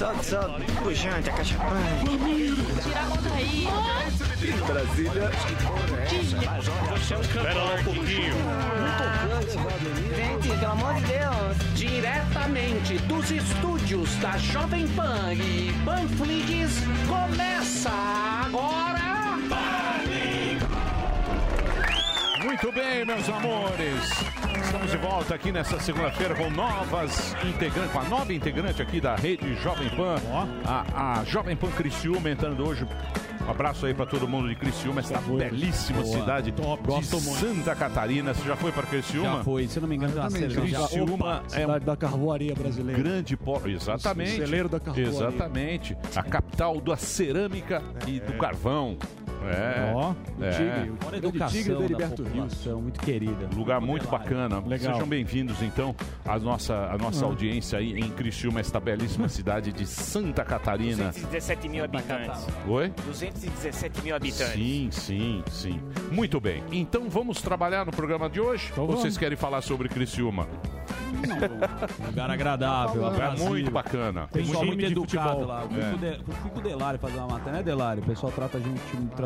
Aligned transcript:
Solta, 0.00 0.22
solta. 0.22 0.64
Puxante, 0.82 1.28
a 1.28 1.32
cachapã. 1.34 1.76
Tira 2.82 3.00
a 3.00 3.02
mão 3.02 3.18
daí. 3.22 3.68
Brasília. 4.66 5.30
Espera 7.20 7.52
lá 7.52 7.74
um 7.74 7.84
pouquinho. 7.84 8.34
Gente, 10.16 10.48
pelo 10.58 10.72
amor 10.72 10.94
de 10.94 11.02
Deus. 11.02 11.56
Diretamente 11.74 12.98
dos 13.00 13.30
estúdios 13.30 14.16
da 14.16 14.38
Jovem 14.38 14.88
Pan 14.88 15.34
e 15.34 15.70
Panflix, 15.84 16.78
começa 17.06 17.90
agora. 18.46 18.79
Muito 22.62 22.72
bem, 22.78 23.06
meus 23.06 23.26
amores. 23.26 24.04
Estamos 24.62 24.90
de 24.90 24.96
volta 24.98 25.34
aqui 25.34 25.50
nessa 25.50 25.80
segunda-feira 25.80 26.34
com 26.34 26.50
novas 26.50 27.34
integrantes, 27.42 27.90
com 27.90 28.00
a 28.00 28.04
nova 28.04 28.34
integrante 28.34 28.82
aqui 28.82 29.00
da 29.00 29.16
rede 29.16 29.54
Jovem 29.62 29.88
Pan, 29.90 30.16
a, 30.66 31.20
a 31.20 31.24
Jovem 31.24 31.56
Pan 31.56 31.70
Criciúma 31.70 32.28
entrando 32.28 32.66
hoje. 32.66 32.86
Um 33.46 33.50
abraço 33.50 33.86
aí 33.86 33.94
pra 33.94 34.04
todo 34.04 34.28
mundo 34.28 34.48
de 34.48 34.54
Criciúma, 34.56 35.00
essa 35.00 35.18
belíssima 35.20 36.02
Boa. 36.02 36.18
cidade 36.18 36.52
Top, 36.52 36.82
de 36.82 36.88
gosto 36.88 37.20
muito. 37.22 37.40
Santa 37.40 37.74
Catarina. 37.74 38.34
Você 38.34 38.46
já 38.46 38.54
foi 38.54 38.70
pra 38.70 38.82
Criciúma? 38.82 39.38
Já 39.38 39.42
foi, 39.44 39.66
se 39.66 39.80
não 39.80 39.88
me 39.88 39.96
engano, 39.96 40.14
uma 40.14 40.30
cerveja. 40.30 40.60
Criciúma 40.60 41.14
Opa, 41.14 41.42
é 41.52 41.60
cidade 41.60 41.84
da 41.86 41.96
carvoaria 41.96 42.54
brasileira. 42.54 43.02
grande 43.02 43.36
polo. 43.38 43.70
Exatamente. 43.70 44.36
Celeiro 44.36 44.68
da 44.68 44.78
carvoaria. 44.78 45.10
Exatamente. 45.10 45.96
A 46.14 46.22
capital 46.22 46.78
da 46.78 46.96
cerâmica 46.96 47.82
e 48.06 48.20
do 48.20 48.34
carvão. 48.34 48.98
É. 49.42 49.92
Ó, 49.94 50.12
é. 50.40 50.50
Tigre, 50.50 51.16
educação 51.16 51.48
tigre 51.58 51.74
do 51.74 51.82
Heriberto 51.84 52.22
Rios. 52.24 52.66
muito 52.66 53.00
querida. 53.00 53.48
Lugar 53.54 53.80
muito 53.80 54.06
bacana. 54.08 54.60
Legal. 54.66 54.94
Sejam 54.94 55.08
bem-vindos, 55.08 55.62
então, 55.62 55.94
à 56.26 56.38
nossa, 56.38 56.74
à 56.92 56.98
nossa 56.98 57.24
audiência 57.24 57.78
aí 57.78 57.98
em 57.98 58.10
Criciúma, 58.10 58.60
esta 58.60 58.78
belíssima 58.78 59.28
cidade 59.30 59.72
de 59.72 59.86
Santa 59.86 60.44
Catarina. 60.44 61.04
217 61.10 61.68
mil 61.68 61.84
habitantes. 61.84 62.46
Oi? 62.68 62.92
217 63.06 64.02
mil 64.02 64.14
habitantes. 64.16 64.52
Sim, 64.52 64.88
sim, 64.92 65.42
sim. 65.50 65.80
Muito 66.12 66.40
bem. 66.40 66.62
Então 66.70 67.08
vamos 67.08 67.40
trabalhar 67.40 67.86
no 67.86 67.92
programa 67.92 68.28
de 68.28 68.40
hoje? 68.40 68.68
Então 68.72 68.86
vocês 68.86 69.02
vamos. 69.02 69.18
querem 69.18 69.36
falar 69.36 69.62
sobre 69.62 69.88
Criciúma? 69.88 70.46
Lugar 72.06 72.30
agradável, 72.30 73.02
Lugar 73.02 73.12
abrasivo. 73.14 73.48
muito 73.50 73.70
bacana. 73.70 74.28
Pessoal 74.32 74.64
muito 74.64 74.70
time 74.78 74.86
de 74.86 74.92
educado 74.92 75.28
futebol. 75.30 75.46
lá. 75.46 75.62
Eu 75.64 75.68
fui, 75.70 75.78
É. 76.08 76.18
com 76.18 76.58
o 76.58 76.60
De- 76.60 76.60
o 76.60 76.60
Delário 76.62 76.98
fazer 77.00 77.18
uma 77.18 77.28
matéria, 77.28 77.52
né, 77.52 77.62
Delário? 77.62 78.02
O 78.02 78.06
pessoal 78.06 78.32
trata 78.32 78.56
a 78.58 78.60
gente, 78.60 78.80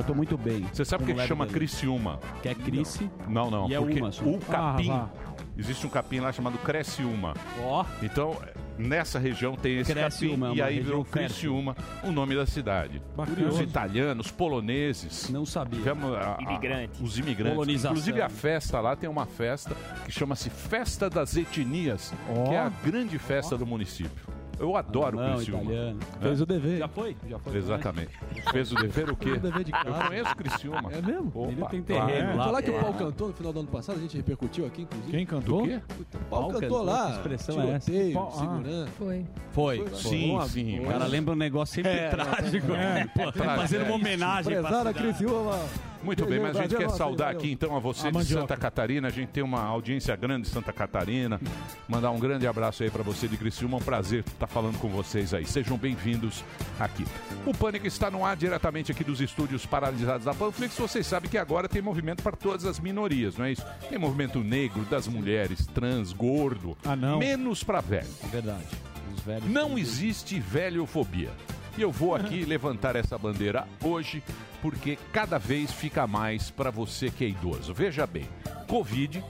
me 0.04 0.16
tratou 0.16 0.16
muito 0.16 0.36
bem. 0.36 0.66
Você 0.72 0.84
sabe 0.84 1.04
por 1.04 1.14
que 1.14 1.26
chama 1.26 1.44
dele. 1.46 1.58
Criciúma? 1.58 2.20
Que 2.42 2.48
é 2.48 2.54
Crice. 2.54 3.10
Não, 3.28 3.50
não. 3.50 3.68
E 3.68 3.74
é 3.74 3.78
porque 3.80 4.00
uma 4.00 4.12
só. 4.12 4.24
o 4.24 4.38
capim. 4.38 4.90
Ah, 4.90 5.08
existe 5.56 5.86
um 5.86 5.90
capim 5.90 6.20
lá 6.20 6.32
chamado 6.32 6.58
Criciúma. 6.58 7.34
Ó, 7.62 7.84
Então, 8.02 8.36
nessa 8.78 9.18
região 9.18 9.54
tem 9.56 9.78
esse 9.78 9.94
Criciúma, 9.94 10.48
capim 10.48 10.60
é 10.60 10.62
e 10.62 10.66
aí 10.66 10.80
virou. 10.80 11.04
Criciúma, 11.04 11.76
o 12.02 12.10
nome 12.12 12.34
da 12.34 12.44
cidade. 12.46 13.00
Bacana. 13.16 13.48
Os 13.48 13.60
italianos, 13.60 14.30
poloneses, 14.30 15.30
não 15.30 15.46
sabia. 15.46 15.78
tivemos 15.78 16.12
a- 16.14 16.36
a- 16.38 16.42
Imigrante. 16.42 17.02
os 17.02 17.18
imigrantes. 17.18 17.54
Colonização. 17.54 17.90
Inclusive 17.92 18.20
a 18.22 18.28
festa 18.28 18.80
lá 18.80 18.94
tem 18.96 19.08
uma 19.08 19.26
festa 19.26 19.74
que 20.04 20.12
chama-se 20.12 20.50
Festa 20.50 21.08
das 21.08 21.36
Etnias, 21.36 22.12
Ó. 22.28 22.44
que 22.48 22.54
é 22.54 22.58
a 22.58 22.68
grande 22.84 23.18
festa 23.18 23.56
do 23.56 23.64
município. 23.66 24.34
Eu 24.58 24.76
adoro 24.76 25.16
Não, 25.16 25.36
Criciúma. 25.36 25.62
italiano. 25.62 25.98
Fez 26.20 26.40
o 26.40 26.46
dever. 26.46 26.78
Já 26.78 26.88
foi? 26.88 27.16
Já 27.28 27.38
foi. 27.38 27.56
Exatamente. 27.56 28.10
Fez 28.52 28.72
o 28.72 28.74
dever 28.76 29.10
o 29.10 29.16
quê? 29.16 29.30
Fez 29.30 29.38
o 29.38 29.40
dever 29.42 29.64
de 29.64 29.72
Eu 29.72 29.78
casa. 29.84 30.04
conheço 30.08 30.36
Criciúma. 30.36 30.90
É 30.92 31.02
mesmo? 31.02 31.32
Ele 31.48 31.60
Opa, 31.62 31.70
tem 31.70 31.82
claro. 31.82 32.06
terreno 32.06 32.30
É. 32.30 32.34
lá. 32.34 32.44
Falar 32.44 32.62
que 32.62 32.70
o 32.70 32.76
é. 32.76 32.80
Paulo 32.80 32.94
cantou 32.98 33.28
no 33.28 33.34
final 33.34 33.52
do 33.52 33.60
ano 33.60 33.68
passado, 33.68 33.96
a 33.96 34.00
gente 34.00 34.16
repercutiu 34.16 34.66
aqui, 34.66 34.82
inclusive. 34.82 35.10
Quem 35.10 35.26
quê? 35.64 35.80
O 36.14 36.18
Paulo 36.30 36.46
cantou 36.52 36.60
cantou, 36.60 36.82
lá. 36.84 37.06
que 37.06 37.12
expressão 37.16 37.60
é 37.62 37.70
essa? 37.72 37.90
Paulo- 38.12 38.28
ah. 38.34 38.38
segurança. 38.38 38.90
Foi. 38.98 39.26
Foi. 39.52 39.84
Sim, 39.94 40.38
sim. 40.48 40.80
O 40.80 40.86
cara 40.88 41.06
lembra 41.06 41.34
um 41.34 41.38
negócio 41.38 41.74
sempre 41.74 41.92
É, 41.92 42.08
trágico. 42.10 42.72
é. 42.72 43.06
Pô, 43.06 43.32
Trágico. 43.32 43.60
fazendo 43.60 43.84
uma 43.86 43.94
homenagem 43.96 44.56
cidade. 44.56 44.94
Criciúma. 44.94 45.58
Muito 46.04 46.26
bem, 46.26 46.40
mas 46.40 46.56
a 46.56 46.62
gente 46.62 46.76
quer 46.76 46.90
saudar 46.90 47.30
aqui 47.30 47.50
então 47.50 47.74
a 47.76 47.78
você 47.78 48.10
de. 48.10 48.24
Santa 48.24 48.56
Catarina. 48.56 49.08
A 49.08 49.10
gente 49.10 49.28
tem 49.28 49.42
uma 49.42 49.62
audiência 49.62 50.14
grande 50.16 50.42
de 50.42 50.48
Santa 50.48 50.72
Catarina. 50.72 51.40
Mandar 51.88 52.10
um 52.10 52.18
grande 52.18 52.46
abraço 52.46 52.82
aí 52.82 52.90
pra 52.90 53.02
você 53.02 53.26
de 53.26 53.36
Criciúma. 53.36 53.78
Um 53.78 53.80
prazer 53.80 54.24
estar 54.26 54.46
falando 54.46 54.78
com 54.78 54.88
vocês 54.88 55.32
aí. 55.32 55.46
Sejam 55.46 55.76
bem-vindos 55.76 56.44
aqui. 56.78 57.04
O 57.46 57.54
Pânico 57.54 57.86
está 57.86 58.10
no 58.10 58.24
ar 58.24 58.36
diretamente 58.36 58.92
aqui 58.92 59.04
dos 59.04 59.20
estúdios 59.20 59.64
paralisados 59.64 60.24
da 60.24 60.34
Panflix. 60.34 60.76
Vocês 60.76 61.06
sabem 61.06 61.30
que 61.30 61.38
agora 61.38 61.68
tem 61.68 61.80
movimento 61.80 62.22
para 62.22 62.36
todas 62.36 62.64
as 62.64 62.78
minorias, 62.78 63.36
não 63.36 63.44
é 63.44 63.52
isso? 63.52 63.64
Tem 63.88 63.98
movimento 63.98 64.40
negro, 64.40 64.82
das 64.84 65.08
mulheres, 65.08 65.66
trans, 65.66 66.12
gordo. 66.12 66.76
Ah, 66.84 66.96
não. 66.96 67.18
Menos 67.18 67.62
pra 67.62 67.80
velho. 67.80 68.08
Verdade. 68.30 68.66
Os 69.14 69.20
velhos. 69.22 69.48
Não 69.48 69.78
existe 69.78 70.38
velhofobia. 70.40 71.30
E 71.76 71.82
eu 71.82 71.90
vou 71.90 72.14
aqui 72.14 72.44
levantar 72.46 72.96
essa 72.96 73.18
bandeira 73.18 73.66
hoje, 73.82 74.22
porque 74.64 74.98
cada 75.12 75.36
vez 75.36 75.70
fica 75.70 76.06
mais 76.06 76.50
para 76.50 76.70
você 76.70 77.10
que 77.10 77.22
é 77.22 77.28
idoso. 77.28 77.74
Veja 77.74 78.06
bem, 78.06 78.26
Covid, 78.66 79.22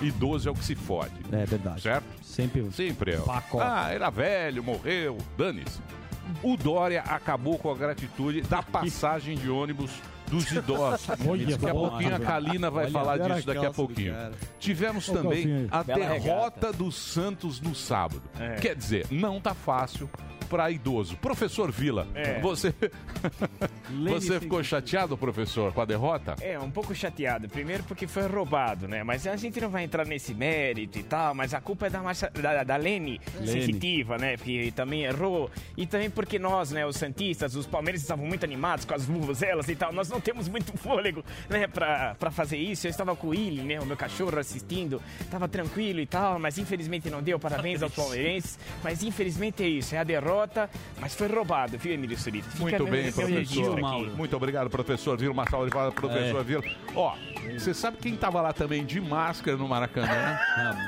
idoso 0.00 0.48
é 0.48 0.50
o 0.50 0.54
que 0.54 0.64
se 0.64 0.74
fode. 0.74 1.12
É 1.30 1.44
verdade. 1.44 1.82
Certo? 1.82 2.06
Sempre. 2.22 2.72
Sempre 2.72 3.12
é. 3.12 3.18
Pacote. 3.18 3.64
Ah, 3.68 3.90
era 3.92 4.08
velho, 4.08 4.64
morreu, 4.64 5.18
dane-se. 5.36 5.78
O 6.42 6.56
Dória 6.56 7.02
acabou 7.02 7.58
com 7.58 7.70
a 7.70 7.74
gratitude 7.74 8.40
da 8.40 8.62
passagem 8.62 9.36
de 9.36 9.50
ônibus 9.50 9.90
dos 10.28 10.50
idosos. 10.52 11.08
Olha, 11.26 11.46
daqui 11.46 11.66
a 11.66 11.72
boa. 11.72 11.90
pouquinho 11.90 12.14
a 12.16 12.20
Kalina 12.20 12.70
vai 12.70 12.84
Olha, 12.84 12.92
falar 12.92 13.18
disso 13.18 13.46
daqui 13.46 13.66
a 13.66 13.70
pouquinho. 13.70 14.14
Tivemos 14.58 15.08
o 15.08 15.12
também 15.12 15.42
calcinha 15.42 15.68
a 15.70 15.82
Bela 15.82 16.06
derrota 16.06 16.72
do 16.72 16.90
Santos 16.92 17.60
no 17.60 17.74
sábado. 17.74 18.22
É. 18.38 18.56
Quer 18.56 18.74
dizer, 18.76 19.06
não 19.10 19.40
tá 19.40 19.54
fácil 19.54 20.08
para 20.48 20.70
idoso. 20.70 21.16
Professor 21.18 21.70
Vila, 21.70 22.06
É. 22.14 22.40
você 22.40 22.74
Lene 23.90 24.20
você 24.20 24.40
ficou 24.40 24.62
chateado, 24.62 25.16
professor, 25.16 25.72
com 25.72 25.80
a 25.80 25.84
derrota? 25.84 26.36
É, 26.40 26.58
um 26.58 26.70
pouco 26.70 26.94
chateado. 26.94 27.48
Primeiro 27.48 27.82
porque 27.84 28.06
foi 28.06 28.26
roubado, 28.26 28.88
né? 28.88 29.02
Mas 29.02 29.26
a 29.26 29.36
gente 29.36 29.60
não 29.60 29.68
vai 29.68 29.84
entrar 29.84 30.06
nesse 30.06 30.34
mérito 30.34 30.98
e 30.98 31.02
tal, 31.02 31.34
mas 31.34 31.52
a 31.54 31.60
culpa 31.60 31.86
é 31.86 31.90
da, 31.90 32.00
Marcia, 32.02 32.30
da, 32.30 32.64
da 32.64 32.76
Lene, 32.76 33.20
sensitiva, 33.44 34.16
né? 34.18 34.36
Que 34.36 34.70
também 34.72 35.04
errou. 35.04 35.50
E 35.76 35.86
também 35.86 36.10
porque 36.10 36.38
nós, 36.38 36.70
né, 36.70 36.86
os 36.86 36.96
Santistas, 36.96 37.54
os 37.54 37.66
Palmeiras 37.66 38.00
estavam 38.00 38.26
muito 38.26 38.44
animados 38.44 38.84
com 38.84 38.94
as 38.94 39.04
vuvuzelas 39.04 39.68
e 39.68 39.76
tal. 39.76 39.92
Nós 39.92 40.08
não 40.08 40.17
temos 40.20 40.48
muito 40.48 40.76
fôlego, 40.78 41.24
né, 41.48 41.66
pra, 41.66 42.14
pra 42.18 42.30
fazer 42.30 42.56
isso. 42.56 42.86
Eu 42.86 42.90
estava 42.90 43.14
com 43.16 43.28
o 43.28 43.30
Willy, 43.30 43.62
né, 43.62 43.80
o 43.80 43.86
meu 43.86 43.96
cachorro, 43.96 44.38
assistindo. 44.38 45.00
Tava 45.30 45.48
tranquilo 45.48 46.00
e 46.00 46.06
tal, 46.06 46.38
mas 46.38 46.58
infelizmente 46.58 47.08
não 47.10 47.22
deu. 47.22 47.38
Parabéns 47.38 47.82
aos 47.82 47.94
palmeirenses. 47.94 48.58
Mas 48.82 49.02
infelizmente 49.02 49.62
é 49.62 49.68
isso, 49.68 49.94
é 49.94 49.98
a 49.98 50.04
derrota, 50.04 50.68
mas 51.00 51.14
foi 51.14 51.26
roubado, 51.28 51.76
viu, 51.78 51.92
Emílio 51.92 52.18
Surita? 52.18 52.48
Fica 52.50 52.62
Muito 52.62 52.86
bem, 52.86 53.12
professor. 53.12 53.80
Muito 54.16 54.36
obrigado, 54.36 54.70
professor 54.70 55.16
Vila. 55.18 55.32
Uma 55.32 55.48
salva 55.48 55.66
de 55.66 55.72
palmas, 55.72 55.92
É. 55.92 55.96
professor 56.00 56.44
Vila. 56.44 56.62
Ó, 56.94 57.14
você 57.58 57.72
sabe 57.74 57.96
quem 57.98 58.16
tava 58.16 58.40
lá 58.40 58.52
também 58.52 58.84
de 58.84 59.00
máscara 59.00 59.56
no 59.56 59.68
Maracanã? 59.68 60.38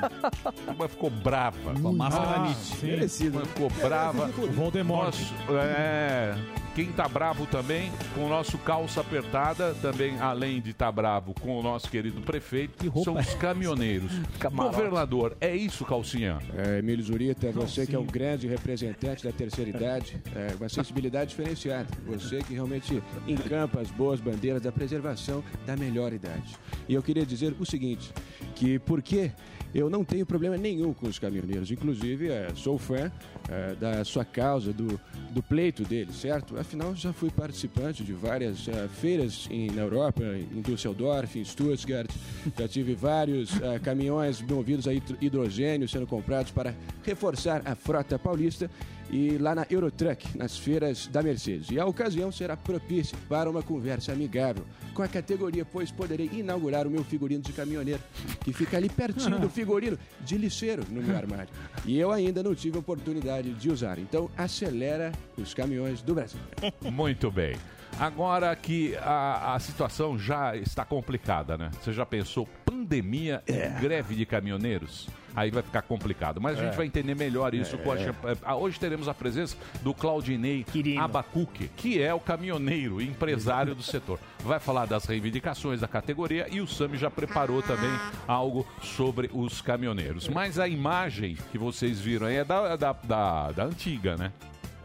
Mas 0.77 0.91
ficou 0.91 1.09
brava. 1.09 1.73
Com 1.81 1.87
a 1.89 1.93
máscara 1.93 2.27
Ah, 2.47 2.55
merecido. 2.81 3.39
Mas 3.39 3.47
ficou 3.49 3.69
brava. 3.69 4.25
O 4.37 4.47
Voldemort. 4.51 5.05
Nosso, 5.05 5.33
é, 5.57 6.35
quem 6.75 6.91
tá 6.91 7.07
bravo 7.07 7.45
também 7.45 7.91
com 8.15 8.25
o 8.25 8.29
nosso 8.29 8.57
calça 8.59 9.01
apertada, 9.01 9.73
também 9.81 10.19
além 10.19 10.61
de 10.61 10.71
estar 10.71 10.91
bravo 10.91 11.33
com 11.33 11.59
o 11.59 11.63
nosso 11.63 11.89
querido 11.89 12.21
prefeito, 12.21 12.89
roupa 12.89 13.11
são 13.11 13.17
é 13.17 13.21
os 13.21 13.33
caminhoneiros. 13.35 14.11
Camarote. 14.39 14.75
Governador, 14.75 15.37
é 15.41 15.55
isso, 15.55 15.83
calcinha? 15.85 16.39
É, 16.55 16.79
Emílio 16.79 17.03
Zurita, 17.03 17.51
você 17.51 17.85
que 17.85 17.95
é 17.95 17.99
um 17.99 18.05
grande 18.05 18.47
representante 18.47 19.23
da 19.23 19.31
terceira 19.31 19.69
idade, 19.69 20.21
é, 20.35 20.55
uma 20.55 20.69
sensibilidade 20.69 21.31
diferenciada. 21.31 21.87
Você 22.05 22.41
que 22.41 22.53
realmente 22.53 23.01
encampa 23.27 23.81
as 23.81 23.91
boas 23.91 24.19
bandeiras 24.19 24.61
da 24.61 24.71
preservação 24.71 25.43
da 25.65 25.75
melhor 25.75 26.13
idade. 26.13 26.55
E 26.87 26.93
eu 26.93 27.03
queria 27.03 27.25
dizer 27.25 27.53
o 27.59 27.65
seguinte, 27.65 28.11
que 28.55 28.79
porque 28.79 29.31
eu 29.73 29.89
não 29.89 30.03
tenho 30.03 30.25
problema 30.25 30.57
nenhum 30.57 30.93
com 30.93 31.07
os 31.07 31.17
caminhoneiros, 31.19 31.71
inclusive 31.71 32.29
é, 32.29 32.49
sou 32.55 32.77
fã 32.77 33.11
é, 33.49 33.75
da 33.75 34.03
sua 34.03 34.25
causa, 34.25 34.71
do, 34.73 34.99
do 35.31 35.41
pleito 35.41 35.83
deles, 35.83 36.15
certo? 36.15 36.57
Afinal, 36.59 36.95
já 36.95 37.13
fui 37.13 37.29
participante 37.29 38.03
de 38.03 38.13
várias 38.13 38.67
é, 38.67 38.87
feiras 38.87 39.47
em, 39.49 39.71
na 39.71 39.81
Europa, 39.81 40.21
em 40.23 40.61
Düsseldorf, 40.61 41.37
em 41.39 41.43
Stuttgart, 41.45 42.09
já 42.57 42.67
tive 42.67 42.93
vários 42.95 43.59
é, 43.61 43.79
caminhões 43.79 44.41
movidos 44.41 44.87
a 44.87 44.93
hidro- 44.93 45.17
hidrogênio 45.21 45.87
sendo 45.87 46.07
comprados 46.07 46.51
para 46.51 46.73
reforçar 47.03 47.61
a 47.65 47.75
frota 47.75 48.19
paulista 48.19 48.69
e 49.11 49.37
lá 49.37 49.53
na 49.53 49.67
Eurotruck, 49.69 50.37
nas 50.37 50.57
feiras 50.57 51.07
da 51.07 51.21
Mercedes. 51.21 51.69
E 51.69 51.79
a 51.79 51.85
ocasião 51.85 52.31
será 52.31 52.55
propícia 52.55 53.17
para 53.27 53.49
uma 53.49 53.61
conversa 53.61 54.13
amigável 54.13 54.63
com 54.93 55.03
a 55.03 55.07
categoria, 55.07 55.65
pois 55.65 55.91
poderei 55.91 56.29
inaugurar 56.33 56.87
o 56.87 56.89
meu 56.89 57.03
figurino 57.03 57.43
de 57.43 57.51
caminhoneiro, 57.53 58.01
que 58.43 58.53
fica 58.53 58.77
ali 58.77 58.89
pertinho 58.89 59.39
do 59.39 59.49
figurino 59.51 59.99
de 60.21 60.37
lixeiro 60.37 60.83
no 60.89 61.01
meu 61.01 61.15
armário. 61.15 61.49
E 61.85 61.99
eu 61.99 62.11
ainda 62.11 62.41
não 62.41 62.55
tive 62.55 62.77
a 62.77 62.79
oportunidade 62.79 63.53
de 63.53 63.69
usar. 63.69 63.99
Então 63.99 64.29
acelera 64.37 65.11
os 65.37 65.53
caminhões 65.53 66.01
do 66.01 66.15
Brasil. 66.15 66.39
Muito 66.89 67.29
bem. 67.29 67.55
Agora 67.99 68.55
que 68.55 68.95
a, 68.97 69.53
a 69.53 69.59
situação 69.59 70.17
já 70.17 70.55
está 70.55 70.85
complicada, 70.85 71.57
né? 71.57 71.69
Você 71.81 71.91
já 71.91 72.05
pensou 72.05 72.47
pandemia 72.65 73.43
e 73.45 73.81
greve 73.81 74.15
de 74.15 74.25
caminhoneiros? 74.25 75.07
Aí 75.35 75.49
vai 75.51 75.63
ficar 75.63 75.81
complicado. 75.83 76.41
Mas 76.41 76.57
a 76.59 76.63
gente 76.63 76.73
É. 76.73 76.77
vai 76.77 76.85
entender 76.85 77.15
melhor 77.15 77.53
isso 77.53 77.77
com 77.77 77.91
a 77.91 77.99
É. 77.99 78.13
Ah, 78.43 78.55
Hoje 78.55 78.79
teremos 78.79 79.07
a 79.07 79.13
presença 79.13 79.55
do 79.81 79.93
Claudinei 79.93 80.65
Abacuque, 80.99 81.69
que 81.77 82.01
é 82.01 82.13
o 82.13 82.19
caminhoneiro 82.19 83.01
e 83.01 83.07
empresário 83.07 83.73
do 83.75 83.83
setor. 83.83 84.19
Vai 84.39 84.59
falar 84.59 84.85
das 84.85 85.05
reivindicações 85.05 85.79
da 85.81 85.87
categoria 85.87 86.47
e 86.51 86.59
o 86.61 86.67
Sami 86.67 86.97
já 86.97 87.09
preparou 87.09 87.61
também 87.61 87.91
algo 88.27 88.67
sobre 88.81 89.29
os 89.33 89.61
caminhoneiros. 89.61 90.27
Mas 90.27 90.59
a 90.59 90.67
imagem 90.67 91.37
que 91.51 91.57
vocês 91.57 91.99
viram 91.99 92.27
aí 92.27 92.35
é 92.37 92.43
da, 92.43 92.75
da, 92.75 92.93
da, 92.93 93.51
da 93.51 93.63
antiga, 93.65 94.15
né? 94.17 94.31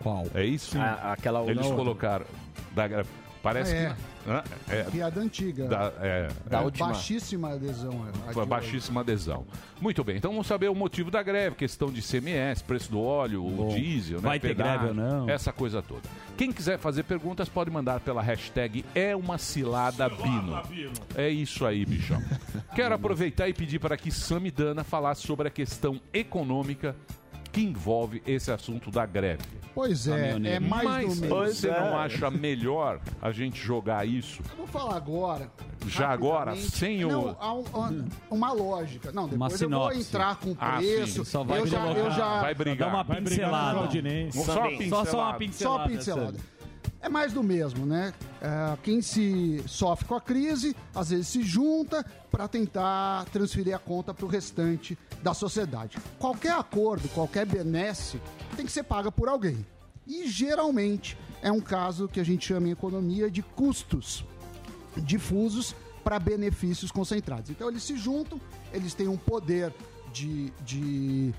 Qual? 0.02 0.26
É 0.34 0.44
isso? 0.44 0.78
A- 0.78 1.12
aquela 1.12 1.40
outra. 1.40 1.54
Eles 1.54 1.66
colocaram. 1.70 2.26
da 2.72 3.04
parece 3.46 3.72
Ah, 3.74 3.76
é. 3.78 3.90
que. 3.94 4.16
Hã? 4.28 4.42
É, 4.68 4.82
Piada 4.90 5.20
antiga. 5.20 5.68
da, 5.68 5.92
é, 6.00 6.28
é. 6.50 6.70
Baixíssima 6.78 7.52
adesão. 7.52 8.06
de 8.34 8.44
baixíssima 8.46 9.00
adesão. 9.02 9.46
Muito 9.80 10.02
bem, 10.02 10.16
então 10.16 10.32
vamos 10.32 10.48
saber 10.48 10.68
o 10.68 10.74
motivo 10.74 11.12
da 11.12 11.22
greve, 11.22 11.54
questão 11.54 11.92
de 11.92 12.02
CMS, 12.02 12.60
preço 12.62 12.90
do 12.90 13.00
óleo, 13.00 13.44
o 13.44 13.68
diesel, 13.72 14.16
né, 14.20 14.28
Vai 14.28 14.40
ter 14.40 14.48
pedágio, 14.48 14.80
greve 14.80 14.88
ou 14.88 14.94
não? 14.94 15.30
essa 15.30 15.52
coisa 15.52 15.80
toda. 15.80 16.02
Quem 16.36 16.50
quiser 16.50 16.76
fazer 16.76 17.04
perguntas 17.04 17.48
pode 17.48 17.70
mandar 17.70 18.00
pela 18.00 18.20
hashtag 18.20 18.84
é 18.96 19.14
uma 19.14 19.38
cilada 19.38 20.08
Bino. 20.08 20.60
É 21.14 21.28
isso 21.28 21.64
aí, 21.64 21.86
bichão. 21.86 22.20
Quero 22.74 22.94
aproveitar 22.96 23.48
e 23.48 23.54
pedir 23.54 23.78
para 23.78 23.96
que 23.96 24.10
Sami 24.10 24.50
Dana 24.50 24.82
falasse 24.82 25.22
sobre 25.22 25.46
a 25.46 25.50
questão 25.52 26.00
econômica 26.12 26.96
que 27.56 27.62
envolve 27.64 28.22
esse 28.26 28.52
assunto 28.52 28.90
da 28.90 29.06
greve. 29.06 29.42
Pois 29.74 30.06
é, 30.08 30.36
é 30.44 30.60
mais 30.60 30.84
Mas 30.84 31.14
do 31.14 31.20
mesmo. 31.22 31.36
você 31.36 31.68
não 31.70 31.98
acha 31.98 32.30
melhor 32.30 33.00
a 33.20 33.32
gente 33.32 33.58
jogar 33.58 34.06
isso 34.06 34.42
Eu 34.50 34.56
vou 34.58 34.66
falar 34.66 34.96
agora. 34.96 35.50
já 35.86 36.08
agora, 36.08 36.50
rapidamente. 36.50 36.76
sem 36.76 37.04
o... 37.04 37.08
Não, 37.08 37.36
há 37.40 37.54
um- 37.54 37.64
há 38.30 38.34
uma 38.34 38.52
lógica. 38.52 39.10
Não, 39.12 39.24
Uma 39.24 39.48
depois 39.48 39.62
eu 39.62 39.70
vou 39.70 39.90
sinopse. 39.90 40.00
entrar 40.08 40.36
com 40.36 40.54
Ah, 40.58 40.76
preço. 40.76 41.24
sim. 41.24 41.30
Só 41.30 41.44
vai 41.44 41.60
eu 41.60 41.66
já, 41.66 41.80
colocar. 41.80 42.00
eu 42.00 42.10
já... 42.10 42.40
Vai 42.42 42.54
brigar. 42.54 42.88
Uma 42.90 43.02
Vai 43.02 43.20
brigar 43.22 43.46
pincelada. 43.46 43.64
com 43.70 43.76
o 43.76 43.78
Claudinei. 43.80 44.32
Só 44.32 44.40
uma 44.40 44.44
Só, 44.44 44.54
só 44.54 44.60
uma 44.60 44.74
pincelada. 44.74 45.10
Só 45.34 45.34
pincelada. 45.38 45.82
a 45.84 45.88
pincelada. 45.88 46.38
É 47.06 47.08
mais 47.08 47.32
do 47.32 47.40
mesmo, 47.40 47.86
né? 47.86 48.12
É, 48.42 48.76
quem 48.82 49.00
se 49.00 49.62
sofre 49.68 50.06
com 50.06 50.16
a 50.16 50.20
crise, 50.20 50.74
às 50.92 51.10
vezes 51.10 51.28
se 51.28 51.40
junta 51.40 52.04
para 52.32 52.48
tentar 52.48 53.26
transferir 53.26 53.76
a 53.76 53.78
conta 53.78 54.12
para 54.12 54.26
o 54.26 54.28
restante 54.28 54.98
da 55.22 55.32
sociedade. 55.32 55.98
Qualquer 56.18 56.54
acordo, 56.54 57.08
qualquer 57.10 57.46
benesse 57.46 58.20
tem 58.56 58.66
que 58.66 58.72
ser 58.72 58.82
paga 58.82 59.12
por 59.12 59.28
alguém. 59.28 59.64
E 60.04 60.26
geralmente 60.26 61.16
é 61.40 61.52
um 61.52 61.60
caso 61.60 62.08
que 62.08 62.18
a 62.18 62.24
gente 62.24 62.44
chama 62.44 62.66
em 62.66 62.72
economia 62.72 63.30
de 63.30 63.40
custos 63.40 64.24
difusos 64.96 65.76
para 66.02 66.18
benefícios 66.18 66.90
concentrados. 66.90 67.50
Então 67.50 67.68
eles 67.68 67.84
se 67.84 67.96
juntam, 67.96 68.40
eles 68.72 68.94
têm 68.94 69.06
um 69.06 69.16
poder 69.16 69.72
de, 70.12 70.52
de, 70.64 71.32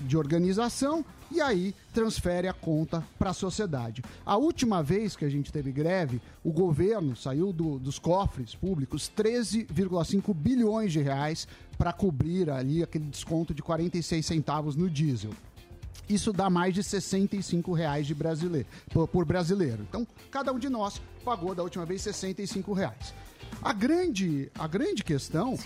de 0.00 0.16
organização 0.16 1.04
e 1.30 1.40
aí 1.40 1.74
transfere 1.92 2.46
a 2.46 2.52
conta 2.52 3.02
para 3.18 3.30
a 3.30 3.34
sociedade. 3.34 4.02
A 4.24 4.36
última 4.36 4.82
vez 4.82 5.16
que 5.16 5.24
a 5.24 5.28
gente 5.28 5.50
teve 5.52 5.72
greve, 5.72 6.20
o 6.44 6.52
governo 6.52 7.16
saiu 7.16 7.52
do- 7.52 7.78
dos 7.78 7.98
cofres 7.98 8.54
públicos 8.54 9.08
13,5 9.08 10.32
bilhões 10.34 10.92
de 10.92 11.00
reais 11.00 11.48
para 11.76 11.92
cobrir 11.92 12.50
ali 12.50 12.82
aquele 12.82 13.04
desconto 13.06 13.52
de 13.52 13.62
46 13.62 14.24
centavos 14.24 14.76
no 14.76 14.88
diesel. 14.88 15.30
Isso 16.08 16.32
dá 16.32 16.50
mais 16.50 16.74
de 16.74 16.82
65 16.82 17.72
reais 17.72 18.06
de 18.06 18.14
brasileiro, 18.14 18.68
por, 18.92 19.08
por 19.08 19.24
brasileiro. 19.24 19.84
Então, 19.88 20.06
cada 20.30 20.52
um 20.52 20.58
de 20.58 20.68
nós 20.68 21.00
pagou 21.24 21.54
da 21.54 21.62
última 21.62 21.86
vez 21.86 22.02
65 22.02 22.72
reais. 22.74 23.14
A 23.62 23.72
grande, 23.72 24.50
a 24.58 24.66
grande 24.66 25.02
questão 25.02 25.56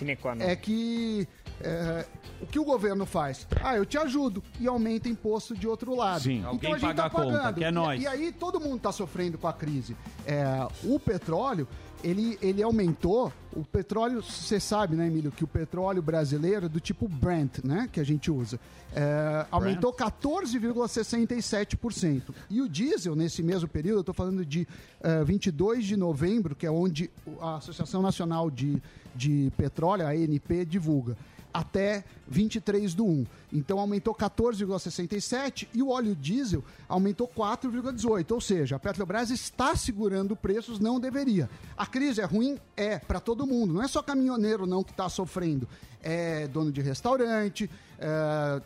é 0.41 0.55
que 0.55 1.27
é, 1.61 2.05
o 2.41 2.45
que 2.47 2.57
o 2.59 2.63
governo 2.63 3.05
faz? 3.05 3.47
Ah, 3.63 3.75
eu 3.75 3.85
te 3.85 3.97
ajudo 3.97 4.43
e 4.59 4.67
aumenta 4.67 5.09
imposto 5.09 5.55
de 5.55 5.67
outro 5.67 5.95
lado. 5.95 6.21
Sim. 6.21 6.37
Então 6.39 6.51
Alguém 6.51 6.73
a 6.73 6.77
gente 6.77 6.87
paga 6.87 7.01
tá 7.01 7.07
a 7.07 7.09
conta, 7.09 7.37
pagando. 7.37 7.55
que 7.57 7.63
é 7.63 7.67
E- 7.67 7.71
nós. 7.71 8.01
E, 8.01 8.07
aí 8.07 8.31
todo 8.31 8.59
mundo 8.59 8.77
está 8.77 8.91
sofrendo 8.91 9.37
com 9.37 9.47
a 9.47 9.53
crise. 9.53 9.95
É, 10.25 10.45
o 10.83 10.99
petróleo, 10.99 11.67
ele, 12.03 12.37
ele 12.41 12.61
aumentou. 12.63 13.31
O 13.53 13.63
petróleo, 13.63 14.21
você 14.21 14.59
sabe, 14.59 14.95
né, 14.95 15.07
Emílio, 15.07 15.31
que 15.31 15.43
o 15.43 15.47
petróleo 15.47 15.99
brasileiro 16.01 16.65
é 16.67 16.69
do 16.69 16.79
tipo 16.79 17.07
Brent, 17.07 17.63
né, 17.63 17.89
que 17.91 17.99
a 17.99 18.03
gente 18.03 18.29
usa, 18.29 18.59
é, 18.93 19.47
aumentou 19.49 19.91
14,67%. 19.91 22.31
E 22.49 22.61
o 22.61 22.69
diesel, 22.69 23.15
nesse 23.15 23.41
mesmo 23.41 23.67
período, 23.67 23.97
eu 23.97 24.01
estou 24.01 24.13
falando 24.13 24.45
de 24.45 24.67
eh, 25.01 25.23
22 25.23 25.85
de 25.85 25.97
novembro, 25.97 26.55
que 26.55 26.65
é 26.65 26.71
onde 26.71 27.09
a 27.41 27.55
Associação 27.57 28.01
Nacional 28.01 28.49
de, 28.51 28.81
de 29.15 29.51
Petróleo, 29.57 30.05
a 30.05 30.11
ANP, 30.11 30.65
divulga, 30.65 31.17
até 31.53 32.03
23 32.27 32.93
do 32.93 33.05
1. 33.05 33.25
Então 33.51 33.79
aumentou 33.79 34.13
14,67 34.13 35.67
e 35.73 35.81
o 35.81 35.89
óleo 35.89 36.15
diesel 36.15 36.63
aumentou 36.87 37.27
4,18. 37.27 38.31
Ou 38.31 38.41
seja, 38.41 38.75
a 38.75 38.79
Petrobras 38.79 39.31
está 39.31 39.75
segurando 39.75 40.35
preços, 40.35 40.79
não 40.79 40.99
deveria. 40.99 41.49
A 41.77 41.85
crise 41.85 42.21
é 42.21 42.25
ruim? 42.25 42.59
É, 42.77 42.99
para 42.99 43.19
todo 43.19 43.47
mundo. 43.47 43.73
Não 43.73 43.81
é 43.81 43.87
só 43.87 44.01
caminhoneiro 44.01 44.67
não 44.67 44.83
que 44.83 44.91
está 44.91 45.09
sofrendo. 45.09 45.67
É 46.01 46.47
dono 46.47 46.71
de 46.71 46.81
restaurante, 46.81 47.69
é, 47.97 48.61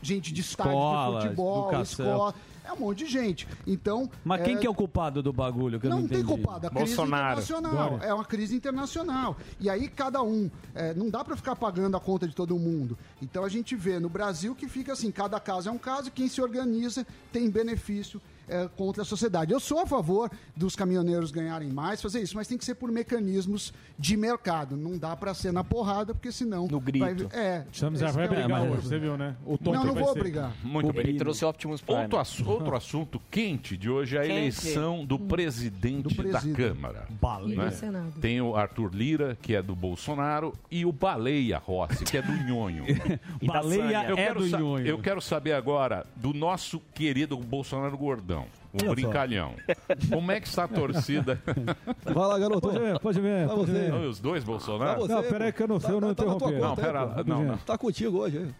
gente 0.00 0.32
de 0.32 0.40
estádio 0.40 0.72
de 0.72 1.22
futebol, 1.22 1.68
educação. 1.68 2.06
escola. 2.06 2.34
É 2.70 2.72
um 2.72 2.76
monte 2.78 2.98
de 2.98 3.06
gente. 3.06 3.48
Então. 3.66 4.08
Mas 4.24 4.42
quem 4.42 4.56
que 4.56 4.66
é 4.66 4.70
o 4.70 4.74
culpado 4.74 5.20
do 5.22 5.32
bagulho? 5.32 5.80
Que 5.80 5.86
eu 5.86 5.90
não, 5.90 6.00
Não 6.02 6.08
tem 6.08 6.20
entendi. 6.20 6.32
culpado, 6.42 6.68
a 6.68 6.70
crise 6.70 6.92
internacional. 6.92 7.98
É 8.00 8.14
uma 8.14 8.24
crise 8.24 8.54
internacional. 8.54 9.36
E 9.58 9.68
aí 9.68 9.88
cada 9.88 10.22
um. 10.22 10.48
é, 10.74 10.94
não 10.94 11.10
dá 11.10 11.24
para 11.24 11.36
ficar 11.36 11.56
pagando 11.56 11.96
a 11.96 12.00
conta 12.00 12.28
de 12.28 12.34
todo 12.34 12.56
mundo. 12.56 12.96
Então 13.20 13.44
a 13.44 13.48
gente 13.48 13.74
vê 13.74 13.98
no 13.98 14.08
Brasil 14.08 14.54
que 14.54 14.68
fica 14.68 14.92
assim: 14.92 15.10
cada 15.10 15.40
caso 15.40 15.68
é 15.68 15.72
um 15.72 15.78
caso, 15.78 16.10
quem 16.12 16.28
se 16.28 16.40
organiza 16.40 17.04
tem 17.32 17.50
benefício. 17.50 18.20
É, 18.50 18.68
contra 18.76 19.02
a 19.02 19.04
sociedade. 19.06 19.52
Eu 19.52 19.60
sou 19.60 19.78
a 19.80 19.86
favor 19.86 20.30
dos 20.56 20.74
caminhoneiros 20.76 21.30
ganharem 21.30 21.68
mais, 21.70 22.02
fazer 22.02 22.20
isso, 22.20 22.34
mas 22.36 22.46
tem 22.48 22.58
que 22.58 22.64
ser 22.64 22.74
por 22.74 22.90
mecanismos 22.90 23.72
de 23.98 24.16
mercado. 24.16 24.76
Não 24.76 24.98
dá 24.98 25.16
para 25.16 25.32
ser 25.34 25.52
na 25.52 25.62
porrada, 25.64 26.14
porque 26.14 26.32
senão. 26.32 26.66
No 26.66 26.80
grito. 26.80 27.28
Vai, 27.28 27.40
é. 27.40 27.64
Chama 27.72 27.96
já 27.96 28.06
esse 28.06 28.14
vai 28.16 28.24
é 28.26 28.28
o 28.28 28.34
brigar 28.34 28.62
hoje, 28.62 28.82
você 28.82 28.98
viu, 28.98 29.16
né? 29.16 29.36
O 29.46 29.56
Tonto 29.56 29.76
Não, 29.78 29.84
não 29.86 29.94
vai 29.94 30.02
vou 30.04 30.12
ser- 30.12 30.18
brigar. 30.18 30.52
Muito 30.62 30.92
bem. 30.92 31.02
Ele 31.08 31.18
trouxe 31.18 31.44
Optimus 31.44 31.80
Prime. 31.80 32.02
Outro, 32.02 32.18
ass- 32.18 32.40
outro 32.40 32.76
assunto 32.76 33.20
quente 33.30 33.76
de 33.76 33.88
hoje 33.88 34.16
é 34.16 34.20
a 34.20 34.22
Quente. 34.22 34.32
eleição 34.36 35.04
do 35.04 35.18
presidente 35.18 36.14
da 36.14 36.22
presidente. 36.22 36.56
Câmara. 36.56 37.06
Baleia. 37.20 37.56
né? 37.58 37.68
Do 37.70 37.74
Senado. 37.74 38.20
Tem 38.20 38.40
o 38.40 38.56
Arthur 38.56 38.94
Lira, 38.94 39.36
que 39.40 39.54
é 39.54 39.62
do 39.62 39.74
Bolsonaro, 39.76 40.52
e 40.70 40.84
o 40.84 40.92
Baleia 40.92 41.58
Rossi, 41.58 42.04
que 42.04 42.16
é 42.16 42.22
do 42.22 42.32
Nhonho. 42.32 42.84
Da 43.42 43.52
Baleia 43.54 44.04
eu 44.08 44.16
é 44.16 44.24
quero 44.26 44.40
do 44.40 44.48
sa- 44.48 44.58
Nhonho. 44.58 44.86
Eu 44.86 44.98
quero 44.98 45.20
saber 45.20 45.52
agora 45.52 46.06
do 46.16 46.32
nosso 46.32 46.80
querido 46.94 47.36
Bolsonaro 47.36 47.96
Gordão, 47.96 48.39
o 48.72 48.76
Olha 48.78 48.86
só. 48.88 48.94
brincalhão. 48.94 49.54
Como 50.10 50.30
é 50.32 50.40
que 50.40 50.46
está 50.48 50.64
a 50.64 50.68
torcida? 50.68 51.40
Vai 52.04 52.14
lá, 52.14 52.38
garoto. 52.38 52.60
Pode 52.60 52.78
ver, 52.78 52.98
pode 53.00 53.20
ver. 53.20 53.48
Pode 53.48 53.60
você. 53.66 53.72
ver. 53.72 53.90
Não, 53.92 54.08
os 54.08 54.20
dois 54.20 54.44
Bolsonaro? 54.44 55.06
Não, 55.08 55.22
peraí 55.22 55.52
que 55.52 55.62
eu 55.62 55.68
não 55.68 55.80
sei, 55.80 55.90
eu 55.94 56.00
não 56.00 56.14
tá 56.14 56.22
tua 56.24 56.34
interrompi. 56.34 56.60
Não, 56.60 56.76
pera 56.76 57.02
lá, 57.04 57.24
não, 57.24 57.44
não. 57.44 57.56
Tá 57.58 57.76
contigo 57.76 58.18
hoje, 58.18 58.38
hein? 58.38 58.54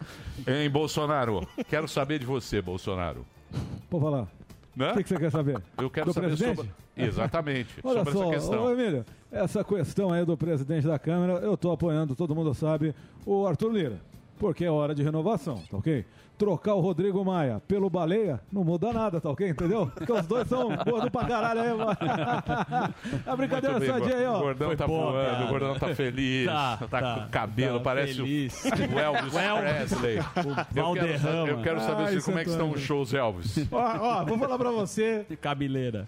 Hein, 0.47 0.71
Bolsonaro? 0.71 1.47
Quero 1.69 1.87
saber 1.89 2.19
de 2.19 2.27
você, 2.27 2.61
Bolsonaro. 2.61 3.25
Pode 3.89 4.05
falar. 4.05 4.29
Né? 4.77 4.93
O 4.93 4.97
que, 4.97 5.03
que 5.03 5.09
você 5.09 5.17
quer 5.19 5.31
saber? 5.31 5.63
Eu 5.79 5.91
quero 5.91 6.07
Do 6.07 6.13
saber 6.13 6.29
presidente? 6.29 6.57
sobre. 6.57 6.73
Exatamente, 6.97 7.69
Olha 7.83 7.99
sobre 8.05 8.13
só, 8.13 8.23
essa 8.25 8.33
questão. 8.33 8.65
ô 8.65 8.71
Emílio, 8.73 9.05
essa 9.33 9.65
questão 9.65 10.13
aí 10.13 10.25
do 10.25 10.37
presidente 10.37 10.87
da 10.87 10.99
Câmara, 10.99 11.35
eu 11.45 11.57
tô 11.57 11.73
apoiando, 11.73 12.15
todo 12.15 12.35
mundo 12.35 12.53
sabe, 12.53 12.95
o 13.25 13.47
Arthur 13.47 13.73
Lira. 13.73 13.97
Porque 14.41 14.65
é 14.65 14.71
hora 14.71 14.95
de 14.95 15.03
renovação, 15.03 15.63
tá 15.71 15.77
ok? 15.77 16.05
Trocar 16.39 16.73
o 16.75 16.81
Rodrigo 16.81 17.23
Maia 17.23 17.61
pelo 17.69 17.91
Baleia 17.91 18.41
não 18.51 18.65
muda 18.65 18.91
nada, 18.95 19.21
tá 19.21 19.29
ok? 19.29 19.47
Entendeu? 19.51 19.87
Porque 19.95 20.11
os 20.11 20.27
dois 20.27 20.49
são 20.49 20.75
gordos 20.87 21.11
pra 21.11 21.27
caralho 21.27 21.61
aí, 21.61 21.69
mano. 21.77 21.91
A 23.27 23.37
brincadeira 23.37 23.79
bem, 23.79 23.89
sadia 23.91 24.17
aí, 24.17 24.25
ó. 24.27 24.39
O 24.39 24.41
gordão 24.41 24.69
Foi 24.69 24.77
tá 24.77 24.87
boa, 24.87 25.13
voando, 25.13 25.31
cara. 25.31 25.45
o 25.45 25.49
gordão 25.49 25.79
tá 25.79 25.95
feliz, 25.95 26.47
Tá, 26.47 26.77
tá, 26.79 26.87
tá, 26.89 27.15
com 27.15 27.21
o 27.21 27.29
cabelo, 27.29 27.79
tá 27.79 27.85
parece 27.85 28.15
feliz. 28.15 28.65
o, 28.65 28.99
Elvis 28.99 29.35
O 29.35 29.39
Elvis. 29.39 29.69
Presley. 29.75 30.19
O 30.19 30.21
Eu 30.21 30.55
quero, 30.55 30.83
Valderrama. 30.87 31.19
saber- 31.19 31.51
eu 31.53 31.63
quero 31.63 31.81
saber 31.81 32.03
Ai, 32.05 32.17
se- 32.21 32.25
como 32.25 32.39
é 32.39 32.45
que 32.45 32.49
estão 32.51 32.67
Santana. 32.69 32.81
os 32.81 32.87
shows 32.87 33.13
Elvis. 33.15 33.69
Ó, 33.71 33.77
ó, 34.01 34.25
vou 34.25 34.39
falar 34.39 34.57
pra 34.59 34.71
você. 34.71 35.27
Cabeleira. 35.43 36.07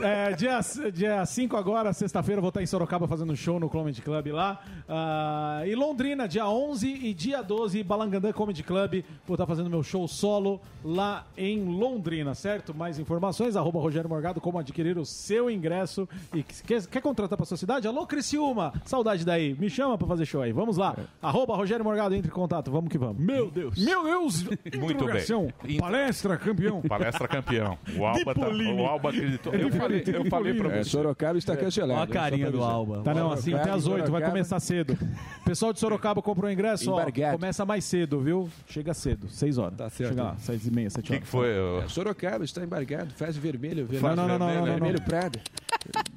É, 0.00 0.32
dia, 0.32 0.60
dia 0.92 1.24
5 1.24 1.56
agora, 1.56 1.92
sexta-feira, 1.92 2.40
vou 2.40 2.48
estar 2.48 2.62
em 2.62 2.66
Sorocaba 2.66 3.08
fazendo 3.08 3.34
show 3.34 3.58
no 3.58 3.68
Comedy 3.68 4.02
Club 4.02 4.28
lá. 4.28 4.60
Ah, 4.88 5.62
e 5.66 5.74
Londrina, 5.74 6.28
dia 6.28 6.46
11 6.46 6.88
e 6.88 7.14
dia 7.14 7.42
12, 7.42 7.82
Balangandã 7.82 8.32
Comedy 8.32 8.62
Club. 8.62 9.02
Vou 9.26 9.34
estar 9.34 9.46
fazendo 9.46 9.70
meu 9.70 9.82
show 9.82 10.06
solo 10.06 10.60
lá 10.84 11.26
em 11.36 11.64
Londrina, 11.64 12.34
certo? 12.34 12.74
Mais 12.74 12.98
informações, 12.98 13.56
arroba 13.56 13.80
Rogério 13.80 14.08
Morgado, 14.08 14.40
como 14.40 14.58
adquirir 14.58 14.98
o 14.98 15.04
seu 15.04 15.50
ingresso. 15.50 16.08
E 16.34 16.42
quer, 16.42 16.86
quer 16.86 17.00
contratar 17.00 17.36
pra 17.36 17.46
sua 17.46 17.56
cidade? 17.56 17.88
Alô, 17.88 18.06
Criciúma! 18.06 18.72
Saudade 18.84 19.24
daí. 19.24 19.54
Me 19.58 19.70
chama 19.70 19.96
pra 19.98 20.06
fazer 20.06 20.26
show 20.26 20.42
aí. 20.42 20.52
Vamos 20.52 20.76
lá. 20.76 20.96
Arroba 21.20 21.56
Rogério 21.56 21.84
Morgado, 21.84 22.14
entre 22.14 22.30
em 22.30 22.34
contato. 22.34 22.70
Vamos 22.70 22.90
que 22.90 22.98
vamos. 22.98 23.22
Meu 23.24 23.50
Deus! 23.50 23.78
Meu 23.78 24.04
Deus! 24.04 24.44
Muito 24.78 25.04
bem. 25.06 25.78
Palestra 25.78 26.36
campeão. 26.36 26.82
Palestra 26.82 27.26
campeão. 27.26 27.78
O 27.98 28.06
Alba, 28.06 28.34
tá, 28.34 28.48
o 28.48 28.86
Alba 28.86 29.10
acreditou. 29.10 29.52
Eu 29.54 29.70
falei, 29.78 30.04
eu 30.06 30.24
falei 30.26 30.54
pra 30.54 30.72
É, 30.76 30.82
você. 30.84 30.90
Sorocaba 30.90 31.38
está 31.38 31.56
cancelado. 31.56 32.00
Olha 32.00 32.04
a 32.04 32.12
carinha 32.12 32.50
do 32.50 32.62
Alba. 32.62 33.02
Tá 33.02 33.14
não, 33.14 33.32
assim, 33.32 33.54
até 33.54 33.70
às 33.70 33.86
8, 33.86 34.10
vai 34.10 34.22
começar 34.22 34.60
cedo. 34.60 34.96
Pessoal 35.44 35.72
de 35.72 35.80
Sorocaba 35.80 36.20
comprou 36.20 36.48
o 36.50 36.52
ingresso, 36.52 36.92
ó, 36.92 37.04
começa 37.32 37.64
mais 37.64 37.84
cedo, 37.84 38.20
viu? 38.20 38.48
Chega 38.66 38.92
cedo, 38.94 39.28
6 39.28 39.58
horas. 39.58 39.78
Tá 39.78 39.88
certo. 39.90 40.10
Chega 40.10 40.22
lá, 40.22 40.36
6 40.38 40.66
e 40.66 40.70
meia, 40.70 40.90
7 40.90 41.00
O 41.00 41.02
que, 41.02 41.12
horas. 41.12 41.24
que 41.24 41.30
foi? 41.30 41.48
É, 41.48 41.88
Sorocaba 41.88 42.44
está 42.44 42.62
embargado, 42.62 43.12
faz 43.14 43.36
vermelho, 43.36 43.86
vermelho. 43.86 44.16
Não, 44.16 44.28
não, 44.28 44.38
não, 44.38 44.38
não, 44.38 44.46
não, 44.46 44.54
não, 44.54 44.66
não. 44.66 44.72
vermelho 44.74 45.02
Prada. 45.02 45.40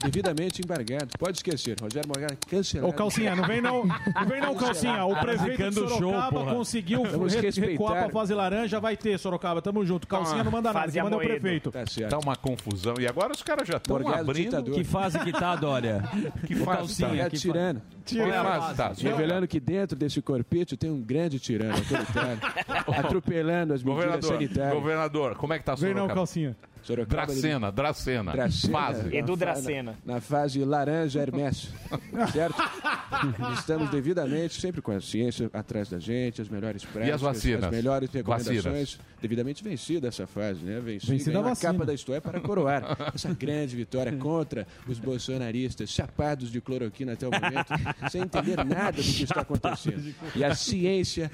Devidamente 0.03 0.61
embargado. 0.61 1.09
Pode 1.17 1.37
esquecer. 1.37 1.77
Rogério 1.79 2.07
Morgado 2.07 2.35
cancelado. 2.47 2.89
Ô, 2.89 2.93
Calcinha, 2.93 3.35
não 3.35 3.45
vem 3.45 3.61
não, 3.61 3.85
não 3.85 4.27
vem 4.27 4.41
não, 4.41 4.55
Calcinha. 4.55 5.05
O 5.05 5.15
prefeito 5.19 5.69
de 5.69 5.75
Sorocaba 5.75 6.45
conseguiu 6.45 7.03
recuar 7.03 8.03
pra 8.03 8.09
fase 8.09 8.33
laranja, 8.33 8.79
vai 8.79 8.97
ter 8.97 9.17
Sorocaba, 9.19 9.61
tamo 9.61 9.85
junto. 9.85 10.07
Calcinha 10.07 10.43
não 10.43 10.51
manda 10.51 10.73
nada, 10.73 11.03
manda 11.03 11.15
é 11.15 11.17
o 11.17 11.21
prefeito. 11.21 11.71
Tá 11.71 11.85
certo. 11.85 12.09
Tá 12.09 12.19
uma 12.19 12.35
confusão. 12.35 12.95
E 12.99 13.07
agora 13.07 13.31
os 13.31 13.41
caras 13.41 13.50
já 13.65 13.77
estão 13.77 14.00
Morgado 14.00 14.22
abrindo. 14.22 14.46
ditador. 14.46 14.75
Que 14.75 14.84
fase 14.84 15.20
que 15.20 15.31
tá, 15.31 15.55
Dória? 15.55 16.03
Que 16.48 16.55
fase 16.55 16.77
Calcinha, 16.77 17.10
tá? 17.10 17.15
É 17.15 17.29
que 17.29 17.38
tirano. 18.01 18.50
Fase 18.50 18.75
tá? 18.75 18.93
Revelando 18.98 19.48
que 19.48 19.60
dentro 19.60 19.98
desse 19.98 20.22
corpite 20.22 20.75
tem 20.75 20.89
um 20.89 21.01
grande 21.01 21.39
tirano 21.39 21.74
autoritário, 21.75 22.39
atropelando 22.98 23.74
as 23.74 23.84
medidas 23.84 24.05
Governador, 24.05 24.34
sanitárias. 24.34 24.74
governador, 24.74 25.36
como 25.36 25.53
é 25.53 25.60
que 25.60 25.65
tá 25.65 25.75
Vem 25.75 25.93
não? 25.93 26.08
Calcinha. 26.08 26.55
Sorocaba, 26.84 27.27
Dracena, 27.27 27.72
Dracena. 27.72 28.31
Dracena. 28.31 28.74
Fase. 28.74 29.15
Edu 29.15 29.36
Dracena. 29.36 29.96
Na, 30.03 30.15
na 30.15 30.22
fase 30.22 30.63
laranja 30.65 31.22
Hermes. 31.22 31.70
certo? 32.34 32.55
Estamos 33.53 33.89
devidamente, 33.91 34.60
sempre 34.60 34.81
com 34.81 34.91
a 34.91 35.00
ciência 35.00 35.50
atrás 35.53 35.89
da 35.89 36.00
gente, 36.00 36.41
as 36.41 36.50
melhores 36.50 36.84
práticas, 36.84 37.22
vacinas? 37.22 37.63
as 37.65 37.72
melhores 37.72 38.10
recomendações. 38.12 38.63
Vacinas. 38.63 39.00
Devidamente 39.22 39.63
vencida 39.63 40.08
essa 40.08 40.25
fase, 40.25 40.63
né? 40.63 40.79
Vencida, 40.79 41.13
Vencida 41.13 41.51
a 41.51 41.55
capa 41.55 41.86
da 41.86 41.93
história 41.93 42.22
para 42.22 42.39
coroar 42.39 43.12
essa 43.13 43.31
grande 43.34 43.75
vitória 43.75 44.12
contra 44.17 44.65
os 44.88 44.98
bolsonaristas, 44.98 45.89
chapados 45.89 46.51
de 46.51 46.60
cloroquina 46.60 47.13
até 47.13 47.27
o 47.27 47.31
momento, 47.31 47.72
sem 48.10 48.21
entender 48.24 48.57
nada 48.65 48.98
do 48.98 49.03
que 49.03 49.24
está 49.24 49.41
acontecendo. 49.41 50.13
E 50.36 50.43
a 50.43 50.55
ciência 50.55 51.31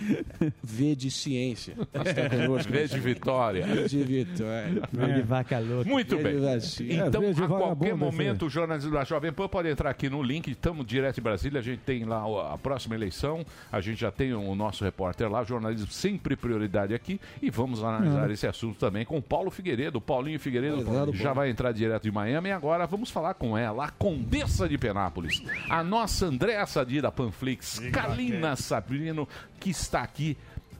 vê 0.63 0.95
de 0.95 1.09
ciência. 1.11 1.75
Está 1.93 2.29
conosco. 2.29 2.71
Vez 2.71 2.91
de 2.91 2.99
vitória. 2.99 3.65
de 3.87 4.03
vitória. 4.03 4.81
É. 4.97 5.21
vaca 5.21 5.59
louca. 5.59 5.89
Muito 5.89 6.17
Vê 6.17 6.23
bem. 6.23 6.39
de. 6.39 6.93
Então, 6.93 7.23
É, 7.23 7.31
a 7.31 7.47
qualquer 7.47 7.95
momento, 7.95 8.45
o 8.45 8.49
jornalismo 8.49 8.91
da 8.91 9.03
Jovem 9.03 9.31
Pan 9.31 9.47
pode 9.47 9.69
entrar 9.69 9.89
aqui 9.89 10.09
no 10.09 10.21
link. 10.21 10.49
Estamos 10.49 10.85
direto 10.85 11.15
de 11.15 11.21
Brasília. 11.21 11.59
A 11.59 11.63
gente 11.63 11.79
tem 11.79 12.03
lá 12.03 12.23
a 12.53 12.57
próxima 12.57 12.95
eleição. 12.95 13.45
A 13.71 13.81
gente 13.81 13.99
já 13.99 14.11
tem 14.11 14.33
o 14.33 14.55
nosso 14.55 14.83
repórter 14.83 15.29
lá. 15.29 15.43
Jornalismo 15.43 15.87
sempre 15.91 16.35
prioridade 16.35 16.93
aqui. 16.93 17.19
E 17.41 17.49
vamos 17.49 17.83
analisar 17.83 18.29
esse 18.31 18.47
assunto 18.47 18.77
também 18.77 19.05
com 19.05 19.17
o 19.17 19.21
Paulo 19.21 19.49
Figueiredo. 19.51 19.97
O 19.97 20.01
Paulinho 20.01 20.39
Figueiredo 20.39 21.13
já 21.13 21.33
vai 21.33 21.49
entrar 21.49 21.71
direto 21.71 22.03
de 22.03 22.11
Miami. 22.11 22.49
E 22.49 22.51
agora 22.51 22.85
vamos 22.85 23.09
falar 23.09 23.33
com 23.33 23.57
ela, 23.57 23.85
a 23.85 23.91
Condessa 23.91 24.67
de 24.67 24.77
Penápolis. 24.77 25.41
A 25.69 25.83
nossa 25.83 26.27
Andréa 26.47 26.65
Sadi 26.65 27.01
da 27.01 27.11
Panflix. 27.11 27.77
Kalina 27.91 28.55
Sabrino, 28.55 29.27
que 29.59 29.69
está 29.69 30.01
aqui. 30.01 30.37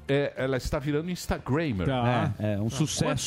É, 0.08 0.34
ela 0.38 0.58
está 0.58 0.80
virando 0.80 1.10
Instagrammer. 1.10 1.86
Tá. 1.88 2.34
É, 2.40 2.54
é 2.54 2.60
um 2.62 2.70
sucesso 2.70 3.04
Quantos 3.04 3.06
na 3.06 3.10
rede 3.10 3.22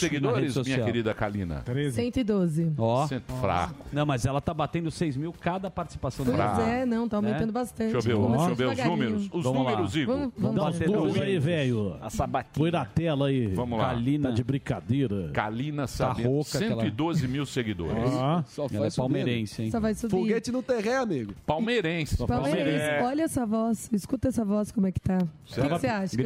seguidores, 0.52 0.56
minha 0.66 0.82
querida 0.84 1.12
Kalina? 1.14 1.56
13. 1.64 1.94
112. 1.96 2.72
Ó. 2.78 3.06
Sempre 3.06 3.34
fraco. 3.36 3.74
Não, 3.92 4.06
mas 4.06 4.24
ela 4.24 4.40
tá 4.40 4.54
batendo 4.54 4.90
6 4.90 5.16
mil 5.16 5.32
cada 5.32 5.70
participação 5.70 6.24
Pois 6.24 6.36
dela. 6.36 6.54
Pra- 6.54 6.66
é, 6.68 6.86
não, 6.86 7.08
tá 7.08 7.16
aumentando 7.18 7.52
bastante. 7.52 7.92
Deixa 7.92 8.10
eu 8.10 8.22
ver, 8.22 8.28
deixa 8.36 8.50
eu 8.50 8.54
ver 8.56 8.66
os 8.68 8.84
números. 8.84 9.28
Os 9.32 9.44
Vamos 9.44 9.64
lá. 9.64 9.70
números, 9.72 9.96
Igor. 9.96 10.14
Vamos, 10.16 10.32
Vamos 10.38 10.56
vamos 10.56 10.72
bater 10.78 10.88
lá. 10.90 10.96
dois 10.96 11.20
aí, 11.20 11.38
velho. 11.38 11.96
A 12.00 12.10
sabatina. 12.10 12.52
Põe 12.54 12.70
na 12.70 12.84
tela 12.84 13.26
aí. 13.28 13.46
Vamos 13.48 13.78
lá. 13.78 13.88
Kalina. 13.88 14.28
Tá 14.30 14.34
de 14.34 14.44
brincadeira. 14.44 15.30
Kalina 15.32 15.86
Sabino, 15.86 16.28
rouca 16.30 16.58
aquela- 16.58 16.82
112 16.82 17.28
mil 17.28 17.44
seguidores. 17.46 18.12
Ah, 18.14 18.42
Só 18.46 18.62
Ela 18.66 18.74
é 18.74 18.78
faz 18.78 18.96
palmeirense, 18.96 19.62
hein? 19.64 19.70
Só 19.70 19.80
vai 19.80 19.94
subir. 19.94 20.10
Foguete 20.10 20.50
no 20.50 20.62
terreno, 20.62 21.02
amigo. 21.02 21.34
Palmeirense. 21.46 22.16
Palmeirense, 22.26 23.02
olha 23.04 23.22
essa 23.22 23.44
voz, 23.44 23.88
escuta 23.92 24.28
essa 24.28 24.44
voz 24.44 24.72
como 24.72 24.86
é 24.86 24.92
que 24.92 25.00
tá. 25.00 25.18
O 25.18 25.54
que, 25.62 25.68
você 25.68 25.86
acha? 25.86 26.16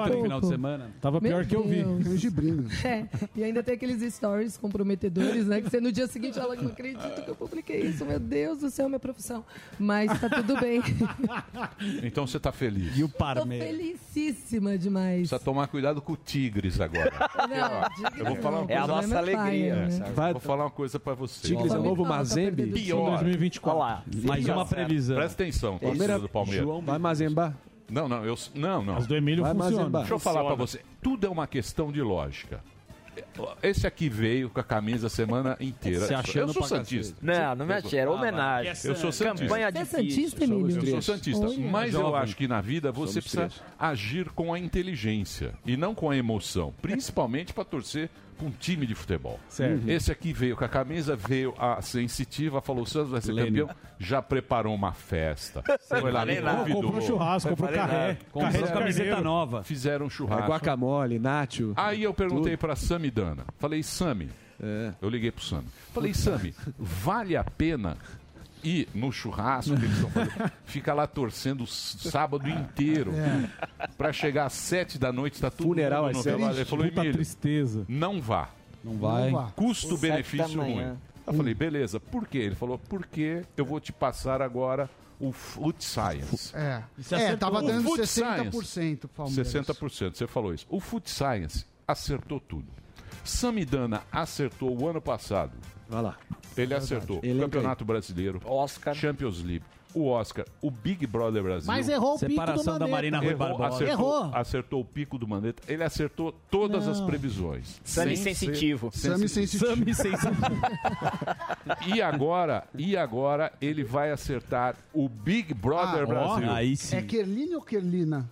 Muito 0.00 0.16
no 0.16 0.22
final 0.22 0.40
de 0.40 0.46
semana. 0.48 0.90
tava 1.00 1.20
Meu 1.20 1.30
pior 1.32 1.46
que 1.46 1.54
eu 1.56 1.62
vi. 1.64 1.84
É, 2.86 3.06
e 3.34 3.44
ainda 3.44 3.62
tem 3.62 3.74
aqueles 3.74 4.14
stories 4.14 4.56
comprometedores, 4.56 5.46
né? 5.46 5.60
Que 5.60 5.70
você 5.70 5.80
no 5.80 5.90
dia 5.92 6.06
seguinte 6.06 6.38
fala, 6.38 6.54
não 6.56 6.70
acredito 6.70 7.22
que 7.24 7.30
eu 7.30 7.34
publiquei 7.36 7.80
isso, 7.82 8.04
meu 8.04 8.18
Deus 8.18 8.58
do 8.60 8.70
céu, 8.70 8.88
minha 8.88 8.98
profissão. 9.00 9.44
Mas 9.78 10.18
tá 10.20 10.28
tudo 10.28 10.58
bem. 10.60 10.82
Então 12.02 12.26
você 12.26 12.38
tá 12.38 12.52
feliz. 12.52 12.96
E 12.96 13.04
o 13.04 13.08
Tô 13.08 13.18
Parme. 13.18 13.58
felicíssima 13.58 14.76
demais. 14.78 15.28
Precisa 15.28 15.38
tomar 15.38 15.66
cuidado 15.68 16.00
com 16.00 16.12
o 16.12 16.16
Tigres 16.16 16.80
agora. 16.80 17.10
Não, 17.48 18.18
Eu 18.18 18.24
vou 18.26 18.36
falar 18.36 18.60
uma 18.62 18.70
É 18.70 18.76
a 18.76 18.80
coisa. 18.86 18.94
nossa 18.94 19.18
alegria. 19.18 19.36
paia, 19.42 19.76
né? 19.76 19.90
sabe? 19.90 20.10
Vai, 20.12 20.32
Vou 20.32 20.40
falar 20.40 20.64
uma 20.64 20.70
coisa 20.70 20.98
pra 21.00 21.14
você. 21.14 21.48
Tigres 21.48 21.72
é 21.72 21.78
o 21.78 21.82
novo 21.82 22.02
falta 22.04 22.18
Mazembe. 22.18 22.66
Pior. 22.66 23.10
2024. 23.22 23.78
Olha 23.80 23.88
lá. 23.88 24.04
Mais 24.24 24.46
uma 24.48 24.66
previsão. 24.66 25.16
Presta 25.16 25.42
atenção, 25.42 25.78
Palmeiras- 25.78 25.98
torcida 26.06 26.18
do 26.20 26.28
Palmeiras. 26.28 26.64
João 26.64 26.80
Vai 26.82 26.98
Mazembar. 26.98 27.54
Não, 27.88 28.08
não, 28.08 28.24
eu, 28.24 28.34
não, 28.54 28.84
não. 28.84 28.96
As 28.96 29.06
do 29.06 29.14
Emílio 29.16 29.42
Vai, 29.44 29.52
funcionam. 29.52 29.76
Mazemba. 29.78 29.98
Deixa 30.00 30.14
eu 30.14 30.18
falar 30.18 30.44
pra 30.44 30.54
você. 30.54 30.80
Tudo 31.02 31.26
é 31.26 31.30
uma 31.30 31.46
questão 31.46 31.92
de 31.92 32.02
lógica. 32.02 32.60
Esse 33.62 33.86
aqui 33.86 34.08
veio 34.10 34.50
com 34.50 34.60
a 34.60 34.62
camisa 34.62 35.06
a 35.06 35.10
semana 35.10 35.56
inteira. 35.58 36.06
Se 36.06 36.12
achando 36.12 36.48
eu 36.50 36.52
sou 36.52 36.62
pra 36.62 36.68
santista. 36.68 37.16
Não, 37.22 37.54
não 37.56 37.66
me 37.66 37.72
achei, 37.72 37.98
era 37.98 38.10
homenagem. 38.10 38.72
Eu 38.84 38.94
sou 38.94 39.10
santista. 39.10 39.44
Campanha 39.46 39.70
Você 39.72 39.78
é. 39.78 39.84
Santista, 39.86 40.44
Emílio? 40.44 40.76
Eu 40.84 40.86
sou 40.86 41.02
santista, 41.16 41.46
Olha. 41.46 41.58
mas 41.70 41.94
eu 41.94 42.00
Jovem. 42.00 42.20
acho 42.20 42.36
que 42.36 42.46
na 42.46 42.60
vida 42.60 42.92
você 42.92 43.20
Somos 43.22 43.24
precisa 43.24 43.48
três. 43.48 43.62
agir 43.78 44.28
com 44.30 44.52
a 44.52 44.58
inteligência 44.58 45.54
e 45.64 45.76
não 45.78 45.94
com 45.94 46.10
a 46.10 46.16
emoção, 46.16 46.74
principalmente 46.82 47.54
para 47.54 47.64
torcer 47.64 48.10
para 48.36 48.46
um 48.46 48.50
time 48.50 48.86
de 48.86 48.94
futebol. 48.94 49.40
Certo. 49.48 49.88
Esse 49.88 50.12
aqui 50.12 50.32
veio 50.32 50.56
com 50.56 50.64
a 50.64 50.68
camisa, 50.68 51.16
veio 51.16 51.54
a 51.58 51.80
sensitiva, 51.82 52.60
falou: 52.60 52.82
o 52.82 52.86
Santos 52.86 53.10
vai 53.10 53.20
ser 53.20 53.32
Lênin. 53.32 53.60
campeão, 53.60 53.76
já 53.98 54.20
preparou 54.22 54.74
uma 54.74 54.92
festa. 54.92 55.62
Foi 55.88 56.10
lá, 56.12 56.24
me 56.26 56.36
convidou. 56.40 56.82
Comprou 56.82 57.00
churrasco, 57.00 57.48
comprou 57.50 57.68
carré. 57.70 58.18
Comprou 58.30 58.68
camiseta 58.68 59.20
nova. 59.20 59.64
Fizeram 59.64 60.04
um 60.04 60.08
É 60.08 60.10
churrasco. 60.10 60.48
guacamole, 60.50 61.18
nacho. 61.18 61.72
Aí 61.76 62.02
eu 62.02 62.12
perguntei 62.14 62.56
para 62.56 62.76
Samidana. 62.76 63.44
Falei, 63.58 63.82
Sami, 63.82 64.28
É. 64.62 64.92
eu 65.00 65.08
liguei 65.08 65.30
pro 65.30 65.42
Sami. 65.44 65.66
Falei, 65.92 66.12
Sami, 66.14 66.54
vale 66.78 67.36
a 67.36 67.44
pena 67.44 67.96
ir 68.66 68.88
no 68.94 69.12
churrasco 69.12 69.76
que 69.76 69.84
eles 69.84 69.96
estão 69.96 70.10
fazendo? 70.10 70.52
Fica 70.66 70.92
lá 70.92 71.06
torcendo 71.06 71.62
o 71.64 71.66
sábado 71.66 72.48
inteiro. 72.48 73.12
Pra 73.96 74.12
chegar 74.12 74.46
às 74.46 74.54
sete 74.54 74.98
da 74.98 75.12
noite, 75.12 75.40
tá 75.40 75.50
tudo 75.50 75.68
Funeral 75.68 76.06
mundo 76.06 76.16
no 76.16 76.22
velório. 76.22 76.56
Ele 76.56 76.64
falou, 76.64 76.86
Emílio, 76.86 77.12
tristeza. 77.12 77.84
não 77.88 78.20
vá. 78.20 78.50
Não 78.82 78.96
vai. 78.96 79.32
Custo-benefício 79.54 80.60
ruim. 80.60 80.96
Eu 81.26 81.32
falei, 81.32 81.54
beleza, 81.54 81.98
por 81.98 82.26
quê? 82.26 82.38
Ele 82.38 82.54
falou, 82.54 82.78
porque 82.78 83.42
eu 83.56 83.64
vou 83.64 83.80
te 83.80 83.92
passar 83.92 84.40
agora 84.40 84.88
o 85.18 85.32
Food 85.32 85.82
Science. 85.82 86.54
É, 86.54 86.82
é 87.10 87.36
dando 87.36 87.82
Food 87.82 88.02
60% 88.02 89.08
Palmeiras. 89.08 89.52
60%, 89.52 90.16
você 90.16 90.26
falou 90.26 90.54
isso. 90.54 90.66
O 90.68 90.78
Food 90.78 91.10
Science 91.10 91.64
acertou 91.86 92.38
tudo. 92.38 92.68
Samidana 93.24 94.02
acertou 94.12 94.80
o 94.80 94.88
ano 94.88 95.00
passado. 95.00 95.52
Vai 95.88 96.02
lá. 96.02 96.16
Ele 96.56 96.74
acertou 96.74 97.16
o 97.16 97.18
Elenca 97.20 97.34
aí. 97.34 97.40
Campeonato 97.50 97.84
Brasileiro, 97.84 98.40
Oscar. 98.44 98.94
Champions 98.94 99.42
League, 99.42 99.62
o 99.94 100.08
Oscar, 100.08 100.44
o 100.60 100.70
Big 100.70 101.06
Brother 101.06 101.42
Brasil. 101.42 101.66
Mas 101.66 101.88
errou 101.88 102.14
o 102.14 102.18
pico 102.18 102.26
do 102.28 102.32
Separação 102.32 102.64
da 102.64 102.70
Mandetta. 102.80 102.90
Marina 102.90 103.18
Rui 103.18 103.26
Errou, 103.28 103.38
Barbosa. 103.38 103.74
acertou, 103.84 103.88
Errou. 103.92 104.30
acertou 104.34 104.80
o 104.80 104.84
pico 104.84 105.18
do 105.18 105.28
Mandetta. 105.28 105.62
Ele 105.72 105.84
acertou 105.84 106.32
todas 106.50 106.88
as 106.88 107.00
previsões. 107.00 107.80
Sami 107.84 108.16
Sem 108.16 108.34
sensitivo. 108.34 108.90
Sami 108.92 109.28
sensitivo. 109.28 109.66
E 111.86 112.00
agora, 112.00 112.64
e 112.76 112.96
agora 112.96 113.52
ele 113.60 113.84
vai 113.84 114.10
acertar 114.10 114.76
o 114.92 115.08
Big 115.08 115.52
Brother 115.54 116.02
Ah, 116.02 116.06
Brasil. 116.06 116.50
Aí 116.50 116.76
sim. 116.76 116.96
É 116.96 117.02
Kerline 117.02 117.54
ou 117.54 117.62
Kerlina? 117.62 118.28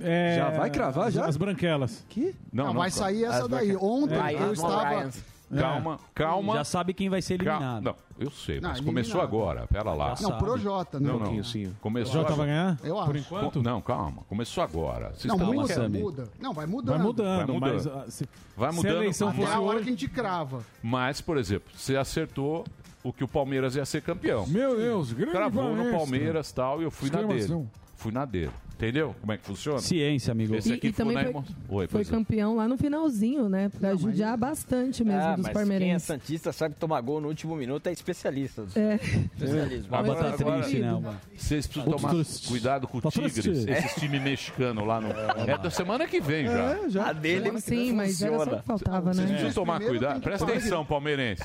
É, 0.00 0.36
Já 0.36 0.50
vai 0.50 0.70
cravar, 0.70 1.08
as- 1.08 1.14
já? 1.14 1.26
As 1.26 1.36
branquelas. 1.36 2.04
Que? 2.08 2.34
Não, 2.52 2.64
Não, 2.66 2.72
não, 2.74 2.80
vai 2.80 2.90
sair 2.90 3.24
essa 3.24 3.48
daí. 3.48 3.76
Ontem 3.76 4.16
eu 4.38 4.52
estava. 4.52 5.10
Ryans. 5.52 5.72
Calma, 5.74 5.98
calma. 6.14 6.54
Já 6.54 6.64
sabe 6.64 6.94
quem 6.94 7.08
vai 7.08 7.20
ser 7.22 7.38
calma. 7.38 7.52
eliminado. 7.66 7.84
Não, 7.84 7.94
eu 8.18 8.30
sei, 8.30 8.60
Não, 8.60 8.68
mas 8.70 8.78
eliminado. 8.78 8.84
começou 8.86 9.20
agora. 9.20 9.66
Pera 9.66 9.92
lá. 9.92 10.14
Já 10.14 10.22
Não, 10.22 10.30
sabe. 10.30 10.38
Projota, 10.44 10.98
né? 10.98 11.06
Não, 11.06 11.14
não. 11.14 11.20
pouquinho, 11.20 11.44
sim. 11.44 11.72
Começou 11.80 12.22
Jota 12.22 12.34
vai 12.34 12.46
ganhar? 12.46 12.78
Eu 12.82 12.94
Por 12.96 13.02
acho. 13.02 13.18
enquanto? 13.18 13.62
Não, 13.62 13.80
calma. 13.80 14.22
Começou 14.28 14.64
agora. 14.64 15.10
Vocês 15.10 15.24
Não, 15.26 15.36
estão- 15.36 15.52
muda, 15.52 15.88
muda. 15.88 16.28
Não, 16.40 16.52
vai 16.52 16.66
mudando. 16.66 16.96
Vai 16.96 17.06
mudando, 17.06 17.36
Vai 17.36 17.46
mudando. 17.46 17.74
mas 17.74 17.86
ah, 17.86 18.04
se, 18.10 18.28
Vai 18.56 18.70
se 18.70 18.76
mudando. 18.76 18.92
a 18.92 18.96
eleição 18.96 19.28
Até 19.28 19.36
fosse 19.38 19.52
a 19.52 19.60
hora 19.60 19.76
hoje... 19.76 19.84
que 19.84 19.88
a 19.90 19.92
gente 19.92 20.08
crava. 20.08 20.60
Mas, 20.82 21.20
por 21.20 21.36
exemplo, 21.36 21.70
você 21.76 21.96
acertou 21.96 22.64
o 23.04 23.12
que 23.12 23.24
o 23.24 23.28
Palmeiras 23.28 23.76
ia 23.76 23.84
ser 23.84 24.00
campeão. 24.02 24.46
Meu 24.46 24.76
Deus, 24.76 25.12
grande 25.12 25.32
Cravou 25.32 25.64
no 25.70 25.76
palestra. 25.76 25.98
Palmeiras 25.98 26.50
e 26.50 26.54
tal, 26.54 26.80
e 26.80 26.84
eu 26.84 26.90
fui 26.90 27.10
na 27.10 27.18
dele. 27.22 27.38
Exclamação. 27.40 27.70
Fui 27.96 28.12
na 28.12 28.24
dele. 28.24 28.50
Entendeu 28.82 29.14
como 29.20 29.32
é 29.32 29.38
que 29.38 29.44
funciona? 29.44 29.78
Ciência, 29.78 30.32
amigo. 30.32 30.56
Esse 30.56 30.70
E- 30.70 30.74
aqui 30.74 30.88
e 30.88 30.92
foi 30.92 31.04
também 31.04 31.16
na 31.24 31.32
foi-. 31.32 31.42
Oi, 31.68 31.86
Foi 31.86 32.00
é. 32.00 32.04
campeão 32.04 32.56
lá 32.56 32.66
no 32.66 32.76
finalzinho, 32.76 33.48
né? 33.48 33.68
Pra 33.78 33.94
judiar 33.94 34.36
bastante 34.36 35.04
mesmo 35.04 35.20
Ah, 35.20 35.36
dos 35.36 35.46
mas 35.54 35.68
quem 35.68 35.92
é. 35.92 35.98
Santista 36.00 36.52
sabe 36.52 36.74
tomar 36.74 37.00
gol 37.00 37.20
no 37.20 37.28
último 37.28 37.54
minuto 37.54 37.86
é 37.86 37.92
especialista. 37.92 38.64
É. 38.74 38.94
Especialismo. 38.96 39.94
Agora, 39.94 40.18
Agora- 40.18 40.34
agora, 40.34 40.66
agora- 40.66 41.00
né, 41.00 41.18
Vocês 41.36 41.66
precisam 41.68 41.96
tomar 41.96 42.10
triste. 42.10 42.48
cuidado 42.48 42.88
com 42.88 42.98
o 42.98 43.00
Tigres, 43.08 43.34
triste. 43.34 43.70
esse 43.70 44.00
time 44.00 44.18
mexicano 44.18 44.84
lá 44.84 45.00
no. 45.00 45.10
É 45.48 45.56
da 45.56 45.70
semana 45.70 46.04
que 46.08 46.20
vem 46.20 46.46
já. 46.46 46.52
É, 46.74 46.90
já. 46.90 47.08
A 47.10 47.12
dele 47.12 47.50
vem 47.52 47.60
Sim, 47.60 47.92
mas 47.92 48.20
era 48.20 48.36
só 48.36 48.42
o 48.56 48.60
que 48.60 48.66
faltava, 48.66 49.14
Vocês 49.14 49.28
né? 49.30 49.36
precisam 49.36 49.64
tomar 49.64 49.80
cuidado. 49.80 50.20
Presta 50.20 50.44
atenção, 50.44 50.84
palmeirense. 50.84 51.44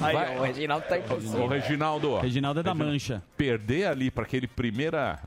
Aí, 0.00 0.38
o 0.38 0.42
Reginaldo 0.42 0.84
tá 0.86 0.98
impossível. 0.98 1.46
Reginaldo. 1.46 2.18
Reginaldo 2.18 2.60
é 2.60 2.62
da 2.62 2.74
Mancha. 2.74 3.22
Perder 3.34 3.86
ali 3.86 4.10
para 4.10 4.24
aquele 4.24 4.46
primeira. 4.46 5.18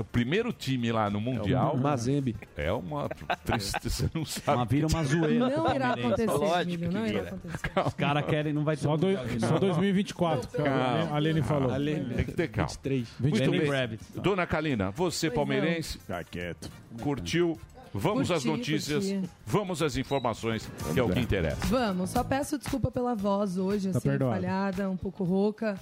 O 0.00 0.04
primeiro 0.04 0.52
time 0.52 0.90
lá 0.92 1.08
no 1.10 1.20
Mundial. 1.20 1.74
um 1.74 1.78
Mazembe. 1.78 2.36
É 2.56 2.72
uma 2.72 3.08
tristeza. 3.44 3.88
Você 3.90 4.10
não 4.14 4.24
sabe. 4.24 4.58
Uma 4.58 4.64
vira 4.66 4.86
uma 4.86 5.04
zoeira. 5.04 5.48
Não 5.50 5.74
irá 5.74 5.92
acontecer, 5.94 6.26
Lógico 6.30 6.60
Emílio, 6.60 6.92
não 6.92 7.06
irá 7.06 7.20
acontecer. 7.22 7.70
Os 7.86 7.94
caras 7.94 8.24
querem, 8.26 8.52
não 8.52 8.64
vai 8.64 8.76
ter. 8.76 8.82
Só, 8.82 8.96
do- 8.96 9.06
só 9.40 9.46
novo. 9.54 9.58
2024, 9.60 10.48
que 10.50 10.56
Calma. 10.62 11.16
a 11.16 11.18
Lene 11.18 11.42
falou. 11.42 11.70
Tem 11.72 12.24
que 12.24 12.32
ter 12.32 12.48
calma. 12.48 12.68
23. 12.68 13.08
Muito 13.20 13.50
bem. 13.50 13.70
Rabbit. 13.70 14.02
Dona 14.16 14.46
Kalina, 14.46 14.90
você 14.90 15.28
Pois 15.28 15.34
palmeirense, 15.36 15.98
Tá 16.00 16.22
quieto. 16.24 16.70
curtiu? 17.02 17.58
Vamos 17.94 18.30
às 18.30 18.42
Curti, 18.44 18.58
notícias, 18.72 19.06
curti. 19.10 19.30
vamos 19.46 19.82
às 19.82 19.96
informações, 19.96 20.70
que 20.92 21.00
é 21.00 21.02
o 21.02 21.08
que 21.08 21.18
interessa. 21.20 21.66
Vamos, 21.66 22.10
só 22.10 22.22
peço 22.22 22.58
desculpa 22.58 22.90
pela 22.90 23.14
voz 23.14 23.56
hoje, 23.56 23.90
Tá 23.90 23.96
assim, 23.98 24.08
perdoado. 24.10 24.34
falhada, 24.42 24.90
um 24.90 24.96
pouco 24.96 25.24
rouca. 25.24 25.74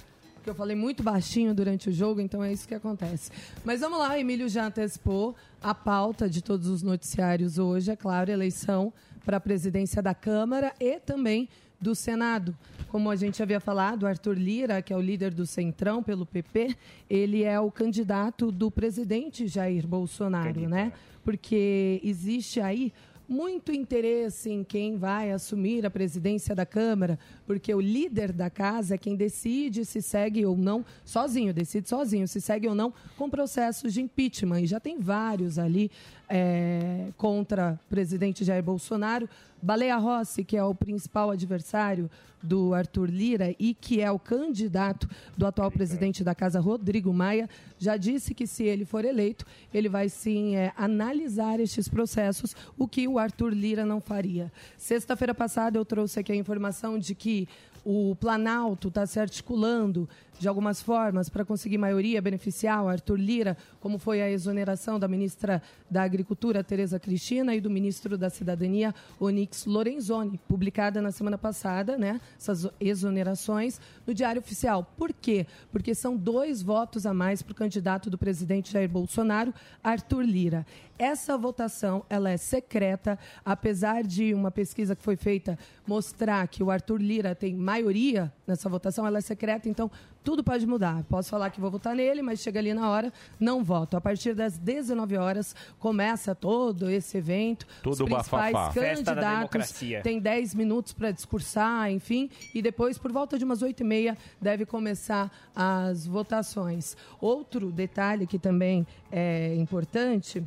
Porque 0.47 0.51
eu 0.51 0.55
falei 0.55 0.77
muito 0.77 1.03
baixinho 1.03 1.53
durante 1.53 1.89
o 1.89 1.91
jogo, 1.91 2.21
então 2.21 2.41
é 2.41 2.53
isso 2.53 2.65
que 2.65 2.73
acontece. 2.73 3.29
Mas 3.65 3.81
vamos 3.81 3.99
lá, 3.99 4.17
Emílio 4.17 4.47
já 4.47 4.65
antecipou 4.67 5.35
a 5.61 5.75
pauta 5.75 6.29
de 6.29 6.41
todos 6.41 6.67
os 6.67 6.81
noticiários 6.81 7.57
hoje, 7.57 7.91
é 7.91 7.97
claro, 7.97 8.31
eleição 8.31 8.93
para 9.25 9.35
a 9.35 9.39
presidência 9.41 10.01
da 10.01 10.13
Câmara 10.13 10.73
e 10.79 11.01
também 11.01 11.49
do 11.81 11.93
Senado. 11.93 12.55
Como 12.87 13.09
a 13.09 13.15
gente 13.17 13.43
havia 13.43 13.59
falado, 13.59 14.07
Arthur 14.07 14.37
Lira, 14.37 14.81
que 14.81 14.93
é 14.93 14.95
o 14.95 15.01
líder 15.01 15.33
do 15.33 15.45
Centrão 15.45 16.01
pelo 16.01 16.25
PP, 16.25 16.77
ele 17.09 17.43
é 17.43 17.59
o 17.59 17.69
candidato 17.69 18.49
do 18.49 18.71
presidente 18.71 19.49
Jair 19.49 19.85
Bolsonaro, 19.85 20.69
né? 20.69 20.93
Porque 21.25 21.99
existe 22.05 22.61
aí 22.61 22.93
muito 23.27 23.71
interesse 23.71 24.49
em 24.49 24.63
quem 24.63 24.97
vai 24.97 25.31
assumir 25.31 25.85
a 25.85 25.89
presidência 25.89 26.55
da 26.55 26.65
Câmara, 26.65 27.19
porque 27.45 27.73
o 27.73 27.81
líder 27.81 28.31
da 28.31 28.49
casa 28.49 28.95
é 28.95 28.97
quem 28.97 29.15
decide 29.15 29.83
se 29.85 30.01
segue 30.01 30.45
ou 30.45 30.55
não, 30.55 30.85
sozinho, 31.03 31.53
decide 31.53 31.89
sozinho, 31.89 32.27
se 32.27 32.39
segue 32.39 32.67
ou 32.67 32.75
não 32.75 32.93
com 33.17 33.29
processos 33.29 33.93
de 33.93 34.01
impeachment. 34.01 34.61
E 34.61 34.67
já 34.67 34.79
tem 34.79 34.99
vários 34.99 35.59
ali 35.59 35.91
é, 36.29 37.07
contra 37.17 37.79
o 37.85 37.89
presidente 37.89 38.43
Jair 38.43 38.63
Bolsonaro. 38.63 39.29
Baleia 39.61 39.97
Rossi, 39.97 40.43
que 40.43 40.55
é 40.55 40.63
o 40.63 40.75
principal 40.75 41.31
adversário 41.31 42.09
do 42.41 42.73
Arthur 42.73 43.09
Lira 43.09 43.55
e 43.59 43.73
que 43.73 44.01
é 44.01 44.11
o 44.11 44.19
candidato 44.19 45.09
do 45.35 45.45
atual 45.45 45.71
presidente 45.71 46.23
da 46.23 46.35
casa, 46.35 46.59
Rodrigo 46.59 47.11
Maia, 47.11 47.49
já 47.77 47.97
disse 47.97 48.33
que 48.33 48.45
se 48.45 48.63
ele 48.63 48.85
for 48.85 49.03
eleito, 49.03 49.45
ele 49.73 49.89
vai 49.89 50.07
sim 50.09 50.55
é, 50.55 50.71
analisar 50.77 51.59
estes 51.59 51.87
processos, 51.87 52.55
o 52.77 52.87
que 52.87 53.07
o 53.07 53.17
Arthur 53.17 53.53
Lira 53.53 53.85
não 53.85 53.99
faria. 53.99 54.51
Sexta-feira 54.77 55.33
passada 55.33 55.77
eu 55.77 55.85
trouxe 55.85 56.19
aqui 56.19 56.31
a 56.31 56.35
informação 56.35 56.99
de 56.99 57.15
que 57.15 57.47
o 57.89 58.15
Planalto 58.15 58.89
está 58.89 59.05
se 59.05 59.17
articulando 59.17 60.09
de 60.39 60.47
algumas 60.47 60.81
formas 60.81 61.29
para 61.29 61.43
conseguir 61.43 61.77
maioria, 61.77 62.21
beneficiar 62.21 62.83
o 62.83 62.87
Arthur 62.87 63.17
Lira, 63.17 63.57
como 63.79 63.97
foi 63.97 64.21
a 64.21 64.29
exoneração 64.29 64.99
da 64.99 65.07
ministra 65.07 65.61
da 65.89 66.03
Agricultura, 66.03 66.63
Tereza 66.63 66.99
Cristina, 66.99 67.55
e 67.55 67.61
do 67.61 67.69
ministro 67.69 68.17
da 68.17 68.29
Cidadania, 68.29 68.93
Onyx 69.19 69.65
Lorenzoni, 69.65 70.39
publicada 70.47 71.01
na 71.01 71.11
semana 71.11 71.37
passada, 71.37 71.97
né? 71.97 72.21
Essas 72.37 72.67
exonerações 72.79 73.79
no 74.05 74.13
Diário 74.13 74.39
Oficial. 74.39 74.83
Por 74.97 75.13
quê? 75.13 75.45
Porque 75.71 75.95
são 75.95 76.15
dois 76.15 76.61
votos 76.61 77.05
a 77.05 77.13
mais 77.13 77.41
para 77.41 77.51
o 77.51 77.55
candidato 77.55 78.09
do 78.09 78.17
presidente 78.17 78.71
Jair 78.71 78.89
Bolsonaro, 78.89 79.53
Arthur 79.83 80.23
Lira. 80.23 80.65
Essa 80.99 81.37
votação 81.37 82.03
ela 82.09 82.31
é 82.31 82.37
secreta, 82.37 83.19
apesar 83.45 84.03
de 84.03 84.33
uma 84.33 84.49
pesquisa 84.49 84.95
que 84.95 85.03
foi 85.03 85.15
feita 85.15 85.57
mostrar 85.85 86.47
que 86.47 86.63
o 86.63 86.71
Arthur 86.71 86.99
Lira 86.99 87.35
tem 87.35 87.55
maioria 87.55 88.33
nessa 88.47 88.67
votação, 88.67 89.05
ela 89.05 89.19
é 89.19 89.21
secreta, 89.21 89.69
então 89.69 89.91
tudo 90.27 90.43
pode 90.43 90.67
mudar. 90.67 91.05
Posso 91.05 91.29
falar 91.29 91.49
que 91.51 91.61
vou 91.61 91.71
votar 91.71 91.95
nele, 91.95 92.21
mas 92.21 92.41
chega 92.41 92.59
ali 92.59 92.73
na 92.73 92.89
hora, 92.89 93.13
não 93.39 93.63
voto. 93.63 93.95
A 93.95 94.01
partir 94.01 94.33
das 94.35 94.57
19 94.57 95.15
horas 95.15 95.55
começa 95.79 96.35
todo 96.35 96.89
esse 96.89 97.17
evento. 97.17 97.65
Todo 97.81 97.93
Os 97.93 98.01
principais 98.01 98.51
bafafá. 98.51 98.73
Candidatos 98.73 99.35
democracia. 99.37 100.01
têm 100.01 100.19
10 100.19 100.53
minutos 100.53 100.91
para 100.91 101.11
discursar, 101.11 101.89
enfim, 101.89 102.29
e 102.53 102.61
depois, 102.61 102.97
por 102.97 103.09
volta 103.09 103.39
de 103.39 103.45
umas 103.45 103.61
8 103.61 103.79
e 103.79 103.83
meia, 103.85 104.17
deve 104.41 104.65
começar 104.65 105.31
as 105.55 106.05
votações. 106.05 106.97
Outro 107.21 107.71
detalhe 107.71 108.27
que 108.27 108.37
também 108.37 108.85
é 109.09 109.55
importante 109.55 110.45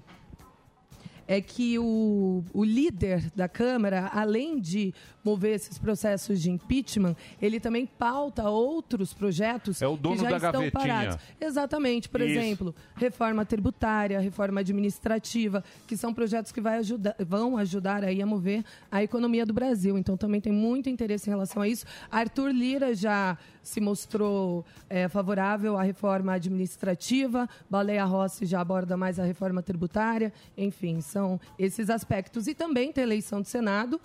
é 1.30 1.40
que 1.40 1.78
o, 1.78 2.42
o 2.52 2.64
líder 2.64 3.30
da 3.36 3.48
Câmara, 3.48 4.10
além 4.12 4.58
de 4.58 4.92
mover 5.22 5.54
esses 5.54 5.78
processos 5.78 6.42
de 6.42 6.50
impeachment, 6.50 7.14
ele 7.40 7.60
também 7.60 7.86
pauta 7.86 8.48
outros 8.50 9.14
projetos 9.14 9.80
É 9.80 9.86
o 9.86 9.96
dono 9.96 10.16
que 10.16 10.22
já 10.22 10.30
da 10.30 10.36
estão 10.36 10.52
gavetinha. 10.52 10.70
parados. 10.72 11.18
Exatamente. 11.40 12.08
Por 12.08 12.20
Isso. 12.20 12.36
exemplo, 12.36 12.74
reforma 12.96 13.44
tributária, 13.44 14.18
reforma 14.18 14.58
administrativa, 14.58 15.62
que 15.86 15.96
são 15.96 16.12
projetos 16.12 16.50
que 16.50 16.60
vai 16.60 16.78
ajudar, 16.78 17.14
vão 17.24 17.56
ajudar 17.58 18.02
aí 18.02 18.20
a 18.20 18.26
mover 18.26 18.64
a 18.90 19.00
economia 19.00 19.46
do 19.46 19.52
Brasil. 19.52 19.96
Então 19.96 20.16
também 20.16 20.40
tem 20.40 20.52
muito 20.52 20.88
interesse 20.88 21.28
em 21.28 21.32
relação 21.32 21.62
a 21.62 21.68
isso. 21.68 21.86
Arthur 22.10 22.50
Lira 22.50 22.92
já 22.92 23.38
se 23.62 23.80
mostrou 23.80 24.64
eh, 24.88 25.06
favorável 25.08 25.76
à 25.76 25.82
reforma 25.82 26.32
administrativa, 26.32 27.46
Baleia 27.68 28.04
Rossi 28.04 28.46
já 28.46 28.58
aborda 28.60 28.96
mais 28.96 29.20
a 29.20 29.24
reforma 29.24 29.62
tributária, 29.62 30.32
enfim, 30.56 31.00
são 31.02 31.19
esses 31.58 31.90
aspectos. 31.90 32.46
E 32.46 32.54
também 32.54 32.92
a 33.02 33.06
eleição 33.06 33.40
do 33.40 33.48
Senado, 33.48 34.00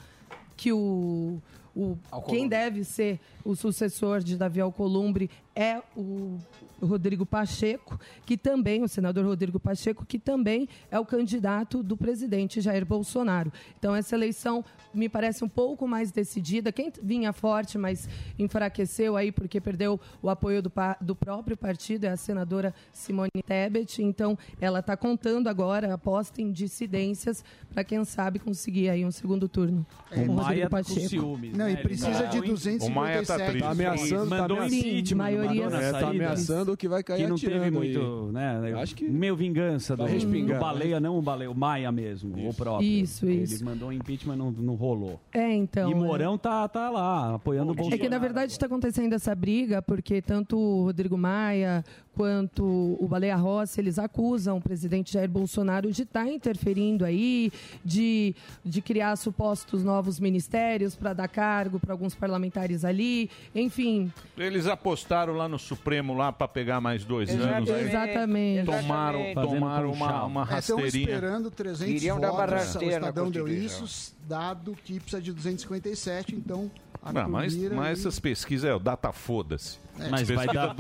que 0.58 0.72
o, 0.72 1.42
o 1.76 1.98
quem 2.28 2.48
deve 2.48 2.84
ser 2.84 3.20
o 3.44 3.56
sucessor 3.56 4.22
de 4.22 4.38
Davi 4.38 4.62
Alcolumbre 4.62 5.30
é 5.56 5.82
o 5.96 6.38
Rodrigo 6.82 7.26
Pacheco, 7.26 8.00
que 8.26 8.38
também, 8.38 8.84
o 8.84 8.88
senador 8.88 9.26
Rodrigo 9.26 9.60
Pacheco, 9.60 10.06
que 10.06 10.20
também 10.20 10.68
é 10.92 11.00
o 11.00 11.06
candidato 11.06 11.82
do 11.82 11.96
presidente 11.96 12.60
Jair 12.60 12.86
Bolsonaro. 12.86 13.52
Então, 13.78 13.96
essa 13.96 14.16
eleição 14.16 14.64
me 14.94 15.08
parece 15.08 15.44
um 15.44 15.50
pouco 15.50 15.88
mais 15.88 16.12
decidida. 16.12 16.72
Quem 16.72 16.92
vinha 17.02 17.32
forte, 17.32 17.78
mas 17.78 18.08
enfraqueceu 18.38 19.16
aí 19.16 19.32
porque 19.32 19.62
perdeu 19.62 20.00
o 20.22 20.30
apoio 20.30 20.62
do, 20.62 20.72
do 21.02 21.16
próprio 21.16 21.56
partido 21.56 22.06
é 22.06 22.10
a 22.10 22.18
senadora 22.18 22.74
Simone 22.92 23.30
Tebet. 23.46 24.04
Então, 24.04 24.38
ela 24.60 24.80
está 24.80 24.98
contando 24.98 25.48
agora, 25.48 25.94
aposta 25.94 26.42
em 26.42 26.52
dissidências, 26.52 27.44
para 27.70 27.84
quem 27.84 28.04
sabe 28.04 28.40
conseguir 28.40 28.90
aí 28.90 29.06
um 29.06 29.12
segundo 29.12 29.48
turno. 29.48 29.86
É, 30.12 30.26
com 30.26 30.34
o 30.34 30.36
Rodrigo 30.36 30.44
Maia 30.44 30.70
tá 30.70 30.78
com 30.78 30.84
Pacheco. 30.84 31.10
ciúmes, 31.10 31.54
Não, 31.66 31.72
e 31.72 31.76
né? 31.76 31.82
precisa 31.82 32.12
Tá 32.12 32.26
de 32.26 32.42
257 32.42 33.60
Tá 33.60 33.70
ameaçando, 33.72 34.30
tá 34.30 34.42
mandou 34.42 34.58
ameaçando. 34.58 34.76
impeachment, 34.88 35.18
maioria 35.18 35.64
mandou 35.66 35.80
É, 35.80 35.92
tá 35.92 36.10
ameaçando 36.10 36.78
que 36.78 36.88
vai 36.88 37.04
cair 37.04 37.24
Que 37.24 37.28
não 37.28 37.36
teve 37.38 37.60
aí. 37.60 37.72
muito, 37.72 38.30
né? 38.32 38.74
Acho 38.82 38.96
que 38.96 39.06
meio 39.10 39.36
vingança 39.36 39.96
do, 39.96 40.06
do 40.06 40.60
Baleia, 40.60 41.00
não 41.00 41.18
o 41.18 41.22
Baleia, 41.22 41.50
o 41.52 41.56
Maia 41.56 41.92
mesmo, 41.92 42.50
o 42.50 42.54
próprio. 42.54 42.88
Isso, 42.88 43.26
Ele 43.26 43.44
isso. 43.44 43.64
mandou 43.66 43.90
um 43.90 43.92
impeachment, 43.92 44.36
não, 44.36 44.52
não 44.52 44.76
rolou. 44.76 45.20
É, 45.34 45.54
então. 45.54 45.90
e 45.90 45.94
é. 45.94 45.96
Mourão 45.96 46.38
tá, 46.38 46.68
tá 46.68 46.90
lá, 46.90 47.36
apoiando 47.36 47.72
o 47.72 47.74
É 47.74 47.76
Bolsonaro. 47.76 48.02
que, 48.02 48.10
na 48.10 48.18
verdade, 48.18 48.52
está 48.52 48.66
acontecendo 48.66 49.14
essa 49.14 49.34
briga 49.36 49.82
porque 49.82 50.22
tanto 50.22 50.58
o 50.58 50.84
Rodrigo 50.86 51.18
Maia 51.18 51.84
quanto 52.16 52.64
o 53.00 53.08
Baleia 53.08 53.36
Rossi, 53.36 53.80
eles 53.82 54.00
acusam 54.00 54.58
o 54.58 54.62
presidente 54.62 55.14
Jair 55.14 55.30
Bolsonaro 55.30 55.92
de 55.92 56.04
estar 56.04 56.28
interferindo 56.28 57.04
aí, 57.04 57.52
de, 57.84 58.34
de 58.64 58.82
criar 58.82 59.16
supostos 59.18 59.84
novos 59.84 60.20
ministérios 60.20 60.96
para 60.96 61.14
dar 61.14 61.28
cargo 61.28 61.80
para 61.80 61.94
alguns 61.94 62.16
parlamentares 62.16 62.86
ali, 62.86 63.30
enfim. 63.54 64.12
Eles 64.38 64.66
apostaram 64.68 65.34
lá 65.34 65.48
no 65.48 65.60
Supremo 65.60 66.14
lá 66.14 66.32
para 66.32 66.48
pegar 66.48 66.80
mais 66.80 67.04
dois 67.04 67.30
anos. 67.30 67.70
aí 67.70 67.86
Exatamente. 67.88 68.66
Tomaram, 68.66 69.34
Fazendo 69.34 69.54
tomaram 69.54 69.92
uma, 69.92 70.24
uma 70.24 70.42
É, 70.50 70.60
Estão 70.60 70.78
rasteirinha. 70.78 71.14
esperando 71.16 71.52
300 71.52 71.94
Queriam 71.94 72.20
votos, 72.20 72.76
o 72.76 72.84
Estadão 72.84 73.30
deu 73.30 73.48
isso, 73.48 74.16
dado 74.28 74.76
que 74.84 75.00
precisa 75.00 75.22
de 75.22 75.34
257, 75.34 76.36
então... 76.36 76.72
Não, 77.14 77.30
mas, 77.30 77.56
mas 77.56 78.00
essas 78.00 78.20
pesquisas 78.20 78.68
é 78.68 78.74
o 78.74 78.80
data 78.80 79.12
foda-se. 79.12 79.78
É. 80.00 80.10
Mas 80.10 80.30
vai 80.30 80.48
dar. 80.48 80.76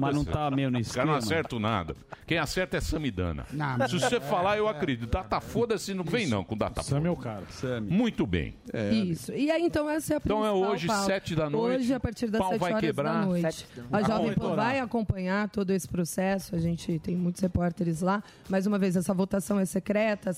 Mas 0.00 0.14
não 0.14 0.24
tá, 0.24 0.50
meu, 0.50 0.70
no 0.70 0.78
Os 0.78 0.92
caras 0.92 1.10
não 1.10 1.16
acertam 1.16 1.58
nada. 1.58 1.96
Quem 2.26 2.38
acerta 2.38 2.76
é 2.76 2.80
Samidana. 2.80 3.44
Não, 3.52 3.88
Se 3.88 3.98
você 3.98 4.16
é, 4.16 4.20
falar, 4.20 4.56
eu 4.56 4.68
é, 4.68 4.70
acredito. 4.70 5.10
Data 5.10 5.40
foda-se, 5.40 5.92
não 5.94 6.04
vem 6.04 6.26
não 6.26 6.44
com 6.44 6.56
data 6.56 6.82
Sam 6.82 7.06
é 7.06 7.10
o 7.10 7.16
foda. 7.16 7.42
cara. 7.60 7.80
Muito 7.80 8.26
bem. 8.26 8.54
Isso. 8.92 9.32
E 9.32 9.50
aí, 9.50 9.62
então, 9.64 9.88
essa 9.90 10.14
é 10.14 10.16
a 10.16 10.20
Então 10.24 10.44
é 10.46 10.52
hoje, 10.52 10.86
sete 11.04 11.34
da 11.34 11.50
noite, 11.50 11.80
Hoje, 11.82 11.94
a 11.94 12.00
partir 12.00 12.28
das 12.28 12.40
pau 12.40 12.50
7 12.50 12.60
vai 12.60 12.70
horas 12.72 12.80
quebrar. 12.84 13.12
da 13.20 13.26
noite. 13.26 13.42
Sete 13.42 13.66
A. 13.90 14.02
Jovem 14.02 14.34
Pan 14.34 14.54
vai 14.54 14.78
acompanhar 14.80 15.48
todo 15.48 15.70
esse 15.70 15.88
processo. 15.88 16.54
A 16.54 16.58
gente 16.58 16.98
tem 17.00 17.16
muitos 17.16 17.40
repórteres 17.42 18.00
lá. 18.00 18.22
Mais 18.48 18.66
uma 18.66 18.78
vez, 18.78 18.96
essa 18.96 19.12
votação 19.12 19.58
é 19.58 19.64
secreta. 19.64 20.30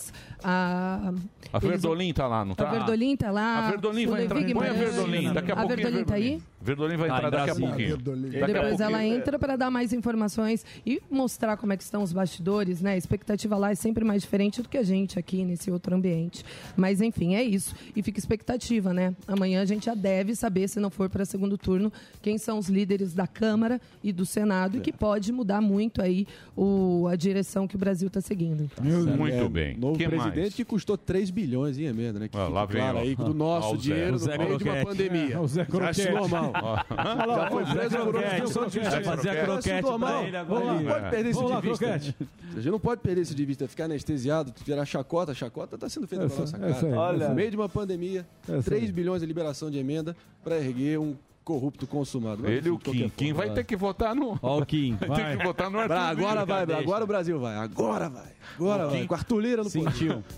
A, 0.43 1.13
A 1.53 1.59
eles- 1.59 1.69
Verdolim 1.83 2.13
tá 2.13 2.27
lá, 2.27 2.45
não 2.45 2.55
tá? 2.55 2.69
A 2.69 2.71
Verdolim 2.73 3.17
tá 3.17 3.31
lá. 3.31 3.59
A 3.59 3.71
Verdolim 3.71 4.07
vai 4.07 4.25
entrar. 4.25 4.41
Põe 4.53 4.69
a. 4.69 4.73
Verdolim. 4.73 5.33
Daqui 5.33 5.53
a 5.53 5.55
A 5.55 5.57
pouquinho. 5.59 5.77
Verdolim 5.83 6.05
tá 6.05 6.15
aí? 6.15 6.43
Verdolim 6.61 6.97
vai 6.97 7.09
Tá, 7.09 7.17
entrar 7.17 7.31
daqui 7.31 7.51
a 7.51 7.55
pouquinho. 7.55 7.97
Verdolim. 8.15 8.41
Daqui 8.41 8.45
a 8.45 8.47
Depois 8.63 8.81
ela 8.81 8.99
pouquinho. 8.99 9.17
entra 9.17 9.39
para 9.39 9.57
dar 9.57 9.71
mais 9.71 9.93
informações 9.93 10.65
e 10.87 11.01
mostrar 11.11 11.57
como 11.57 11.73
é 11.73 11.77
que 11.77 11.83
estão 11.83 12.03
os 12.03 12.13
bastidores, 12.13 12.81
né? 12.81 12.93
A 12.93 12.97
expectativa 12.97 13.57
lá 13.57 13.71
é 13.71 13.75
sempre 13.75 14.05
mais 14.05 14.23
diferente 14.23 14.63
do 14.63 14.69
que 14.69 14.79
a 14.79 14.83
gente 14.83 15.19
aqui 15.19 15.45
nesse 15.45 15.71
outro 15.71 15.95
ambiente. 15.95 16.45
Mas 16.77 17.01
enfim, 17.01 17.35
é 17.35 17.43
isso. 17.43 17.75
E 17.95 18.03
fica 18.03 18.19
expectativa, 18.19 18.93
né? 18.93 19.15
Amanhã 19.27 19.63
a 19.63 19.65
gente 19.65 19.87
já 19.87 19.95
deve 19.95 20.35
saber, 20.35 20.69
se 20.69 20.79
não 20.81 20.91
for 20.91 21.09
para 21.09 21.25
segundo 21.25 21.57
turno, 21.59 21.93
quem 22.23 22.39
são 22.39 22.59
os 22.59 22.69
líderes 22.69 23.13
da 23.15 23.27
Câmara 23.27 23.81
e 24.03 24.13
do 24.13 24.25
Senado, 24.25 24.79
e 24.79 24.81
que 24.81 24.93
pode 24.93 25.33
mudar 25.33 25.61
muito 25.61 26.01
aí 26.03 26.27
o, 26.57 27.07
a 27.09 27.17
direção 27.17 27.67
que 27.67 27.77
o 27.77 27.79
Brasil 27.79 28.09
está 28.09 28.21
seguindo. 28.21 28.71
Muito 28.83 29.33
É, 29.33 29.49
bem. 29.49 29.77
Novo 29.77 29.99
Que 29.99 30.07
presidente 30.09 30.41
mais? 30.41 30.55
que 30.55 30.65
custou 30.65 30.97
3 30.97 31.31
bilhões 31.31 31.79
em 31.79 31.85
emenda, 31.85 32.19
né? 32.19 32.29
Que 32.29 32.37
Ah, 32.37 32.49
lá 32.49 32.65
vem, 32.67 32.77
claro 32.81 32.99
aí 32.99 33.15
do 33.17 33.35
nosso 33.35 33.77
Zé. 33.77 33.83
dinheiro 33.83 34.19
no 34.19 34.27
meio 34.39 34.59
de 34.59 34.65
uma 34.65 34.85
pandemia. 34.85 35.35
É, 35.35 35.39
o 35.41 35.47
Zé 35.47 35.63
Acho 35.63 35.71
Croquete. 35.71 36.11
normal. 36.13 36.53
Olha 36.91 37.25
lá, 37.27 37.37
Já 37.45 37.51
foi 37.51 37.63
o 37.63 37.67
Zé 37.67 37.73
preso 37.75 38.04
Croquete. 38.13 38.41
justiça. 38.53 38.91
Vai 38.91 39.05
fazer 39.05 39.29
a 39.31 39.45
croquete 39.45 39.83
pra 39.99 40.23
ele 40.23 40.37
agora. 40.37 40.65
Não 40.65 40.85
pode 40.85 41.11
perder 41.11 41.31
isso 41.31 41.41
Vamos 41.41 41.51
de 41.51 41.55
lá, 41.55 41.61
vista. 41.61 41.85
Croquete. 41.87 42.17
A 42.53 42.55
gente 42.61 42.71
não 42.71 42.81
pode 42.81 43.01
perder 43.01 43.21
isso 43.23 43.35
de 43.35 43.45
vista, 43.45 43.69
ficar 43.69 43.85
anestesiado, 43.85 44.53
virar 44.65 44.85
chacota. 44.85 45.35
Chacota 45.35 45.75
está 45.77 45.89
sendo 45.89 46.07
feita 46.07 46.25
É 46.25 46.29
pela 46.29 46.41
nossa 46.41 46.57
é 46.57 46.61
cara. 46.61 47.25
é 47.25 47.29
No 47.29 47.35
meio 47.35 47.51
de 47.51 47.57
uma 47.57 47.69
pandemia, 47.69 48.27
É 48.49 48.53
isso 48.59 48.65
3 48.65 48.85
aí. 48.85 48.93
bilhões 48.93 49.21
de 49.21 49.27
liberação 49.27 49.71
de 49.71 49.79
emenda 49.79 50.17
para 50.43 50.57
erguer 50.57 50.99
um 50.99 51.15
corrupto 51.45 51.87
consumado. 51.87 52.43
Mas, 52.43 52.53
Ele 52.53 52.69
e 52.69 52.71
o 52.71 52.79
Kim. 52.79 53.09
Kim 53.11 53.33
vai 53.33 53.51
ter 53.51 53.65
que 53.65 53.77
votar 53.77 54.15
no. 54.15 54.39
Ó 54.43 54.59
o 54.61 54.67
Kim. 54.67 54.97
Vai 55.07 55.33
ter 55.33 55.39
que 55.39 55.45
votar 55.45 55.71
no 55.71 55.79
Arthur 55.79 55.95
agora 55.95 56.45
vai, 56.47 56.67
deixa. 56.67 56.81
agora 56.83 57.05
o 57.05 57.07
Brasil 57.07 57.39
vai. 57.39 57.57
Agora 57.57 58.09
vai. 58.09 58.33
Agora 58.57 58.87
vai. 58.87 59.01
Kim 59.01 59.07
Com 59.07 59.15
Arthur 59.15 59.41
Lira 59.41 59.63
no. 59.63 59.71
Sentiu. 59.71 60.23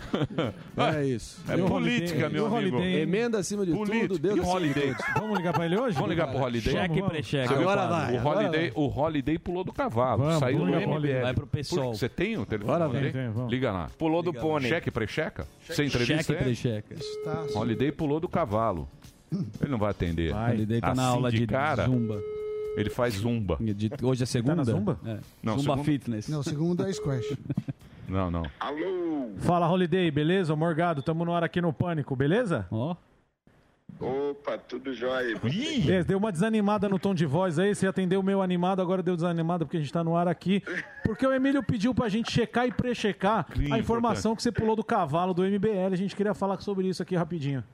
É 0.76 1.04
isso. 1.04 1.42
É 1.48 1.56
política, 1.56 2.26
Holiday? 2.26 2.30
meu 2.30 2.46
amigo. 2.46 2.76
Holiday? 2.76 3.00
Emenda 3.02 3.38
acima 3.38 3.64
de 3.64 3.72
tudo, 3.72 4.18
Deus 4.18 4.36
E 4.36 4.40
o 4.40 4.46
Holiday? 4.46 4.94
Vamos 5.18 5.36
ligar 5.38 5.52
pra 5.52 5.64
ele 5.66 5.78
hoje? 5.78 5.94
Vamos 5.94 6.10
ligar 6.10 6.28
pro 6.28 6.38
Holiday? 6.40 6.72
Cheque 6.72 6.94
e 6.94 7.00
Vamos, 7.00 7.08
precheque. 7.12 7.54
Agora 7.54 7.86
vai. 7.86 8.18
O 8.18 8.24
Holiday, 8.26 8.72
o 8.74 8.86
Holiday 9.00 9.38
pulou 9.38 9.64
do 9.64 9.72
cavalo. 9.72 10.24
Vamos, 10.24 10.38
saiu 10.38 10.58
do 10.58 10.66
MBL. 10.66 11.22
Vai 11.22 11.34
pro. 11.34 11.46
Por- 11.46 11.62
Você 11.96 12.08
tem 12.08 12.36
o 12.36 12.44
telefone? 12.46 12.74
Agora 12.82 12.88
vem. 13.00 13.12
Liga 13.48 13.72
lá. 13.72 13.90
Pulou 13.98 14.22
do 14.22 14.32
pônei. 14.32 14.68
Cheque, 14.68 14.90
precheca? 14.90 15.46
Você 15.66 15.84
entrevista 15.84 16.32
Cheque 16.32 16.42
e 16.42 16.44
precheca. 16.44 16.94
Está- 16.94 17.46
Holiday 17.58 17.90
pulou 17.92 18.20
do 18.20 18.28
cavalo. 18.28 18.88
Ele 19.32 19.70
não 19.70 19.78
vai 19.78 19.90
atender. 19.90 20.32
Vai. 20.32 20.54
Ele 20.54 20.66
deita 20.66 20.86
na 20.86 20.92
Assim 20.92 21.00
aula 21.14 21.30
de 21.30 21.38
de 21.38 21.46
cara? 21.46 21.84
zumba. 21.86 22.20
Ele 22.76 22.90
faz 22.90 23.14
zumba. 23.14 23.56
De- 23.60 23.90
Hoje 24.02 24.22
é 24.22 24.26
segunda? 24.26 24.56
na 24.56 24.64
zumba? 24.64 24.98
É. 25.04 25.18
Não, 25.42 25.54
zumba 25.58 25.62
segunda- 25.76 25.84
Fitness. 25.84 26.28
Não, 26.28 26.42
segundo 26.42 26.86
é 26.86 26.92
squash. 26.92 27.36
Não, 28.08 28.30
não. 28.30 28.44
Fala, 29.38 29.68
Holiday, 29.68 30.08
beleza? 30.12 30.54
Morgado, 30.54 31.02
tamo 31.02 31.24
no 31.24 31.34
ar 31.34 31.42
aqui 31.42 31.60
no 31.60 31.72
Pânico, 31.72 32.14
beleza? 32.14 32.64
Ó. 32.70 32.94
Opa, 33.98 34.58
tudo 34.58 34.92
jóia. 34.94 35.36
É, 35.90 36.04
deu 36.04 36.18
uma 36.18 36.30
desanimada 36.30 36.88
no 36.88 36.98
tom 37.00 37.14
de 37.14 37.24
voz 37.24 37.58
aí, 37.58 37.74
você 37.74 37.86
atendeu 37.86 38.20
o 38.20 38.22
meu 38.22 38.42
animado, 38.42 38.80
agora 38.82 39.02
deu 39.02 39.16
desanimada 39.16 39.64
porque 39.64 39.78
a 39.78 39.80
gente 39.80 39.92
tá 39.92 40.04
no 40.04 40.14
ar 40.16 40.28
aqui. 40.28 40.62
Porque 41.02 41.26
o 41.26 41.32
Emílio 41.32 41.62
pediu 41.64 41.92
pra 41.94 42.08
gente 42.08 42.30
checar 42.30 42.66
e 42.68 42.72
prechecar 42.72 43.46
a 43.72 43.78
informação 43.78 44.36
que 44.36 44.42
você 44.42 44.52
pulou 44.52 44.76
do 44.76 44.84
cavalo 44.84 45.32
do 45.34 45.42
MBL. 45.42 45.92
A 45.92 45.96
gente 45.96 46.14
queria 46.14 46.34
falar 46.34 46.60
sobre 46.60 46.86
isso 46.88 47.02
aqui 47.02 47.16
rapidinho. 47.16 47.64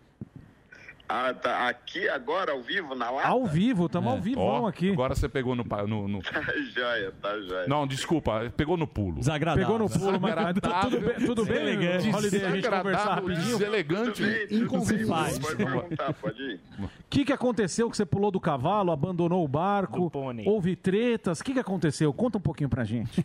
Ah, 1.14 1.34
tá 1.34 1.68
aqui 1.68 2.08
agora, 2.08 2.52
ao 2.52 2.62
vivo, 2.62 2.94
na 2.94 3.10
lata? 3.10 3.28
Ao 3.28 3.44
vivo, 3.46 3.86
tamo 3.86 4.08
ao 4.08 4.18
vivo 4.18 4.66
aqui. 4.66 4.90
agora 4.92 5.14
você 5.14 5.28
pegou 5.28 5.54
no, 5.54 5.62
no, 5.86 6.08
no- 6.08 6.22
Tá 6.24 6.40
jóia, 6.74 7.12
tá 7.20 7.38
jóia. 7.38 7.66
Não, 7.68 7.86
desculpa, 7.86 8.50
pegou 8.56 8.78
no 8.78 8.86
pulo. 8.86 9.18
Desagradável. 9.18 9.64
Pegou 9.66 9.78
no 9.78 9.90
pulo, 9.90 10.18
mas 10.18 10.34
tudo 10.54 11.00
bem, 11.00 11.26
tudo 11.26 11.44
bem 11.44 11.54
Deselegante. 11.64 12.14
Holiday, 12.16 12.44
a 12.44 12.50
gente 12.50 12.68
conversar 12.68 12.80
Desagradável, 12.80 13.14
rapidinho. 13.28 13.58
deselegante. 13.58 14.22
Inconveniente. 14.50 15.40
Pode 15.40 15.56
perguntar, 15.56 16.12
pode 16.14 16.42
ir. 16.42 16.60
O 16.78 16.88
que, 17.10 17.24
que 17.26 17.32
aconteceu 17.32 17.90
que 17.90 17.96
você 17.96 18.06
pulou 18.06 18.30
do 18.30 18.40
cavalo, 18.40 18.90
abandonou 18.90 19.44
o 19.44 19.48
barco? 19.48 20.10
Houve 20.46 20.76
tretas? 20.76 21.40
O 21.40 21.44
que, 21.44 21.52
que 21.52 21.60
aconteceu? 21.60 22.12
Conta 22.14 22.38
um 22.38 22.40
pouquinho 22.40 22.70
pra 22.70 22.84
gente. 22.84 23.24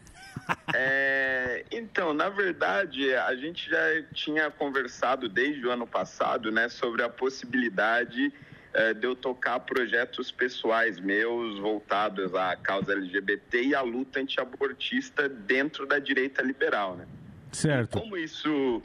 É, 0.73 1.36
então, 1.71 2.13
na 2.13 2.29
verdade, 2.29 3.13
a 3.13 3.35
gente 3.35 3.69
já 3.69 4.03
tinha 4.13 4.49
conversado 4.51 5.27
desde 5.27 5.65
o 5.65 5.71
ano 5.71 5.87
passado, 5.87 6.51
né, 6.51 6.69
sobre 6.69 7.03
a 7.03 7.09
possibilidade 7.09 8.31
eh, 8.73 8.93
de 8.93 9.07
eu 9.07 9.15
tocar 9.15 9.59
projetos 9.61 10.31
pessoais 10.31 10.99
meus 10.99 11.59
voltados 11.59 12.35
à 12.35 12.55
causa 12.55 12.93
LGBT 12.93 13.63
e 13.63 13.75
à 13.75 13.81
luta 13.81 14.19
antiabortista 14.19 15.27
dentro 15.27 15.85
da 15.85 15.99
direita 15.99 16.41
liberal, 16.41 16.95
né? 16.95 17.07
Certo. 17.51 17.99
Como 17.99 18.17
isso 18.17 18.81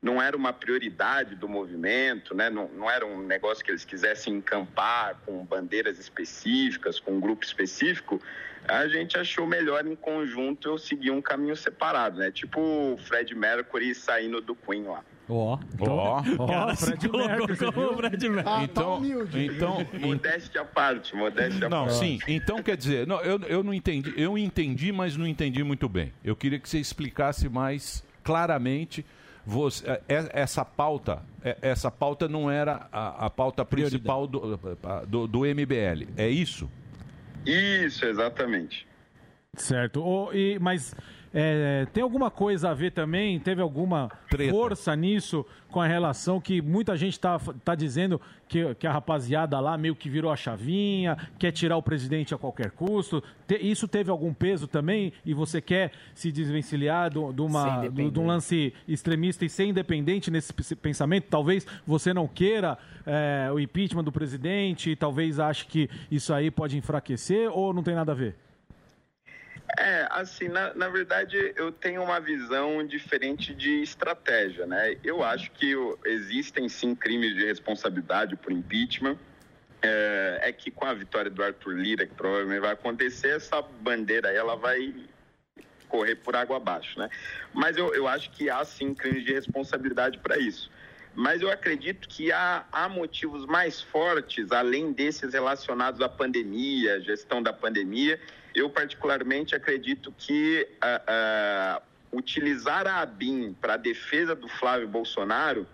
não 0.00 0.20
era 0.22 0.36
uma 0.36 0.52
prioridade 0.52 1.34
do 1.34 1.48
movimento, 1.48 2.34
né? 2.34 2.48
não, 2.48 2.68
não 2.68 2.90
era 2.90 3.04
um 3.04 3.24
negócio 3.24 3.64
que 3.64 3.70
eles 3.70 3.84
quisessem 3.84 4.34
encampar 4.34 5.16
com 5.26 5.44
bandeiras 5.44 5.98
específicas, 5.98 7.00
com 7.00 7.12
um 7.12 7.20
grupo 7.20 7.44
específico, 7.44 8.20
a 8.66 8.88
gente 8.88 9.16
achou 9.18 9.46
melhor 9.46 9.86
em 9.86 9.94
conjunto 9.94 10.68
eu 10.68 10.78
seguir 10.78 11.10
um 11.10 11.20
caminho 11.22 11.54
separado, 11.56 12.18
né? 12.18 12.30
Tipo 12.30 12.60
o 12.60 12.98
Fred 12.98 13.34
Mercury 13.34 13.94
saindo 13.94 14.40
do 14.40 14.54
Queen 14.54 14.84
lá. 14.84 15.02
Ó. 15.28 15.58
Ó. 15.80 16.22
Ó, 16.38 16.74
Fred 16.74 17.06
Mercury, 17.10 17.54
viu? 17.54 17.96
Fred 17.96 18.28
Mercury. 18.30 18.40
Ah, 18.46 18.56
tá 18.58 18.62
Então, 18.64 18.96
humilde. 18.96 19.44
então, 19.46 19.86
Modéstia 20.00 20.62
à 20.62 20.64
parte, 20.64 21.14
modéstia 21.14 21.66
à 21.66 21.70
Não, 21.70 21.84
parte. 21.84 21.98
sim. 21.98 22.18
Então 22.26 22.62
quer 22.62 22.76
dizer, 22.78 23.06
não, 23.06 23.20
eu, 23.20 23.38
eu 23.46 23.62
não 23.62 23.74
entendi. 23.74 24.14
Eu 24.16 24.38
entendi, 24.38 24.90
mas 24.90 25.16
não 25.16 25.26
entendi 25.26 25.62
muito 25.62 25.86
bem. 25.88 26.12
Eu 26.24 26.34
queria 26.34 26.58
que 26.58 26.66
você 26.68 26.78
explicasse 26.78 27.48
mais 27.48 28.02
claramente. 28.24 29.04
Você, 29.44 29.86
é- 29.88 30.02
é- 30.08 30.28
essa 30.32 30.62
pauta, 30.64 31.22
é- 31.42 31.56
essa 31.62 31.90
pauta 31.90 32.28
não 32.28 32.50
era 32.50 32.86
a, 32.92 33.26
a 33.26 33.30
pauta 33.30 33.64
principal 33.64 34.26
do, 34.26 34.58
do, 35.06 35.26
do 35.26 35.46
MBL. 35.46 36.06
É 36.18 36.28
isso? 36.28 36.70
Isso, 37.46 38.04
exatamente. 38.04 38.86
Certo. 39.54 40.02
Ô, 40.02 40.32
e, 40.32 40.58
mas 40.58 40.94
é, 41.32 41.86
tem 41.92 42.02
alguma 42.02 42.30
coisa 42.30 42.70
a 42.70 42.74
ver 42.74 42.92
também? 42.92 43.38
Teve 43.38 43.60
alguma 43.60 44.10
Treta. 44.30 44.50
força 44.52 44.94
nisso 44.96 45.44
com 45.70 45.80
a 45.80 45.86
relação 45.86 46.40
que 46.40 46.62
muita 46.62 46.96
gente 46.96 47.20
tá, 47.20 47.38
tá 47.62 47.74
dizendo 47.74 48.18
que, 48.48 48.74
que 48.76 48.86
a 48.86 48.92
rapaziada 48.92 49.60
lá 49.60 49.76
meio 49.76 49.94
que 49.94 50.08
virou 50.08 50.30
a 50.32 50.36
chavinha, 50.36 51.16
quer 51.38 51.52
tirar 51.52 51.76
o 51.76 51.82
presidente 51.82 52.34
a 52.34 52.38
qualquer 52.38 52.70
custo? 52.70 53.22
Te- 53.46 53.58
isso 53.60 53.86
teve 53.86 54.10
algum 54.10 54.32
peso 54.32 54.66
também? 54.66 55.12
E 55.26 55.34
você 55.34 55.60
quer 55.60 55.92
se 56.14 56.32
desvencilhar 56.32 57.10
do- 57.12 57.32
de 57.32 57.42
uma- 57.42 57.86
do- 57.88 58.10
de 58.10 58.18
um 58.18 58.26
lance 58.26 58.72
extremista 58.88 59.44
e 59.44 59.48
ser 59.50 59.66
independente 59.66 60.30
nesse 60.30 60.52
pensamento? 60.76 61.26
Talvez 61.28 61.66
você 61.86 62.14
não 62.14 62.26
queira 62.26 62.78
é, 63.10 63.50
o 63.52 63.58
impeachment 63.58 64.04
do 64.04 64.12
presidente, 64.12 64.94
talvez 64.96 65.38
ache 65.40 65.64
que 65.66 65.88
isso 66.10 66.32
aí 66.32 66.50
pode 66.50 66.76
enfraquecer 66.76 67.50
ou 67.50 67.72
não 67.72 67.82
tem 67.82 67.94
nada 67.94 68.12
a 68.12 68.14
ver? 68.14 68.34
É, 69.76 70.08
assim, 70.10 70.48
na, 70.48 70.72
na 70.74 70.88
verdade, 70.88 71.52
eu 71.56 71.70
tenho 71.70 72.02
uma 72.02 72.18
visão 72.18 72.84
diferente 72.86 73.54
de 73.54 73.82
estratégia, 73.82 74.66
né? 74.66 74.96
Eu 75.04 75.22
acho 75.22 75.50
que 75.52 75.74
existem 76.06 76.68
sim 76.68 76.94
crimes 76.94 77.34
de 77.34 77.44
responsabilidade 77.44 78.34
por 78.36 78.50
impeachment. 78.50 79.18
É, 79.80 80.40
é 80.42 80.52
que 80.52 80.70
com 80.70 80.86
a 80.86 80.94
vitória 80.94 81.30
do 81.30 81.42
Arthur 81.42 81.74
Lira, 81.74 82.06
que 82.06 82.14
provavelmente 82.14 82.60
vai 82.60 82.72
acontecer, 82.72 83.36
essa 83.36 83.62
bandeira 83.62 84.30
aí, 84.30 84.36
ela 84.36 84.56
vai 84.56 84.92
correr 85.88 86.16
por 86.16 86.34
água 86.34 86.56
abaixo, 86.56 86.98
né? 86.98 87.08
Mas 87.52 87.76
eu, 87.76 87.94
eu 87.94 88.08
acho 88.08 88.30
que 88.30 88.50
há 88.50 88.64
sim 88.64 88.94
crimes 88.94 89.24
de 89.24 89.32
responsabilidade 89.32 90.18
para 90.18 90.38
isso. 90.38 90.70
Mas 91.14 91.40
eu 91.40 91.50
acredito 91.50 92.08
que 92.08 92.30
há, 92.30 92.64
há 92.70 92.88
motivos 92.88 93.46
mais 93.46 93.80
fortes, 93.80 94.52
além 94.52 94.92
desses 94.92 95.32
relacionados 95.32 96.00
à 96.00 96.08
pandemia, 96.08 97.00
gestão 97.00 97.42
da 97.42 97.52
pandemia. 97.52 98.20
Eu, 98.58 98.68
particularmente, 98.68 99.54
acredito 99.54 100.12
que 100.18 100.66
ah, 100.80 101.02
ah, 101.06 101.82
utilizar 102.12 102.88
a 102.88 103.02
ABIN 103.02 103.52
para 103.52 103.74
a 103.74 103.76
defesa 103.76 104.34
do 104.34 104.48
Flávio 104.48 104.88
Bolsonaro 104.88 105.64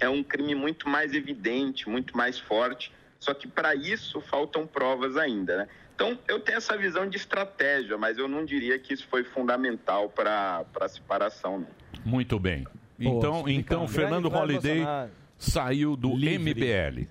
é 0.00 0.08
um 0.08 0.22
crime 0.22 0.54
muito 0.54 0.88
mais 0.88 1.12
evidente, 1.12 1.86
muito 1.86 2.16
mais 2.16 2.38
forte. 2.38 2.90
Só 3.18 3.34
que 3.34 3.46
para 3.46 3.74
isso 3.74 4.22
faltam 4.22 4.66
provas 4.66 5.18
ainda, 5.18 5.58
né? 5.58 5.68
Então, 5.94 6.18
eu 6.26 6.40
tenho 6.40 6.56
essa 6.56 6.78
visão 6.78 7.06
de 7.06 7.18
estratégia, 7.18 7.98
mas 7.98 8.16
eu 8.16 8.26
não 8.26 8.42
diria 8.42 8.78
que 8.78 8.94
isso 8.94 9.06
foi 9.10 9.22
fundamental 9.22 10.08
para 10.08 10.64
a 10.80 10.88
separação, 10.88 11.58
não. 11.58 11.68
Muito 12.06 12.38
bem. 12.38 12.66
Então, 12.98 13.46
então 13.46 13.86
Fernando 13.86 14.30
Bolsonaro. 14.30 15.10
saiu 15.36 15.94
do 15.94 16.16
Livre. 16.16 16.54
MBL. 16.54 17.06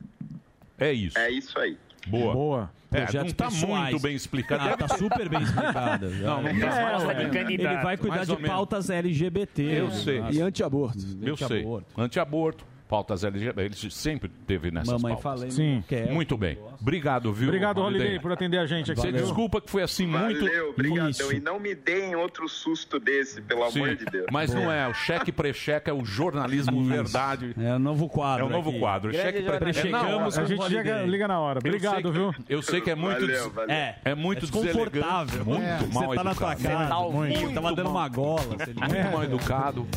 É 0.80 0.92
isso. 0.92 1.20
É 1.20 1.30
isso 1.30 1.60
aí. 1.60 1.78
Boa. 2.08 2.34
Boa. 2.34 2.72
É, 2.92 3.06
não 3.24 3.30
tá 3.34 3.46
pessoais. 3.46 3.92
muito 3.92 4.02
bem 4.02 4.16
explicado. 4.16 4.64
Ah, 4.68 4.76
tá 4.76 4.88
super 4.98 5.30
bem 5.30 5.44
explicado. 5.44 6.10
Não, 6.22 6.42
não 6.42 6.50
É, 6.50 6.60
tá. 6.60 6.68
mais 6.84 7.04
ou 7.04 7.12
ele- 7.12 7.84
vai 7.84 7.98
cuidar 7.98 8.16
Mais 8.16 8.28
de 8.28 8.36
pautas 8.38 8.90
LGBT. 8.90 9.62
Eu 9.62 9.92
sei. 9.92 10.24
E 10.32 10.42
anti-aborto. 10.42 10.98
Eu 11.22 11.38
sei. 11.38 11.66
Anti-aborto. 11.96 12.66
Pautas 12.90 13.24
LGBT. 13.24 13.62
Ele 13.62 13.76
sempre 13.92 14.28
teve 14.48 14.72
nessas 14.72 14.92
Mamãe 15.00 15.14
pautas. 15.14 15.40
falei, 15.42 15.52
Sim. 15.52 15.84
quer. 15.88 16.12
Muito 16.12 16.36
bem. 16.36 16.58
Obrigado, 16.82 17.32
viu? 17.32 17.50
Obrigado, 17.50 17.80
Holiday, 17.82 18.20
por 18.20 18.32
atender 18.32 18.58
a 18.58 18.66
gente 18.66 18.92
aqui. 18.92 19.00
Você 19.02 19.12
desculpa 19.12 19.62
que 19.62 19.70
foi 19.70 19.84
assim 19.84 20.08
muito. 20.08 20.40
Valeu, 20.44 20.72
obrigadão. 20.72 21.10
Isso. 21.12 21.32
E 21.32 21.40
não 21.40 21.60
me 21.60 21.76
deem 21.76 22.16
outro 22.16 22.50
susto 22.50 23.00
desse, 23.00 23.44
pelo 23.44 23.70
Sim, 23.70 23.84
amor 23.84 23.96
de 23.96 24.06
Deus. 24.06 24.26
Mas 24.32 24.52
não 24.52 24.72
é, 24.72 24.88
o 24.88 24.94
cheque 24.96 25.32
pré-cheque 25.32 25.88
é 25.88 25.94
o 25.94 26.04
jornalismo 26.04 26.84
verdade. 26.84 27.54
É 27.62 27.76
o 27.76 27.80
novo 27.80 28.10
quadro. 28.10 28.46
É 28.46 28.48
o 28.48 28.50
novo 28.50 28.72
aqui. 28.72 28.80
quadro. 28.80 29.12
Grande 29.12 29.38
Cheque 29.38 29.58
pré-cheque. 29.60 29.88
É 29.88 29.92
na 29.92 30.02
hora. 30.08 30.42
A 30.42 30.46
gente 30.46 30.68
chega, 30.68 31.04
liga 31.04 31.28
na 31.28 31.40
hora. 31.40 31.60
Obrigado, 31.60 32.12
viu? 32.12 32.34
Eu 32.50 32.64
sei 32.64 32.82
que 32.82 32.90
é 32.90 32.96
muito. 32.96 33.22
Valeu, 33.22 33.52
valeu. 33.52 33.70
É, 33.76 34.00
É 34.04 34.16
muito 34.16 34.40
é 34.40 34.42
desconfortável. 34.42 35.44
deselegante, 35.46 35.48
muito 35.48 35.62
É. 35.64 35.94
mal 35.94 36.08
Você 36.10 36.16
tá 36.16 36.24
na 36.24 36.34
tua 36.34 36.54
educado. 36.54 36.64
casa, 36.64 36.90
Tá 36.90 37.00
muito, 37.12 37.54
tava 37.54 37.76
dando 37.76 37.90
uma 37.92 38.10
gola. 38.10 38.42
Muito 38.48 39.12
mal 39.12 39.24
educado. 39.24 39.88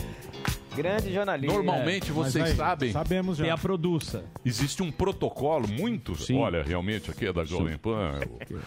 Grande 0.74 1.12
jornalista. 1.12 1.54
Normalmente 1.54 2.12
Mas 2.12 2.32
vocês 2.32 2.50
aí, 2.50 2.56
sabem. 2.56 2.92
Sabemos 2.92 3.36
já. 3.36 3.44
Tem 3.44 3.52
a 3.52 3.58
produça. 3.58 4.24
Existe 4.44 4.82
um 4.82 4.90
protocolo 4.90 5.68
muito. 5.68 6.14
Sim. 6.16 6.38
Olha, 6.38 6.62
realmente 6.62 7.10
aqui 7.10 7.26
é 7.26 7.32
da 7.32 7.44
Jovem 7.44 7.76
Pan. 7.76 8.20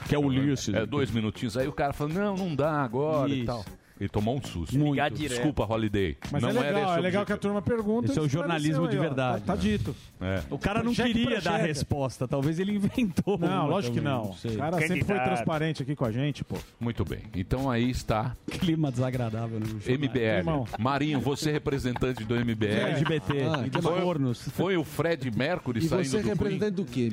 Que 0.08 0.16
é 0.16 0.18
o 0.18 0.26
Ulisses. 0.26 0.74
É 0.74 0.86
dois 0.86 1.10
minutinhos. 1.12 1.58
Aí 1.58 1.68
o 1.68 1.74
cara 1.74 1.94
fala: 1.94 2.14
não, 2.14 2.36
não 2.36 2.56
dá 2.56 2.84
agora 2.84 3.30
e 3.30 3.38
Isso. 3.38 3.46
tal. 3.46 3.66
Ele 4.00 4.10
tomou 4.10 4.36
um 4.38 4.44
susto. 4.44 4.78
Muito. 4.78 5.14
Desculpa, 5.16 5.64
Holiday. 5.64 6.18
Mas 6.30 6.42
não 6.42 6.50
é 6.50 6.52
era 6.52 6.62
legal, 6.62 6.90
esse 6.90 6.98
é 6.98 7.02
legal 7.02 7.26
que 7.26 7.32
a 7.34 7.38
turma 7.38 7.62
pergunta. 7.62 8.12
Esse 8.12 8.20
é 8.20 8.22
o 8.22 8.28
jornalismo 8.28 8.88
de 8.90 8.96
aí, 8.98 9.02
verdade. 9.02 9.44
Tá, 9.44 9.54
tá 9.54 9.62
dito. 9.62 9.96
É. 10.20 10.42
O 10.50 10.58
cara 10.58 10.84
não 10.84 10.94
Cheque 10.94 11.14
queria 11.14 11.40
dar 11.40 11.54
a 11.56 11.58
resposta. 11.58 12.28
Talvez 12.28 12.60
ele 12.60 12.74
inventou. 12.76 13.38
Não, 13.38 13.48
uma 13.48 13.64
lógico 13.66 13.96
que 13.96 14.02
também, 14.02 14.18
não. 14.18 14.34
sei. 14.34 14.56
O 14.56 14.58
cara 14.58 14.78
sempre 14.80 15.04
foi 15.04 15.16
Candidato. 15.16 15.36
transparente 15.36 15.84
aqui 15.84 15.96
com 15.96 16.04
a 16.06 16.12
gente, 16.12 16.44
pô. 16.44 16.58
Muito 16.80 17.06
bem. 17.06 17.22
Então 17.34 17.70
aí 17.72 17.90
está 17.90 18.36
Clima 18.60 18.92
desagradável 18.92 19.60
no 19.60 19.66
jornal. 19.66 19.98
MBL. 19.98 20.20
Irmão. 20.20 20.68
Marinho, 20.78 21.22
você 21.22 21.52
representante 21.52 22.24
do 22.26 22.36
MBL. 22.36 22.66
LGBT. 22.66 23.34
Ah, 23.44 23.66
e 23.66 23.70
que 23.70 23.82
cornos. 23.82 24.50
Foi 24.50 24.76
o 24.76 24.84
Fred 24.84 25.32
Mercury 25.32 25.80
E 25.80 25.88
saindo 25.88 26.06
você 26.10 26.18
é 26.18 26.20
do 26.20 26.24
Queen? 26.24 26.34
representante 26.34 26.72
do 26.72 26.86
quê? 26.86 27.10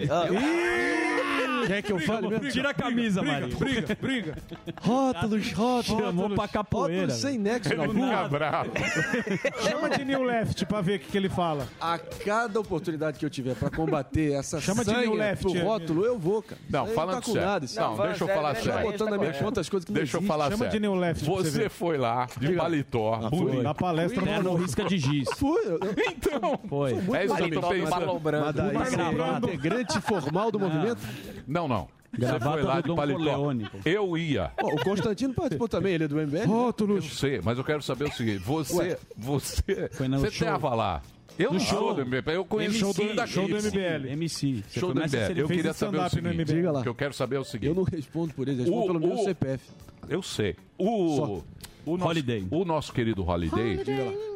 Quer 1.66 1.82
que 1.82 1.92
eu 1.92 1.98
fale 2.00 2.28
mesmo? 2.28 2.50
Tira 2.50 2.70
a 2.70 2.74
camisa, 2.74 3.22
Marinho. 3.22 3.56
Briga, 3.56 3.96
briga. 4.00 4.36
Rótulos, 4.80 5.52
rótulos. 5.52 6.02
Chamou 6.04 6.30
pra 6.30 6.48
capoeira. 6.48 7.00
Rótulos 7.02 7.20
sem 7.20 7.38
nexo 7.38 7.74
na 7.74 7.84
Ele 7.84 7.92
fica 7.94 8.28
bravo. 8.28 8.72
Chama 9.68 9.90
de 9.90 10.04
New 10.04 10.22
Left 10.22 10.66
pra 10.66 10.80
ver 10.80 10.96
o 10.96 11.00
que, 11.00 11.08
que 11.10 11.16
ele 11.16 11.28
fala. 11.28 11.68
A 11.80 11.98
cada 11.98 12.60
oportunidade 12.60 13.18
que 13.18 13.24
eu 13.24 13.30
tiver 13.30 13.54
pra 13.54 13.70
combater 13.70 14.32
essa 14.32 14.60
Chama 14.60 14.84
de 14.84 14.92
New 14.92 15.14
Left, 15.14 15.42
pro 15.42 15.56
é. 15.56 15.62
rótulo, 15.62 16.04
eu 16.04 16.18
vou, 16.18 16.42
cara. 16.42 16.60
Não, 16.68 16.86
falando 16.88 17.16
tá 17.16 17.22
com 17.22 17.32
sério. 17.32 17.48
nada. 17.48 17.64
isso 17.64 17.80
Não, 17.80 17.96
falando 17.96 18.10
deixa 18.10 18.24
eu 18.24 18.28
falar 18.28 18.54
sério. 18.54 18.72
Marinho? 18.72 18.92
botando 18.92 19.10
na 19.10 19.18
minha 19.18 19.32
conta 19.34 19.60
as 19.60 19.68
coisas 19.68 19.84
que 19.84 19.92
não 19.92 19.96
Deixa 19.98 20.16
eu 20.16 20.22
falar 20.22 20.44
Chama 20.44 20.56
sério. 20.56 20.72
de 20.72 20.80
New 20.80 20.94
Left 20.94 21.24
você 21.24 21.68
foi 21.68 21.96
lá, 21.98 22.26
de 22.38 22.52
paletó. 22.52 23.30
Na 23.62 23.74
palestra 23.74 24.42
no 24.42 24.54
risca 24.54 24.84
de 24.84 24.98
giz. 24.98 25.28
Fui, 25.36 25.60
Então, 26.08 26.58
Foi. 26.68 26.92
é 26.92 27.24
isso 27.24 27.36
que 27.36 27.42
eu 27.42 27.60
tô 27.60 27.68
pensando. 27.68 28.20
é 28.22 29.38
integrante 29.38 30.00
formal 30.00 30.50
do 30.50 30.58
movimento. 30.58 30.98
Não, 31.52 31.68
não. 31.68 31.88
Você 32.12 32.20
Gravata 32.20 32.50
foi 32.52 32.62
lá 32.62 32.74
do 32.76 32.82
de 32.82 32.88
Dom 32.88 32.94
paletó. 32.96 33.18
Corleone, 33.18 33.68
pô. 33.70 33.78
Eu 33.86 34.18
ia. 34.18 34.52
O 34.62 34.76
Constantino 34.84 35.32
participou 35.32 35.66
também, 35.68 35.94
ele 35.94 36.04
é 36.04 36.08
do 36.08 36.16
MBL. 36.16 36.44
Eu 36.88 37.02
sei, 37.02 37.40
mas 37.42 37.56
eu 37.56 37.64
quero 37.64 37.82
saber 37.82 38.04
o 38.04 38.12
seguinte. 38.12 38.38
Você, 38.40 38.98
você, 39.16 39.88
Foi 39.92 40.08
no 40.08 40.18
você 40.18 40.30
show. 40.30 40.46
tava 40.46 40.74
lá. 40.74 41.00
Eu 41.38 41.50
No 41.52 41.58
não 41.58 41.64
sou 41.64 41.78
show. 41.78 41.94
do 41.94 42.02
MBL, 42.04 42.32
eu 42.34 42.44
conheço 42.44 42.78
Show 42.78 42.92
tudo 42.92 43.08
do- 43.08 43.14
daqui. 43.16 43.32
show 43.32 43.48
do 43.48 43.56
MBL. 43.56 44.08
MC. 44.12 44.62
Você 44.68 44.78
Show 44.80 44.90
do 44.90 44.94
começa 44.96 45.16
a 45.16 45.20
MBL. 45.20 45.40
Eu 45.40 45.48
fez 45.48 45.56
queria 45.56 45.72
saber 45.72 45.96
o 45.96 46.06
stand-up 46.06 46.16
no 46.16 46.28
seguinte. 46.28 46.42
MBL. 46.42 46.56
Diga 46.56 46.72
lá. 46.72 46.82
Que 46.82 46.88
eu 46.90 46.94
quero 46.94 47.14
saber 47.14 47.36
é 47.36 47.40
o 47.40 47.44
seguinte. 47.44 47.68
Eu 47.70 47.74
não 47.74 47.82
respondo 47.84 48.34
por 48.34 48.46
eles, 48.46 48.60
respondo 48.60 48.82
O- 48.82 48.86
pelo 48.88 49.00
meu 49.00 49.12
o- 49.18 49.24
CPF. 49.24 49.70
Eu 50.10 50.22
sei. 50.22 50.56
O, 50.76 51.16
Só. 51.16 51.42
O, 51.84 51.96
nosso, 51.96 52.10
Holiday. 52.10 52.46
o 52.50 52.64
nosso 52.64 52.92
querido 52.92 53.24
Holiday, 53.24 53.78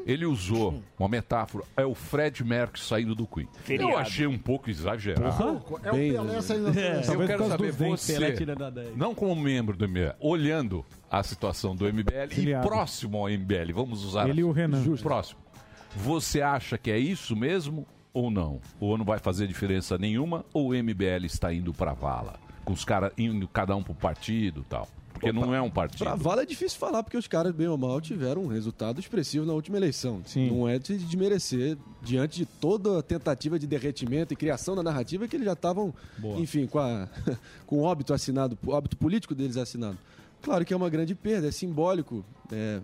ele 0.07 0.27
usou 0.27 0.83
uma 0.99 1.09
metáfora. 1.09 1.65
É 1.77 1.85
o 1.85 1.95
Fred 1.95 2.45
Mercury 2.45 2.81
saindo 2.81 3.15
do 3.15 3.27
Queen. 3.27 3.49
Feriado. 3.63 3.93
Eu 3.93 3.99
achei 3.99 4.27
um 4.27 4.39
pouco 4.39 4.71
exagerado. 4.71 5.65
É 5.85 5.93
Bem, 5.93 6.19
o 6.19 6.25
Pelé 6.25 6.43
saindo 6.43 6.73
da 6.73 6.81
É. 6.81 7.03
Eu 7.07 7.27
quero 7.27 7.49
saber 7.49 7.73
você, 7.73 8.33
tirando 8.33 8.65
a 8.65 8.71
10. 8.71 8.97
não 8.97 9.15
como 9.15 9.35
membro 9.37 9.77
do 9.77 9.89
MBL, 9.89 10.15
olhando 10.21 10.85
a 11.11 11.23
situação 11.23 11.75
do 11.75 11.85
MBL 11.87 12.29
Filiado. 12.31 12.67
e 12.67 12.69
próximo 12.69 13.19
ao 13.19 13.29
MBL, 13.31 13.73
vamos 13.75 14.05
usar 14.05 14.29
Ele 14.29 14.41
e 14.41 14.45
o 14.45 14.53
Renan. 14.53 14.83
Justo. 14.83 15.03
próximo. 15.03 15.41
Você 15.97 16.43
acha 16.43 16.77
que 16.77 16.91
é 16.91 16.99
isso 16.99 17.35
mesmo 17.35 17.87
ou 18.13 18.31
não? 18.31 18.61
Ou 18.81 18.99
não 18.99 19.05
vai 19.05 19.19
fazer 19.19 19.47
diferença 19.47 19.97
nenhuma 19.97 20.45
ou 20.53 20.71
o 20.71 20.75
MBL 20.75 21.25
está 21.25 21.53
indo 21.53 21.73
para 21.73 21.93
vala? 21.95 22.39
Com 22.65 22.73
os 22.73 22.85
caras 22.85 23.13
indo 23.17 23.47
cada 23.49 23.75
um 23.77 23.83
pro 23.83 23.95
partido 23.95 24.61
e 24.61 24.65
tal? 24.65 24.89
Porque 25.19 25.33
não 25.33 25.55
é 25.55 25.61
um 25.61 25.71
partido. 25.71 25.99
Pra 25.99 26.15
Vala 26.15 26.43
é 26.43 26.47
difícil 26.47 26.79
falar, 26.79 27.03
porque 27.03 27.17
os 27.17 27.27
caras, 27.27 27.55
bem 27.55 27.67
ou 27.67 27.79
mal, 27.79 28.01
tiveram 28.01 28.45
um 28.45 28.47
resultado 28.47 29.01
expressivo 29.01 29.47
na 29.47 29.53
última 29.53 29.77
eleição. 29.77 30.21
Sim. 30.27 30.51
Não 30.51 30.69
é 30.69 30.79
de 30.79 30.99
desmerecer, 30.99 31.77
diante 32.03 32.39
de 32.39 32.47
toda 32.47 32.99
a 32.99 33.03
tentativa 33.03 33.59
de 33.59 33.67
derretimento 33.67 34.33
e 34.33 34.37
criação 34.37 34.77
da 34.77 34.83
narrativa, 34.83 35.27
que 35.27 35.37
eles 35.37 35.47
já 35.47 35.55
estavam, 35.55 35.95
enfim, 36.37 36.67
com, 36.67 36.79
a, 36.79 37.09
com 37.67 37.79
o 37.79 37.83
óbito 37.83 38.13
assinado, 38.13 38.59
o 38.65 38.71
óbito 38.71 38.97
político 38.97 39.35
deles 39.35 39.57
assinado. 39.57 39.99
Claro 40.43 40.65
que 40.65 40.73
é 40.73 40.77
uma 40.77 40.91
grande 40.91 41.15
perda, 41.15 41.49
é 41.49 41.51
simbólico, 41.51 42.25
é, 42.53 42.81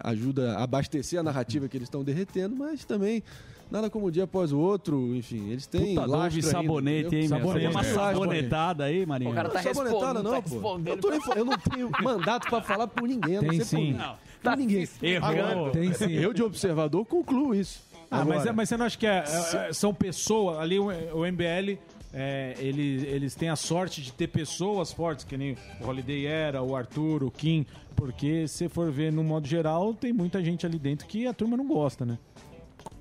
ajuda 0.00 0.58
a 0.58 0.64
abastecer 0.64 1.18
a 1.18 1.22
narrativa 1.22 1.68
que 1.68 1.76
eles 1.76 1.86
estão 1.86 2.02
derretendo, 2.02 2.56
mas 2.56 2.84
também 2.84 3.22
nada 3.70 3.90
como 3.90 4.06
um 4.06 4.10
dia 4.10 4.24
após 4.24 4.52
o 4.52 4.58
outro, 4.58 5.14
enfim, 5.14 5.50
eles 5.50 5.66
têm 5.66 5.94
Puta 5.94 6.16
ainda, 6.16 6.42
sabonete, 6.42 7.06
entendeu? 7.06 7.20
hein, 7.22 7.28
meu? 7.28 7.38
Sabonete. 7.38 7.66
Uma 7.72 7.84
sabonetada 7.84 8.84
aí, 8.84 9.04
Marinho. 9.06 9.30
O 9.30 9.34
cara 9.34 9.48
tá 9.48 9.62
sabonetada 9.62 10.20
respondendo, 10.20 10.22
não, 10.22 10.42
tá 10.42 10.48
pô. 10.48 10.90
Eu, 10.90 10.96
tô 10.98 11.10
nem- 11.10 11.20
eu 11.36 11.44
não 11.44 11.58
tenho 11.58 11.90
mandato 12.02 12.48
pra 12.48 12.60
falar 12.62 12.86
por 12.86 13.08
ninguém, 13.08 13.34
não 13.36 13.48
Tem 13.48 13.60
sei 13.60 13.64
sim. 13.64 13.94
por, 13.94 14.50
por 14.50 14.56
ninguém. 14.56 14.88
Errou. 15.02 15.70
Tem 15.70 15.92
sim. 15.92 16.12
Eu, 16.12 16.32
de 16.32 16.42
observador, 16.42 17.04
concluo 17.04 17.54
isso. 17.54 17.80
Ah, 18.10 18.18
mas, 18.24 18.36
Agora, 18.36 18.48
é, 18.50 18.52
mas 18.52 18.68
você 18.68 18.76
não 18.76 18.86
acha 18.86 18.96
que 18.98 19.06
é- 19.06 19.24
é- 19.26 19.68
é- 19.68 19.72
são 19.72 19.92
pessoas, 19.92 20.58
ali 20.58 20.78
o, 20.78 20.86
o 20.86 21.26
MBL, 21.26 21.76
é, 22.14 22.54
eles, 22.60 23.02
eles 23.02 23.34
têm 23.34 23.48
a 23.48 23.56
sorte 23.56 24.00
de 24.00 24.12
ter 24.12 24.28
pessoas 24.28 24.92
fortes, 24.92 25.24
que 25.24 25.36
nem 25.36 25.56
o 25.80 25.86
Holiday 25.88 26.24
era, 26.26 26.62
o 26.62 26.76
Arthur, 26.76 27.24
o 27.24 27.30
Kim, 27.32 27.66
porque 27.96 28.46
se 28.46 28.68
for 28.68 28.92
ver 28.92 29.12
no 29.12 29.24
modo 29.24 29.48
geral, 29.48 29.92
tem 29.92 30.12
muita 30.12 30.40
gente 30.42 30.64
ali 30.64 30.78
dentro 30.78 31.06
que 31.08 31.26
a 31.26 31.32
turma 31.34 31.56
não 31.56 31.66
gosta, 31.66 32.06
né? 32.06 32.16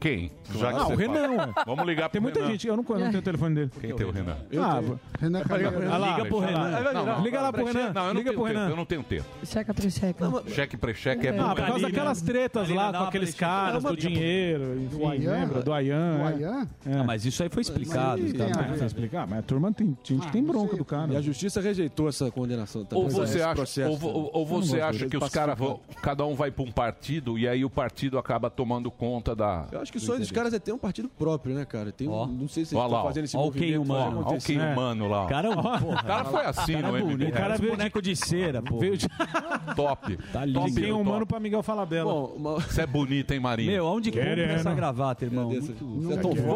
Quem? 0.05 0.31
Já 0.53 0.71
que 0.71 0.79
Ah, 0.79 0.83
você 0.83 0.93
o 0.93 0.95
Renan, 0.95 1.13
fala. 1.15 1.47
ué. 1.57 1.63
Vamos 1.65 1.85
ligar 1.87 2.03
pro 2.03 2.11
Tem 2.11 2.21
muita 2.21 2.39
Renan. 2.39 2.51
gente, 2.51 2.67
eu 2.67 2.77
não, 2.77 2.85
eu 2.87 2.99
não 2.99 3.07
tenho 3.07 3.17
o 3.17 3.21
telefone 3.23 3.55
dele. 3.55 3.71
Quem 3.81 3.95
tem 3.95 4.05
o 4.05 4.11
Renan? 4.11 4.37
ah, 4.61 4.81
Renan 5.19 5.41
Calheiros. 5.41 5.83
ah 5.91 5.97
Liga 5.97 6.25
pro 6.29 6.39
ah. 6.41 6.45
Renan. 6.45 6.93
Não, 6.93 7.23
liga 7.23 7.41
lá 7.41 7.51
pro 7.53 7.65
Renan. 7.65 7.91
Não, 7.91 8.07
eu 8.07 8.13
não 8.13 8.19
liga 8.21 8.29
tenho 8.29 8.33
pro 8.43 8.47
tempo. 8.47 8.59
Renan. 8.59 8.69
Eu 8.69 8.75
não 8.75 8.85
tenho 8.85 9.03
tempo. 9.03 9.25
Checa 9.43 9.73
pra 9.73 9.89
checa. 9.89 10.31
Cheque 10.49 10.77
pré-cheque 10.77 11.27
é, 11.27 11.31
bom. 11.31 11.41
Ah, 11.41 11.55
por 11.55 11.65
causa 11.65 11.79
daquelas 11.81 12.21
tretas 12.21 12.69
lá 12.69 12.93
com 12.93 13.03
aqueles 13.05 13.33
caras, 13.33 13.83
do 13.83 13.97
dinheiro, 13.97 14.79
enfim, 14.79 14.97
Do 14.99 15.07
Ayan? 15.07 15.31
lembra? 15.31 15.61
Do 15.63 15.73
Ayan. 15.73 16.17
O 16.17 16.21
é. 16.21 16.33
Ayan? 16.35 16.67
É. 16.85 16.97
Ah, 16.99 17.03
mas 17.03 17.25
isso 17.25 17.41
aí 17.41 17.49
foi 17.49 17.61
explicado. 17.63 18.21
Mas 18.21 18.33
tá? 18.33 18.45
Ah, 18.81 18.85
explicar, 18.85 19.25
mas 19.27 19.39
a 19.39 19.41
turma 19.41 19.73
tem 19.73 19.97
gente 20.03 20.23
que 20.27 20.31
tem 20.31 20.43
bronca 20.43 20.77
do 20.77 20.85
cara. 20.85 21.13
E 21.13 21.17
a 21.17 21.21
justiça 21.21 21.59
rejeitou 21.59 22.07
essa 22.07 22.29
condenação 22.29 22.85
também. 22.85 23.03
Ou 23.05 23.09
você 23.09 23.23
esse 23.23 23.41
acha, 23.41 23.55
processo 23.55 23.89
ou, 23.89 23.97
vo- 23.97 24.29
ou 24.31 24.45
você 24.45 24.77
gosto 24.77 24.83
acha 24.83 25.07
que 25.07 25.17
os 25.17 25.29
caras 25.29 25.57
vão, 25.57 25.79
cada 26.03 26.23
um 26.27 26.35
vai 26.35 26.51
para 26.51 26.63
um 26.63 26.71
partido 26.71 27.39
e 27.39 27.47
aí 27.47 27.65
o 27.65 27.71
partido 27.71 28.19
acaba 28.19 28.51
tomando 28.51 28.91
conta 28.91 29.35
da. 29.35 29.65
Eu 29.71 29.81
acho 29.81 29.94
que 29.97 30.03
o 30.03 30.05
sonho 30.05 30.19
dos 30.19 30.31
caras 30.31 30.53
é 30.53 30.59
ter 30.59 30.71
um 30.73 30.77
partido 30.77 31.07
próprio, 31.07 31.55
né, 31.55 31.63
cara? 31.65 31.91
Tem, 31.91 32.07
um- 32.07 32.11
Ó. 32.11 32.27
não 32.27 32.47
sei 32.47 32.65
se 32.65 32.75
Ó 32.75 32.79
eles 32.79 32.91
lá, 32.91 32.97
estão 32.97 32.99
ó. 32.99 33.07
fazendo 33.07 33.23
esse 33.25 33.37
Ó 33.37 33.39
o 33.41 33.45
movimento. 33.45 33.67
quem 33.71 33.77
humano. 33.77 34.19
o 34.21 34.37
quem 34.41 34.59
humano 34.59 35.07
lá. 35.07 35.25
Cara, 35.27 35.47
é 35.47 35.51
um- 35.51 35.55
porra, 35.55 35.77
O 36.01 36.03
cara 36.05 36.25
foi 36.25 36.45
assim 36.45 36.73
cara 36.73 36.87
no 36.89 36.97
é 36.97 37.01
bonito. 37.01 37.17
MBL. 37.21 37.29
O 37.29 37.33
cara 37.33 37.57
veio 37.57 37.71
de- 37.71 37.77
boneco 37.77 38.01
de 38.01 38.15
cera, 38.15 38.61
pô. 38.61 38.79
Veio 38.79 38.97
de 38.97 39.07
Top. 39.75 40.17
Tá 40.31 40.45
lindo. 40.45 40.59
Top, 40.59 40.73
quem 40.73 40.89
top. 40.89 41.01
humano 41.01 41.25
pra 41.25 41.39
Miguel 41.39 41.63
Falabella. 41.63 42.13
Você 42.61 42.81
é 42.81 42.87
bonito, 42.87 43.31
hein, 43.31 43.39
Marinho? 43.39 43.71
Meu, 43.71 43.87
aonde 43.87 44.11
que 44.11 44.17
compra 44.19 44.35
Querendo. 44.35 44.51
essa 44.51 44.73
gravata, 44.73 45.25
irmão? 45.25 45.49
Muito- 45.49 45.85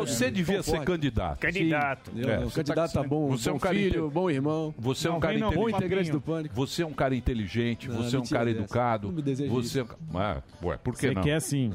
Você 0.05 0.25
é 0.25 0.27
né? 0.27 0.31
devia 0.33 0.63
ser 0.63 0.81
candidato. 0.83 1.39
Candidato. 1.39 2.11
É, 2.17 2.39
você 2.43 2.55
candidato 2.55 2.93
tá- 2.93 3.03
bom, 3.03 3.29
você 3.29 3.49
é 3.49 3.51
um 3.51 3.55
bom 3.55 3.59
cara 3.59 3.75
filho, 3.75 4.05
inte- 4.05 4.13
bom 4.13 4.29
irmão. 4.29 4.73
Você 4.77 5.07
é 5.07 5.09
um 5.09 5.13
Não, 5.13 5.19
cara 5.19 5.33
vem 5.33 5.41
não, 5.41 5.49
Bom 5.49 5.53
inteligente. 5.69 5.77
integrante 5.85 6.11
do 6.11 6.21
Pânico. 6.21 6.55
Você 6.55 6.83
é 6.83 6.85
um 6.85 6.93
cara 6.93 7.15
inteligente, 7.15 7.87
Não, 7.89 7.95
você 7.97 8.15
é 8.15 8.19
um 8.19 8.21
mentira 8.21 8.39
cara 8.39 8.51
dessa. 8.51 8.63
educado. 8.65 9.07
Não 9.07 9.15
me 9.15 9.21
deseje 9.21 9.49
você... 9.49 9.81
isso. 9.81 9.95
Ah, 10.13 10.41
ué, 10.63 10.77
por 10.77 10.93
que 10.93 10.99
Você 11.01 11.11
não? 11.13 11.21
quer 11.21 11.41
sim. 11.41 11.71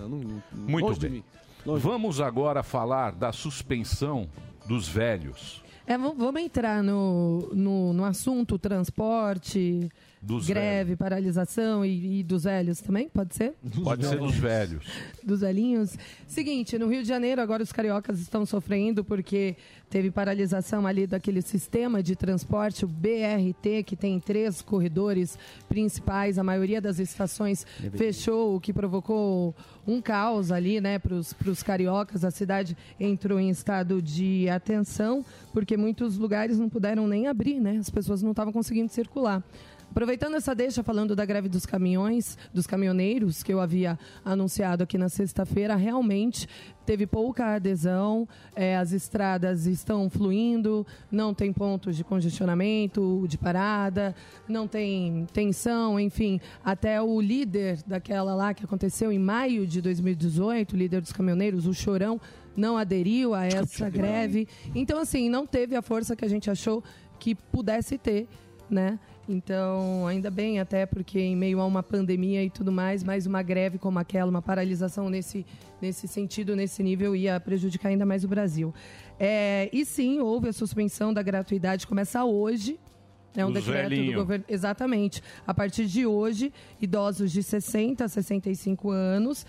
Muito 0.53 0.87
longe 0.87 0.98
de 1.00 1.09
bem. 1.09 1.16
mim. 1.18 1.24
Vamos 1.64 2.20
agora 2.20 2.62
falar 2.62 3.12
da 3.12 3.33
suspensão 3.33 4.29
dos 4.66 4.87
velhos. 4.87 5.63
É, 5.86 5.98
vamos 5.98 6.40
entrar 6.40 6.82
no, 6.82 7.50
no, 7.52 7.92
no 7.92 8.04
assunto 8.04 8.58
transporte, 8.58 9.90
Dos 10.24 10.46
greve, 10.46 10.96
paralisação 10.96 11.84
e, 11.84 12.20
e 12.20 12.22
dos 12.22 12.44
velhos 12.44 12.80
também? 12.80 13.10
Pode 13.10 13.34
ser? 13.34 13.52
Pode 13.82 14.06
ser 14.06 14.18
dos 14.18 14.34
velhos. 14.34 14.86
dos 15.22 15.42
velhinhos. 15.42 15.98
Seguinte, 16.26 16.78
no 16.78 16.88
Rio 16.88 17.02
de 17.02 17.08
Janeiro 17.08 17.42
agora 17.42 17.62
os 17.62 17.70
cariocas 17.70 18.18
estão 18.18 18.46
sofrendo 18.46 19.04
porque 19.04 19.54
teve 19.90 20.10
paralisação 20.10 20.86
ali 20.86 21.06
daquele 21.06 21.42
sistema 21.42 22.02
de 22.02 22.16
transporte, 22.16 22.86
o 22.86 22.88
BRT, 22.88 23.84
que 23.84 23.94
tem 23.94 24.18
três 24.18 24.62
corredores 24.62 25.38
principais, 25.68 26.38
a 26.38 26.42
maioria 26.42 26.80
das 26.80 26.98
estações 26.98 27.66
fechou, 27.92 28.56
o 28.56 28.60
que 28.60 28.72
provocou 28.72 29.54
um 29.86 30.00
caos 30.00 30.50
ali, 30.50 30.80
né, 30.80 30.98
para 30.98 31.14
os 31.14 31.62
cariocas. 31.62 32.24
A 32.24 32.30
cidade 32.30 32.76
entrou 32.98 33.38
em 33.38 33.50
estado 33.50 34.00
de 34.00 34.48
atenção, 34.48 35.24
porque 35.52 35.73
muitos 35.76 36.16
lugares 36.18 36.58
não 36.58 36.68
puderam 36.68 37.06
nem 37.06 37.26
abrir, 37.26 37.60
né? 37.60 37.76
As 37.78 37.90
pessoas 37.90 38.22
não 38.22 38.30
estavam 38.30 38.52
conseguindo 38.52 38.90
circular. 38.90 39.42
Aproveitando 39.94 40.34
essa 40.34 40.56
deixa, 40.56 40.82
falando 40.82 41.14
da 41.14 41.24
greve 41.24 41.48
dos 41.48 41.64
caminhões, 41.64 42.37
dos 42.52 42.66
caminhoneiros, 42.66 43.44
que 43.44 43.52
eu 43.52 43.60
havia 43.60 43.96
anunciado 44.24 44.82
aqui 44.82 44.98
na 44.98 45.08
sexta-feira, 45.08 45.76
realmente 45.76 46.48
teve 46.84 47.06
pouca 47.06 47.54
adesão, 47.54 48.28
eh, 48.56 48.76
as 48.76 48.90
estradas 48.90 49.66
estão 49.66 50.10
fluindo, 50.10 50.84
não 51.12 51.32
tem 51.32 51.52
pontos 51.52 51.96
de 51.96 52.02
congestionamento, 52.02 53.24
de 53.28 53.38
parada, 53.38 54.16
não 54.48 54.66
tem 54.66 55.26
tensão, 55.32 55.98
enfim. 56.00 56.40
Até 56.64 57.00
o 57.00 57.20
líder 57.20 57.78
daquela 57.87 58.34
lá 58.34 58.52
que 58.52 58.64
aconteceu 58.64 59.12
em 59.12 59.18
maio 59.18 59.64
de 59.64 59.80
2018, 59.80 60.72
o 60.72 60.76
líder 60.76 61.02
dos 61.02 61.12
caminhoneiros, 61.12 61.68
o 61.68 61.72
Chorão, 61.72 62.20
não 62.56 62.76
aderiu 62.76 63.34
a 63.34 63.46
essa 63.46 63.88
greve. 63.88 64.48
Então, 64.74 64.98
assim, 64.98 65.28
não 65.28 65.46
teve 65.46 65.74
a 65.76 65.82
força 65.82 66.14
que 66.14 66.24
a 66.24 66.28
gente 66.28 66.50
achou 66.50 66.82
que 67.18 67.34
pudesse 67.34 67.98
ter, 67.98 68.28
né? 68.68 68.98
Então, 69.28 70.06
ainda 70.06 70.30
bem, 70.30 70.60
até 70.60 70.84
porque 70.84 71.18
em 71.18 71.34
meio 71.34 71.60
a 71.60 71.66
uma 71.66 71.82
pandemia 71.82 72.44
e 72.44 72.50
tudo 72.50 72.70
mais, 72.70 73.02
mais 73.02 73.26
uma 73.26 73.42
greve 73.42 73.78
como 73.78 73.98
aquela, 73.98 74.30
uma 74.30 74.42
paralisação 74.42 75.08
nesse, 75.08 75.46
nesse 75.80 76.06
sentido, 76.06 76.54
nesse 76.54 76.82
nível, 76.82 77.16
ia 77.16 77.40
prejudicar 77.40 77.88
ainda 77.88 78.04
mais 78.04 78.22
o 78.22 78.28
Brasil. 78.28 78.74
É, 79.18 79.70
e 79.72 79.84
sim, 79.84 80.20
houve 80.20 80.48
a 80.48 80.52
suspensão 80.52 81.12
da 81.14 81.22
gratuidade, 81.22 81.86
começa 81.86 82.22
hoje. 82.24 82.78
É 83.36 83.44
um 83.44 83.50
decreto 83.50 83.88
velhinho. 83.88 84.12
do 84.12 84.18
governo. 84.18 84.44
Exatamente. 84.48 85.22
A 85.46 85.52
partir 85.52 85.86
de 85.86 86.06
hoje, 86.06 86.52
idosos 86.80 87.32
de 87.32 87.42
60 87.42 88.04
a 88.04 88.08
65 88.08 88.90
anos 88.90 89.44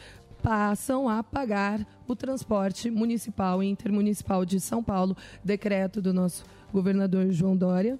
passam 0.45 1.09
a 1.09 1.23
pagar 1.23 1.83
o 2.07 2.15
transporte 2.15 2.91
municipal 2.91 3.63
e 3.63 3.67
intermunicipal 3.67 4.45
de 4.45 4.59
São 4.59 4.83
Paulo, 4.83 5.17
decreto 5.43 5.99
do 5.99 6.13
nosso 6.13 6.45
governador 6.71 7.31
João 7.31 7.57
Dória. 7.57 7.97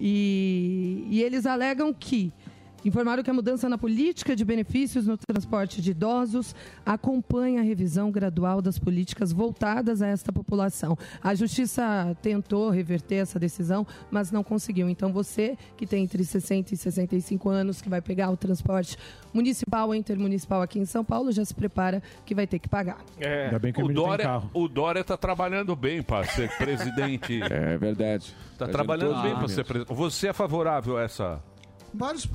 E, 0.00 1.06
e 1.08 1.22
eles 1.22 1.46
alegam 1.46 1.94
que 1.94 2.32
informaram 2.84 3.22
que 3.22 3.30
a 3.30 3.34
mudança 3.34 3.68
na 3.68 3.78
política 3.78 4.36
de 4.36 4.44
benefícios 4.44 5.06
no 5.06 5.16
transporte 5.16 5.80
de 5.80 5.90
idosos 5.92 6.54
acompanha 6.84 7.60
a 7.60 7.64
revisão 7.64 8.10
gradual 8.10 8.60
das 8.60 8.78
políticas 8.78 9.32
voltadas 9.32 10.02
a 10.02 10.06
esta 10.08 10.32
população. 10.32 10.96
A 11.22 11.34
justiça 11.34 12.16
tentou 12.22 12.70
reverter 12.70 13.16
essa 13.16 13.38
decisão, 13.38 13.86
mas 14.10 14.30
não 14.30 14.42
conseguiu. 14.44 14.88
Então 14.88 15.12
você 15.12 15.56
que 15.76 15.86
tem 15.86 16.04
entre 16.04 16.24
60 16.24 16.74
e 16.74 16.76
65 16.76 17.48
anos 17.48 17.80
que 17.80 17.88
vai 17.88 18.00
pegar 18.00 18.30
o 18.30 18.36
transporte 18.36 18.96
municipal 19.32 19.88
ou 19.88 19.94
intermunicipal 19.94 20.62
aqui 20.62 20.78
em 20.78 20.84
São 20.84 21.04
Paulo, 21.04 21.32
já 21.32 21.44
se 21.44 21.54
prepara 21.54 22.02
que 22.24 22.34
vai 22.34 22.46
ter 22.46 22.58
que 22.58 22.68
pagar. 22.68 22.98
É, 23.18 23.46
Ainda 23.46 23.58
bem 23.58 23.72
que 23.72 23.82
o 23.82 23.88
Dória, 23.88 24.24
carro. 24.24 24.50
o 24.52 24.68
Dória 24.68 25.02
tá 25.02 25.16
trabalhando 25.16 25.74
bem 25.74 26.02
para 26.02 26.24
ser 26.26 26.50
presidente. 26.56 27.40
É 27.54 27.76
verdade. 27.76 28.34
Tá 28.58 28.66
Fazendo 28.66 28.72
trabalhando 28.72 29.22
bem 29.22 29.34
para 29.34 29.48
ser 29.48 29.64
presidente. 29.64 29.94
Você 29.96 30.28
é 30.28 30.32
favorável 30.32 30.96
a 30.96 31.02
essa. 31.02 31.42
Vários. 31.92 32.28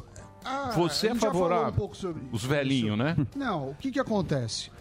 Ah, 0.43 0.71
Você 0.75 1.07
é 1.07 1.15
favorável. 1.15 1.89
Um 2.05 2.35
Os 2.35 2.43
velhinhos, 2.43 2.97
né? 2.97 3.15
Não, 3.35 3.69
o 3.69 3.75
que, 3.75 3.91
que 3.91 3.99
acontece? 3.99 4.71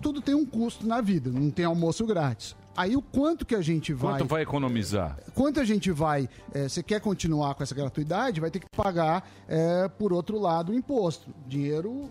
Tudo 0.00 0.20
tem 0.20 0.34
um 0.34 0.46
custo 0.46 0.86
na 0.86 1.00
vida, 1.00 1.30
não 1.30 1.50
tem 1.50 1.64
almoço 1.64 2.04
grátis. 2.06 2.54
Aí 2.76 2.94
o 2.96 3.02
quanto 3.02 3.44
que 3.44 3.56
a 3.56 3.60
gente 3.60 3.92
vai. 3.92 4.14
Quanto 4.20 4.28
vai 4.28 4.42
economizar? 4.42 5.18
Quanto 5.34 5.58
a 5.58 5.64
gente 5.64 5.90
vai. 5.90 6.28
eh, 6.54 6.68
Você 6.68 6.80
quer 6.82 7.00
continuar 7.00 7.54
com 7.54 7.62
essa 7.64 7.74
gratuidade, 7.74 8.40
vai 8.40 8.50
ter 8.52 8.60
que 8.60 8.66
pagar, 8.76 9.28
eh, 9.48 9.90
por 9.98 10.12
outro 10.12 10.38
lado, 10.38 10.70
o 10.70 10.74
imposto. 10.74 11.28
Dinheiro 11.48 12.08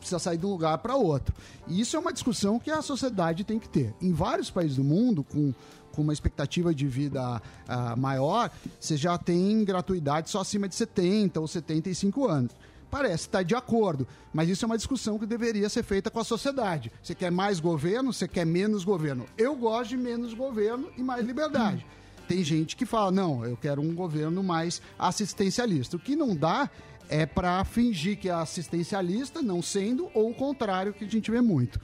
precisa 0.00 0.18
sair 0.18 0.38
de 0.38 0.46
um 0.46 0.50
lugar 0.50 0.78
para 0.78 0.96
outro. 0.96 1.32
E 1.68 1.80
isso 1.80 1.96
é 1.96 1.98
uma 2.00 2.12
discussão 2.12 2.58
que 2.58 2.70
a 2.70 2.82
sociedade 2.82 3.44
tem 3.44 3.58
que 3.60 3.68
ter. 3.68 3.94
Em 4.00 4.12
vários 4.12 4.50
países 4.50 4.76
do 4.76 4.82
mundo, 4.84 5.22
com, 5.22 5.52
com 5.98 6.02
uma 6.02 6.12
expectativa 6.12 6.72
de 6.72 6.86
vida 6.86 7.42
ah, 7.66 7.96
maior, 7.96 8.52
você 8.78 8.96
já 8.96 9.18
tem 9.18 9.64
gratuidade 9.64 10.30
só 10.30 10.42
acima 10.42 10.68
de 10.68 10.76
70 10.76 11.40
ou 11.40 11.48
75 11.48 12.28
anos. 12.28 12.52
Parece 12.88 13.26
estar 13.26 13.42
de 13.42 13.56
acordo, 13.56 14.06
mas 14.32 14.48
isso 14.48 14.64
é 14.64 14.66
uma 14.66 14.76
discussão 14.76 15.18
que 15.18 15.26
deveria 15.26 15.68
ser 15.68 15.82
feita 15.82 16.08
com 16.08 16.20
a 16.20 16.24
sociedade. 16.24 16.92
Você 17.02 17.16
quer 17.16 17.32
mais 17.32 17.58
governo, 17.58 18.12
você 18.12 18.28
quer 18.28 18.46
menos 18.46 18.84
governo. 18.84 19.26
Eu 19.36 19.56
gosto 19.56 19.90
de 19.90 19.96
menos 19.96 20.34
governo 20.34 20.88
e 20.96 21.02
mais 21.02 21.26
liberdade. 21.26 21.84
Tem 22.28 22.44
gente 22.44 22.76
que 22.76 22.86
fala, 22.86 23.10
não, 23.10 23.44
eu 23.44 23.56
quero 23.56 23.82
um 23.82 23.92
governo 23.92 24.40
mais 24.40 24.80
assistencialista. 24.96 25.96
O 25.96 26.00
que 26.00 26.14
não 26.14 26.36
dá 26.36 26.70
é 27.08 27.26
para 27.26 27.64
fingir 27.64 28.18
que 28.18 28.28
é 28.28 28.32
assistencialista, 28.32 29.42
não 29.42 29.60
sendo, 29.60 30.08
ou 30.14 30.30
o 30.30 30.34
contrário, 30.34 30.92
que 30.92 31.04
a 31.04 31.08
gente 31.08 31.28
vê 31.28 31.40
muito. 31.40 31.80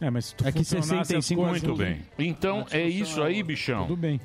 É, 0.00 0.10
mas 0.10 0.26
se 0.26 0.34
tu 0.34 0.46
É 0.46 0.52
que 0.52 0.58
funcionasse 0.58 0.94
as 0.94 1.06
65 1.24 1.42
coisas- 1.42 1.62
Muito 1.62 1.78
bem. 1.78 2.00
Então 2.18 2.64
é 2.70 2.82
isso 2.88 3.22
aí, 3.22 3.42
bichão. 3.42 3.86
Tudo 3.86 3.96
bem. 3.96 4.20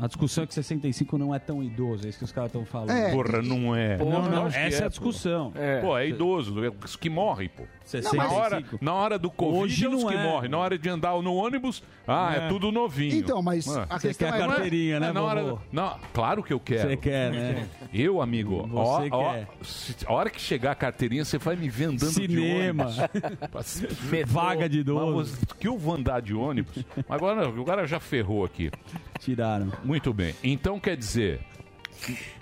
A 0.00 0.06
discussão 0.06 0.44
é 0.44 0.46
que 0.46 0.54
65 0.54 1.18
não 1.18 1.34
é 1.34 1.40
tão 1.40 1.60
idoso, 1.62 2.06
é 2.06 2.08
isso 2.08 2.18
que 2.18 2.24
os 2.24 2.30
caras 2.30 2.50
estão 2.50 2.64
falando. 2.64 2.90
É, 2.92 3.10
Porra, 3.10 3.42
não 3.42 3.74
é. 3.74 3.96
Não, 3.98 4.22
não, 4.30 4.48
que 4.48 4.56
essa 4.56 4.76
é 4.76 4.78
a 4.78 4.82
pô. 4.84 4.88
discussão. 4.90 5.52
Pô, 5.80 5.98
é 5.98 6.08
idoso, 6.08 6.64
é 6.64 6.70
que 7.00 7.10
morrem, 7.10 7.48
pô. 7.48 7.64
65. 7.88 8.16
Na 8.16 8.32
hora, 8.32 8.64
na 8.80 8.94
hora 8.94 9.18
do 9.18 9.30
Covid 9.30 9.62
Hoje 9.62 9.84
é 9.84 9.88
os 9.88 10.02
não 10.02 10.10
que 10.10 10.16
é. 10.16 10.22
morrem. 10.22 10.50
Na 10.50 10.58
hora 10.58 10.78
de 10.78 10.88
andar 10.88 11.20
no 11.22 11.34
ônibus, 11.34 11.82
ah, 12.06 12.34
é, 12.34 12.38
É. 12.44 12.48
tudo 12.48 12.70
novinho. 12.70 13.14
Então, 13.16 13.40
mas 13.42 13.66
Ah. 13.68 13.86
a 13.88 13.98
Você 13.98 14.08
questão 14.08 14.30
quer 14.30 14.34
a 14.34 14.44
é... 14.44 14.46
carteirinha, 14.48 15.00
né, 15.00 15.12
na 15.12 15.22
hora, 15.22 15.56
não, 15.72 15.96
claro 16.12 16.42
que 16.42 16.52
eu 16.52 16.60
quero. 16.60 16.88
Você 16.90 16.96
quer, 16.96 17.30
né? 17.30 17.68
Eu, 17.92 18.20
amigo, 18.20 18.68
ó, 18.74 18.98
Você 19.00 19.08
ó, 19.10 19.32
quer. 19.32 19.48
se- 19.62 19.96
a 20.06 20.12
hora 20.12 20.28
que 20.30 20.40
chegar 20.40 20.72
a 20.72 20.74
carteirinha, 20.74 21.24
você 21.24 21.38
vai 21.38 21.56
me 21.56 21.68
ver 21.68 21.84
andando 21.86 22.10
Cinema. 22.12 22.84
de 22.92 23.00
ônibus. 23.00 23.82
Vaga 24.26 24.68
de 24.68 24.80
idoso. 24.80 25.38
Que 25.58 25.68
eu 25.68 25.76
vou 25.78 25.94
andar 25.94 26.20
de 26.20 26.34
ônibus? 26.34 26.84
Agora, 27.08 27.46
agora 27.48 27.86
já 27.86 27.98
ferrou 28.00 28.44
aqui. 28.44 28.70
Tiraram. 29.18 29.72
Muito 29.84 30.12
bem. 30.12 30.34
Então 30.44 30.78
quer 30.78 30.96
dizer, 30.96 31.40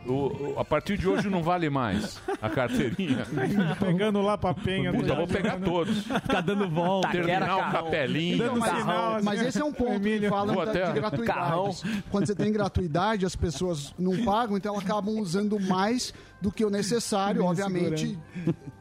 o- 0.06 0.12
o- 0.12 0.54
a 0.58 0.64
partir 0.64 0.96
de 0.98 1.08
hoje 1.08 1.28
não 1.28 1.42
vale 1.42 1.68
mais 1.70 2.20
a 2.40 2.48
carteirinha. 2.48 3.26
Pegando 3.80 4.20
lá 4.22 4.36
pra 4.38 4.54
penha. 4.54 4.92
Puta, 4.92 5.08
eu 5.08 5.16
vou 5.16 5.26
pegar 5.26 5.58
todos. 5.60 5.98
Ficar 6.04 6.40
dando 6.40 6.68
volta. 6.68 7.08
Terminar 7.10 7.56
o 7.68 7.72
capelinho. 7.72 8.38
Dando 8.38 8.60
mas, 8.60 8.78
sinal, 8.78 9.14
assim, 9.16 9.24
mas 9.24 9.42
esse 9.42 9.60
é 9.60 9.64
um 9.64 9.72
ponto 9.72 10.00
que 10.00 10.28
falam 10.28 10.56
da, 10.56 10.62
até- 10.64 10.86
de 10.86 10.92
gratuidade. 11.00 12.02
Quando 12.10 12.26
você 12.26 12.34
tem 12.34 12.52
gratuidade, 12.52 13.26
as 13.26 13.36
pessoas 13.36 13.94
não 13.98 14.16
pagam, 14.24 14.56
então 14.56 14.72
elas 14.74 14.84
acabam 14.84 15.18
usando 15.18 15.58
mais 15.60 16.12
do 16.40 16.52
que 16.52 16.64
o 16.64 16.70
necessário. 16.70 17.42
Me 17.42 17.48
Obviamente, 17.48 18.18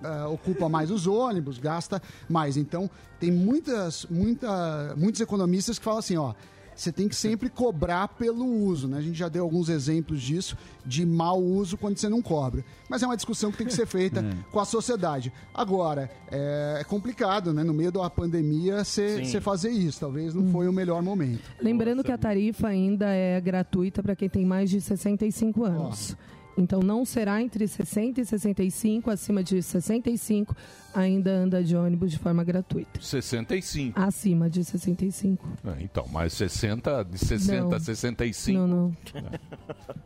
eh, 0.04 0.24
ocupa 0.26 0.68
mais 0.70 0.92
os 0.92 1.08
ônibus, 1.08 1.58
gasta 1.58 2.02
mais. 2.30 2.58
Então, 2.58 2.90
tem 3.20 3.32
muitas, 3.32 4.06
muita, 4.10 4.94
muitos 4.98 5.22
economistas 5.22 5.80
que 5.80 5.86
falam 5.86 6.00
assim, 6.00 6.18
ó. 6.18 6.34
Você 6.76 6.92
tem 6.92 7.08
que 7.08 7.16
sempre 7.16 7.50
cobrar 7.50 8.10
pelo 8.10 8.46
uso, 8.46 8.88
né? 8.88 8.98
A 8.98 9.02
gente 9.02 9.18
já 9.18 9.30
deu 9.30 9.44
alguns 9.44 9.70
exemplos 9.70 10.22
disso, 10.22 10.58
de 10.86 11.06
mau 11.06 11.42
uso 11.42 11.78
quando 11.78 11.98
você 11.98 12.10
não 12.10 12.22
cobra. 12.22 12.66
Mas 12.90 13.02
é 13.02 13.06
uma 13.06 13.16
discussão 13.16 13.52
que 13.52 13.58
tem 13.58 13.68
que 13.68 13.74
ser 13.74 13.86
feita 13.86 14.24
com 14.52 14.60
a 14.60 14.66
sociedade. 14.66 15.32
Agora, 15.54 16.12
é, 16.30 16.80
é 16.82 16.84
complicado, 16.84 17.54
né? 17.54 17.64
No 17.64 17.74
meio 17.74 17.92
da 17.92 18.10
pandemia, 18.10 18.84
você 18.84 19.40
fazer 19.40 19.70
isso. 19.70 20.00
Talvez 20.00 20.34
não 20.34 20.52
foi 20.52 20.68
o 20.68 20.74
melhor 20.74 21.02
momento. 21.02 21.42
Lembrando 21.62 22.04
que 22.04 22.12
a 22.12 22.18
tarifa 22.18 22.68
ainda 22.68 23.08
é 23.08 23.40
gratuita 23.40 24.04
para 24.04 24.16
quem 24.16 24.28
tem 24.28 24.46
mais 24.46 24.70
de 24.70 24.82
65 24.82 25.64
anos. 25.64 26.18
Então 26.58 26.80
não 26.80 27.04
será 27.06 27.42
entre 27.42 27.68
60 27.68 28.22
e 28.22 28.26
65, 28.26 29.10
acima 29.12 29.44
de 29.44 29.62
65 29.62 30.56
ainda 30.94 31.30
anda 31.32 31.62
de 31.62 31.76
ônibus 31.76 32.10
de 32.12 32.18
forma 32.18 32.42
gratuita. 32.44 33.02
65. 33.02 34.00
Acima 34.00 34.50
de 34.50 34.64
65. 34.64 35.46
É, 35.66 35.84
Então, 35.84 36.08
mas 36.10 36.32
60, 36.34 37.04
de 37.04 37.18
60 37.18 37.62
Não. 37.64 37.74
a 37.74 37.80
65 37.80 38.58
Não, 38.60 38.68
não. 38.68 38.96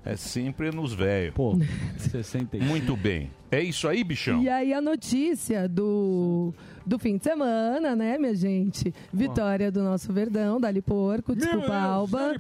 é 0.04 0.16
sempre 0.16 0.72
nos 0.72 0.94
velhos. 0.94 1.36
Pô, 1.36 1.56
65. 2.00 2.66
Muito 2.66 2.98
bem. 2.98 3.30
É 3.52 3.62
isso 3.62 3.88
aí, 3.88 4.04
bichão? 4.04 4.42
E 4.42 4.50
aí 4.50 4.74
a 4.74 4.82
notícia 4.82 5.68
do, 5.70 6.54
do 6.86 6.98
fim 7.00 7.18
de 7.18 7.24
semana, 7.24 7.96
né, 7.96 8.18
minha 8.18 8.36
gente? 8.36 8.94
Vitória 9.14 9.72
do 9.72 9.84
nosso 9.84 10.12
Verdão, 10.12 10.60
Dali 10.60 10.82
Porco, 10.82 11.36
desculpa, 11.36 11.76
Alba. 11.76 12.36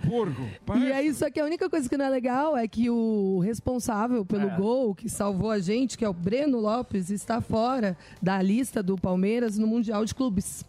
E 0.77 0.91
é 0.91 1.03
isso 1.03 1.25
aqui, 1.25 1.39
a 1.39 1.45
única 1.45 1.69
coisa 1.69 1.87
que 1.87 1.97
não 1.97 2.05
é 2.05 2.09
legal 2.09 2.57
é 2.57 2.67
que 2.67 2.89
o 2.89 3.39
responsável 3.39 4.25
pelo 4.25 4.49
gol 4.51 4.95
que 4.95 5.09
salvou 5.09 5.51
a 5.51 5.59
gente, 5.59 5.97
que 5.97 6.05
é 6.05 6.09
o 6.09 6.13
Breno 6.13 6.59
Lopes, 6.59 7.09
está 7.09 7.41
fora 7.41 7.97
da 8.21 8.41
lista 8.41 8.81
do 8.81 8.97
Palmeiras 8.97 9.57
no 9.57 9.67
Mundial 9.67 10.05
de 10.05 10.13
Clubes. 10.15 10.65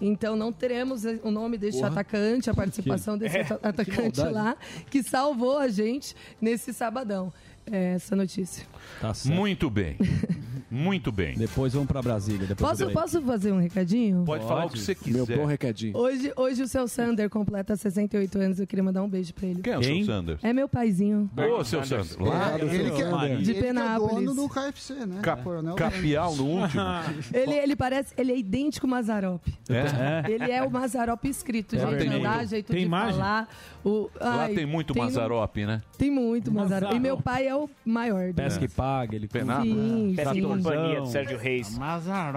Então 0.00 0.36
não 0.36 0.52
teremos 0.52 1.04
o 1.22 1.30
nome 1.30 1.56
deste 1.56 1.80
Porra. 1.80 1.92
atacante, 1.92 2.50
a 2.50 2.54
participação 2.54 3.16
desse 3.16 3.38
É, 3.38 3.44
que 3.44 3.52
atacante 3.52 4.20
lá, 4.20 4.56
que 4.90 5.02
salvou 5.02 5.58
a 5.58 5.68
gente 5.68 6.14
nesse 6.40 6.72
sabadão. 6.72 7.32
É, 7.70 7.94
essa 7.94 8.14
notícia. 8.16 8.66
Tá 9.00 9.12
certo. 9.14 9.34
Muito 9.34 9.68
bem. 9.70 9.96
Muito 10.70 11.12
bem. 11.12 11.36
Depois 11.36 11.72
vamos 11.72 11.86
pra 11.86 12.02
Brasília. 12.02 12.46
Depois 12.48 12.78
Posso, 12.80 12.90
posso 12.92 13.22
fazer 13.22 13.52
um 13.52 13.60
recadinho? 13.60 14.24
Pode 14.24 14.44
falar 14.44 14.66
o 14.66 14.70
que 14.70 14.78
você 14.80 14.92
quiser. 14.94 15.12
Meu 15.24 15.26
bom 15.38 15.44
recadinho. 15.46 15.96
Hoje, 15.96 16.32
hoje 16.36 16.62
o 16.64 16.66
seu 16.68 16.88
Sander 16.88 17.30
completa 17.30 17.76
68 17.76 18.38
anos. 18.38 18.58
Eu 18.58 18.66
queria 18.66 18.82
mandar 18.82 19.02
um 19.04 19.08
beijo 19.08 19.32
pra 19.34 19.46
ele. 19.46 19.62
Quem 19.62 19.72
é 19.72 19.78
o 19.78 19.82
seu 19.84 20.04
Sanders? 20.04 20.42
É 20.42 20.52
meu 20.52 20.68
paizinho. 20.68 21.30
Ô, 21.36 21.62
seu 21.64 21.84
Sanders. 21.84 22.16
Lá 22.16 22.56
do 22.58 22.66
Ele 22.66 22.90
que 22.90 23.02
é, 23.02 23.36
De 23.36 23.50
ele 23.50 23.52
que 23.52 23.58
é 23.58 23.62
Penápolis. 23.62 24.14
dono 24.14 24.34
do 24.34 24.48
KFC, 24.48 24.94
né? 25.06 25.20
Cap- 25.22 25.42
Coronel 25.44 25.76
Capial 25.76 26.34
no 26.34 26.44
último. 26.44 26.82
Ele, 27.32 27.54
ele 27.54 27.76
parece, 27.76 28.12
ele 28.16 28.32
é 28.32 28.38
idêntico 28.38 28.86
ao 28.86 28.90
Mazarop. 28.90 29.42
É? 29.68 30.30
Ele 30.30 30.50
é 30.50 30.62
o 30.62 30.70
Mazarop 30.70 31.24
escrito, 31.26 31.76
É 31.76 31.80
gente. 31.80 31.90
verdade. 31.90 32.16
Andar, 32.16 32.46
jeito 32.46 32.66
Tem 32.72 32.80
de 32.80 32.86
imagem? 32.86 33.14
falar. 33.18 33.48
O, 33.84 34.08
Lá 34.20 34.42
ai, 34.44 34.54
tem 34.54 34.64
muito 34.66 34.92
um- 34.96 35.02
Mazarop, 35.02 35.56
né? 35.58 35.82
Tem 35.98 36.10
muito 36.10 36.50
Mazarop. 36.52 36.94
E 36.94 36.98
meu 36.98 37.16
pai 37.20 37.46
é 37.46 37.53
o 37.54 37.68
maior. 37.84 38.28
do- 38.28 38.34
Pesca 38.34 38.64
e 38.64 38.68
paga, 38.68 39.16
ele 39.16 39.28
Penápolis. 39.28 39.72
Sim, 39.74 40.12
Pesca 40.16 40.32
e 40.32 40.40
sim. 40.40 40.46
Companhia 40.48 41.00
de 41.00 41.08
Sérgio 41.10 41.38
Reis. 41.38 41.78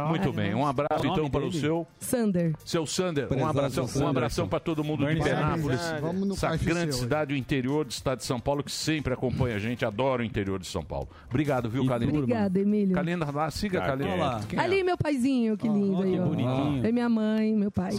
Muito 0.09 0.31
bem. 0.33 0.53
Um 0.53 0.65
abraço 0.65 1.03
o 1.07 1.11
então 1.11 1.29
para 1.29 1.45
o 1.45 1.51
seu 1.51 1.85
Sander. 1.99 2.53
seu 2.65 2.85
Sander. 2.85 3.27
Um 3.33 3.45
abração, 3.45 3.87
um 4.01 4.07
abração 4.07 4.47
para 4.47 4.59
todo 4.59 4.83
mundo 4.83 5.05
de 5.05 5.15
Penápolis. 5.21 5.79
Sanders. 5.79 6.01
Vamos 6.01 6.27
no 6.27 6.33
Essa 6.33 6.55
grande 6.57 6.95
cidade 6.95 7.33
do 7.33 7.37
interior 7.37 7.85
do 7.85 7.91
estado 7.91 8.19
de 8.19 8.25
São 8.25 8.39
Paulo 8.39 8.63
que 8.63 8.71
sempre 8.71 9.13
acompanha 9.13 9.55
a 9.55 9.59
gente. 9.59 9.85
Adora 9.85 10.21
o 10.21 10.25
interior 10.25 10.59
de 10.59 10.67
São 10.67 10.83
Paulo. 10.83 11.07
Obrigado, 11.29 11.69
viu, 11.69 11.85
Kalina? 11.85 12.11
Obrigada, 12.11 12.59
Emílio. 12.59 12.93
Kalina, 12.95 13.29
lá, 13.31 13.49
siga 13.51 13.83
a 13.83 13.95
lá. 14.15 14.41
Quem 14.47 14.57
é? 14.59 14.61
Ali, 14.61 14.83
meu 14.83 14.97
paizinho, 14.97 15.57
que 15.57 15.67
lindo 15.67 16.01
aí, 16.03 16.11
que 16.13 16.19
ó. 16.19 16.85
É 16.85 16.91
minha 16.91 17.09
mãe, 17.09 17.53
meu 17.55 17.71
pai. 17.71 17.91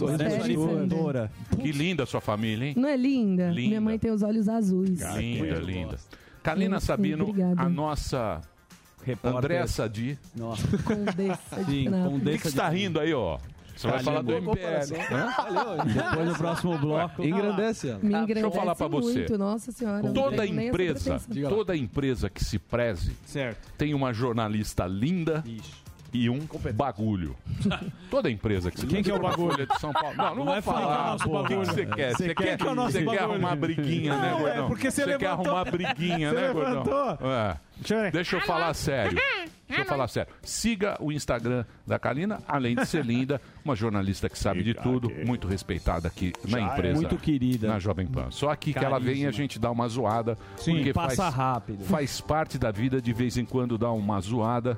Que 1.59 1.71
linda 1.71 2.03
a 2.03 2.05
sua 2.05 2.21
família, 2.21 2.67
hein? 2.67 2.73
Não 2.77 2.87
é 2.89 2.95
linda? 2.95 3.47
Linda. 3.49 3.67
Minha 3.67 3.81
mãe 3.81 3.97
tem 3.99 4.11
os 4.11 4.21
olhos 4.23 4.47
azuis. 4.47 5.01
Linda, 5.17 5.59
linda. 5.59 5.95
Kalina 6.43 6.75
Nossa, 6.75 6.85
Sabino, 6.87 7.23
obrigada. 7.29 7.61
a 7.61 7.69
nossa 7.69 8.41
Repórter. 9.03 9.37
André 9.37 9.67
Sadi. 9.67 10.19
Nossa. 10.35 10.67
Condessa 10.83 11.63
de 11.63 11.83
Sim. 11.83 11.87
O 11.89 12.19
que, 12.19 12.37
você 12.37 12.47
está 12.49 12.69
rindo 12.69 12.99
aí, 12.99 13.13
ó? 13.13 13.37
Você 13.75 13.87
vai 13.87 14.03
falar 14.03 14.21
do 14.21 14.33
MPL. 14.33 15.13
Hã? 15.13 15.85
Depois 15.85 16.29
do 16.29 16.35
próximo 16.35 16.77
bloco. 16.77 17.23
Engrandece 17.23 17.89
ela. 17.91 17.99
Me 17.99 18.25
Deixa 18.25 18.41
eu 18.41 18.51
falar 18.51 18.75
pra 18.75 18.87
você. 18.89 19.19
muito, 19.19 19.37
nossa 19.37 19.71
senhora. 19.71 20.01
não 20.03 20.11
Toda 20.13 20.41
tenho 20.41 20.53
nem 20.53 20.67
essa 20.67 20.75
empresa, 20.75 21.19
pretensão. 21.19 21.49
toda 21.49 21.77
empresa 21.77 22.29
que 22.29 22.43
se 22.43 22.59
preze 22.59 23.15
Certo. 23.25 23.71
tem 23.77 23.93
uma 23.93 24.11
jornalista 24.11 24.85
linda 24.85 25.43
e 26.13 26.29
um 26.29 26.39
bagulho. 26.73 27.35
Toda 28.09 28.29
empresa 28.29 28.71
que 28.71 28.79
se 28.79 28.87
Quem 28.87 29.03
que 29.03 29.11
é 29.11 29.13
o 29.13 29.19
bagulho? 29.21 29.65
de 29.65 29.79
São 29.79 29.91
Paulo. 29.93 30.15
Não, 30.15 30.25
não, 30.25 30.35
Não 30.35 30.43
vou 30.45 30.53
vai 30.53 30.61
falar 30.61 30.81
falar. 30.81 30.95
é 30.95 31.01
o 31.01 31.11
nosso 31.11 31.23
pô. 31.29 31.41
O 31.41 31.45
que 31.45 31.55
você 31.55 31.85
quer? 31.85 32.11
Você 32.15 32.27
Você 32.27 32.35
quer 32.35 32.57
que 32.57 32.67
é 32.67 32.71
o 32.71 32.75
nosso 32.75 32.91
você 32.93 33.05
quer 33.05 33.21
arrumar 33.21 33.55
briguinha, 33.55 34.17
né, 34.17 34.27
é 34.33 34.39
Gordão? 34.39 34.67
porque 34.67 34.91
você 34.91 35.17
quer 35.17 35.27
arrumar 35.27 35.65
briguinha, 35.65 36.29
Você 36.33 36.35
né, 36.41 36.53
Gordão? 36.53 37.17
É. 37.21 38.11
Deixa 38.11 38.35
eu 38.35 38.41
falar 38.41 38.73
sério. 38.73 39.17
Deixa 39.67 39.83
eu 39.83 39.85
falar 39.85 40.07
sério. 40.07 40.33
Siga 40.41 40.97
o 40.99 41.11
Instagram 41.11 41.63
da 41.85 41.99
Kalina, 41.99 42.39
além 42.47 42.75
de 42.75 42.85
ser 42.87 43.05
linda, 43.05 43.39
uma 43.63 43.75
jornalista 43.75 44.27
que 44.27 44.37
sabe 44.37 44.63
de 44.63 44.73
tudo, 44.73 45.09
muito 45.25 45.47
respeitada 45.47 46.07
aqui 46.07 46.33
na 46.47 46.59
empresa. 46.59 46.95
Muito 46.95 47.17
querida. 47.17 47.67
Na 47.67 47.77
Jovem 47.79 48.07
Pan. 48.07 48.31
Só 48.31 48.49
aqui 48.49 48.73
que 48.73 48.83
ela 48.83 48.99
vem 48.99 49.21
e 49.21 49.25
a 49.27 49.31
gente 49.31 49.59
dá 49.59 49.69
uma 49.71 49.87
zoada. 49.87 50.35
Sim, 50.57 50.75
porque 50.77 50.91
passa 50.93 51.15
faz, 51.23 51.35
rápido. 51.35 51.83
Faz 51.85 52.19
parte 52.19 52.57
da 52.57 52.71
vida 52.71 52.99
de 53.01 53.13
vez 53.13 53.37
em 53.37 53.45
quando 53.45 53.77
dar 53.77 53.91
uma 53.91 54.19
zoada, 54.19 54.77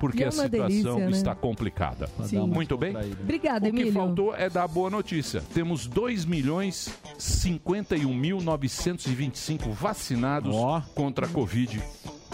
porque 0.00 0.24
é 0.24 0.28
a 0.28 0.32
situação 0.32 0.66
delícia, 0.66 0.94
né? 0.96 1.10
está 1.10 1.34
complicada. 1.34 2.08
Sim. 2.24 2.38
Muito 2.46 2.74
bem? 2.76 2.94
Obrigada, 2.96 3.68
O 3.68 3.70
que 3.70 3.76
Emílio. 3.76 3.92
faltou 3.92 4.34
é 4.34 4.48
dar 4.48 4.64
a 4.64 4.68
boa 4.68 4.88
notícia. 4.90 5.42
Temos 5.54 5.86
2 5.86 6.24
milhões 6.24 6.88
51.925 7.18 9.68
vacinados 9.70 10.56
contra 10.94 11.26
a 11.26 11.28
Covid. 11.28 11.80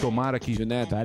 Tomara 0.00 0.38
que 0.38 0.54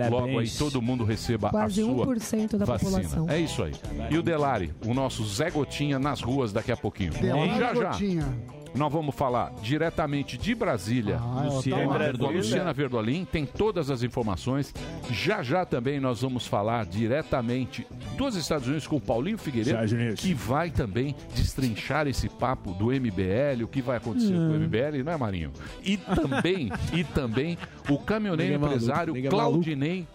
logo 0.09 0.39
aí 0.39 0.49
todo 0.49 0.81
mundo 0.81 1.03
receba 1.05 1.49
Quase 1.49 1.81
a 1.81 1.85
sua 1.85 2.05
1% 2.07 2.57
da 2.57 2.65
vacina. 2.65 2.91
população. 2.91 3.29
É 3.29 3.39
isso 3.39 3.63
aí. 3.63 3.71
E 4.09 4.17
o 4.17 4.23
Delari, 4.23 4.73
o 4.85 4.93
nosso 4.93 5.25
Zé 5.25 5.49
Gotinha 5.49 5.97
nas 5.97 6.19
ruas 6.21 6.51
daqui 6.53 6.71
a 6.73 6.77
pouquinho. 6.77 7.13
Delari 7.13 7.51
E 7.51 7.57
já 7.57 7.73
já. 7.73 7.91
Gotinha. 7.91 8.27
Nós 8.73 8.91
vamos 8.91 9.13
falar 9.13 9.51
diretamente 9.61 10.37
de 10.37 10.55
Brasília. 10.55 11.19
Ah, 11.21 11.43
eu 11.45 11.53
Luciana, 11.55 11.83
tava- 11.83 11.97
Verdolim. 11.99 12.37
Luciana 12.37 12.73
Verdolim 12.73 13.25
tem 13.25 13.45
todas 13.45 13.89
as 13.91 14.01
informações. 14.01 14.73
Já 15.11 15.43
já 15.43 15.65
também 15.65 15.99
nós 15.99 16.21
vamos 16.21 16.47
falar 16.47 16.85
diretamente 16.85 17.85
dos 18.17 18.35
Estados 18.35 18.67
Unidos 18.67 18.87
com 18.87 18.95
o 18.95 19.01
Paulinho 19.01 19.37
Figueiredo, 19.37 20.15
que 20.15 20.33
vai 20.33 20.69
também 20.71 21.15
destrinchar 21.35 22.07
esse 22.07 22.29
papo 22.29 22.71
do 22.73 22.91
MBL, 22.91 23.63
o 23.63 23.67
que 23.67 23.81
vai 23.81 23.97
acontecer 23.97 24.33
Hum. 24.33 24.47
com 24.49 24.53
o 24.53 24.59
MBL, 24.61 25.03
não 25.03 25.11
é, 25.11 25.17
Marinho? 25.17 25.51
E 25.83 25.97
também, 26.15 26.71
e 26.93 27.03
também 27.03 27.57
o 27.89 27.97
caminhoneiro 27.99 28.53
é 28.53 28.57
maluco, 28.57 28.75
empresário 28.77 29.13
é 29.17 29.21
maluco. 29.21 29.35
Claudinei 29.35 30.07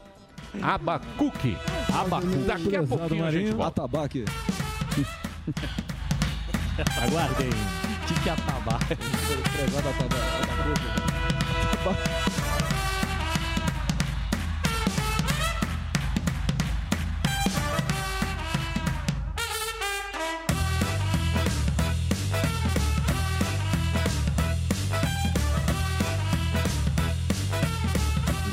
Abacuque. 0.63 1.57
Abacuque. 1.93 2.37
Daqui 2.47 2.77
a 2.77 2.83
pouquinho 2.83 3.25
a 3.27 3.31
gente 3.31 3.51
volta. 3.53 3.83
Atabaque. 3.83 4.25
Aguardem. 7.03 7.51
Tique 8.07 8.31
atabaque. 8.31 8.97
Prezado 9.53 9.89
atabaque. 9.89 10.47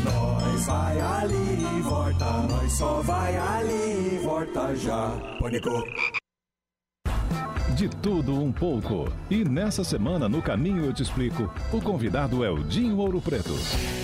Nós 0.04 0.66
vai 0.66 1.02
ali 1.02 1.36
e 1.78 1.82
volta, 1.82 2.26
nós 2.50 2.74
só 2.74 3.02
vai 3.02 3.38
ali 3.38 4.16
e 4.16 4.22
volta 4.24 4.76
já. 4.76 5.12
Pânico. 5.40 5.84
De 7.84 7.90
tudo 7.90 8.42
um 8.42 8.50
pouco. 8.50 9.12
E 9.30 9.44
nessa 9.44 9.84
semana, 9.84 10.30
no 10.30 10.42
Caminho 10.42 10.86
Eu 10.86 10.94
Te 10.94 11.04
Explico, 11.04 11.54
o 11.70 11.82
convidado 11.82 12.42
é 12.42 12.50
o 12.50 12.64
Dinho 12.64 12.96
Ouro 12.96 13.20
Preto. 13.20 13.52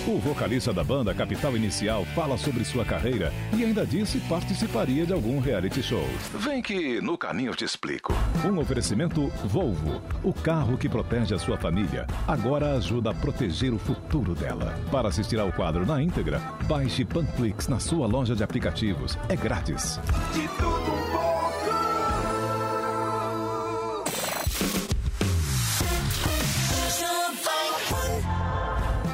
O 0.06 0.18
vocalista 0.18 0.70
da 0.70 0.84
banda 0.84 1.14
Capital 1.14 1.56
Inicial 1.56 2.04
fala 2.14 2.36
sobre 2.36 2.62
sua 2.62 2.84
carreira 2.84 3.32
e 3.56 3.64
ainda 3.64 3.86
disse 3.86 4.20
participaria 4.28 5.06
de 5.06 5.14
algum 5.14 5.40
reality 5.40 5.82
show. 5.82 6.06
Vem 6.34 6.60
que 6.60 7.00
no 7.00 7.16
Caminho 7.16 7.52
Eu 7.52 7.56
Te 7.56 7.64
Explico. 7.64 8.12
Um 8.44 8.58
oferecimento 8.58 9.28
Volvo, 9.46 10.02
o 10.22 10.34
carro 10.34 10.76
que 10.76 10.86
protege 10.86 11.34
a 11.34 11.38
sua 11.38 11.56
família, 11.56 12.06
agora 12.28 12.74
ajuda 12.74 13.12
a 13.12 13.14
proteger 13.14 13.72
o 13.72 13.78
futuro 13.78 14.34
dela. 14.34 14.78
Para 14.92 15.08
assistir 15.08 15.40
ao 15.40 15.50
quadro 15.52 15.86
na 15.86 16.02
íntegra, 16.02 16.38
baixe 16.68 17.02
Panflix 17.02 17.66
na 17.66 17.80
sua 17.80 18.06
loja 18.06 18.36
de 18.36 18.44
aplicativos. 18.44 19.16
É 19.30 19.36
grátis. 19.36 19.98
De 20.34 20.46
tudo 20.58 20.92
um 21.36 21.39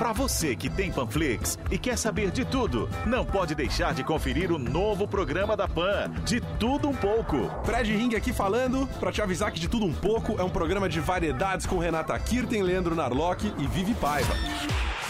Para 0.07 0.12
você 0.12 0.54
que 0.54 0.70
tem 0.70 0.92
Panflix 0.92 1.59
e 1.68 1.76
quer 1.76 1.98
saber 1.98 2.30
de 2.30 2.44
tudo, 2.44 2.88
não 3.04 3.24
pode 3.24 3.57
deixar 3.57 3.92
de 3.92 4.04
conferir 4.04 4.52
o 4.52 4.57
novo 4.57 5.09
programa 5.09 5.57
da 5.57 5.66
Pan, 5.66 6.09
De 6.24 6.40
Tudo 6.61 6.88
Um 6.88 6.94
Pouco. 6.94 7.50
Fred 7.64 7.92
Ring 7.92 8.14
aqui 8.14 8.32
falando 8.32 8.86
pra 9.00 9.11
te 9.11 9.20
avisar 9.20 9.50
que 9.50 9.59
De 9.59 9.66
Tudo 9.66 9.84
Um 9.84 9.92
Pouco 9.92 10.40
é 10.40 10.44
um 10.44 10.48
programa 10.48 10.88
de 10.88 11.00
variedades 11.00 11.66
com 11.66 11.78
Renata 11.78 12.16
Kirten, 12.20 12.62
Leandro 12.62 12.94
Narlock 12.94 13.52
e 13.59 13.66
Vivi 13.66 13.94
Paiva. 13.94 14.32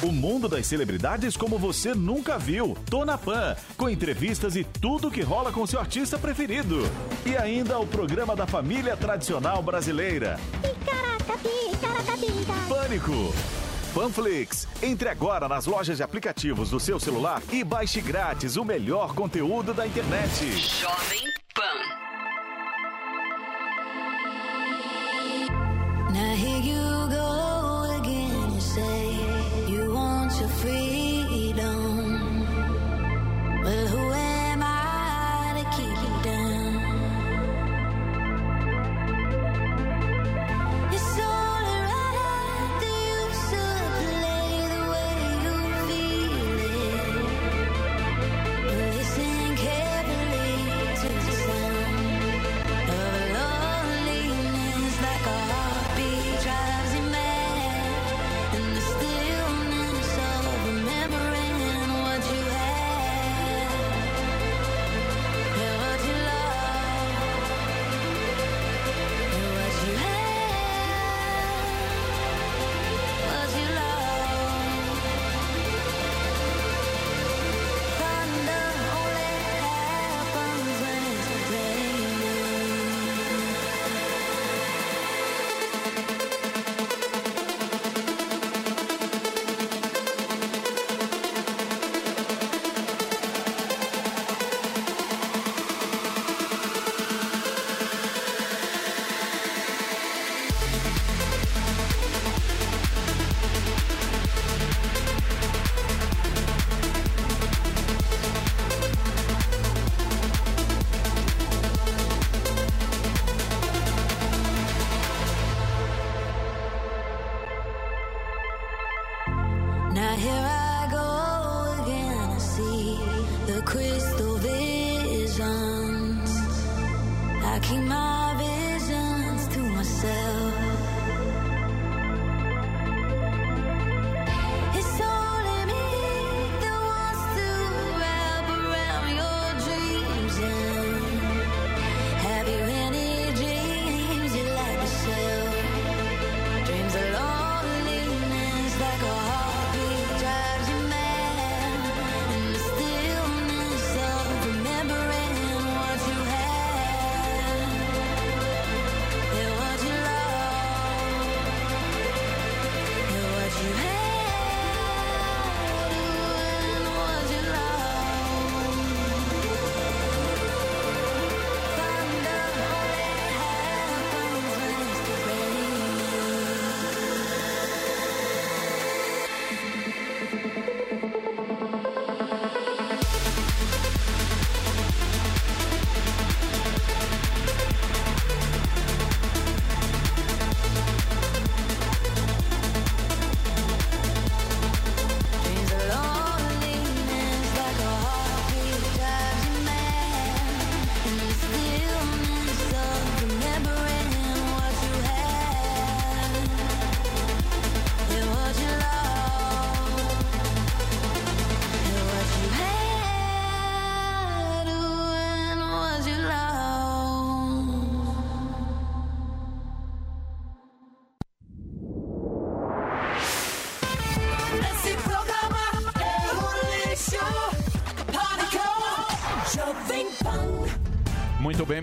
O 0.03 0.11
mundo 0.11 0.49
das 0.49 0.67
celebridades 0.67 1.37
como 1.37 1.59
você 1.59 1.95
nunca 1.95 2.39
viu. 2.39 2.75
Tô 2.89 3.05
na 3.05 3.19
Pan, 3.19 3.55
com 3.77 3.91
entrevistas 3.91 4.57
e 4.57 4.65
tudo 4.65 5.11
que 5.11 5.21
rola 5.21 5.53
com 5.53 5.67
seu 5.67 5.79
artista 5.79 6.19
preferido. 6.19 6.91
E 7.27 7.37
ainda 7.37 7.79
o 7.79 7.87
programa 7.87 8.35
da 8.35 8.47
família 8.47 8.97
tradicional 8.97 9.63
brasileira. 9.63 10.41
Pânico. 12.67 13.66
Panflix. 13.97 14.69
Entre 14.83 15.09
agora 15.09 15.49
nas 15.49 15.65
lojas 15.65 15.97
de 15.97 16.03
aplicativos 16.03 16.69
do 16.69 16.79
seu 16.79 17.01
celular 17.01 17.43
e 17.51 17.65
baixe 17.65 18.03
grátis 18.03 18.59
o 18.59 18.65
melhor 18.65 19.15
conteúdo 19.15 19.73
da 19.73 19.87
internet. 19.87 20.29
Jovem 20.59 21.25
Pan. 21.55 21.63
Now 26.13 26.35
here 26.37 26.59
you 26.59 27.09
go 27.09 27.97
again. 27.97 28.55
You 28.55 28.61
say 28.61 29.17
you 29.67 29.95
want 29.95 30.39
your 30.39 30.51
freedom. 30.51 32.45
Well, 33.65 33.87
who 33.87 34.26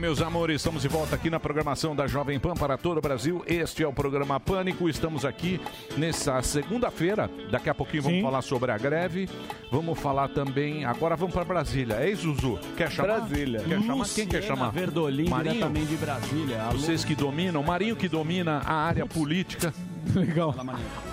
meus 0.04 0.22
amores, 0.22 0.58
estamos 0.58 0.82
de 0.82 0.90
volta 0.90 1.16
aqui 1.16 1.30
na 1.30 1.40
programação 1.40 1.96
da 1.96 2.08
Jovem 2.08 2.38
Pan 2.38 2.56
para 2.56 2.78
todo 2.78 2.98
o 2.98 3.02
Brasil. 3.02 3.42
Este 3.48 3.84
é 3.84 3.88
o 3.88 3.94
programa 3.94 4.38
Pânico. 4.38 4.90
Estamos 4.90 5.24
aqui 5.24 5.62
nessa 5.96 6.42
segunda-feira. 6.42 7.32
Daqui 7.50 7.70
a 7.70 7.74
pouquinho 7.74 8.04
vamos 8.04 8.22
falar 8.22 8.42
sobre 8.42 8.72
a 8.74 8.78
greve. 8.78 9.30
Vamos 9.72 9.98
falar 9.98 10.28
também. 10.28 10.84
Agora 10.84 11.16
vamos 11.16 11.34
para 11.34 11.46
Brasília. 11.46 11.96
É 12.02 12.10
isso, 12.10 12.34
Zuzu? 12.34 12.60
Quer 12.76 12.92
chamar? 12.92 13.20
Brasília. 13.22 13.62
Quer 13.62 13.82
chamar? 13.82 14.06
Quem 14.10 14.28
quer 14.28 14.38
Luciana 14.40 14.58
chamar? 14.58 14.72
Verdolim, 14.72 15.24
diretamente 15.24 15.86
de 15.86 15.96
Brasília. 15.96 16.62
Alô? 16.64 16.80
Vocês 16.80 17.06
que 17.06 17.16
dominam, 17.16 17.64
Marinho 17.64 17.96
que 17.96 18.10
domina 18.10 18.62
a 18.66 18.74
área 18.74 19.06
política. 19.06 19.74
Legal. 20.16 20.54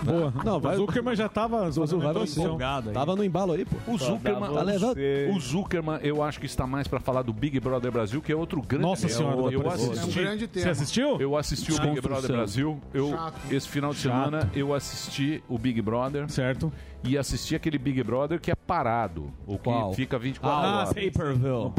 Boa. 0.03 0.33
Não, 0.45 0.59
vai- 0.61 0.75
O 0.77 0.79
Zuckerman 0.79 1.15
já 1.17 1.29
tava 1.29 1.71
fazendo 1.73 2.01
vai 2.01 2.11
introdução. 2.11 2.59
você. 2.59 2.91
Tava 2.93 3.15
no 3.17 3.25
embalo 3.25 3.53
aí, 3.53 3.65
pô. 3.65 3.77
O 3.93 3.99
Zuckerman, 3.99 4.53
Tá 4.53 4.63
levando. 4.63 4.99
o 5.35 5.41
Zuckerman, 5.41 5.99
eu 6.03 6.23
acho 6.23 6.41
que 6.41 6.47
está 6.47 6.67
mais 6.67 6.87
para 6.89 7.01
falar 7.01 7.23
do 7.23 7.33
Big 7.33 7.59
Brother 7.61 7.91
Brasil, 7.93 8.21
que 8.21 8.33
é 8.33 8.37
outro 8.37 8.61
grande 8.63 8.85
Nossa 8.85 9.07
tema. 9.07 9.19
Senhora, 9.19 9.53
eu 9.55 9.63
da 9.63 9.69
assisti. 9.71 9.99
É 9.99 10.05
um 10.05 10.25
grande 10.25 10.47
tema. 10.49 10.65
Você 10.65 10.71
assistiu? 10.71 11.21
Eu 11.21 11.37
assisti 11.37 11.73
o 11.73 11.81
Big. 11.81 12.01
Brother 12.01 12.33
Brasil. 12.33 12.81
Eu 12.93 13.11
Chato. 13.11 13.35
esse 13.53 13.69
final 13.69 13.93
de 13.93 13.99
Chato. 14.01 14.25
semana 14.25 14.51
eu 14.55 14.75
assisti 14.75 15.43
o 15.49 15.59
Big 15.59 15.81
Brother. 15.83 16.29
Certo. 16.31 16.73
E 17.05 17.17
assisti 17.17 17.55
aquele 17.55 17.79
Big 17.79 18.03
Brother 18.03 18.39
que 18.41 18.51
é 18.51 18.55
parado, 18.55 19.31
o 19.47 19.57
que 19.57 19.65
Qual? 19.65 19.95
fica 19.95 20.19
24 20.19 20.59
Ah, 20.59 20.77
horas. 20.77 20.89
No 20.91 20.95
pay-per-view. 20.95 21.73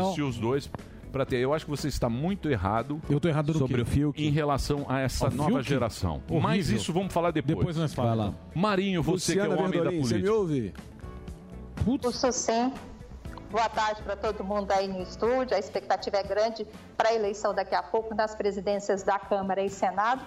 Assisti 0.00 0.22
os 0.22 0.36
dois 0.38 0.70
para 1.08 1.24
ter. 1.26 1.36
Eu 1.38 1.52
acho 1.54 1.64
que 1.64 1.70
você 1.70 1.88
está 1.88 2.08
muito 2.08 2.48
errado. 2.48 3.00
Eu 3.08 3.18
tô 3.18 3.28
errado 3.28 3.52
sobre 3.52 3.80
o 3.82 3.86
Fiuk 3.86 4.22
em 4.24 4.30
relação 4.30 4.86
a 4.88 5.00
essa 5.00 5.26
Ao 5.26 5.30
nova 5.32 5.50
Fiuk? 5.50 5.68
geração. 5.68 6.22
Horrível. 6.28 6.40
Mas 6.40 6.68
isso 6.70 6.92
vamos 6.92 7.12
falar 7.12 7.30
depois. 7.30 7.58
Depois 7.58 7.76
nós 7.76 7.94
falamos. 7.94 8.18
Vai 8.18 8.26
lá. 8.28 8.34
Marinho, 8.54 9.02
você 9.02 9.32
que 9.34 9.38
é 9.38 9.42
o 9.42 9.46
Luciana 9.46 9.62
homem 9.66 9.78
da 9.78 9.90
Verdolim, 9.90 10.02
você 10.04 10.14
política. 10.14 10.32
me 10.32 10.38
ouve? 10.38 10.74
Ouço 12.04 12.32
sim. 12.32 12.72
Boa 13.50 13.68
tarde 13.68 14.02
para 14.02 14.14
todo 14.14 14.44
mundo 14.44 14.70
aí 14.72 14.86
no 14.86 15.00
estúdio. 15.00 15.56
A 15.56 15.58
expectativa 15.58 16.18
é 16.18 16.22
grande 16.22 16.66
para 16.96 17.08
a 17.10 17.14
eleição 17.14 17.54
daqui 17.54 17.74
a 17.74 17.82
pouco 17.82 18.14
nas 18.14 18.34
presidências 18.34 19.02
da 19.02 19.18
Câmara 19.18 19.62
e 19.64 19.70
Senado. 19.70 20.20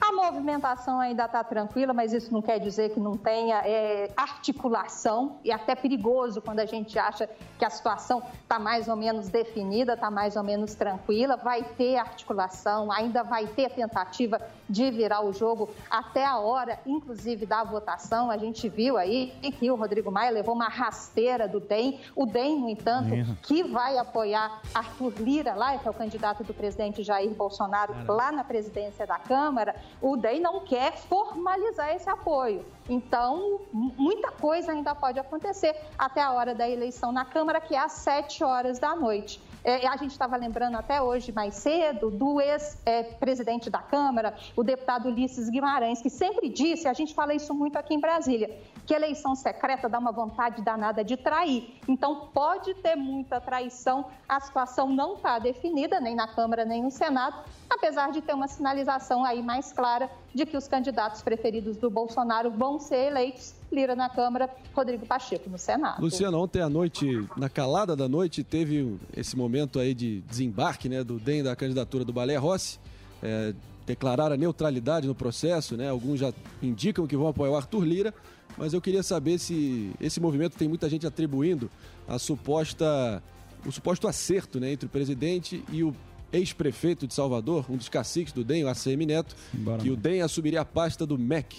A 0.00 0.12
movimentação 0.12 1.00
ainda 1.00 1.24
está 1.24 1.42
tranquila, 1.42 1.92
mas 1.92 2.12
isso 2.12 2.32
não 2.32 2.42
quer 2.42 2.58
dizer 2.58 2.90
que 2.90 3.00
não 3.00 3.16
tenha 3.16 3.62
é, 3.64 4.10
articulação 4.16 5.38
e 5.42 5.50
até 5.50 5.74
perigoso 5.74 6.40
quando 6.40 6.60
a 6.60 6.66
gente 6.66 6.98
acha 6.98 7.28
que 7.58 7.64
a 7.64 7.70
situação 7.70 8.22
está 8.42 8.58
mais 8.58 8.88
ou 8.88 8.96
menos 8.96 9.28
definida, 9.28 9.94
está 9.94 10.10
mais 10.10 10.36
ou 10.36 10.42
menos 10.42 10.74
tranquila. 10.74 11.36
Vai 11.36 11.62
ter 11.62 11.96
articulação, 11.96 12.92
ainda 12.92 13.22
vai 13.22 13.46
ter 13.46 13.70
tentativa 13.70 14.40
de 14.68 14.90
virar 14.90 15.24
o 15.24 15.32
jogo 15.32 15.68
até 15.90 16.24
a 16.24 16.38
hora, 16.38 16.78
inclusive 16.86 17.46
da 17.46 17.62
votação. 17.64 18.30
A 18.30 18.36
gente 18.36 18.68
viu 18.68 18.96
aí 18.96 19.32
que 19.58 19.70
o 19.70 19.76
Rodrigo 19.76 20.10
Maia 20.10 20.30
levou 20.30 20.54
uma 20.54 20.68
rasteira 20.68 21.48
do 21.48 21.60
DEM. 21.60 22.00
O 22.14 22.26
DEM, 22.26 22.60
no 22.60 22.68
entanto, 22.68 23.10
que 23.42 23.62
vai 23.62 23.98
apoiar 23.98 24.60
Arthur 24.74 25.12
Lira, 25.18 25.54
lá, 25.54 25.78
que 25.78 25.86
é 25.86 25.90
o 25.90 25.94
candidato 25.94 26.44
do 26.44 26.52
presidente 26.52 27.02
Jair 27.02 27.30
Bolsonaro, 27.30 27.94
lá 28.08 28.32
na 28.32 28.44
presidência 28.44 29.06
da 29.06 29.18
Câmara, 29.18 29.74
o 30.00 30.16
DEM 30.16 30.40
não 30.40 30.60
quer 30.60 30.96
formalizar 30.96 31.94
esse 31.94 32.08
apoio. 32.08 32.64
Então, 32.88 33.60
muita 33.72 34.30
coisa 34.30 34.72
ainda 34.72 34.94
pode 34.94 35.18
acontecer 35.18 35.74
até 35.98 36.22
a 36.22 36.32
hora 36.32 36.54
da 36.54 36.68
eleição 36.68 37.10
na 37.10 37.24
Câmara, 37.24 37.60
que 37.60 37.74
é 37.74 37.78
às 37.78 37.92
7 37.92 38.44
horas 38.44 38.78
da 38.78 38.94
noite. 38.94 39.40
É, 39.66 39.84
a 39.88 39.96
gente 39.96 40.12
estava 40.12 40.36
lembrando 40.36 40.76
até 40.76 41.02
hoje, 41.02 41.32
mais 41.32 41.56
cedo, 41.56 42.08
do 42.08 42.40
ex-presidente 42.40 43.68
da 43.68 43.80
Câmara, 43.80 44.32
o 44.54 44.62
deputado 44.62 45.08
Ulisses 45.08 45.48
Guimarães, 45.50 46.00
que 46.00 46.08
sempre 46.08 46.48
disse, 46.48 46.86
a 46.86 46.92
gente 46.92 47.12
fala 47.12 47.34
isso 47.34 47.52
muito 47.52 47.76
aqui 47.76 47.92
em 47.92 47.98
Brasília, 47.98 48.48
que 48.86 48.94
eleição 48.94 49.34
secreta 49.34 49.88
dá 49.88 49.98
uma 49.98 50.12
vontade 50.12 50.62
danada 50.62 51.02
de 51.02 51.16
trair. 51.16 51.74
Então, 51.88 52.28
pode 52.32 52.72
ter 52.74 52.94
muita 52.94 53.40
traição, 53.40 54.06
a 54.28 54.38
situação 54.40 54.88
não 54.88 55.14
está 55.14 55.38
definida, 55.38 56.00
nem 56.00 56.14
na 56.14 56.28
Câmara, 56.28 56.64
nem 56.64 56.82
no 56.82 56.90
Senado, 56.90 57.42
apesar 57.68 58.12
de 58.12 58.22
ter 58.22 58.32
uma 58.32 58.46
sinalização 58.46 59.24
aí 59.24 59.42
mais 59.42 59.72
clara 59.72 60.08
de 60.32 60.46
que 60.46 60.56
os 60.56 60.68
candidatos 60.68 61.20
preferidos 61.20 61.76
do 61.76 61.90
Bolsonaro 61.90 62.50
vão 62.50 62.78
ser 62.78 63.08
eleitos, 63.08 63.54
Lira 63.72 63.96
na 63.96 64.08
Câmara, 64.08 64.48
Rodrigo 64.72 65.04
Pacheco 65.04 65.50
no 65.50 65.58
Senado. 65.58 66.00
Luciano, 66.00 66.38
ontem 66.38 66.62
à 66.62 66.68
noite, 66.68 67.26
na 67.36 67.48
calada 67.48 67.96
da 67.96 68.08
noite, 68.08 68.44
teve 68.44 68.96
esse 69.16 69.36
momento 69.36 69.80
aí 69.80 69.92
de 69.92 70.20
desembarque 70.20 70.88
né, 70.88 71.02
do 71.02 71.18
DEM 71.18 71.42
da 71.42 71.56
candidatura 71.56 72.04
do 72.04 72.12
Balé 72.12 72.36
Rossi. 72.36 72.78
É, 73.22 73.52
declararam 73.86 74.34
a 74.34 74.36
neutralidade 74.36 75.06
no 75.06 75.14
processo, 75.14 75.76
né? 75.76 75.88
Alguns 75.88 76.18
já 76.18 76.32
indicam 76.60 77.06
que 77.06 77.16
vão 77.16 77.28
apoiar 77.28 77.52
o 77.52 77.56
Arthur 77.56 77.84
Lira, 77.84 78.14
mas 78.56 78.72
eu 78.72 78.80
queria 78.80 79.02
saber 79.02 79.38
se 79.38 79.92
esse 80.00 80.20
movimento 80.20 80.56
tem 80.56 80.68
muita 80.68 80.88
gente 80.88 81.06
atribuindo 81.06 81.70
a 82.08 82.18
suposta, 82.18 83.22
o 83.66 83.72
suposto 83.72 84.06
acerto 84.08 84.58
né, 84.60 84.72
entre 84.72 84.86
o 84.86 84.88
presidente 84.88 85.62
e 85.72 85.82
o 85.82 85.94
ex-prefeito 86.32 87.06
de 87.06 87.14
Salvador, 87.14 87.64
um 87.70 87.76
dos 87.76 87.88
caciques 87.88 88.32
do 88.32 88.42
DEM, 88.44 88.64
o 88.64 88.68
ACM 88.68 89.06
Neto, 89.06 89.34
que 89.80 89.90
o 89.90 89.96
DEM 89.96 90.22
assumiria 90.22 90.60
a 90.60 90.64
pasta 90.64 91.06
do 91.06 91.18
MEC. 91.18 91.56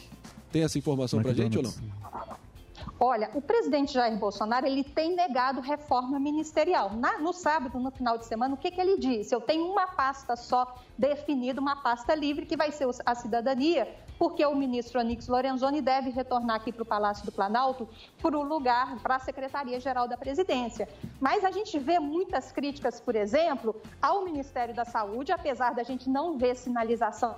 Tem 0.51 0.63
essa 0.63 0.77
informação 0.77 1.21
pra 1.21 1.33
gente 1.33 1.57
ou 1.57 1.63
não? 1.63 1.73
Olha, 2.99 3.29
o 3.35 3.41
presidente 3.41 3.93
Jair 3.93 4.17
Bolsonaro 4.17 4.65
ele 4.65 4.83
tem 4.83 5.15
negado 5.15 5.61
reforma 5.61 6.19
ministerial. 6.19 6.95
Na- 6.95 7.19
no 7.19 7.31
sábado, 7.31 7.79
no 7.79 7.91
final 7.91 8.17
de 8.17 8.25
semana, 8.25 8.55
o 8.55 8.57
que, 8.57 8.71
que 8.71 8.81
ele 8.81 8.97
disse? 8.97 9.35
Eu 9.35 9.41
tenho 9.41 9.65
uma 9.71 9.85
pasta 9.87 10.35
só 10.35 10.75
definida, 10.97 11.61
uma 11.61 11.75
pasta 11.75 12.15
livre, 12.15 12.45
que 12.45 12.57
vai 12.57 12.71
ser 12.71 12.87
a 13.05 13.13
cidadania, 13.13 13.87
porque 14.17 14.45
o 14.45 14.55
ministro 14.55 14.99
Onix 14.99 15.27
Lorenzoni 15.27 15.81
deve 15.81 16.09
retornar 16.09 16.55
aqui 16.55 16.71
para 16.71 16.83
o 16.83 16.85
Palácio 16.85 17.25
do 17.25 17.31
Planalto 17.31 17.87
para 18.21 18.37
o 18.37 18.43
lugar, 18.43 18.97
para 19.03 19.15
a 19.15 19.19
Secretaria-Geral 19.19 20.07
da 20.07 20.17
Presidência. 20.17 20.89
Mas 21.19 21.45
a 21.45 21.51
gente 21.51 21.77
vê 21.77 21.99
muitas 21.99 22.51
críticas, 22.51 22.99
por 22.99 23.15
exemplo, 23.15 23.75
ao 24.01 24.23
Ministério 24.23 24.73
da 24.73 24.85
Saúde, 24.85 25.31
apesar 25.31 25.73
da 25.75 25.83
gente 25.83 26.09
não 26.09 26.37
ver 26.37 26.55
sinalização 26.55 27.35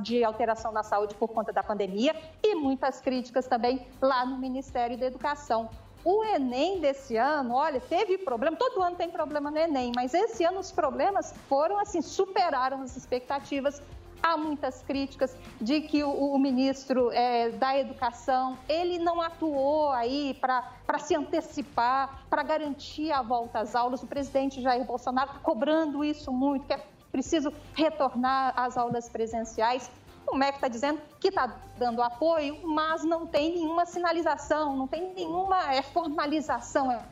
de 0.00 0.22
alteração 0.22 0.72
na 0.72 0.82
saúde 0.82 1.14
por 1.14 1.28
conta 1.28 1.52
da 1.52 1.62
pandemia, 1.62 2.14
e 2.42 2.54
muitas 2.54 3.00
críticas 3.00 3.46
também 3.46 3.86
lá 4.00 4.24
no 4.24 4.38
Ministério 4.38 4.96
da 4.96 5.06
Educação. 5.06 5.68
O 6.04 6.24
Enem 6.24 6.80
desse 6.80 7.16
ano, 7.16 7.54
olha, 7.54 7.80
teve 7.80 8.16
problema, 8.16 8.56
todo 8.56 8.82
ano 8.82 8.96
tem 8.96 9.10
problema 9.10 9.50
no 9.50 9.58
Enem, 9.58 9.92
mas 9.94 10.14
esse 10.14 10.44
ano 10.44 10.60
os 10.60 10.72
problemas 10.72 11.34
foram 11.48 11.78
assim, 11.78 12.00
superaram 12.00 12.82
as 12.82 12.96
expectativas. 12.96 13.82
Há 14.22 14.36
muitas 14.36 14.82
críticas 14.82 15.34
de 15.60 15.80
que 15.80 16.02
o, 16.04 16.10
o 16.10 16.38
ministro 16.38 17.10
eh, 17.10 17.50
da 17.50 17.78
Educação, 17.78 18.56
ele 18.68 18.98
não 18.98 19.20
atuou 19.20 19.90
aí 19.90 20.34
para 20.34 20.98
se 20.98 21.14
antecipar, 21.14 22.24
para 22.28 22.42
garantir 22.42 23.10
a 23.12 23.22
volta 23.22 23.60
às 23.60 23.74
aulas. 23.74 24.02
O 24.02 24.06
presidente 24.06 24.60
Jair 24.60 24.84
Bolsonaro 24.84 25.30
está 25.30 25.40
cobrando 25.40 26.04
isso 26.04 26.30
muito, 26.30 26.66
que 26.66 26.74
é 26.74 26.84
preciso 27.10 27.52
retornar 27.74 28.52
às 28.56 28.76
aulas 28.76 29.08
presenciais. 29.08 29.90
O 30.26 30.36
MEC 30.36 30.56
está 30.56 30.68
dizendo 30.68 31.00
que 31.18 31.28
está 31.28 31.54
dando 31.76 32.02
apoio, 32.02 32.60
mas 32.62 33.04
não 33.04 33.26
tem 33.26 33.54
nenhuma 33.54 33.84
sinalização, 33.84 34.76
não 34.76 34.86
tem 34.86 35.12
nenhuma 35.14 35.74
eh, 35.74 35.82
formalização 35.82 36.90
eh, 36.92 37.02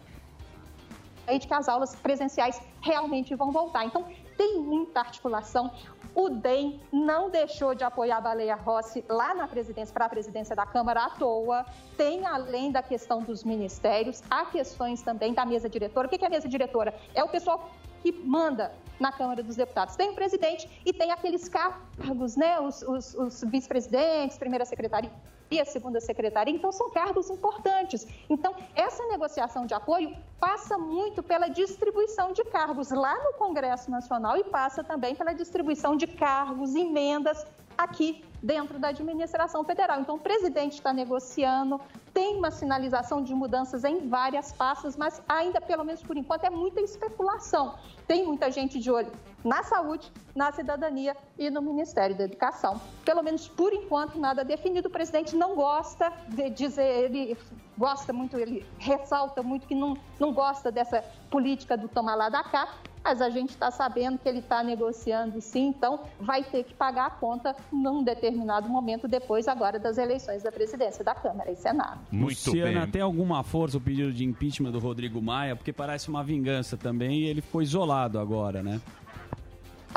aí 1.27 1.39
de 1.39 1.47
que 1.47 1.55
as 1.55 1.69
aulas 1.69 1.95
presenciais 1.97 2.61
realmente 2.81 3.35
vão 3.35 3.51
voltar. 3.51 3.85
Então, 3.85 4.05
tem 4.37 4.61
muita 4.61 5.01
articulação. 5.01 5.71
O 6.15 6.31
DEM 6.31 6.81
não 6.93 7.29
deixou 7.29 7.75
de 7.75 7.85
apoiar 7.85 8.17
a 8.17 8.21
Baleia 8.21 8.57
Rossi 8.57 9.05
lá 9.09 9.35
na 9.35 9.47
presidência, 9.47 9.93
para 9.93 10.07
a 10.07 10.09
presidência 10.09 10.57
da 10.57 10.65
Câmara 10.65 11.05
à 11.05 11.11
toa. 11.11 11.67
Tem, 11.97 12.25
além 12.25 12.73
da 12.73 12.83
questão 12.83 13.23
dos 13.23 13.45
ministérios, 13.45 14.23
há 14.31 14.47
questões 14.47 15.03
também 15.03 15.35
da 15.35 15.45
mesa 15.45 15.69
diretora. 15.69 16.07
O 16.07 16.11
que 16.11 16.25
é 16.25 16.27
a 16.27 16.31
mesa 16.31 16.49
diretora? 16.49 16.95
É 17.15 17.23
o 17.23 17.29
pessoal 17.29 17.71
que 18.03 18.13
manda 18.13 18.73
na 18.99 19.13
Câmara 19.13 19.43
dos 19.43 19.55
Deputados. 19.57 19.95
Tem 19.97 20.11
o 20.11 20.15
presidente 20.15 20.69
e 20.85 20.93
tem 20.93 21.11
aqueles 21.13 21.49
cargos, 21.49 22.37
né? 22.37 22.59
Os, 22.61 22.83
os- 22.83 23.15
os 23.15 23.45
vice-presidentes, 23.45 24.37
primeira 24.39 24.65
secretaria 24.65 25.11
e 25.51 25.59
a 25.59 25.65
segunda 25.65 25.99
secretaria, 25.99 26.55
então 26.55 26.71
são 26.71 26.91
cargos 26.91 27.31
importantes. 27.31 28.07
Então, 28.29 28.55
essa 28.75 29.03
negociação 29.07 29.65
de 29.65 29.73
apoio 29.73 30.15
passa 30.39 30.77
muito 30.77 31.23
pela 31.23 31.49
distribuição 31.49 32.33
de 32.35 32.45
cargos 32.45 32.91
lá 32.91 33.15
no 33.25 33.33
Congresso 33.35 33.91
Nacional 33.91 34.37
e 34.37 34.45
passa 34.45 34.85
também 34.85 35.15
pela 35.15 35.33
distribuição 35.33 35.97
de 35.97 36.07
cargos, 36.07 36.75
emendas 36.75 37.47
aqui 37.79 38.25
dentro 38.43 38.79
da 38.79 38.89
administração 38.89 39.65
federal. 39.65 40.01
Então, 40.01 40.17
o 40.17 40.19
presidente 40.19 40.75
está 40.75 40.93
negociando, 40.93 41.81
tem 42.13 42.37
uma 42.37 42.51
sinalização 42.51 43.23
de 43.23 43.35
mudanças 43.35 43.85
em 43.85 44.09
várias 44.09 44.53
pastas, 44.53 44.97
mas 44.97 45.23
ainda, 45.29 45.61
pelo 45.61 45.85
menos 45.85 46.03
por 46.03 46.17
enquanto, 46.17 46.45
é 46.45 46.51
muita 46.51 46.81
especulação. 46.81 47.77
Tem 48.07 48.27
muita 48.27 48.51
gente 48.51 48.79
de 48.79 48.91
olho 48.91 49.11
na 49.45 49.63
saúde, 49.63 50.11
na 50.35 50.51
cidadania 50.53 51.17
e 51.39 51.51
no 51.51 51.63
Ministério 51.63 52.17
da 52.17 52.25
Educação. 52.25 52.81
Pelo 53.05 53.23
menos 53.23 53.47
por 53.49 53.73
enquanto, 53.73 54.19
nada 54.19 54.45
definido. 54.45 54.89
O 54.89 54.91
presidente 54.91 55.37
não 55.37 55.55
gosta 55.55 56.13
de 56.29 56.51
dizer, 56.51 57.05
ele 57.05 57.37
gosta 57.77 58.13
muito, 58.13 58.37
ele 58.37 58.67
ressalta 58.79 59.43
muito 59.43 59.67
que 59.67 59.75
não, 59.75 59.97
não 60.19 60.33
gosta 60.33 60.73
dessa 60.73 61.05
política 61.31 61.77
do 61.77 61.89
tomar 61.89 62.17
lá 62.17 62.29
da 62.29 62.43
cá, 62.43 62.69
mas 63.09 63.23
a 63.23 63.31
gente 63.31 63.51
está 63.51 63.71
sabendo 63.71 64.19
que 64.19 64.29
ele 64.29 64.41
está 64.41 64.63
negociando 64.63 65.41
sim, 65.41 65.69
então 65.69 66.01
vai 66.21 66.45
ter 66.45 66.63
que 66.63 66.75
pagar 66.75 67.07
a 67.07 67.11
conta 67.11 67.57
num 67.73 68.03
determinado 68.03 68.69
momento 68.69 69.09
depois 69.09 69.49
agora 69.49 69.79
das 69.79 69.97
eleições 69.97 70.43
da 70.43 70.53
presidência 70.53 71.03
da 71.03 71.15
Câmara 71.15 71.51
e 71.51 71.57
Senado. 71.57 72.01
Muito 72.11 72.37
Luciana, 72.37 72.83
bem. 72.83 72.91
tem 72.91 73.01
alguma 73.01 73.43
força 73.43 73.79
o 73.79 73.81
pedido 73.81 74.13
de 74.13 74.25
impeachment 74.25 74.73
do 74.73 74.79
Rodrigo 74.79 75.23
Maia? 75.23 75.57
Porque 75.57 75.73
parece 75.73 76.11
uma 76.11 76.23
vingança 76.23 76.77
também 76.77 77.21
e 77.21 77.25
ele 77.25 77.41
ficou 77.41 77.63
isolado 77.63 78.19
agora, 78.19 78.63
né? 78.63 78.79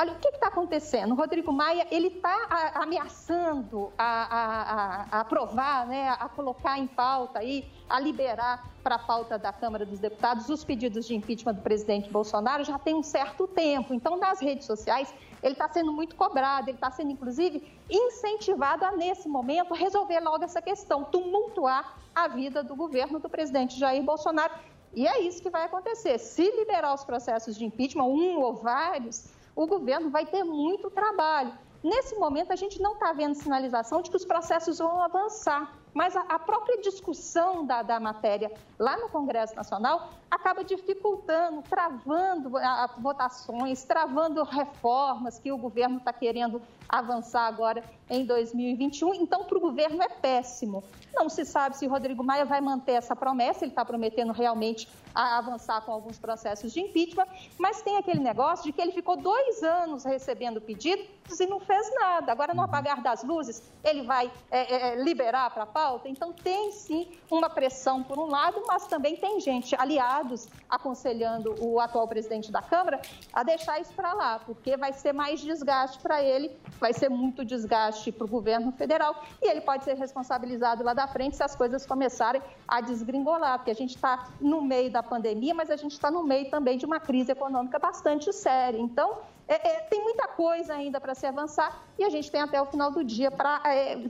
Olha, 0.02 0.14
o 0.14 0.16
que 0.18 0.30
está 0.30 0.48
acontecendo? 0.48 1.12
O 1.12 1.14
Rodrigo 1.14 1.52
Maia, 1.52 1.86
ele 1.88 2.08
está 2.08 2.72
ameaçando 2.74 3.92
a, 3.96 4.04
a- 4.04 4.96
a- 5.16 5.20
aprovar, 5.20 5.86
né, 5.86 6.08
a 6.08 6.28
colocar 6.28 6.76
em 6.76 6.88
pauta 6.88 7.38
aí, 7.38 7.64
a 7.88 8.00
liberar 8.00 8.68
para 8.82 8.96
a 8.96 8.98
pauta 8.98 9.38
da 9.38 9.52
Câmara 9.52 9.86
dos 9.86 10.00
Deputados 10.00 10.48
os 10.48 10.64
pedidos 10.64 11.06
de 11.06 11.14
impeachment 11.14 11.54
do 11.54 11.62
presidente 11.62 12.10
Bolsonaro 12.10 12.64
já 12.64 12.80
tem 12.80 12.96
um 12.96 13.02
certo 13.04 13.46
tempo. 13.46 13.94
Então, 13.94 14.16
nas 14.16 14.40
redes 14.40 14.66
sociais, 14.66 15.14
ele 15.40 15.52
está 15.52 15.68
sendo 15.68 15.92
muito 15.92 16.16
cobrado, 16.16 16.68
ele 16.68 16.76
está 16.78 16.90
sendo, 16.90 17.12
inclusive, 17.12 17.62
incentivado 17.88 18.84
a, 18.84 18.90
nesse 18.90 19.28
momento, 19.28 19.72
resolver 19.72 20.18
logo 20.18 20.42
essa 20.42 20.60
questão, 20.60 21.04
tumultuar 21.04 21.96
a 22.12 22.26
vida 22.26 22.64
do 22.64 22.74
governo 22.74 23.20
do 23.20 23.28
presidente 23.28 23.78
Jair 23.78 24.02
Bolsonaro. 24.02 24.52
E 24.94 25.06
é 25.06 25.20
isso 25.20 25.40
que 25.40 25.48
vai 25.48 25.64
acontecer. 25.64 26.18
Se 26.18 26.42
liberar 26.56 26.92
os 26.92 27.04
processos 27.04 27.56
de 27.56 27.64
impeachment, 27.64 28.02
um 28.04 28.40
ou 28.40 28.54
vários, 28.56 29.30
o 29.54 29.66
governo 29.66 30.10
vai 30.10 30.26
ter 30.26 30.44
muito 30.44 30.90
trabalho. 30.90 31.52
Nesse 31.82 32.14
momento, 32.14 32.52
a 32.52 32.56
gente 32.56 32.80
não 32.80 32.92
está 32.92 33.12
vendo 33.12 33.34
sinalização 33.34 34.02
de 34.02 34.10
que 34.10 34.16
os 34.16 34.24
processos 34.24 34.78
vão 34.78 35.02
avançar, 35.02 35.74
mas 35.92 36.14
a, 36.16 36.38
própria 36.38 36.80
discussão 36.80 37.66
da, 37.66 37.82
da 37.82 37.98
matéria 37.98 38.52
lá 38.78 38.96
no 38.96 39.08
Congresso 39.08 39.56
Nacional 39.56 40.10
acaba 40.30 40.62
dificultando, 40.62 41.60
travando 41.62 42.52
votações, 42.98 43.82
travando 43.82 44.44
reformas 44.44 45.40
que 45.40 45.50
o 45.50 45.58
governo 45.58 45.98
está 45.98 46.12
querendo 46.12 46.62
avançar 46.88 47.46
agora 47.46 47.82
em 48.08 48.24
2021. 48.24 49.14
Então, 49.14 49.44
para 49.44 49.58
o 49.58 49.60
governo 49.60 50.00
é 50.02 50.08
péssimo. 50.08 50.84
Não 51.12 51.28
se 51.28 51.44
sabe 51.44 51.76
se 51.76 51.86
Rodrigo 51.86 52.22
Maia 52.22 52.44
vai 52.44 52.60
manter 52.60 52.92
essa 52.92 53.16
promessa, 53.16 53.64
ele 53.64 53.72
está 53.72 53.84
prometendo 53.84 54.32
realmente 54.32 54.88
a- 55.14 55.38
avançar 55.38 55.80
com 55.82 55.92
alguns 55.92 56.18
processos 56.18 56.72
de 56.72 56.80
impeachment, 56.80 57.26
mas 57.58 57.82
tem 57.82 57.96
aquele 57.96 58.20
negócio 58.20 58.64
de 58.64 58.72
que 58.72 58.80
ele 58.80 58.92
ficou 58.92 59.16
dois 59.16 59.62
anos 59.62 60.04
recebendo 60.04 60.60
pedidos 60.60 61.08
e 61.40 61.46
não 61.46 61.60
fez 61.60 61.94
nada. 61.94 62.32
Agora, 62.32 62.52
no 62.54 62.62
apagar 62.62 63.00
das 63.02 63.22
luzes, 63.22 63.62
ele 63.84 64.02
vai 64.02 64.30
é, 64.50 64.90
é, 64.92 65.02
liberar 65.02 65.50
para 65.50 65.62
a 65.62 65.66
pauta. 65.66 66.08
Então, 66.08 66.32
tem 66.32 66.72
sim 66.72 67.10
uma 67.30 67.48
pressão 67.48 68.02
por 68.02 68.18
um 68.18 68.26
lado, 68.26 68.62
mas 68.66 68.86
também 68.86 69.16
tem 69.16 69.40
gente, 69.40 69.74
aliados, 69.76 70.48
aconselhando 70.68 71.54
o 71.64 71.78
atual 71.80 72.08
presidente 72.08 72.50
da 72.50 72.60
Câmara 72.60 73.00
a 73.32 73.42
deixar 73.42 73.80
isso 73.80 73.92
para 73.94 74.12
lá, 74.12 74.38
porque 74.40 74.76
vai 74.76 74.92
ser 74.92 75.12
mais 75.12 75.40
desgaste 75.40 75.98
para 76.00 76.22
ele, 76.22 76.56
vai 76.80 76.92
ser 76.92 77.08
muito 77.08 77.44
desgaste 77.44 78.10
para 78.10 78.24
o 78.24 78.28
governo 78.28 78.72
federal 78.72 79.22
e 79.40 79.48
ele 79.48 79.60
pode 79.60 79.84
ser 79.84 79.94
responsabilizado 79.94 80.82
lá 80.82 80.92
da 80.92 81.06
frente 81.06 81.36
se 81.36 81.42
as 81.42 81.54
coisas 81.54 81.86
começarem 81.86 82.42
a 82.66 82.80
desgringolar, 82.80 83.58
porque 83.58 83.70
a 83.70 83.74
gente 83.74 83.94
está 83.94 84.28
no 84.40 84.60
meio 84.60 84.90
da 84.90 85.01
pandemia, 85.02 85.54
mas 85.54 85.70
a 85.70 85.76
gente 85.76 85.92
está 85.92 86.10
no 86.10 86.22
meio 86.22 86.50
também 86.50 86.78
de 86.78 86.86
uma 86.86 87.00
crise 87.00 87.32
econômica 87.32 87.78
bastante 87.78 88.32
séria. 88.32 88.78
Então, 88.78 89.18
é, 89.48 89.54
é, 89.54 89.80
tem 89.80 90.02
muita 90.02 90.26
coisa 90.28 90.74
ainda 90.74 91.00
para 91.00 91.14
se 91.14 91.26
avançar 91.26 91.82
e 91.98 92.04
a 92.04 92.10
gente 92.10 92.30
tem 92.30 92.40
até 92.40 92.60
o 92.60 92.66
final 92.66 92.90
do 92.90 93.04
dia 93.04 93.30
para 93.30 93.60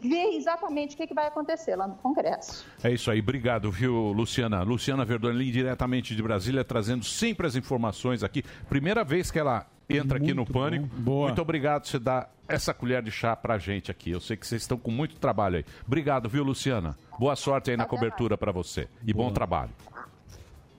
ver 0.01 0.35
exatamente 0.35 0.95
o 0.95 0.97
que, 0.97 1.07
que 1.07 1.15
vai 1.15 1.27
acontecer 1.27 1.75
lá 1.75 1.87
no 1.89 1.95
Congresso. 1.97 2.65
É 2.83 2.91
isso 2.91 3.11
aí, 3.11 3.21
obrigado, 3.21 3.71
viu, 3.71 4.13
Luciana? 4.13 4.63
Luciana 4.63 5.05
Verdolin, 5.05 5.51
diretamente 5.51 6.15
de 6.15 6.23
Brasília, 6.23 6.65
trazendo 6.65 7.05
sempre 7.05 7.47
as 7.47 7.57
informações 7.57 8.23
aqui. 8.23 8.45
Primeira 8.69 9.03
vez 9.03 9.31
que 9.31 9.39
ela 9.39 9.67
entra 9.89 10.19
aqui 10.19 10.33
no 10.33 10.47
Pânico. 10.47 10.89
Muito 10.97 11.43
obrigado 11.43 11.83
por 11.83 11.89
você 11.89 11.99
dar 11.99 12.31
essa 12.49 12.75
colher 12.75 13.03
de 13.03 13.11
chá 13.11 13.35
pra 13.35 13.59
gente 13.59 13.91
aqui. 13.91 14.11
Eu 14.11 14.21
sei 14.21 14.37
que 14.37 14.47
vocês 14.47 14.63
estão 14.63 14.79
com 14.79 14.91
muito 14.91 15.17
trabalho 15.17 15.57
aí. 15.57 15.65
Obrigado, 15.87 16.29
viu, 16.29 16.45
Luciana? 16.45 16.97
Boa 17.19 17.37
sorte 17.37 17.71
aí 17.71 17.77
na 17.77 17.87
cobertura 17.87 18.37
pra 18.37 18.53
você. 18.53 18.89
E 19.07 19.13
bom 19.13 19.31
trabalho. 19.33 19.71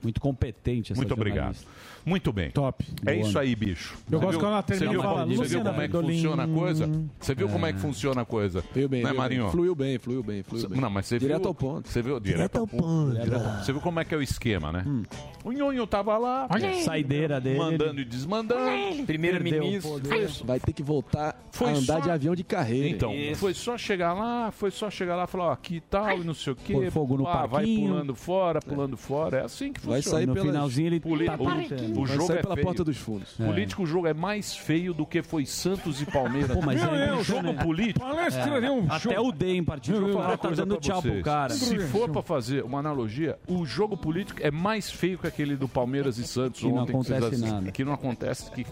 Muito 0.04 0.22
competente 0.22 0.91
essa 0.91 0.99
Muito 0.99 1.14
obrigado. 1.14 1.56
jornalista. 1.56 1.72
Muito 2.06 2.34
bem. 2.34 2.51
Top. 2.51 2.86
É 3.06 3.16
Boa. 3.16 3.28
isso 3.28 3.39
aí, 3.39 3.56
bicho. 3.56 3.95
Eu 4.12 4.20
você 4.20 4.26
gosto 4.26 4.39
quando 4.39 4.51
ela 4.51 4.64
termina. 4.64 4.91
Você 4.91 4.93
viu, 4.93 5.01
fala, 5.01 5.22
é 5.22 5.26
hum. 5.26 5.30
você 5.30 5.45
viu 5.47 5.64
como 5.64 5.82
é 5.82 5.88
que 5.88 5.91
funciona 6.01 6.43
a 6.43 6.47
coisa? 6.47 6.89
Você 7.20 7.36
viu 7.36 7.47
é. 7.47 7.51
como 7.51 7.66
é 7.66 7.74
que 7.74 7.80
funciona 7.80 8.22
a 8.22 8.26
coisa? 8.26 8.62
Fluiu 8.62 8.89
bem, 8.89 9.04
né, 9.04 9.14
Marinho? 9.14 9.49
Fluiu 9.49 9.76
bem, 9.76 9.97
fluiu 9.97 10.24
bem, 10.24 10.43
fluiu 10.43 10.70
bem. 10.70 10.82
Não, 10.82 10.89
mas 10.89 11.06
você 11.06 11.20
direto 11.20 11.41
viu, 11.41 11.47
ao 11.47 11.56
ponto. 11.56 11.88
Você 11.89 12.01
viu 12.01 12.20
direto, 12.20 12.58
ao 12.58 12.68
ponto. 12.68 12.84
ponto. 12.84 13.64
Você 13.64 13.72
viu 13.72 13.82
como 13.82 13.99
é 13.99 14.06
que 14.06 14.14
é 14.14 14.18
o 14.18 14.22
esquema, 14.22 14.72
né? 14.72 14.84
Hum. 14.86 15.04
O 15.43 15.51
Nhonho 15.51 15.86
tava 15.88 16.18
lá, 16.18 16.47
Olha. 16.49 16.74
saideira 16.84 17.39
dele, 17.39 17.60
mandando 17.60 18.01
e 18.01 18.06
desmandando. 18.06 19.06
Primeiro-ministro. 19.06 20.01
Vai 20.45 20.60
ter 20.60 20.74
que 20.74 20.84
voltar 20.84 21.38
foi 21.51 21.70
a 21.70 21.72
andar 21.72 21.99
só... 21.99 21.99
de 21.99 22.10
avião 22.10 22.36
de 22.36 22.43
carreira. 22.43 22.88
Então, 22.88 23.14
isso. 23.14 23.39
foi 23.39 23.54
só 23.54 23.78
chegar 23.78 24.14
lá, 24.14 24.51
foi 24.51 24.72
só 24.72 24.89
chegar 24.89 25.16
lá, 25.16 25.28
falar, 25.28 25.45
ó, 25.45 25.51
aqui 25.51 25.82
tal, 25.89 26.20
e 26.20 26.24
não 26.24 26.34
sei 26.34 26.54
o 26.54 26.56
quê. 26.56 26.74
Pôr 26.74 26.91
fogo 26.91 27.18
no 27.18 27.28
ah, 27.28 27.45
vai 27.45 27.66
pulando 27.66 28.16
fora, 28.16 28.60
pulando 28.60 28.97
fora. 28.97 29.38
É 29.38 29.43
assim 29.43 29.72
que 29.72 29.86
vai 29.86 30.01
funciona. 30.01 30.26
Vai 30.26 30.26
sair 30.26 30.28
no 30.28 30.51
finalzinho 30.51 30.88
ele 30.88 31.26
tá, 31.26 31.38
tá 31.38 31.43
o 32.00 32.06
jogo 32.06 32.34
é 32.34 32.41
pela 32.41 32.56
feio. 32.56 32.66
porta 32.66 32.84
dos 32.84 32.98
fundos. 32.98 33.39
É. 33.39 33.46
Político, 33.46 33.84
o 33.84 33.86
jogo 33.86 34.08
é 34.08 34.14
mais 34.14 34.56
feio 34.56 34.94
do 34.94 35.06
que 35.06 35.22
foi 35.22 35.46
Santos 35.46 36.02
e 36.02 36.06
Palmeiras. 36.06 36.52
Pô, 36.52 36.62
mas 36.62 36.82
Meu 36.82 36.96
é 36.96 37.14
um 37.14 37.24
jogo 37.24 37.54
né? 37.54 37.64
político. 37.64 38.06
É. 38.06 38.72
Um 38.72 38.88
Até 38.89 39.20
o 39.20 39.32
Dem 39.32 39.64
partido. 39.64 40.02
Meu, 40.02 40.10
eu, 40.10 40.20
eu, 40.20 40.38
tá 40.38 40.50
dando 40.50 40.78
tchau 40.78 41.02
pro 41.02 41.22
cara. 41.22 41.54
Se 41.54 41.80
for 41.88 42.10
pra 42.10 42.22
fazer 42.22 42.64
uma 42.64 42.80
analogia, 42.80 43.38
o 43.48 43.66
jogo 43.66 43.98
político 43.98 44.39
é 44.41 44.52
mais 44.52 44.91
feio 44.91 45.18
que 45.18 45.28
aquele 45.28 45.56
do 45.56 45.68
Palmeiras 45.68 46.18
e 46.18 46.28
Santos 46.28 46.62
que 46.62 46.68
ontem. 46.68 46.76
Não 46.76 47.02
acontece 47.02 47.30
que 47.30 47.38
nada. 47.38 47.72
Que 47.72 47.86
não 47.86 47.94
acontece. 47.94 48.52
Que 48.52 48.66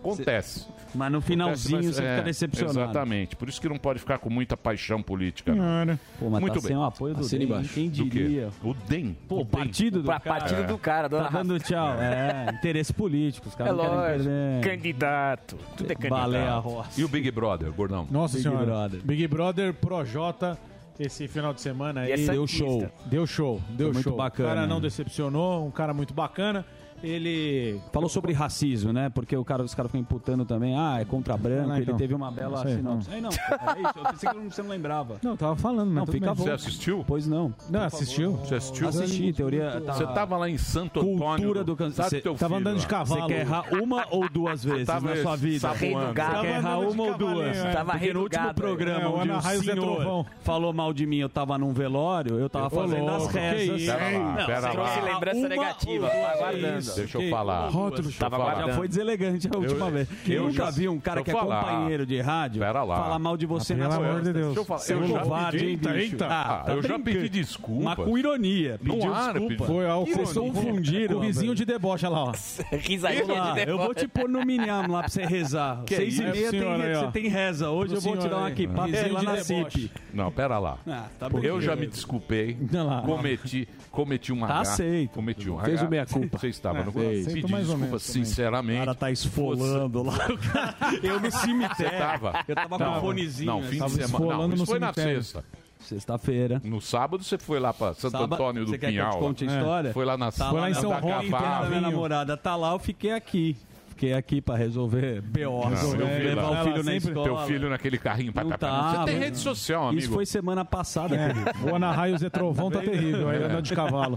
acontece. 0.00 0.66
Mas 0.94 1.12
no 1.12 1.20
finalzinho 1.20 1.78
acontece, 1.78 1.86
mas, 1.86 1.96
você 1.96 2.02
é, 2.02 2.10
fica 2.16 2.24
decepcionado. 2.24 2.80
Exatamente. 2.80 3.36
Por 3.36 3.48
isso 3.48 3.60
que 3.60 3.68
não 3.68 3.78
pode 3.78 3.98
ficar 3.98 4.18
com 4.18 4.30
muita 4.30 4.56
paixão 4.56 5.02
política. 5.02 5.54
Não, 5.54 5.84
né? 5.84 5.98
Pô, 6.18 6.30
mas 6.30 6.40
Muito 6.40 6.54
tá 6.54 6.60
bem. 6.60 6.68
sem 6.68 6.76
o 6.76 6.82
apoio 6.82 7.14
do 7.14 7.20
Assine 7.20 7.46
DEM. 7.46 7.62
Quem 7.64 7.90
diria? 7.90 8.50
O 8.62 8.74
DEM. 8.74 9.16
Pô, 9.28 9.40
o 9.40 9.46
partido 9.46 10.02
do 10.02 10.78
cara. 10.78 11.08
Do. 11.08 11.18
Tá 11.18 11.28
dando 11.28 11.58
tchau. 11.58 11.94
É, 11.94 12.58
interesse 12.68 12.92
político, 12.92 13.48
os 13.48 13.54
caras 13.54 13.72
é 13.72 13.76
lógico. 13.76 14.30
Candidato. 14.62 15.56
Tudo 15.76 15.90
é 15.90 15.94
candidato. 15.94 16.20
Baleia 16.20 16.54
roça. 16.54 17.00
E 17.00 17.04
o 17.04 17.08
Big 17.08 17.30
Brother, 17.30 17.72
gordão? 17.72 18.06
Nossa 18.10 18.36
Big 18.36 18.42
senhora. 18.48 18.66
Brother. 18.66 19.00
Big 19.02 19.26
Brother 19.26 19.74
Projota 19.74 20.58
esse 20.98 21.28
final 21.28 21.54
de 21.54 21.60
semana 21.60 22.08
e 22.08 22.12
aí. 22.12 22.26
Deu 22.26 22.46
show. 22.46 22.90
Deu 23.06 23.26
show, 23.26 23.60
deu 23.70 23.92
Foi 23.92 24.02
show. 24.02 24.12
Muito 24.12 24.16
bacana. 24.16 24.48
O 24.48 24.54
cara 24.54 24.66
não 24.66 24.80
decepcionou, 24.80 25.66
um 25.66 25.70
cara 25.70 25.94
muito 25.94 26.12
bacana 26.12 26.66
ele 27.02 27.80
falou 27.92 28.08
sobre 28.08 28.32
racismo, 28.32 28.92
né? 28.92 29.08
Porque 29.08 29.36
o 29.36 29.44
cara, 29.44 29.62
os 29.62 29.74
caras 29.74 29.90
ficam 29.90 30.00
imputando 30.00 30.44
também, 30.44 30.76
ah, 30.76 30.98
é 31.00 31.04
contra 31.04 31.34
ah, 31.34 31.36
branco, 31.36 31.64
então. 31.64 31.76
ele 31.76 31.94
teve 31.94 32.14
uma 32.14 32.30
bela 32.30 32.62
sei, 32.62 32.76
sinopse. 32.76 33.08
Então. 33.10 33.20
Não. 33.20 33.30
não, 33.30 33.72
é 33.72 33.80
isso, 33.80 33.98
eu 33.98 34.04
pensei 34.04 34.30
que 34.30 34.36
você 34.38 34.62
não 34.62 34.70
lembrava. 34.70 35.18
Não, 35.22 35.36
tava 35.36 35.56
falando, 35.56 35.90
mas 35.90 36.06
não, 36.06 36.06
fica 36.06 36.34
bom. 36.34 36.44
Você 36.44 36.50
assistiu? 36.50 37.04
Pois 37.06 37.26
não. 37.26 37.54
Não, 37.70 37.82
assistiu? 37.82 38.32
Você 38.32 38.54
assistiu? 38.56 38.88
Assisti, 38.88 39.32
teoria. 39.32 39.80
Tá... 39.80 39.92
Você 39.92 40.06
tava 40.06 40.36
lá 40.36 40.48
em 40.48 40.58
Santo 40.58 41.00
Antônio. 41.00 41.18
Cultura 41.18 41.64
do 41.64 41.76
câncer. 41.76 42.02
Sabe 42.02 42.20
teu 42.20 42.34
filho, 42.34 42.38
Tava 42.38 42.56
andando 42.56 42.78
de 42.78 42.86
cavalo. 42.86 43.22
Você 43.22 43.26
quer 43.26 43.40
errar 43.40 43.64
uma 43.72 44.06
ou 44.10 44.28
duas 44.28 44.64
vezes 44.64 44.86
na 44.86 45.16
sua 45.16 45.36
vida? 45.36 45.72
Rei 45.72 45.94
do 45.94 46.12
gado. 46.12 46.36
Você 46.36 46.40
quer 46.42 46.56
errar 46.56 46.78
uma 46.78 47.02
ou 47.02 47.18
duas? 47.18 47.56
É. 47.56 47.72
Tava 47.72 47.92
Porque 47.92 48.12
no 48.12 48.20
último 48.22 48.54
programa, 48.54 49.04
é, 49.04 49.08
onde 49.08 49.30
o 49.30 49.36
é 49.36 49.40
senhor 49.40 50.26
falou 50.40 50.72
mal 50.72 50.92
de 50.92 51.06
mim, 51.06 51.18
eu 51.18 51.28
tava 51.28 51.58
num 51.58 51.72
velório, 51.72 52.38
eu 52.38 52.48
tava 52.48 52.70
fazendo 52.70 53.08
as 53.10 53.26
rezas. 53.26 53.82
Pera 53.82 54.18
lá, 54.18 54.46
pera 54.46 54.60
lá. 54.60 54.70
Trouxe 54.70 55.00
lembrança 55.00 55.48
negativa, 55.48 56.06
aguardando. 56.06 56.87
Deixa 56.94 57.18
eu 57.18 57.30
falar. 57.30 57.70
Já 57.70 58.74
foi 58.74 58.88
deselegante 58.88 59.48
a 59.52 59.56
última 59.56 59.86
eu, 59.86 59.92
vez. 59.92 60.08
Eu, 60.26 60.34
eu 60.34 60.42
nunca 60.44 60.54
já, 60.54 60.70
vi 60.70 60.88
um 60.88 60.98
cara 60.98 61.22
que 61.22 61.30
é 61.30 61.32
falar. 61.32 61.64
companheiro 61.64 62.06
de 62.06 62.20
rádio 62.20 62.60
lá. 62.60 62.84
falar 62.84 63.18
mal 63.18 63.36
de 63.36 63.46
você 63.46 63.72
ah, 63.74 63.76
na 63.76 63.88
Pelo 63.88 64.04
amor 64.04 64.22
de 64.22 64.32
Deus. 64.32 64.54
Deixa 64.54 64.58
eu 64.58 64.62
é 64.62 64.66
falar. 64.66 64.80
Seu 64.80 65.00
covarde, 65.00 65.66
hein, 65.66 65.76
bicho? 65.76 65.94
Eita. 65.94 66.26
Ah, 66.26 66.62
tá 66.66 66.72
eu 66.72 66.82
já 66.82 66.98
pedi 66.98 67.28
desculpa. 67.28 67.84
Mas 67.84 67.94
com 67.96 68.18
ironia. 68.18 68.78
Pediu 68.82 69.14
ar, 69.14 69.34
né? 69.34 69.40
desculpa. 69.40 69.64
Foi 69.64 69.88
ao 69.88 70.04
Vocês 70.04 70.32
confundiram. 70.32 71.18
O 71.18 71.20
vizinho 71.20 71.54
de 71.54 71.64
deboche, 71.64 72.06
lá, 72.06 72.24
ó. 72.24 72.32
Risadinha 72.72 73.24
de 73.24 73.54
deboche. 73.54 73.68
Eu 73.68 73.78
vou 73.78 73.94
te 73.94 74.08
pôr 74.08 74.28
no 74.28 74.44
minham 74.44 74.90
lá 74.90 75.00
pra 75.00 75.08
você 75.08 75.24
rezar. 75.24 75.82
Seis 75.86 76.18
e 76.18 76.22
meia 76.22 76.50
tem 76.50 76.60
você 76.60 77.10
tem 77.12 77.28
reza. 77.28 77.70
Hoje 77.70 77.94
eu 77.94 78.00
vou 78.00 78.16
te 78.16 78.28
dar 78.28 78.38
uma 78.38 78.50
equipada 78.50 79.12
lá 79.12 79.22
na 79.22 79.36
CIP. 79.38 79.90
Não, 80.12 80.30
pera 80.30 80.58
lá. 80.58 80.78
Ah, 80.86 81.06
tá 81.18 81.28
eu 81.42 81.60
já 81.60 81.76
me 81.76 81.86
desculpei. 81.86 82.56
Cometi 83.04 83.68
cometi 83.90 84.32
uma 84.32 84.46
tá 84.46 84.60
aceito. 84.60 85.12
Cometi 85.12 85.50
um 85.50 85.58
Fez 85.58 85.82
o 85.82 85.88
meia 85.88 86.06
culpa. 86.06 86.38
Você 86.38 86.48
está 86.48 86.72
não, 86.78 86.92
não 86.92 86.92
sei. 86.92 87.24
Pedi 87.24 87.42
desculpa, 87.42 87.98
sinceramente. 87.98 88.76
O 88.76 88.84
cara 88.84 88.94
tá 88.94 89.10
esfolando 89.10 90.02
lá. 90.02 90.18
eu 91.02 91.20
no 91.20 91.30
cemitério. 91.30 91.76
Você 91.76 91.90
tava? 91.90 92.44
Eu 92.46 92.54
tava, 92.54 92.78
tava. 92.78 92.92
com 92.92 92.98
um 92.98 93.00
fonezinho. 93.00 93.46
Não, 93.46 93.60
né? 93.60 93.68
fim 93.68 93.84
de 93.84 93.90
semana. 93.90 94.48
Não, 94.48 94.66
foi 94.66 94.78
na 94.78 94.92
sexta. 94.92 95.44
Sexta-feira. 95.80 96.60
No 96.64 96.80
sábado 96.80 97.22
você 97.22 97.38
foi 97.38 97.60
lá 97.60 97.72
para 97.72 97.94
Santo 97.94 98.12
sábado, 98.12 98.34
Antônio 98.34 98.66
do 98.66 98.78
Pinhal. 98.78 98.78
Você 98.78 98.78
quer 98.78 98.92
que 98.92 98.98
eu 98.98 99.10
te 99.10 99.18
conte 99.18 99.44
a 99.44 99.46
né? 99.46 99.58
história? 99.58 99.88
É. 99.88 99.92
Foi 99.92 100.04
lá 100.04 100.18
na 100.18 100.32
tá 100.32 100.50
Foi 100.50 100.60
lá 100.60 100.70
em 100.70 100.74
São 100.74 100.92
Rony, 100.92 101.28
minha 101.68 101.80
namorada 101.80 102.36
tá 102.36 102.56
lá, 102.56 102.72
eu 102.72 102.78
fiquei 102.78 103.12
aqui 103.12 103.56
fiquei 103.98 104.12
aqui 104.12 104.40
para 104.40 104.54
resolver 104.54 105.20
BO, 105.20 105.64
ah, 105.64 105.70
levar 105.70 106.50
o 106.50 106.64
filho 106.64 106.84
na 106.84 106.94
escola. 106.94 107.24
Teu 107.24 107.36
filho 107.48 107.68
naquele 107.68 107.98
carrinho 107.98 108.32
para 108.32 108.56
tá, 108.56 108.92
Você 108.92 109.04
tem 109.06 109.18
rede 109.18 109.38
social, 109.38 109.88
amigo. 109.88 109.98
Isso 109.98 110.12
foi 110.12 110.24
semana 110.24 110.64
passada. 110.64 111.16
É. 111.16 111.32
O 111.68 111.74
Ana 111.74 111.90
Raio 111.90 112.16
Zé 112.16 112.30
Trovão 112.30 112.70
tá, 112.70 112.78
tá 112.78 112.84
né? 112.84 112.92
terrível, 112.92 113.28
aí 113.28 113.42
é. 113.42 113.46
anda 113.46 113.60
de 113.60 113.74
cavalo. 113.74 114.16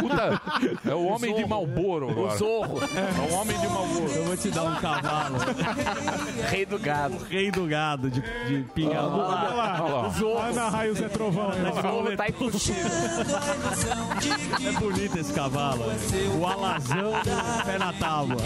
Puta, 0.00 0.40
é 0.88 0.94
o 0.94 1.06
homem 1.06 1.34
de 1.34 1.44
Malboro 1.44 2.10
agora. 2.10 2.34
O 2.34 2.38
Zorro. 2.38 2.78
É. 2.82 3.30
é 3.30 3.32
o 3.32 3.34
homem 3.34 3.58
de 3.58 3.66
Malboro. 3.66 4.12
Eu 4.14 4.24
vou 4.24 4.36
te 4.36 4.50
dar 4.50 4.62
um 4.62 4.76
cavalo. 4.76 5.38
rei 6.48 6.64
do 6.64 6.78
gado. 6.78 7.16
O 7.16 7.24
rei 7.24 7.50
do 7.50 7.66
gado, 7.66 8.10
de, 8.10 8.20
de 8.20 8.62
pingar. 8.74 9.04
Olha 9.04 9.24
lá, 9.24 9.82
olha 9.82 9.94
lá. 9.94 10.08
Zorro. 10.10 10.38
Ana 10.38 10.68
Raio 10.68 10.94
Zé 10.94 11.08
Trovão. 11.08 11.50
Zorro 11.82 12.16
tá 12.16 12.26
É 14.64 14.72
bonito 14.78 15.18
esse 15.18 15.32
cavalo. 15.32 15.84
Né? 15.84 15.96
O 16.38 16.46
alazão 16.46 17.12
pé 17.66 17.78
na 17.78 17.92
tábua. 17.92 18.36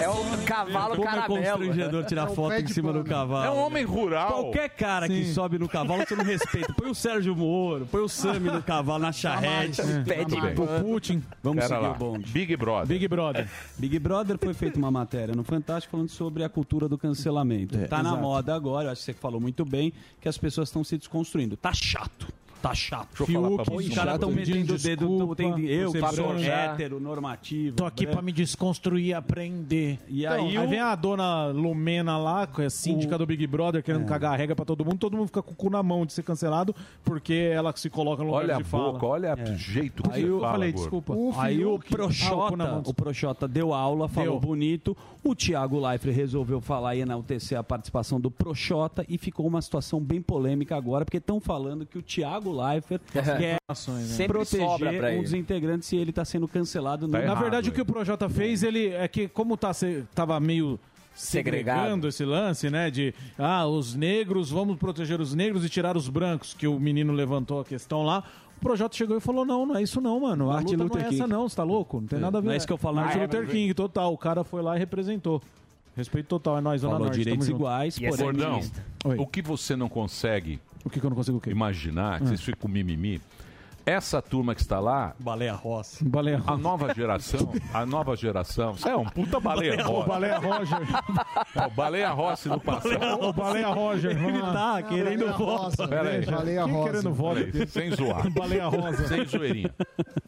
É 0.00 0.08
o 0.08 0.44
cavalo 0.44 0.96
Como 0.96 1.08
é 1.08 1.12
caramelo. 1.12 1.38
É 1.42 1.50
constrangedor 1.50 2.04
tirar 2.04 2.30
é 2.30 2.34
foto 2.34 2.54
em 2.54 2.66
cima 2.66 2.92
do 2.92 3.04
cavalo. 3.04 3.44
É 3.44 3.50
um 3.50 3.64
homem 3.64 3.84
rural. 3.84 4.28
Qualquer 4.28 4.68
cara 4.70 5.08
que 5.08 5.24
sobe 5.32 5.58
no 5.58 5.68
cavalo, 5.68 6.04
você 6.06 6.14
não 6.14 6.24
respeita. 6.24 6.72
Põe 6.74 6.90
o 6.90 6.94
Sérgio 6.94 7.34
Moro, 7.34 7.86
põe 7.86 8.00
o 8.02 8.08
Sami 8.08 8.50
no 8.50 8.62
cavalo, 8.62 8.98
na 9.00 9.12
charrete. 9.12 9.82
Pede 10.06 10.36
O 10.36 10.80
Putin. 10.82 11.22
Vamos 11.42 11.64
Pera 11.64 11.68
seguir 11.76 11.88
lá. 11.88 11.92
o 11.92 11.94
bonde. 11.94 12.32
Big 12.32 12.56
Brother. 12.56 12.86
Big 12.86 13.08
Brother. 13.08 13.48
Big 13.78 13.98
Brother 13.98 14.38
foi 14.38 14.54
feita 14.54 14.78
uma 14.78 14.90
matéria 14.90 15.34
no 15.34 15.44
Fantástico 15.44 15.92
falando 15.92 16.08
sobre 16.08 16.44
a 16.44 16.48
cultura 16.48 16.88
do 16.88 16.98
cancelamento. 16.98 17.78
É, 17.78 17.86
tá 17.86 18.02
na 18.02 18.16
moda 18.16 18.54
agora, 18.54 18.88
eu 18.88 18.92
acho 18.92 19.00
que 19.00 19.06
você 19.06 19.12
falou 19.12 19.40
muito 19.40 19.64
bem, 19.64 19.92
que 20.20 20.28
as 20.28 20.38
pessoas 20.38 20.68
estão 20.68 20.84
se 20.84 20.96
desconstruindo. 20.98 21.56
Tá 21.56 21.72
chato. 21.72 22.28
Tá 22.62 22.74
chato. 22.74 23.08
Deixa 23.16 23.32
eu 23.32 23.42
falar 23.42 23.48
Fiuk, 23.48 23.64
pra. 23.64 23.76
Os 23.76 23.88
caras 23.90 24.14
estão 24.14 24.30
metendo 24.30 24.74
o 24.74 24.78
dedo. 24.78 25.36
eu, 25.68 25.90
você 25.90 26.00
padrão 26.00 26.36
hétero, 26.38 27.00
normativo. 27.00 27.76
Tô 27.76 27.84
aqui 27.84 28.06
né? 28.06 28.12
pra 28.12 28.22
me 28.22 28.32
desconstruir 28.32 29.06
e 29.06 29.14
aprender. 29.14 29.98
E 30.08 30.24
então, 30.24 30.46
aí 30.46 30.56
aí, 30.56 30.66
vem 30.66 30.80
a 30.80 30.94
dona 30.94 31.46
Lumena 31.46 32.16
lá, 32.18 32.46
que 32.46 32.62
é 32.62 32.70
síndica 32.70 33.16
do 33.18 33.26
Big 33.26 33.46
Brother, 33.46 33.82
querendo 33.82 34.04
é. 34.04 34.08
cagar 34.08 34.32
a 34.32 34.36
regra 34.36 34.56
pra 34.56 34.64
todo 34.64 34.84
mundo. 34.84 34.98
Todo 34.98 35.16
mundo 35.16 35.26
fica 35.26 35.42
com 35.42 35.52
o 35.52 35.54
cu 35.54 35.70
na 35.70 35.82
mão 35.82 36.04
de 36.06 36.12
ser 36.12 36.22
cancelado, 36.22 36.74
porque 37.04 37.50
ela 37.52 37.72
se 37.76 37.90
coloca 37.90 38.22
no 38.22 38.30
lugar 38.30 38.44
Olha 38.44 38.56
a 38.56 38.58
de 38.58 38.64
fala. 38.64 38.92
boca, 38.92 39.06
olha 39.06 39.26
é. 39.36 39.52
o 39.52 39.56
jeito 39.56 40.02
que 40.02 40.10
Aí 40.10 40.22
você 40.22 40.28
eu 40.28 40.40
fala, 40.40 40.52
falei, 40.52 40.72
desculpa. 40.72 41.12
O 41.14 41.34
Aí 41.38 41.64
o 41.64 41.78
Proxota, 41.78 42.56
tá 42.56 42.64
Ah, 42.64 42.78
o 42.78 42.82
cu 42.82 43.44
o 43.44 43.48
deu 43.48 43.72
aula, 43.72 44.08
falou 44.08 44.38
Deu. 44.38 44.40
bonito. 44.40 44.96
O 45.22 45.34
Thiago 45.34 45.80
Leifert 45.80 46.14
resolveu 46.14 46.60
falar 46.60 46.94
e 46.96 47.00
enaltecer 47.00 47.58
a 47.58 47.62
participação 47.62 48.20
do 48.20 48.30
Proxota 48.30 49.04
e 49.08 49.18
ficou 49.18 49.46
uma 49.46 49.60
situação 49.60 50.00
bem 50.00 50.22
polêmica 50.22 50.76
agora, 50.76 51.04
porque 51.04 51.18
estão 51.18 51.40
falando 51.40 51.84
que 51.84 51.98
o 51.98 52.02
Thiago 52.02 52.45
Thiago 52.46 52.62
Leifert, 52.62 53.02
que 53.10 53.44
é 53.44 53.58
né? 53.58 54.26
proteger 54.26 55.18
um 55.18 55.22
dos 55.22 55.32
integrantes 55.32 55.88
se 55.88 55.96
ele 55.96 56.10
está 56.10 56.24
sendo 56.24 56.46
cancelado. 56.46 57.08
Tá 57.08 57.18
no... 57.18 57.24
errado, 57.24 57.34
Na 57.34 57.40
verdade, 57.40 57.70
o 57.70 57.72
que 57.72 57.80
o 57.80 57.86
Projota 57.86 58.28
fez, 58.28 58.62
ele 58.62 58.88
é 58.88 59.06
que 59.08 59.28
como 59.28 59.56
tá, 59.56 59.72
tava 60.14 60.38
meio 60.38 60.78
segregado. 61.14 61.78
segregando 61.78 62.08
esse 62.08 62.24
lance, 62.24 62.70
né? 62.70 62.90
De 62.90 63.14
ah, 63.38 63.66
os 63.66 63.94
negros, 63.94 64.50
vamos 64.50 64.76
proteger 64.78 65.20
os 65.20 65.34
negros 65.34 65.64
e 65.64 65.68
tirar 65.68 65.96
os 65.96 66.08
brancos, 66.08 66.54
que 66.54 66.66
o 66.66 66.78
menino 66.78 67.12
levantou 67.12 67.60
a 67.60 67.64
questão 67.64 68.02
lá. 68.02 68.22
O 68.56 68.60
projeto 68.60 68.96
chegou 68.96 69.16
e 69.16 69.20
falou: 69.20 69.44
não, 69.44 69.66
não 69.66 69.76
é 69.76 69.82
isso 69.82 70.00
não, 70.00 70.20
mano. 70.20 70.50
A 70.50 70.54
Martin 70.54 70.76
luta 70.76 70.84
Luther 70.84 71.00
não 71.00 71.06
é 71.06 71.10
King. 71.10 71.20
essa, 71.22 71.28
não, 71.28 71.48
você 71.48 71.56
tá 71.56 71.64
louco? 71.64 72.00
Não 72.00 72.08
tem 72.08 72.18
é. 72.18 72.22
nada 72.22 72.38
a 72.38 72.40
ver. 72.40 72.46
Não 72.46 72.54
é 72.54 72.56
isso 72.56 72.66
que 72.66 72.72
eu 72.72 72.78
falo, 72.78 72.96
Martin 72.96 73.18
ah, 73.18 73.22
é, 73.22 73.24
Luther 73.24 73.42
é, 73.42 73.46
King, 73.46 73.74
total. 73.74 74.12
O 74.12 74.18
cara 74.18 74.44
foi 74.44 74.62
lá 74.62 74.76
e 74.76 74.78
representou. 74.78 75.42
Respeito 75.94 76.26
total, 76.26 76.58
é 76.58 76.60
nós, 76.60 76.82
Falou 76.82 76.98
Norte. 76.98 77.16
direitos 77.16 77.48
iguais, 77.48 77.96
é 78.02 78.10
porém... 78.10 78.26
Gordão, 78.26 78.60
o 79.16 79.26
que 79.26 79.40
você 79.40 79.74
não 79.74 79.88
consegue 79.88 80.60
o 80.86 80.88
que, 80.88 81.00
que 81.00 81.04
eu 81.04 81.10
não 81.10 81.16
consigo 81.16 81.38
o 81.38 81.40
quê? 81.40 81.50
Imaginar 81.50 82.18
que 82.18 82.26
ah. 82.26 82.28
vocês 82.28 82.40
ficam 82.40 82.60
com 82.60 82.68
mimimi. 82.68 83.20
Essa 83.86 84.20
turma 84.20 84.52
que 84.52 84.60
está 84.60 84.80
lá. 84.80 85.14
Baleia 85.20 85.52
Rossi. 85.54 86.04
Baleia 86.04 86.42
A 86.44 86.56
nova 86.56 86.92
geração. 86.92 87.52
A 87.72 87.86
nova 87.86 88.16
geração. 88.16 88.74
É 88.84 88.96
um 88.96 89.04
puta 89.04 89.38
baleia 89.38 89.88
O 89.88 90.04
Baleia 90.04 90.38
Roger. 90.38 90.78
O 91.64 91.70
baleia 91.70 92.10
Rossi 92.10 92.48
no 92.48 92.60
passado. 92.60 93.28
O 93.28 93.32
baleia 93.32 93.68
Roger. 93.68 94.10
Ele 94.10 94.40
tá 94.40 94.78
ah, 94.78 94.82
querendo 94.82 95.32
voto. 95.38 95.88
Peraí. 95.88 96.26
Baleia 96.26 96.64
Rosa. 96.64 96.90
querendo 96.90 97.14
voto. 97.14 97.68
Sem 97.68 97.90
zoar. 97.92 98.28
Baleia 98.30 98.66
Rosa. 98.66 99.06
Sem 99.06 99.24
zoeirinha. 99.24 99.72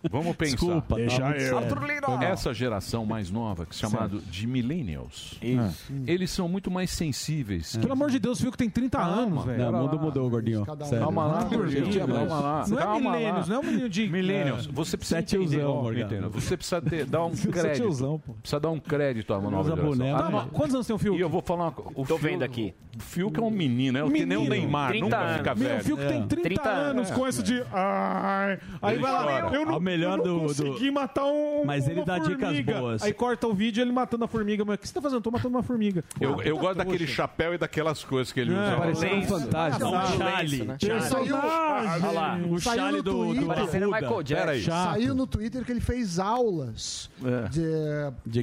Vamos 0.08 0.36
pensar. 0.36 0.52
Desculpa. 0.52 0.94
Tá 0.94 0.94
Deixa 0.94 1.36
é. 1.36 1.50
eu. 1.50 2.22
Essa 2.22 2.54
geração 2.54 3.04
mais 3.04 3.28
nova, 3.28 3.66
que 3.66 3.72
é 3.72 3.74
se 3.74 3.80
chama 3.80 4.08
de 4.08 4.46
millennials. 4.46 5.36
Isso. 5.42 5.92
É. 6.06 6.12
Eles 6.12 6.30
são 6.30 6.48
muito 6.48 6.70
mais 6.70 6.90
sensíveis. 6.90 7.76
Pelo 7.76 7.92
amor 7.92 8.08
de 8.08 8.20
Deus, 8.20 8.40
viu 8.40 8.52
que 8.52 8.58
tem 8.58 8.70
30 8.70 9.00
anos, 9.00 9.44
velho. 9.44 9.72
Não, 9.72 9.82
mudou, 9.82 10.00
mudou, 10.00 10.30
gordinho. 10.30 10.64
Calma 10.64 11.26
lá, 11.26 11.42
gordinho. 11.42 12.06
Calma 12.06 12.40
lá. 12.40 12.64
Não 12.68 12.78
é 12.78 13.00
millennials 13.00 13.47
não 13.48 13.56
é 13.56 13.58
um 13.58 13.62
menino 13.62 13.88
de. 13.88 14.08
Millennials, 14.08 14.68
é. 14.68 14.72
você 14.72 14.96
precisa. 14.96 15.22
ter 15.22 15.40
entender. 15.40 16.28
Você 16.28 16.56
precisa 16.56 16.80
ter, 16.80 17.04
dar 17.04 17.24
um 17.24 17.32
crédito. 17.36 17.82
Tiozão, 17.82 18.18
pô. 18.18 18.34
Precisa 18.34 18.60
dar 18.60 18.70
um 18.70 18.80
crédito 18.80 19.32
à 19.32 19.40
nova 19.40 19.70
geração. 19.70 19.84
Boné, 19.84 20.12
tá 20.12 20.28
ah, 20.28 20.46
quantos 20.52 20.74
anos 20.74 20.86
tem 20.86 20.94
o 20.94 20.98
Fiuk? 20.98 21.18
E 21.18 21.20
eu 21.20 21.28
vou 21.28 21.42
falar 21.42 21.64
uma 21.64 21.72
coisa. 21.72 22.08
Tô 22.08 22.16
vendo 22.16 22.42
aqui. 22.42 22.74
O 22.96 23.00
Fiuk 23.00 23.38
é 23.38 23.42
um 23.42 23.50
menino, 23.50 23.98
é 23.98 24.04
o 24.04 24.10
que 24.10 24.26
nem 24.26 24.36
o 24.36 24.48
Neymar, 24.48 24.88
30 24.88 25.04
nunca 25.04 25.18
anos. 25.18 25.36
fica 25.36 25.54
velho. 25.54 25.80
O 25.80 25.84
Fiuk 25.84 26.02
é. 26.02 26.08
tem 26.08 26.26
30, 26.26 26.42
30 26.42 26.68
anos 26.68 27.10
é. 27.10 27.14
com 27.14 27.28
isso 27.28 27.42
de. 27.42 27.62
Ai, 27.72 28.58
aí 28.82 28.94
ele 28.94 29.02
vai 29.02 29.12
lá, 29.12 29.54
eu 29.54 29.64
não, 29.64 29.80
melhor 29.80 30.18
eu 30.18 30.24
não 30.24 30.38
do, 30.38 30.40
consegui 30.46 30.86
do... 30.86 30.92
matar 30.92 31.24
um. 31.26 31.64
Mas 31.64 31.88
ele 31.88 32.04
dá 32.04 32.18
dicas 32.18 32.60
boas. 32.60 33.02
Aí 33.02 33.12
corta 33.12 33.46
o 33.46 33.54
vídeo 33.54 33.82
ele 33.82 33.92
matando 33.92 34.24
a 34.24 34.28
formiga. 34.28 34.64
Mas 34.64 34.76
o 34.76 34.78
que 34.78 34.88
você 34.88 34.94
tá 34.94 35.00
fazendo? 35.00 35.20
Tô 35.20 35.30
matando 35.30 35.56
uma 35.56 35.62
formiga. 35.62 36.04
Eu, 36.20 36.36
tá 36.36 36.50
gosto 36.50 36.78
daquele 36.78 37.06
chapéu 37.06 37.54
e 37.54 37.58
daquelas 37.58 38.02
coisas 38.04 38.32
que 38.32 38.40
ele 38.40 38.52
é, 38.52 38.60
usa. 38.60 38.76
Parecendo 38.76 39.14
um 39.14 39.22
fantástico. 39.22 39.86
Um 39.86 40.18
chale. 40.18 40.64
Personagem. 40.80 41.32
Olha 41.32 42.10
lá, 42.10 42.40
o 42.48 42.58
chale 42.58 43.02
do 43.02 43.34
Twitter. 43.46 43.56
Parecendo 43.56 43.86
Michael 43.90 44.22
Jackson. 44.22 44.44
Peraí. 44.46 44.62
Saiu 44.62 45.14
no 45.14 45.26
Twitter 45.26 45.64
que 45.64 45.72
ele 45.72 45.80
fez 45.80 46.18
aulas 46.18 47.10
É. 47.24 47.48
de, 47.48 47.62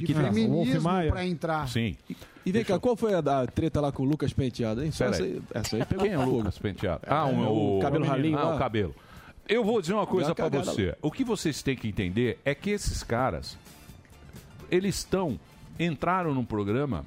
de 0.06 0.14
feminismo 0.14 0.88
pra 1.08 1.24
entrar. 1.26 1.68
Sim. 1.68 1.96
E 2.44 2.52
vem 2.52 2.64
cá, 2.64 2.78
qual 2.78 2.94
foi 2.96 3.12
a, 3.14 3.20
da 3.20 3.44
treta 3.46 3.80
lá 3.80 3.90
com 3.90 4.04
o 4.04 4.06
Lucas 4.06 4.32
Penteado, 4.32 4.82
hein? 4.84 4.90
Pera 4.96 5.10
essa 5.10 5.22
aí. 5.24 5.42
essa 5.52 5.76
aí 5.76 5.84
pegou 5.84 6.04
Quem 6.04 6.12
é 6.12 6.18
o. 6.18 6.24
Lucas 6.24 6.58
Penteado? 6.58 7.00
Ah, 7.06 7.28
É, 7.28 7.32
o, 7.34 7.78
o 7.78 7.80
cabelo 7.82 8.04
ralinho 8.04 8.38
Ah, 8.38 8.54
o 8.54 8.58
cabelo. 8.58 8.94
Eu 9.48 9.64
vou 9.64 9.80
dizer 9.80 9.94
uma 9.94 10.06
coisa 10.06 10.34
cagada 10.34 10.64
você. 10.64 10.96
O 11.02 11.10
que 11.10 11.24
vocês 11.24 11.60
têm 11.62 11.76
que 11.76 11.88
entender 11.88 12.38
é 12.44 12.54
que 12.54 12.70
esses 12.70 13.02
caras, 13.02 13.56
eles 14.70 14.96
estão, 14.96 15.38
entraram 15.78 16.34
no 16.34 16.44
programa 16.44 17.04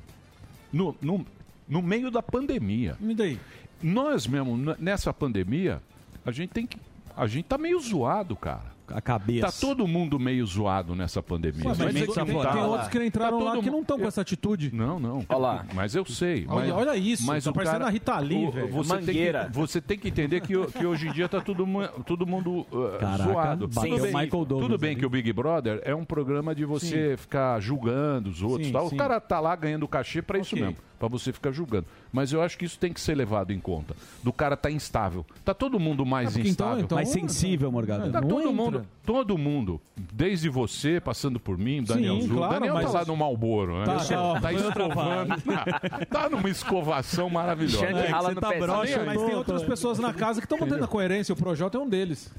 no, 0.72 0.96
no, 1.02 1.26
no 1.68 1.82
meio 1.82 2.10
da 2.12 2.22
pandemia. 2.22 2.96
E 3.02 3.14
daí? 3.16 3.40
Nós 3.82 4.28
mesmo, 4.28 4.58
nessa 4.78 5.14
pandemia, 5.14 5.82
a 6.26 6.32
gente 6.32 6.50
tem 6.50 6.66
que. 6.68 6.78
A 7.20 7.28
gente 7.28 7.48
tá 7.48 7.58
meio 7.58 7.78
zoado, 7.82 8.34
cara. 8.34 8.79
A 8.94 9.02
cabeça. 9.02 9.48
Tá 9.48 9.52
todo 9.60 9.88
mundo 9.88 10.20
meio 10.20 10.46
zoado 10.46 10.96
nessa 10.96 11.22
pandemia. 11.22 11.60
Ué, 11.64 11.68
mas 11.70 11.78
Mas 11.78 11.88
é 11.90 11.94
tem, 12.00 12.08
que 12.08 12.14
tem 12.14 12.42
tá. 12.42 12.66
outros 12.66 12.88
que 12.90 13.04
entraram 13.06 13.40
Tá 13.40 13.44
lá 13.46 13.58
que 13.62 13.70
não 13.70 13.82
estão 13.82 14.00
com 14.00 14.08
essa 14.08 14.22
atitude. 14.22 14.74
Não, 14.74 15.00
não. 15.00 15.26
Olha 15.30 15.38
lá. 15.40 15.66
Mas 15.74 15.96
eu 15.96 16.06
sei. 16.06 16.46
Olha- 16.48 16.74
mas, 16.74 16.88
olha 16.88 16.98
isso, 16.98 17.26
mas 17.26 17.44
tá 17.44 17.52
o 17.52 17.54
parecendo 17.54 17.78
cara, 17.80 17.90
a 17.90 17.92
Rita 17.92 18.20
Lee, 18.20 18.48
o- 18.48 18.52
velho. 18.52 18.68
Você 18.70 18.90
tem, 18.98 19.06
Mangueira. 19.06 19.46
que, 19.46 19.56
você 19.56 19.82
tem 19.82 19.98
que 19.98 20.08
entender 20.08 20.42
que, 20.42 20.54
que 20.68 20.86
hoje 20.86 21.08
em 21.08 21.12
dia 21.12 21.28
tá 21.30 21.40
todo, 21.42 21.66
todo 22.06 22.26
mundo 22.28 22.66
uh, 22.72 22.98
Caraca, 23.00 23.24
zoado. 23.24 23.68
bateu 23.68 23.90
Tudo 23.92 24.02
bem, 24.04 24.12
Michael 24.14 24.30
Douglas 24.46 24.62
tudo 24.62 24.78
bem 24.78 24.92
ali. 24.92 25.00
que 25.00 25.06
o 25.06 25.10
Big 25.10 25.32
Brother 25.34 25.82
é 25.84 25.94
um 25.96 26.06
programa 26.06 26.54
de 26.56 26.66
você 26.66 27.16
ficar 27.18 27.60
julgando 27.60 28.30
os 28.30 28.42
outros. 28.42 28.68
Sim, 28.68 28.74
tal. 28.74 28.86
O 28.86 28.90
sim. 28.90 28.98
cara 28.98 29.20
tá 29.20 29.40
lá 29.40 29.56
ganhando 29.56 29.88
cachê 29.88 30.22
pra 30.22 30.38
isso 30.40 30.56
Ok. 30.56 30.66
mesmo. 30.66 30.78
Pra 31.00 31.08
você 31.08 31.32
ficar 31.32 31.52
julgando. 31.54 31.86
Mas 32.12 32.34
eu 32.34 32.42
acho 32.42 32.58
que 32.58 32.66
isso 32.66 32.78
tem 32.78 32.92
que 32.92 33.00
ser 33.00 33.16
levado 33.16 33.54
em 33.54 33.60
conta. 33.60 33.96
Do 34.22 34.34
cara 34.34 34.58
tá 34.58 34.70
instável. 34.70 35.26
Tá 35.46 35.54
todo 35.54 35.80
mundo 35.80 36.06
mais 36.06 36.34
porque 36.34 36.42
então- 36.50 36.66
instável. 36.68 36.84
então- 36.84 36.96
Mais 36.98 37.08
sensível, 37.08 37.72
Morgado. 37.72 38.12
Tá 38.12 38.20
Não 38.20 38.28
todo 38.28 38.42
entra. 38.42 38.52
mundo, 38.52 38.79
todo 39.06 39.38
mundo, 39.38 39.82
desde 39.96 40.50
você, 40.50 41.00
passando 41.00 41.40
por 41.40 41.58
mim, 41.58 41.84
Daniel 41.84 42.22
Sim, 42.22 42.28
Zul. 42.28 42.38
claro, 42.38 42.54
Daniel 42.54 42.82
tá 42.82 42.92
lá 43.00 43.06
no 43.06 43.16
Malboro, 43.16 43.80
né? 43.80 43.86
Tá, 43.86 43.98
tá, 43.98 44.22
ó, 44.22 44.40
tá 44.40 44.50
outra 44.50 44.68
escovando. 44.68 45.36
tá 46.10 46.30
numa 46.30 46.50
escovação 46.50 47.30
maravilhosa. 47.30 47.86
É, 47.86 48.12
no 48.12 48.42
tá 48.42 48.54
broxa, 48.54 49.04
Mas 49.06 49.22
tem 49.22 49.36
outras 49.36 49.64
pessoas 49.64 50.00
na 50.00 50.14
casa 50.14 50.42
que 50.42 50.46
estão 50.46 50.58
mantendo 50.58 50.84
a 50.84 50.88
coerência. 50.88 51.34
O 51.34 51.36
Projota 51.36 51.78
é 51.78 51.82
um 51.82 51.90
deles. 51.90 52.32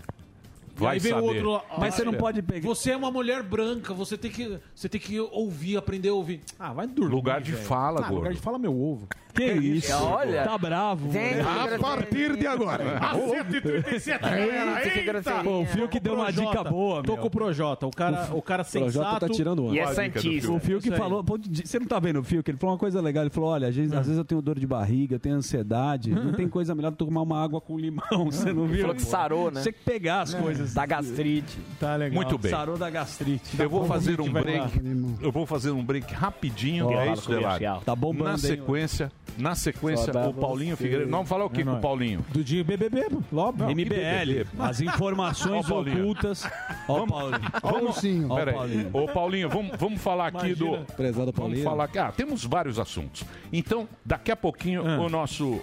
Vai 0.81 0.95
aí 0.95 0.99
vem 0.99 1.13
saber. 1.13 1.23
o 1.23 1.29
outro 1.29 1.51
lá. 1.51 1.63
Mas 1.79 1.95
ah, 1.95 1.97
você 1.97 2.05
não 2.05 2.15
é. 2.15 2.17
pode 2.17 2.43
pegar. 2.43 2.69
Você 2.69 2.91
é 2.91 2.97
uma 2.97 3.11
mulher 3.11 3.43
branca, 3.43 3.95
você 3.95 4.17
tem 4.17 4.31
que, 4.31 4.59
você 4.75 4.89
tem 4.89 5.01
que 5.01 5.19
ouvir, 5.21 5.77
aprender 5.77 6.09
a 6.09 6.15
ouvir. 6.15 6.41
Ah, 6.59 6.73
vai 6.73 6.87
dormir. 6.87 7.15
Lugar 7.15 7.41
de 7.41 7.53
velho. 7.53 7.65
fala, 7.65 8.01
ah, 8.01 8.03
gordo. 8.03 8.15
Lugar 8.17 8.33
de 8.33 8.41
fala, 8.41 8.59
meu 8.59 8.79
ovo. 8.81 9.09
Que 9.33 9.45
isso? 9.45 9.95
Olha. 9.95 10.43
Tá 10.43 10.59
bravo. 10.59 11.09
Tem- 11.11 11.37
né? 11.37 11.43
A 11.43 11.79
partir 11.79 12.37
de 12.37 12.47
agora. 12.47 12.99
A 12.99 13.15
137 13.15 14.21
galera. 14.21 14.85
Eita, 14.85 14.91
que 14.91 15.05
grosseria. 15.05 15.43
Pô, 15.43 15.61
o 15.61 15.67
Fio 15.67 15.89
que 15.89 16.01
deu 16.01 16.15
uma 16.15 16.33
dica 16.33 16.65
boa, 16.65 17.03
Tô 17.03 17.17
com 17.17 17.27
o 17.27 17.31
Projota. 17.31 17.87
O 17.87 17.91
cara, 17.91 18.29
o 18.35 18.43
cara 18.43 18.63
O 18.63 18.67
Projota 18.67 18.93
sensato. 18.93 19.27
tá 19.27 19.33
tirando 19.33 19.67
onda. 19.67 19.75
E 19.75 19.79
é 19.79 19.87
Santista. 19.87 20.51
O 20.51 20.59
Fio 20.59 20.81
que 20.81 20.91
falou, 20.91 21.25
você 21.25 21.79
não 21.79 21.87
tá 21.87 21.99
vendo 21.99 22.21
o 22.21 22.25
Fio, 22.25 22.43
que 22.43 22.51
ele 22.51 22.59
falou 22.59 22.75
uma 22.75 22.79
coisa 22.79 23.01
legal, 23.01 23.23
ele 23.23 23.31
falou, 23.31 23.51
olha, 23.51 23.69
às 23.69 23.75
vezes, 23.75 23.93
às 23.93 24.07
vezes 24.07 24.19
eu 24.19 24.25
tenho 24.25 24.43
dor 24.43 24.59
de 24.59 24.67
barriga, 24.67 25.15
eu 25.15 25.21
tenho 25.21 25.37
ansiedade, 25.37 26.11
não 26.11 26.33
tem 26.33 26.49
coisa 26.51 26.75
melhor 26.75 26.91
do 26.91 26.97
que 26.97 27.05
tomar 27.05 27.23
uma 27.23 27.43
água 27.43 27.61
com 27.61 27.79
limão, 27.79 28.27
você 28.31 28.53
não 28.53 28.67
viu? 28.67 28.81
Falou 28.81 28.97
que 28.97 29.03
sarou, 29.03 29.51
né? 29.51 29.61
Você 29.61 29.73
tem 29.73 29.73
que 29.73 29.85
pegar 29.85 30.23
as 30.23 30.35
coisas. 30.35 30.70
Da 30.75 30.87
gastrite. 30.87 31.59
Tá 31.79 31.97
legal. 31.97 32.15
Muito 32.23 32.39
bem. 32.39 32.51
Sarou 32.51 32.77
da 32.79 32.89
gastrite. 32.91 33.61
Eu 33.61 33.69
vou 33.71 33.85
fazer 33.87 34.21
um 34.21 34.31
break. 34.33 34.81
Eu 35.21 35.33
vou 35.33 35.47
fazer 35.47 35.71
um 35.71 35.85
break 35.85 36.13
rapidinho. 36.15 36.87
Ó, 36.89 36.93
é 37.01 37.13
isso, 37.13 37.25
com 37.27 37.33
o 37.33 37.35
Delari. 37.37 37.59
Biachial. 37.61 37.83
Tá 37.85 37.95
bombando, 37.97 38.25
Na 38.25 38.31
hein, 38.33 38.39
sequência, 38.39 39.13
na 39.39 39.55
sequência, 39.55 40.13
o 40.29 40.35
Paulinho 40.35 40.77
você. 40.77 40.83
Figueiredo. 40.85 41.11
Não, 41.11 41.19
vamos 41.19 41.29
falar 41.29 41.45
o 41.45 41.51
que 41.51 41.65
com 41.65 41.73
o. 41.75 41.81
Paulinho? 41.81 42.25
Do 42.33 42.43
dia 42.45 42.63
BBB, 42.65 43.07
óbvio. 43.33 43.67
MBL, 43.71 44.47
as 44.59 44.81
informações 44.81 45.67
Paulinho. 45.69 46.03
ocultas. 46.03 46.47
Ó, 46.89 47.07
Paulinho. 47.07 47.41
Olha 47.63 47.85
o 47.85 47.87
ursinho. 47.89 48.27
Ó, 48.31 48.37
Pera 48.37 48.51
aí. 48.53 48.57
Paulinho. 48.57 48.91
Ô, 48.93 49.09
Paulinho, 49.09 49.49
vamos, 49.49 49.77
vamos 49.79 50.01
falar 50.01 50.27
aqui 50.29 50.47
Imagina. 50.49 50.77
do. 50.79 50.85
Prezado 50.95 51.17
Vamos 51.33 51.35
Paulinho. 51.35 51.65
falar 51.65 51.85
aqui. 51.85 51.99
Ah, 51.99 52.13
temos 52.13 52.45
vários 52.45 52.79
assuntos. 52.79 53.25
Então, 53.53 53.89
daqui 54.05 54.31
a 54.31 54.37
pouquinho, 54.37 54.83
Ah. 54.87 55.01
o 55.01 55.09
nosso. 55.09 55.61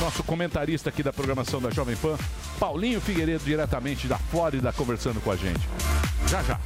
Nosso 0.00 0.22
comentarista 0.22 0.88
aqui 0.88 1.02
da 1.02 1.12
programação 1.12 1.60
da 1.60 1.70
Jovem 1.70 1.96
Pan, 1.96 2.16
Paulinho 2.58 3.00
Figueiredo, 3.00 3.44
diretamente 3.44 4.06
da 4.06 4.18
Flórida, 4.18 4.72
conversando 4.72 5.20
com 5.20 5.30
a 5.30 5.36
gente. 5.36 5.60
Já, 6.28 6.42
já. 6.42 6.58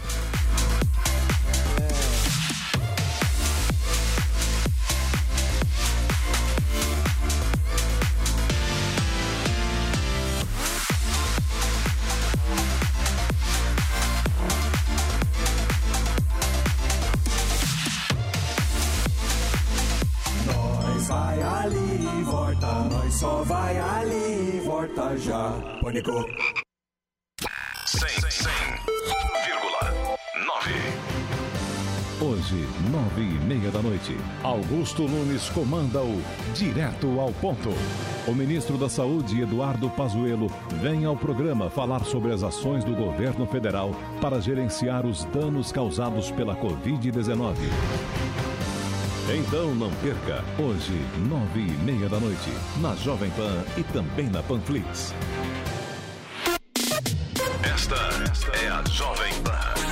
Só 23.12 23.42
vai 23.44 23.78
ali 23.78 24.56
e 24.56 24.60
volta 24.64 25.16
já. 25.18 25.52
Pânico. 25.80 26.12
100,9. 27.86 28.72
Hoje, 32.22 32.66
nove 32.90 33.22
e 33.22 33.38
meia 33.44 33.70
da 33.70 33.82
noite, 33.82 34.16
Augusto 34.42 35.02
Nunes 35.08 35.48
comanda 35.50 36.00
o 36.00 36.22
Direto 36.54 37.20
ao 37.20 37.32
Ponto. 37.32 37.70
O 38.26 38.32
ministro 38.32 38.78
da 38.78 38.88
Saúde, 38.88 39.42
Eduardo 39.42 39.90
Pazuello, 39.90 40.50
vem 40.80 41.04
ao 41.04 41.16
programa 41.16 41.68
falar 41.68 42.04
sobre 42.04 42.32
as 42.32 42.42
ações 42.42 42.84
do 42.84 42.94
governo 42.94 43.44
federal 43.46 43.90
para 44.20 44.40
gerenciar 44.40 45.04
os 45.04 45.24
danos 45.26 45.70
causados 45.72 46.30
pela 46.30 46.56
Covid-19. 46.56 47.56
Então 49.34 49.74
não 49.74 49.90
perca, 49.94 50.44
hoje, 50.58 50.92
nove 51.26 51.60
e 51.60 51.70
meia 51.84 52.06
da 52.06 52.20
noite, 52.20 52.50
na 52.82 52.94
Jovem 52.96 53.30
Pan 53.30 53.64
e 53.78 53.82
também 53.84 54.28
na 54.28 54.42
Panflix. 54.42 55.14
Esta 57.64 57.96
é 58.62 58.68
a 58.68 58.84
Jovem 58.90 59.32
Pan. 59.42 59.91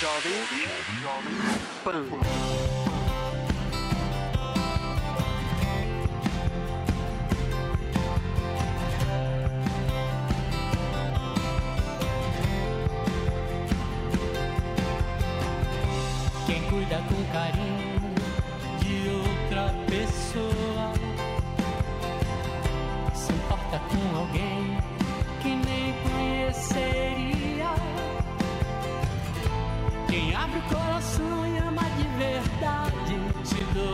Jovem 0.00 0.46
Pan. 1.84 2.04
Quem 2.10 2.75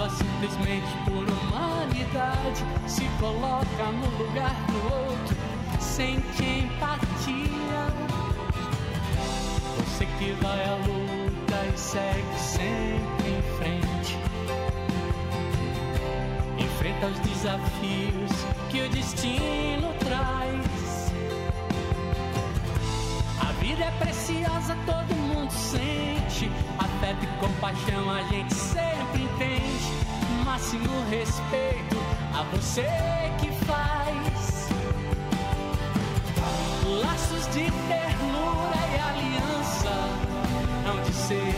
doa 0.02 0.10
simplesmente 0.10 0.96
por 1.04 1.24
humanidade, 1.28 2.64
se 2.88 3.04
coloca 3.20 3.92
no 3.92 4.18
lugar 4.18 4.54
do 4.66 4.94
outro, 4.94 5.36
sente 5.80 6.42
empatia. 6.42 7.86
Você 9.78 10.06
que 10.18 10.32
vai 10.42 10.64
à 10.64 10.74
luta 10.76 11.66
e 11.72 11.78
segue 11.78 12.38
sempre 12.38 13.28
em 13.28 13.42
frente. 13.58 14.18
Enfrenta 16.58 17.06
os 17.06 17.18
desafios 17.20 18.32
que 18.70 18.80
o 18.80 18.88
destino 18.90 19.92
traz. 20.00 21.12
A 23.40 23.52
vida 23.60 23.84
é 23.84 23.90
preciosa, 23.98 24.76
todo 24.84 25.14
mundo 25.14 25.50
sente. 25.52 26.50
Afeto 26.78 27.24
e 27.24 27.26
compaixão 27.38 28.10
a 28.10 28.22
gente 28.24 28.54
sempre 29.12 29.22
entende. 29.22 29.92
Máximo 30.44 31.04
respeito 31.10 31.96
a 32.34 32.42
você 32.54 32.86
que 33.40 33.50
faz. 33.64 34.68
Laços 37.04 37.46
de 37.46 37.70
ternura 37.70 38.80
e 38.92 38.98
aliança 39.00 39.94
hão 40.86 41.00
de 41.02 41.12
ser 41.12 41.54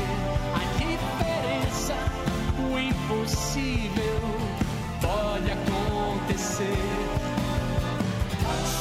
a 0.55 0.65
diferença. 0.79 1.95
O 2.59 2.79
impossível 2.79 4.21
pode 5.01 5.51
acontecer. 5.51 6.79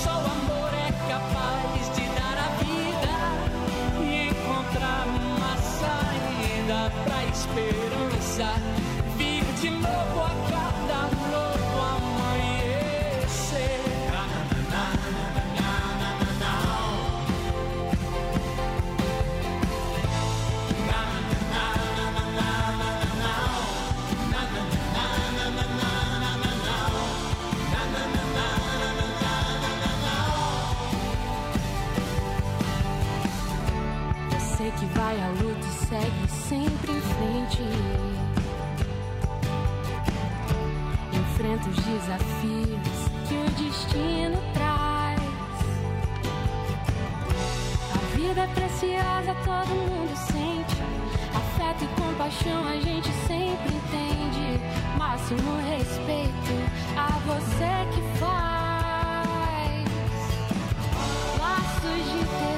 Só 0.04 0.12
o 0.12 0.32
amor 0.32 0.72
é 0.74 0.92
capaz 1.10 1.96
de 1.96 2.06
dar 2.16 2.38
a 2.38 2.50
vida 2.64 3.16
e 4.02 4.30
encontrar 4.30 5.08
uma 5.08 5.58
saída 5.58 6.13
pra 6.66 7.26
esperança. 7.26 8.54
Vir 9.18 9.44
de 9.60 9.70
novo 9.70 10.22
a 10.22 10.32
cada 10.50 11.02
novo 11.30 11.82
amanhecer. 11.96 13.04
Você 34.32 34.72
que 34.80 34.86
vai 34.98 35.20
à 35.20 35.28
luta 35.28 35.68
e 35.68 35.72
segue 35.88 36.23
sempre 36.54 36.92
em 36.92 37.02
frente. 37.02 37.64
Enfrenta 41.14 41.70
os 41.70 41.76
desafios 41.78 43.10
que 43.28 43.36
o 43.36 43.50
destino 43.64 44.40
traz. 44.54 45.20
A 47.96 47.98
vida 48.16 48.42
é 48.42 48.48
preciosa, 48.48 49.36
todo 49.44 49.70
mundo 49.70 50.16
sente. 50.16 50.78
Afeto 51.34 51.86
e 51.86 51.88
compaixão 52.00 52.68
a 52.68 52.76
gente 52.80 53.10
sempre 53.28 53.74
entende. 53.74 54.62
Máximo 54.96 55.58
respeito 55.72 56.54
a 56.96 57.10
você 57.26 57.74
que 57.94 58.02
faz. 58.20 59.84
Laços 61.40 62.04
de 62.12 62.53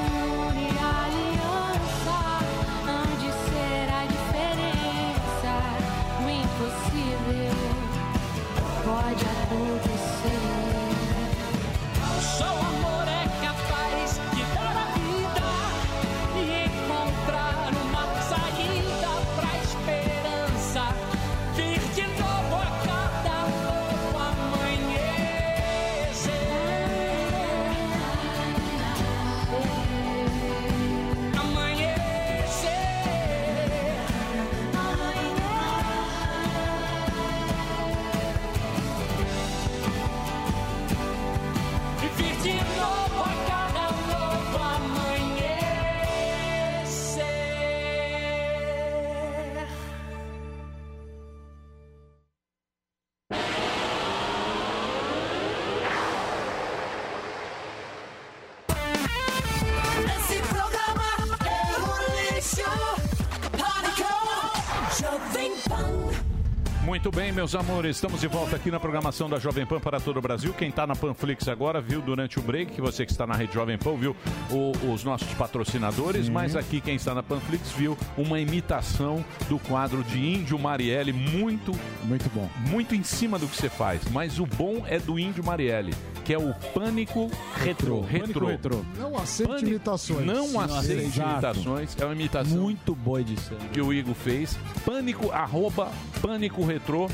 Muito 67.05 67.17
bem, 67.17 67.31
meus 67.31 67.53
amores, 67.53 67.97
estamos 67.97 68.19
de 68.19 68.27
volta 68.27 68.55
aqui 68.55 68.71
na 68.71 68.79
programação 68.79 69.29
da 69.29 69.37
Jovem 69.37 69.63
Pan 69.63 69.79
para 69.79 69.99
todo 69.99 70.17
o 70.17 70.21
Brasil. 70.23 70.51
Quem 70.55 70.69
está 70.69 70.87
na 70.87 70.95
Panflix 70.95 71.47
agora 71.47 71.79
viu 71.79 72.01
durante 72.01 72.39
o 72.39 72.41
break, 72.41 72.71
que 72.73 72.81
você 72.81 73.05
que 73.05 73.11
está 73.11 73.27
na 73.27 73.35
rede 73.35 73.53
Jovem 73.53 73.77
Pan 73.77 73.95
viu 73.95 74.15
o- 74.49 74.91
os 74.91 75.03
nossos 75.03 75.31
patrocinadores, 75.35 76.27
mas 76.27 76.55
aqui 76.55 76.81
quem 76.81 76.95
está 76.95 77.13
na 77.13 77.21
Panflix 77.21 77.69
viu 77.73 77.95
uma 78.17 78.39
imitação 78.39 79.23
do 79.47 79.59
quadro 79.59 80.03
de 80.03 80.17
Índio 80.17 80.57
Marielle, 80.57 81.13
muito, 81.13 81.73
muito 82.05 82.27
bom. 82.33 82.49
Muito 82.71 82.95
em 82.95 83.03
cima 83.03 83.37
do 83.37 83.47
que 83.47 83.55
você 83.55 83.69
faz, 83.69 84.01
mas 84.11 84.39
o 84.39 84.47
bom 84.47 84.83
é 84.87 84.97
do 84.97 85.19
Índio 85.19 85.43
Marielle, 85.45 85.93
que 86.23 86.33
é 86.33 86.39
o 86.39 86.55
Pânico 86.73 87.29
Retrô. 87.63 88.01
Pânico 88.01 88.45
Retrô. 88.47 88.81
Não 88.97 89.15
aceite 89.15 89.63
imitações. 89.63 90.25
Não 90.25 90.59
aceite 90.59 91.03
Exato. 91.03 91.29
imitações. 91.33 91.95
É 92.01 92.03
uma 92.03 92.15
imitação. 92.15 92.57
Muito 92.57 92.95
boa 92.95 93.21
edição. 93.21 93.57
Que 93.71 93.79
o 93.79 93.93
Igor 93.93 94.15
fez. 94.15 94.57
Pânico, 94.83 95.29
arroba 95.29 95.91
Pânico 96.19 96.63
Retrô. 96.95 97.09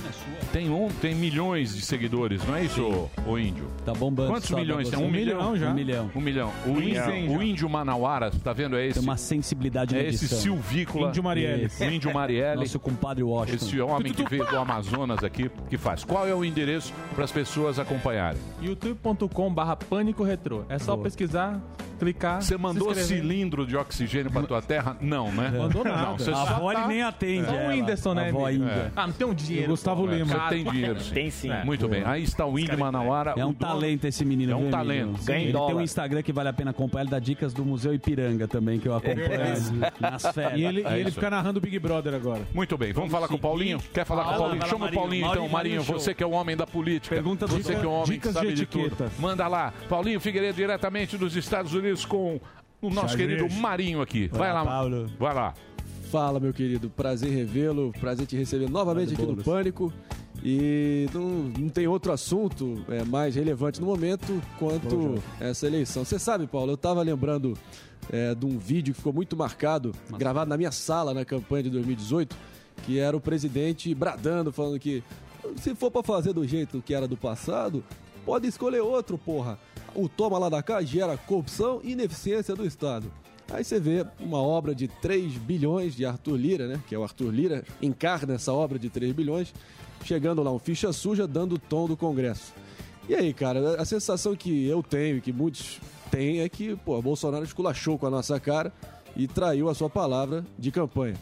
Tem, 0.52 0.70
um, 0.70 0.90
tem 0.90 1.16
milhões 1.16 1.76
de 1.76 1.82
seguidores, 1.82 2.46
não 2.46 2.56
é 2.56 2.64
isso, 2.64 3.10
ô 3.26 3.38
índio? 3.38 3.66
Tá 3.86 3.94
bombando. 3.94 4.32
Quantos 4.32 4.52
milhões? 4.52 4.90
Tem 4.90 5.00
um, 5.00 5.10
milhão? 5.10 5.54
Um 5.54 5.74
milhão. 5.74 6.12
Um 6.16 6.22
milhão. 6.22 6.52
O, 6.66 6.70
Um 6.72 6.82
índio, 6.82 7.06
milhão. 7.08 7.38
o 7.38 7.44
índio 7.44 7.70
Manauara, 7.70 8.32
tá 8.44 8.54
vendo? 8.54 8.76
É 8.78 8.86
esse. 8.86 9.00
Tem 9.00 9.04
uma 9.08 9.18
sensibilidade 9.18 9.98
É 9.98 10.08
esse 10.08 10.28
silvícola. 10.28 11.10
Índio 11.10 11.24
Marielle. 11.24 11.70
O 11.80 11.84
índio 11.84 12.14
Marielle. 12.14 12.62
Nosso 12.62 12.80
compadre 12.80 13.24
Washington. 13.24 13.66
Esse 13.66 13.82
homem 13.82 14.14
que 14.14 14.28
veio 14.28 14.46
do 14.46 14.58
Amazonas 14.58 15.24
aqui, 15.24 15.50
que 15.70 15.78
faz. 15.78 16.04
Qual 16.04 16.28
é 16.28 16.36
o 16.36 16.44
endereço 16.44 16.94
para 17.16 17.24
as 17.24 17.32
pessoas 17.32 17.80
acompanharem? 17.80 18.40
youtube.com 18.62 19.54
barra 19.54 19.76
pânico 19.76 20.24
retrô. 20.24 20.64
É 20.70 20.78
só 20.78 20.94
Boa. 20.96 21.06
pesquisar, 21.06 21.60
clicar. 22.02 22.42
Você 22.42 22.58
mandou 22.58 22.94
cilindro 22.96 23.66
de 23.66 23.78
oxigênio 23.78 24.32
para 24.32 24.42
tua 24.48 24.62
terra? 24.62 24.98
Não, 25.00 25.32
né? 25.32 25.54
Mandou 25.56 25.84
nada. 25.84 26.02
Não, 26.02 26.18
você 26.18 26.32
A 26.32 26.42
avó 26.42 26.74
tá- 26.74 26.80
ele 26.80 26.88
nem 26.88 27.04
atende 27.04 27.42
É. 27.42 27.46
Só 27.46 27.56
o 27.56 27.68
Whindersson, 27.70 28.14
né, 28.16 28.26
A 28.26 28.30
avó 28.30 28.48
amigo? 28.48 28.64
Índia. 28.64 28.92
Ah, 28.96 29.08
não 29.08 29.14
tem 29.14 29.28
um 29.28 29.34
dinheiro. 29.34 29.68
O 29.68 29.70
Gustavo 29.72 30.06
pô. 30.08 30.12
Lima. 30.12 30.26
Você 30.26 30.50
tem 30.56 30.64
dinheiro, 30.64 31.00
sim. 31.02 31.14
Tem 31.14 31.30
sim. 31.32 31.50
Muito 31.64 31.88
bem. 31.88 32.04
Aí 32.04 32.24
está 32.24 32.46
o 32.46 32.58
Índio 32.58 32.78
Manauara. 32.80 33.34
É 33.38 33.46
um 33.46 33.50
o 33.50 33.54
dono- 33.54 33.74
talento 33.74 34.06
esse 34.06 34.26
menino. 34.26 34.52
É 34.52 34.56
um 34.56 34.70
talento. 34.70 35.24
Ganha 35.24 35.44
Ele 35.44 35.54
tem 35.54 35.76
um 35.76 35.82
Instagram 35.82 36.22
que 36.24 36.34
vale 36.34 36.50
a 36.50 36.54
pena 36.54 36.72
acompanhar. 36.72 37.04
Ele 37.04 37.12
dá 37.12 37.20
dicas 37.20 37.54
do 37.54 37.64
Museu 37.64 37.94
Ipiranga 37.94 38.48
também, 38.48 38.80
que 38.80 38.88
eu 38.88 38.96
acompanho 38.96 39.30
nas 40.00 40.26
férias. 40.34 40.60
E 40.60 40.64
ele, 40.66 40.84
É 40.86 40.98
e 40.98 41.02
ele 41.02 41.12
fica 41.12 41.30
narrando 41.30 41.60
o 41.60 41.62
Big 41.62 41.78
Brother 41.80 42.14
agora. 42.16 42.42
Muito 42.54 42.78
bem, 42.78 42.92
vamos 42.94 43.12
falar 43.12 43.28
com 43.28 43.36
o 43.36 43.40
Paulinho? 43.40 43.80
Quer 43.94 44.06
falar 44.06 44.24
com 44.24 44.34
o 44.34 44.38
Paulinho? 44.38 44.68
Chama 44.68 44.86
o. 44.88 44.92
Paulinho 44.94 45.28
então, 45.28 45.48
Marinho, 45.50 45.84
você 45.84 46.14
que 46.14 46.24
é 46.24 46.26
o 46.26 46.32
homem 46.32 46.56
da 46.56 46.66
política. 46.66 47.16
Pergunta 47.16 47.46
você 47.48 47.76
que 47.76 47.86
é 47.86 47.88
o 47.88 47.92
homem 47.92 48.06
que 48.06 48.12
dicas 48.14 48.34
sabe 48.34 48.54
de 48.54 48.66
tudo. 48.66 48.86
etiqueta. 48.88 49.12
Manda 49.20 49.48
lá, 49.48 49.74
Paulinho 49.90 50.20
Figueiredo 50.20 50.56
diretamente 50.56 51.18
dos 51.18 51.36
Estados 51.36 51.74
Unidos 51.74 51.91
com 52.06 52.40
o 52.82 52.90
nosso 52.90 53.16
querido 53.16 53.50
Marinho 53.50 54.02
aqui. 54.02 54.28
Vai 54.28 54.52
lá, 54.54 54.66
Paulo. 54.66 55.10
Vai 55.20 55.34
lá. 55.34 55.54
Fala, 56.12 56.40
meu 56.40 56.54
querido. 56.54 56.90
Prazer 56.90 57.32
revê-lo. 57.32 57.94
Prazer 58.00 58.26
te 58.26 58.36
receber 58.36 58.70
novamente 58.70 59.14
aqui 59.14 59.22
no 59.22 59.44
Pânico. 59.44 59.94
E 60.44 61.08
não, 61.14 61.22
não 61.22 61.70
tem 61.70 61.88
outro 61.88 62.12
assunto 62.12 62.84
é, 62.90 63.04
mais 63.04 63.36
relevante 63.36 63.80
no 63.80 63.86
momento 63.86 64.42
quanto 64.58 65.22
essa 65.40 65.68
eleição. 65.68 66.04
Você 66.04 66.18
sabe, 66.18 66.48
Paulo, 66.48 66.72
eu 66.72 66.76
estava 66.76 67.02
lembrando 67.04 67.56
é, 68.12 68.34
de 68.34 68.46
um 68.46 68.58
vídeo 68.58 68.94
que 68.94 68.98
ficou 68.98 69.14
muito 69.14 69.38
marcado, 69.38 69.94
gravado 70.18 70.50
na 70.50 70.58
minha 70.58 70.72
sala 70.72 71.14
na 71.14 71.24
campanha 71.24 71.64
de 71.64 71.70
2018, 71.70 72.36
que 72.84 72.98
era 72.98 73.16
o 73.16 73.22
presidente 73.22 73.94
bradando, 73.94 74.52
falando 74.52 74.80
que 74.80 75.04
se 75.58 75.76
for 75.76 75.92
para 75.92 76.02
fazer 76.02 76.34
do 76.34 76.46
jeito 76.48 76.82
que 76.82 76.94
era 76.94 77.08
do 77.08 77.18
passado, 77.18 77.84
pode 78.26 78.48
escolher 78.48 78.82
outro, 78.82 79.18
porra. 79.18 79.60
O 79.96 80.08
toma 80.08 80.38
lá 80.38 80.50
da 80.50 80.64
cá 80.64 80.82
gera 80.82 81.18
corrupção 81.18 81.82
e 81.84 81.92
ineficiência 81.92 82.56
do 82.56 82.66
Estado. 82.66 83.12
Aí 83.52 83.64
você 83.64 83.80
vê 83.80 84.06
uma 84.20 84.38
obra 84.38 84.74
de 84.74 84.88
3 84.88 85.34
bilhões 85.34 85.94
de 85.94 86.06
Arthur 86.06 86.38
Lira, 86.38 86.68
né? 86.68 86.82
Que 86.88 86.96
é 86.96 86.98
o 86.98 87.04
Arthur 87.04 87.32
Lira, 87.32 87.66
encarna 87.82 88.36
essa 88.36 88.54
obra 88.54 88.80
de 88.80 88.90
3 88.90 89.12
bilhões, 89.12 89.54
chegando 90.06 90.42
lá 90.42 90.52
um 90.52 90.60
ficha 90.60 90.94
suja 90.94 91.28
dando 91.28 91.56
o 91.56 91.60
tom 91.60 91.88
do 91.88 91.98
Congresso. 91.98 92.54
E 93.10 93.16
aí, 93.16 93.34
cara, 93.34 93.82
a 93.82 93.84
sensação 93.84 94.36
que 94.36 94.66
eu 94.66 94.82
tenho 94.82 95.18
e 95.18 95.22
que 95.22 95.34
muitos 95.34 95.82
têm 96.10 96.40
é 96.40 96.48
que, 96.48 96.78
pô, 96.78 97.02
Bolsonaro 97.02 97.44
esculachou 97.44 97.98
com 97.98 98.08
a 98.08 98.10
nossa 98.10 98.40
cara 98.40 98.72
e 99.18 99.28
traiu 99.28 99.68
a 99.68 99.76
sua 99.76 99.90
palavra 99.90 100.46
de 100.58 100.72
campanha. 100.72 101.16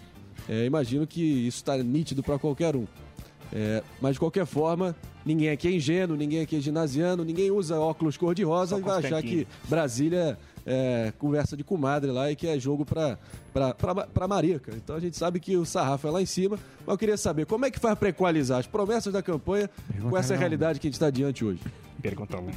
É, 0.47 0.65
imagino 0.65 1.07
que 1.07 1.21
isso 1.21 1.57
está 1.57 1.77
nítido 1.77 2.21
para 2.21 2.37
qualquer 2.37 2.75
um. 2.75 2.85
É, 3.51 3.81
mas 3.99 4.13
de 4.13 4.19
qualquer 4.19 4.45
forma, 4.45 4.95
ninguém 5.25 5.49
aqui 5.49 5.67
é 5.67 5.71
ingênuo, 5.71 6.15
ninguém 6.15 6.41
aqui 6.41 6.57
é 6.57 6.59
ginasiano, 6.59 7.23
ninguém 7.23 7.49
usa 7.51 7.79
óculos 7.79 8.15
cor-de-rosa 8.17 8.77
e 8.77 8.81
vai 8.81 8.99
achar 8.99 9.21
que 9.23 9.47
Brasília 9.67 10.37
é 10.65 11.11
conversa 11.17 11.57
de 11.57 11.63
comadre 11.63 12.11
lá 12.11 12.31
e 12.31 12.35
que 12.35 12.47
é 12.47 12.59
jogo 12.59 12.85
pra, 12.85 13.17
pra 14.13 14.27
marica. 14.27 14.71
Então 14.75 14.95
a 14.95 14.99
gente 14.99 15.17
sabe 15.17 15.39
que 15.39 15.57
o 15.57 15.65
sarrafo 15.65 16.07
é 16.07 16.11
lá 16.11 16.21
em 16.21 16.27
cima, 16.27 16.59
mas 16.81 16.93
eu 16.93 16.97
queria 16.97 17.17
saber 17.17 17.45
como 17.45 17.65
é 17.65 17.71
que 17.71 17.79
faz 17.79 17.97
pra 17.97 18.09
equalizar 18.09 18.59
as 18.59 18.67
promessas 18.67 19.11
da 19.11 19.23
campanha 19.23 19.69
com 19.99 20.15
essa 20.15 20.33
não. 20.33 20.39
realidade 20.39 20.79
que 20.79 20.87
a 20.87 20.89
gente 20.89 20.95
está 20.95 21.09
diante 21.09 21.43
hoje. 21.43 21.61
Pergunta 22.01 22.37
longa. 22.37 22.53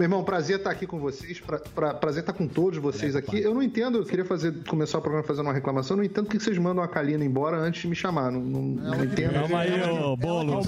Meu 0.00 0.06
irmão, 0.06 0.24
prazer 0.24 0.56
estar 0.56 0.70
aqui 0.70 0.86
com 0.86 0.98
vocês, 0.98 1.40
pra, 1.40 1.58
pra- 1.58 1.92
prazer 1.92 2.20
estar 2.22 2.32
com 2.32 2.48
todos 2.48 2.78
vocês 2.78 3.14
aqui. 3.14 3.38
Eu 3.42 3.52
não 3.52 3.62
entendo, 3.62 3.98
eu 3.98 4.04
queria 4.06 4.24
fazer, 4.24 4.64
começar 4.66 4.96
o 4.96 5.02
programa 5.02 5.26
fazendo 5.26 5.44
uma 5.44 5.52
reclamação, 5.52 5.94
eu 5.94 5.98
não 5.98 6.04
entendo 6.04 6.24
por 6.24 6.30
que 6.30 6.40
vocês 6.40 6.56
mandam 6.56 6.82
a 6.82 6.88
Kalina 6.88 7.22
embora 7.22 7.58
antes 7.58 7.82
de 7.82 7.88
me 7.88 7.94
chamar. 7.94 8.32
Não, 8.32 8.40
não, 8.40 8.62
não 8.62 9.04
entendo. 9.04 9.34
Calma 9.34 9.58
aí, 9.60 9.82
ô, 10.00 10.16
Bolo. 10.16 10.62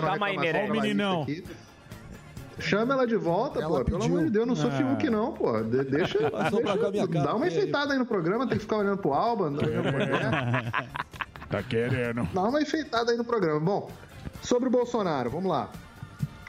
Calma 0.00 0.26
aí. 0.28 0.38
Ó 0.38 0.66
o 0.66 0.70
meninão. 0.80 1.26
Chama 2.58 2.94
ela 2.94 3.06
de 3.06 3.16
volta, 3.16 3.60
pô. 3.68 3.84
Pelo 3.84 4.02
amor 4.02 4.24
de 4.24 4.30
Deus, 4.30 4.42
eu 4.44 4.46
não 4.46 4.56
sou 4.56 4.70
Ah. 4.70 4.72
Fiuk, 4.72 5.10
não, 5.10 5.32
pô. 5.32 5.60
De- 5.60 5.84
deixa. 5.84 6.18
Passou 6.32 6.62
pra 6.62 6.72
cá 6.78 6.90
minha 6.90 7.06
deixa 7.06 7.08
cara, 7.08 7.24
dá 7.26 7.34
uma 7.36 7.46
enfeitada 7.48 7.92
aí 7.92 7.98
no 7.98 8.06
programa, 8.06 8.46
tem 8.46 8.56
que 8.56 8.62
ficar 8.64 8.78
olhando 8.78 8.96
pro 8.96 9.12
Alba. 9.12 9.50
não. 9.50 9.60
Tá 11.50 11.62
querendo. 11.62 12.26
Dá 12.32 12.42
uma 12.44 12.62
enfeitada 12.62 13.10
aí 13.12 13.18
no 13.18 13.24
programa. 13.24 13.60
Bom, 13.60 13.90
sobre 14.40 14.70
o 14.70 14.72
Bolsonaro, 14.72 15.28
vamos 15.28 15.50
lá. 15.50 15.68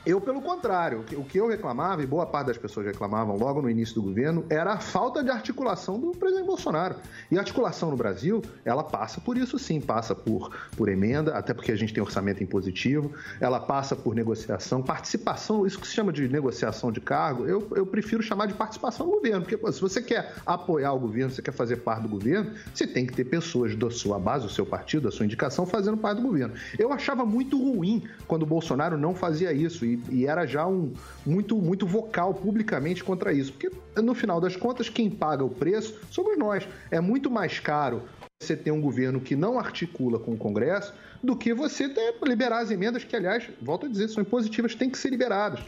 Eu, 0.05 0.19
pelo 0.19 0.41
contrário, 0.41 1.05
o 1.15 1.23
que- 1.23 1.39
eu 1.39 1.47
reclamava, 1.47 2.03
e 2.03 2.05
boa 2.05 2.25
parte 2.25 2.47
das 2.47 2.57
pessoas 2.57 2.85
reclamavam 2.85 3.37
logo 3.37 3.61
no 3.61 3.69
início 3.69 3.95
do 3.95 4.01
governo, 4.01 4.45
era 4.49 4.73
a 4.73 4.77
falta 4.79 5.23
de 5.23 5.29
articulação 5.29 5.97
do 5.97 6.11
presidente 6.11 6.45
Bolsonaro. 6.45 6.95
E 7.31 7.37
a 7.37 7.39
articulação 7.39 7.89
no 7.89 7.95
Brasil, 7.95 8.41
ela 8.65 8.83
passa 8.83 9.21
por 9.21 9.37
isso 9.37 9.57
sim, 9.57 9.79
passa 9.79 10.13
por, 10.13 10.51
por 10.75 10.89
emenda, 10.89 11.37
até 11.37 11.53
porque 11.53 11.71
a 11.71 11.75
gente 11.77 11.93
tem 11.93 12.03
orçamento 12.03 12.43
impositivo, 12.43 13.13
ela 13.39 13.61
passa 13.61 13.95
por 13.95 14.13
negociação, 14.13 14.83
participação, 14.83 15.65
isso 15.65 15.79
que 15.79 15.87
se 15.87 15.93
chama 15.93 16.11
de 16.11 16.27
negociação 16.27 16.91
de 16.91 16.99
cargo, 16.99 17.45
eu, 17.47 17.65
eu 17.73 17.85
prefiro 17.85 18.21
chamar 18.21 18.47
de 18.47 18.53
participação 18.55 19.05
no 19.05 19.13
governo, 19.13 19.41
porque 19.41 19.55
pô, 19.55 19.71
se 19.71 19.79
você 19.79 20.01
quer 20.01 20.33
apoiar 20.45 20.91
o 20.91 20.99
governo, 20.99 21.31
você 21.31 21.41
quer 21.41 21.53
fazer 21.53 21.77
parte 21.77 22.01
do 22.03 22.09
governo, 22.09 22.51
você 22.73 22.85
tem 22.85 23.05
que 23.05 23.13
ter 23.13 23.23
pessoas 23.23 23.73
da 23.73 23.89
sua 23.89 24.19
base, 24.19 24.45
do 24.45 24.51
seu 24.51 24.65
partido, 24.65 25.03
da 25.03 25.11
sua 25.11 25.25
indicação, 25.25 25.65
fazendo 25.65 25.95
parte 25.95 26.21
do 26.21 26.27
governo. 26.27 26.53
Eu 26.77 26.91
achava 26.91 27.25
muito 27.25 27.57
ruim 27.57 28.03
quando 28.27 28.43
o 28.43 28.45
Bolsonaro 28.45 28.97
não 28.97 29.15
fazia 29.15 29.53
isso 29.53 29.85
e, 30.09 30.25
era 30.25 30.45
já 30.45 30.65
um 30.67 30.93
muito, 31.25 31.57
muito 31.57 31.85
vocal 31.85 32.33
publicamente 32.33 33.03
contra 33.03 33.33
isso, 33.33 33.53
porque 33.53 33.71
no 34.01 34.13
final 34.13 34.39
das 34.39 34.55
contas, 34.55 34.89
quem 34.89 35.09
paga 35.09 35.43
o 35.43 35.49
preço 35.49 35.99
somos 36.09 36.37
nós. 36.37 36.67
É 36.91 36.99
muito 36.99 37.29
mais 37.29 37.59
caro 37.59 38.03
você 38.41 38.55
ter 38.55 38.71
um 38.71 38.81
governo 38.81 39.21
que 39.21 39.35
não 39.35 39.59
articula 39.59 40.19
com 40.19 40.33
o 40.33 40.37
Congresso 40.37 40.93
do 41.23 41.35
que 41.35 41.53
você 41.53 41.87
ter, 41.87 42.15
liberar 42.23 42.59
as 42.59 42.71
emendas 42.71 43.03
que, 43.03 43.15
aliás, 43.15 43.49
volto 43.61 43.85
a 43.85 43.89
dizer, 43.89 44.09
são 44.09 44.21
impositivas, 44.21 44.75
têm 44.75 44.89
que 44.89 44.97
ser 44.97 45.09
liberadas. 45.09 45.61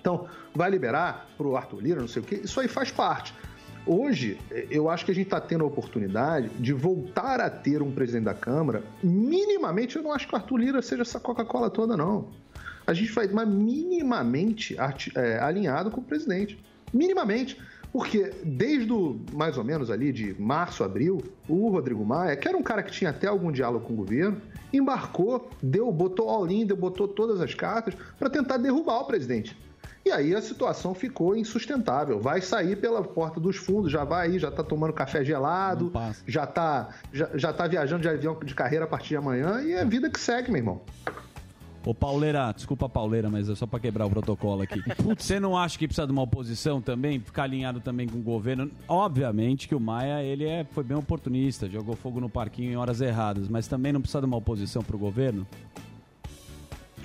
Então, 0.00 0.26
vai 0.54 0.70
liberar 0.70 1.28
para 1.36 1.46
o 1.46 1.56
Arthur 1.56 1.80
Lira, 1.80 2.00
não 2.00 2.08
sei 2.08 2.20
o 2.20 2.24
quê, 2.24 2.40
isso 2.42 2.58
aí 2.60 2.68
faz 2.68 2.90
parte. 2.90 3.32
Hoje, 3.86 4.38
eu 4.70 4.88
acho 4.88 5.04
que 5.04 5.10
a 5.10 5.14
gente 5.14 5.26
está 5.26 5.40
tendo 5.40 5.62
a 5.62 5.66
oportunidade 5.66 6.48
de 6.58 6.72
voltar 6.72 7.38
a 7.38 7.50
ter 7.50 7.82
um 7.82 7.92
presidente 7.92 8.24
da 8.24 8.34
Câmara. 8.34 8.82
Minimamente, 9.02 9.96
eu 9.96 10.02
não 10.02 10.12
acho 10.12 10.26
que 10.26 10.34
o 10.34 10.36
Arthur 10.36 10.56
Lira 10.56 10.82
seja 10.82 11.02
essa 11.02 11.20
Coca-Cola 11.20 11.68
toda, 11.68 11.94
não. 11.96 12.28
A 12.86 12.92
gente 12.92 13.10
vai, 13.12 13.26
mas 13.28 13.48
minimamente 13.48 14.76
eh, 15.14 15.38
alinhado 15.40 15.90
com 15.90 16.00
o 16.00 16.04
presidente. 16.04 16.58
Minimamente. 16.92 17.58
Porque 17.92 18.32
desde 18.42 18.92
o, 18.92 19.20
mais 19.32 19.56
ou 19.56 19.62
menos 19.62 19.88
ali 19.88 20.12
de 20.12 20.34
março, 20.40 20.82
abril, 20.82 21.22
o 21.48 21.68
Rodrigo 21.70 22.04
Maia, 22.04 22.36
que 22.36 22.48
era 22.48 22.56
um 22.56 22.62
cara 22.62 22.82
que 22.82 22.90
tinha 22.90 23.10
até 23.10 23.28
algum 23.28 23.52
diálogo 23.52 23.86
com 23.86 23.92
o 23.92 23.96
governo, 23.96 24.40
embarcou, 24.72 25.48
deu, 25.62 25.92
botou 25.92 26.28
all-in, 26.28 26.66
deu- 26.66 26.76
botou 26.76 27.06
todas 27.06 27.40
as 27.40 27.54
cartas 27.54 27.94
para 28.18 28.28
tentar 28.28 28.56
derrubar 28.56 28.98
o 29.00 29.04
presidente. 29.04 29.56
E 30.04 30.10
aí 30.10 30.34
a 30.34 30.42
situação 30.42 30.92
ficou 30.92 31.36
insustentável. 31.36 32.20
Vai 32.20 32.40
sair 32.42 32.76
pela 32.76 33.00
porta 33.02 33.38
dos 33.40 33.56
fundos, 33.56 33.90
já 33.92 34.02
vai 34.04 34.26
aí, 34.26 34.38
já 34.40 34.50
tá 34.50 34.62
tomando 34.64 34.92
café 34.92 35.24
gelado, 35.24 35.88
já 36.26 36.46
tá, 36.46 36.88
já, 37.12 37.30
já 37.34 37.52
tá 37.52 37.66
viajando 37.68 38.02
de 38.02 38.08
avião 38.08 38.36
de 38.44 38.54
carreira 38.56 38.84
a 38.86 38.88
partir 38.88 39.10
de 39.10 39.16
amanhã 39.16 39.62
e 39.62 39.72
é 39.72 39.84
vida 39.84 40.10
que 40.10 40.18
segue, 40.20 40.50
meu 40.50 40.58
irmão. 40.58 40.80
Ô, 41.86 41.92
Pauleira, 41.92 42.50
desculpa, 42.52 42.88
Pauleira, 42.88 43.28
mas 43.28 43.48
é 43.48 43.54
só 43.54 43.66
pra 43.66 43.78
quebrar 43.78 44.06
o 44.06 44.10
protocolo 44.10 44.62
aqui. 44.62 44.80
Você 45.18 45.38
não 45.38 45.56
acha 45.56 45.78
que 45.78 45.86
precisa 45.86 46.06
de 46.06 46.12
uma 46.12 46.22
oposição 46.22 46.80
também? 46.80 47.20
Ficar 47.20 47.42
alinhado 47.42 47.80
também 47.80 48.08
com 48.08 48.18
o 48.18 48.22
governo? 48.22 48.70
Obviamente 48.88 49.68
que 49.68 49.74
o 49.74 49.80
Maia, 49.80 50.22
ele 50.22 50.44
é, 50.44 50.64
foi 50.64 50.82
bem 50.82 50.96
oportunista, 50.96 51.68
jogou 51.68 51.94
fogo 51.94 52.20
no 52.20 52.28
parquinho 52.28 52.72
em 52.72 52.76
horas 52.76 53.02
erradas, 53.02 53.48
mas 53.48 53.68
também 53.68 53.92
não 53.92 54.00
precisa 54.00 54.20
de 54.20 54.26
uma 54.26 54.38
oposição 54.38 54.82
pro 54.82 54.96
governo? 54.96 55.46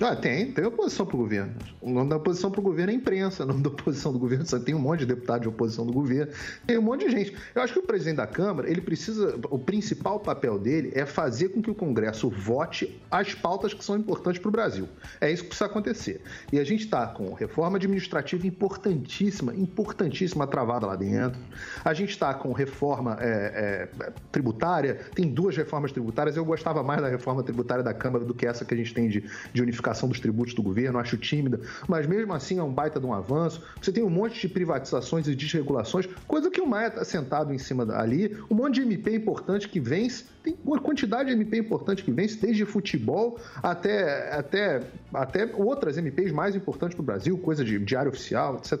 Ah, 0.02 0.16
tem, 0.16 0.50
tem 0.50 0.64
oposição 0.64 1.04
pro 1.04 1.18
governo. 1.18 1.52
O 1.78 1.90
nome 1.90 2.08
da 2.08 2.16
oposição 2.16 2.50
pro 2.50 2.62
governo 2.62 2.90
é 2.90 2.94
imprensa. 2.94 3.44
O 3.44 3.46
nome 3.46 3.62
da 3.62 3.68
oposição 3.68 4.10
do 4.10 4.18
governo 4.18 4.46
só 4.46 4.58
tem 4.58 4.74
um 4.74 4.78
monte 4.78 5.00
de 5.00 5.06
deputado 5.06 5.42
de 5.42 5.48
oposição 5.48 5.84
do 5.84 5.92
governo. 5.92 6.32
Tem 6.66 6.78
um 6.78 6.82
monte 6.82 7.04
de 7.04 7.10
gente. 7.10 7.36
Eu 7.54 7.60
acho 7.60 7.74
que 7.74 7.80
o 7.80 7.82
presidente 7.82 8.16
da 8.16 8.26
Câmara, 8.26 8.70
ele 8.70 8.80
precisa. 8.80 9.38
O 9.50 9.58
principal 9.58 10.18
papel 10.18 10.58
dele 10.58 10.90
é 10.94 11.04
fazer 11.04 11.50
com 11.50 11.60
que 11.60 11.70
o 11.70 11.74
Congresso 11.74 12.30
vote 12.30 12.98
as 13.10 13.34
pautas 13.34 13.74
que 13.74 13.84
são 13.84 13.94
importantes 13.94 14.40
para 14.40 14.48
o 14.48 14.52
Brasil. 14.52 14.88
É 15.20 15.30
isso 15.30 15.42
que 15.42 15.50
precisa 15.50 15.66
acontecer. 15.66 16.22
E 16.50 16.58
a 16.58 16.64
gente 16.64 16.84
está 16.84 17.06
com 17.06 17.34
reforma 17.34 17.76
administrativa 17.76 18.46
importantíssima, 18.46 19.54
importantíssima 19.54 20.46
travada 20.46 20.86
lá 20.86 20.96
dentro. 20.96 21.38
A 21.84 21.92
gente 21.92 22.10
está 22.10 22.32
com 22.32 22.52
reforma 22.52 23.18
é, 23.20 23.88
é, 24.00 24.12
tributária, 24.32 24.94
tem 25.14 25.28
duas 25.28 25.54
reformas 25.54 25.92
tributárias. 25.92 26.38
Eu 26.38 26.44
gostava 26.44 26.82
mais 26.82 27.02
da 27.02 27.08
reforma 27.08 27.42
tributária 27.42 27.84
da 27.84 27.92
Câmara 27.92 28.24
do 28.24 28.32
que 28.32 28.46
essa 28.46 28.64
que 28.64 28.72
a 28.72 28.76
gente 28.76 28.94
tem 28.94 29.06
de, 29.06 29.28
de 29.52 29.60
unificação 29.60 29.89
dos 30.08 30.20
tributos 30.20 30.54
do 30.54 30.62
governo, 30.62 30.98
acho 30.98 31.16
tímida, 31.16 31.60
mas 31.88 32.06
mesmo 32.06 32.32
assim 32.32 32.58
é 32.58 32.62
um 32.62 32.72
baita 32.72 33.00
de 33.00 33.06
um 33.06 33.12
avanço. 33.12 33.62
Você 33.80 33.92
tem 33.92 34.02
um 34.02 34.10
monte 34.10 34.40
de 34.40 34.48
privatizações 34.48 35.26
e 35.28 35.34
desregulações, 35.34 36.06
coisa 36.26 36.50
que 36.50 36.60
o 36.60 36.66
Maia 36.66 36.88
está 36.88 37.04
sentado 37.04 37.52
em 37.52 37.58
cima 37.58 37.86
ali, 37.94 38.36
um 38.50 38.54
monte 38.54 38.76
de 38.76 38.82
MP 38.82 39.14
importante 39.14 39.68
que 39.68 39.80
vence, 39.80 40.24
tem 40.42 40.56
uma 40.64 40.80
quantidade 40.80 41.28
de 41.28 41.34
MP 41.34 41.58
importante 41.58 42.02
que 42.02 42.10
vence, 42.10 42.38
desde 42.40 42.64
futebol 42.64 43.38
até, 43.62 44.32
até, 44.32 44.80
até 45.12 45.50
outras 45.54 45.98
MPs 45.98 46.32
mais 46.32 46.54
importantes 46.54 46.94
para 46.94 47.02
o 47.02 47.06
Brasil, 47.06 47.38
coisa 47.38 47.64
de 47.64 47.78
diário 47.78 48.10
oficial, 48.10 48.56
etc. 48.56 48.80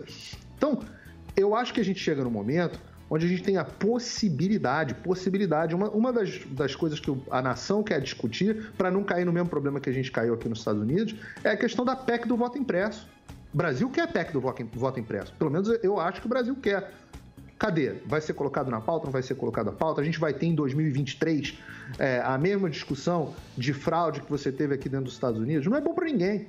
Então, 0.56 0.80
eu 1.36 1.54
acho 1.54 1.72
que 1.72 1.80
a 1.80 1.84
gente 1.84 2.00
chega 2.00 2.22
no 2.22 2.30
momento 2.30 2.78
onde 3.10 3.26
a 3.26 3.28
gente 3.28 3.42
tem 3.42 3.56
a 3.56 3.64
possibilidade, 3.64 4.94
possibilidade, 4.94 5.74
uma, 5.74 5.90
uma 5.90 6.12
das, 6.12 6.38
das 6.46 6.76
coisas 6.76 7.00
que 7.00 7.12
a 7.28 7.42
nação 7.42 7.82
quer 7.82 8.00
discutir, 8.00 8.70
para 8.78 8.88
não 8.90 9.02
cair 9.02 9.26
no 9.26 9.32
mesmo 9.32 9.48
problema 9.48 9.80
que 9.80 9.90
a 9.90 9.92
gente 9.92 10.12
caiu 10.12 10.34
aqui 10.34 10.48
nos 10.48 10.60
Estados 10.60 10.80
Unidos, 10.80 11.16
é 11.42 11.50
a 11.50 11.56
questão 11.56 11.84
da 11.84 11.96
PEC 11.96 12.28
do 12.28 12.36
voto 12.36 12.56
impresso. 12.56 13.08
O 13.52 13.56
Brasil 13.56 13.90
quer 13.90 14.02
a 14.02 14.06
PEC 14.06 14.32
do 14.32 14.40
voto, 14.40 14.64
voto 14.74 15.00
impresso. 15.00 15.34
Pelo 15.36 15.50
menos 15.50 15.68
eu 15.82 15.98
acho 15.98 16.20
que 16.20 16.26
o 16.26 16.30
Brasil 16.30 16.54
quer. 16.54 16.92
Cadê? 17.58 17.94
Vai 18.06 18.20
ser 18.20 18.32
colocado 18.32 18.70
na 18.70 18.80
pauta? 18.80 19.06
Não 19.06 19.12
vai 19.12 19.22
ser 19.22 19.34
colocado 19.34 19.66
na 19.66 19.72
pauta? 19.72 20.00
A 20.00 20.04
gente 20.04 20.18
vai 20.18 20.32
ter 20.32 20.46
em 20.46 20.54
2023 20.54 21.58
é, 21.98 22.22
a 22.24 22.38
mesma 22.38 22.70
discussão 22.70 23.34
de 23.58 23.74
fraude 23.74 24.22
que 24.22 24.30
você 24.30 24.50
teve 24.50 24.74
aqui 24.74 24.88
dentro 24.88 25.06
dos 25.06 25.14
Estados 25.14 25.38
Unidos? 25.38 25.66
Não 25.66 25.76
é 25.76 25.80
bom 25.80 25.92
para 25.92 26.06
ninguém. 26.06 26.46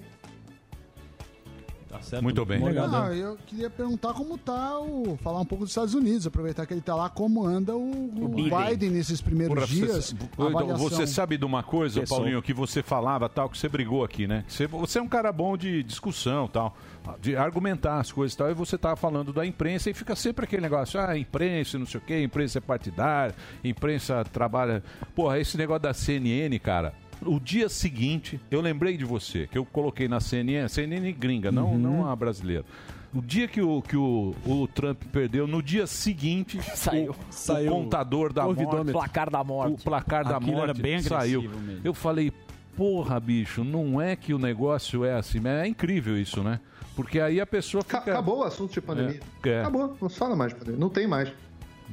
Certo. 2.01 2.23
Muito 2.23 2.43
bem. 2.45 2.61
Ah, 2.77 3.13
eu 3.13 3.37
queria 3.45 3.69
perguntar 3.69 4.13
como 4.13 4.37
tá 4.37 4.79
o. 4.79 5.17
Falar 5.21 5.39
um 5.39 5.45
pouco 5.45 5.63
dos 5.63 5.71
Estados 5.71 5.93
Unidos, 5.93 6.27
aproveitar 6.27 6.65
que 6.65 6.73
ele 6.73 6.81
tá 6.81 6.95
lá, 6.95 7.09
como 7.09 7.45
anda 7.45 7.75
o, 7.75 7.81
o 7.81 8.29
Biden. 8.29 8.49
Biden. 8.49 8.89
nesses 8.89 9.21
primeiros 9.21 9.53
Porra, 9.53 9.67
dias. 9.67 10.13
Você, 10.37 10.95
você 10.95 11.07
sabe 11.07 11.37
de 11.37 11.45
uma 11.45 11.63
coisa, 11.63 12.01
Pessoal. 12.01 12.21
Paulinho, 12.21 12.41
que 12.41 12.53
você 12.53 12.81
falava 12.81 13.29
tal, 13.29 13.49
que 13.49 13.57
você 13.57 13.69
brigou 13.69 14.03
aqui, 14.03 14.27
né? 14.27 14.43
Você, 14.47 14.67
você 14.67 14.99
é 14.99 15.01
um 15.01 15.07
cara 15.07 15.31
bom 15.31 15.55
de 15.55 15.83
discussão 15.83 16.47
tal, 16.47 16.75
de 17.21 17.35
argumentar 17.35 17.99
as 17.99 18.11
coisas 18.11 18.33
e 18.33 18.37
tal, 18.37 18.49
e 18.49 18.53
você 18.53 18.77
tava 18.77 18.95
falando 18.95 19.31
da 19.31 19.45
imprensa 19.45 19.89
e 19.89 19.93
fica 19.93 20.15
sempre 20.15 20.45
aquele 20.45 20.61
negócio, 20.61 20.99
ah, 20.99 21.17
imprensa, 21.17 21.77
não 21.77 21.85
sei 21.85 21.99
o 21.99 22.03
quê, 22.03 22.21
imprensa 22.23 22.57
é 22.57 22.61
partidária, 22.61 23.35
imprensa 23.63 24.23
trabalha. 24.25 24.83
Porra, 25.15 25.39
esse 25.39 25.57
negócio 25.57 25.83
da 25.83 25.93
CNN, 25.93 26.57
cara. 26.59 26.93
O 27.23 27.39
dia 27.39 27.69
seguinte, 27.69 28.39
eu 28.49 28.61
lembrei 28.61 28.97
de 28.97 29.05
você, 29.05 29.47
que 29.47 29.57
eu 29.57 29.63
coloquei 29.65 30.07
na 30.07 30.19
CNN, 30.19 30.67
CNN 30.67 31.11
gringa, 31.13 31.51
não, 31.51 31.77
não 31.77 32.07
a 32.09 32.15
brasileira. 32.15 32.65
O 33.13 33.21
dia 33.21 33.47
que 33.47 33.61
o, 33.61 33.81
que 33.81 33.95
o, 33.97 34.33
o 34.45 34.67
Trump 34.67 35.03
perdeu, 35.11 35.45
no 35.45 35.61
dia 35.61 35.85
seguinte, 35.85 36.59
Saiu. 36.75 37.11
o, 37.11 37.15
Saiu. 37.29 37.71
o 37.71 37.75
contador 37.75 38.31
da 38.31 38.43
O 38.43 38.47
morte. 38.47 38.59
ouvidômetro. 38.59 38.93
Placar 38.93 39.29
da 39.29 39.43
morte. 39.43 39.81
O 39.81 39.83
placar 39.83 40.23
da 40.23 40.37
Aquilo 40.37 40.53
morte 40.53 40.63
era 40.63 40.73
bem 40.73 41.01
saiu. 41.01 41.41
mesmo. 41.43 41.81
Eu 41.83 41.93
falei, 41.93 42.31
porra, 42.75 43.19
bicho, 43.19 43.63
não 43.65 44.01
é 44.01 44.15
que 44.15 44.33
o 44.33 44.39
negócio 44.39 45.03
é 45.03 45.13
assim, 45.13 45.39
mas 45.41 45.51
é 45.63 45.67
incrível 45.67 46.17
isso, 46.17 46.41
né? 46.41 46.59
Porque 46.95 47.19
aí 47.19 47.39
a 47.41 47.45
pessoa 47.45 47.83
fica... 47.83 47.97
Acabou 47.99 48.39
o 48.39 48.43
assunto 48.43 48.71
de 48.73 48.81
pandemia. 48.81 49.19
É, 49.43 49.49
é. 49.49 49.59
Acabou, 49.59 49.95
não 50.01 50.09
se 50.09 50.17
fala 50.17 50.35
mais 50.35 50.53
de 50.53 50.59
pandemia. 50.59 50.79
Não 50.79 50.89
tem 50.89 51.05
mais. 51.05 51.29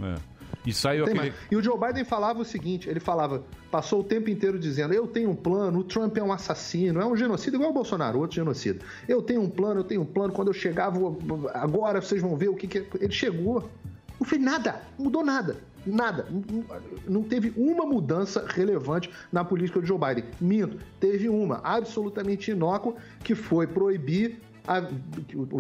É. 0.01 0.15
E 0.67 0.73
saiu 0.73 1.05
Tem 1.05 1.15
aquele... 1.15 1.35
E 1.51 1.57
o 1.57 1.63
Joe 1.63 1.79
Biden 1.79 2.05
falava 2.05 2.41
o 2.41 2.45
seguinte: 2.45 2.89
ele 2.89 3.01
falava, 3.01 3.45
passou 3.71 4.01
o 4.01 4.05
tempo 4.05 4.29
inteiro 4.29 4.59
dizendo: 4.59 4.93
eu 4.93 5.07
tenho 5.07 5.31
um 5.31 5.35
plano, 5.35 5.79
o 5.79 5.85
Trump 5.85 6.17
é 6.17 6.23
um 6.23 6.33
assassino, 6.33 7.01
é 7.01 7.07
um 7.07 7.17
genocida, 7.17 7.57
igual 7.57 7.71
o 7.71 7.75
Bolsonaro, 7.75 8.19
outro 8.19 8.37
genocida. 8.37 8.85
Eu 9.09 9.23
tenho 9.23 9.41
um 9.41 9.49
plano, 9.49 9.81
eu 9.81 9.85
tenho 9.85 10.03
um 10.03 10.07
plano, 10.07 10.33
quando 10.33 10.49
eu 10.49 10.55
chegar, 10.55 10.91
vou, 10.91 11.19
agora 11.55 12.01
vocês 12.01 12.21
vão 12.21 12.37
ver 12.37 12.49
o 12.49 12.55
que, 12.55 12.67
que 12.67 12.79
é. 12.79 12.87
Ele 13.01 13.13
chegou, 13.13 13.69
não 14.19 14.27
fez 14.27 14.41
nada, 14.41 14.83
mudou 14.99 15.25
nada. 15.25 15.57
Nada. 15.87 16.27
Não 17.09 17.23
teve 17.23 17.53
uma 17.57 17.87
mudança 17.87 18.45
relevante 18.47 19.11
na 19.33 19.45
política 19.45 19.81
de 19.81 19.87
Joe 19.87 19.99
Biden. 19.99 20.25
Minto, 20.41 20.79
teve 21.01 21.29
uma 21.29 21.61
absolutamente 21.63 22.51
inócua, 22.51 22.95
que 23.25 23.35
foi 23.35 23.67
proibir 23.67 24.41
a- 24.67 24.87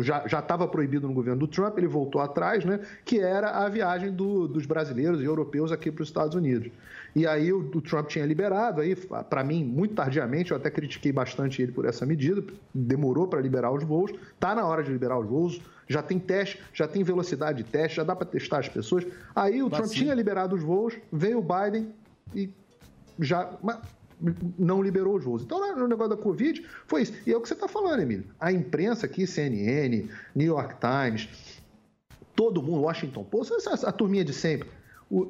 já 0.02 0.38
estava 0.40 0.66
proibido 0.68 1.06
no 1.06 1.14
governo 1.14 1.40
do 1.40 1.46
Trump, 1.48 1.76
ele 1.78 1.86
voltou 1.86 2.20
atrás, 2.20 2.64
né? 2.64 2.80
Que 3.04 3.20
era 3.20 3.50
a 3.50 3.68
viagem 3.68 4.12
do- 4.12 4.48
dos 4.48 4.66
brasileiros 4.66 5.20
e 5.20 5.24
europeus 5.24 5.70
aqui 5.72 5.90
para 5.90 6.02
os 6.02 6.08
Estados 6.08 6.34
Unidos. 6.34 6.70
E 7.16 7.26
aí 7.26 7.52
o, 7.52 7.58
o 7.60 7.80
Trump 7.80 8.06
tinha 8.08 8.24
liberado, 8.26 8.80
aí 8.80 8.94
para 8.96 9.42
mim 9.42 9.64
muito 9.64 9.94
tardiamente, 9.94 10.50
eu 10.50 10.56
até 10.56 10.70
critiquei 10.70 11.10
bastante 11.10 11.62
ele 11.62 11.72
por 11.72 11.84
essa 11.84 12.04
medida, 12.04 12.42
demorou 12.74 13.26
para 13.26 13.40
liberar 13.40 13.72
os 13.72 13.82
voos, 13.82 14.12
tá 14.38 14.54
na 14.54 14.66
hora 14.66 14.82
de 14.82 14.92
liberar 14.92 15.18
os 15.18 15.26
voos, 15.26 15.60
já 15.88 16.02
tem 16.02 16.18
teste, 16.18 16.60
já 16.74 16.86
tem 16.86 17.02
velocidade 17.02 17.62
de 17.62 17.70
teste, 17.70 17.96
já 17.96 18.04
dá 18.04 18.14
para 18.14 18.26
testar 18.26 18.58
as 18.58 18.68
pessoas. 18.68 19.06
Aí 19.34 19.62
o 19.62 19.70
Trump 19.70 19.86
tinha 19.90 20.14
liberado 20.14 20.54
os 20.54 20.62
voos, 20.62 20.94
veio 21.10 21.38
o 21.38 21.42
Biden 21.42 21.88
e 22.34 22.50
já 23.18 23.50
mas 23.62 23.78
não 24.58 24.82
liberou 24.82 25.16
os 25.16 25.24
voos. 25.24 25.42
Então, 25.42 25.76
no 25.76 25.86
negócio 25.86 26.16
da 26.16 26.22
Covid, 26.22 26.64
foi 26.86 27.02
isso. 27.02 27.12
E 27.26 27.32
é 27.32 27.36
o 27.36 27.40
que 27.40 27.48
você 27.48 27.54
está 27.54 27.68
falando, 27.68 28.00
Emílio. 28.00 28.24
A 28.40 28.50
imprensa 28.52 29.06
aqui, 29.06 29.26
CNN, 29.26 30.08
New 30.34 30.46
York 30.46 30.74
Times, 30.80 31.28
todo 32.34 32.62
mundo, 32.62 32.82
Washington 32.82 33.24
Post, 33.24 33.52
essa- 33.54 33.88
a 33.88 33.92
turminha 33.92 34.24
de 34.24 34.32
sempre, 34.32 34.68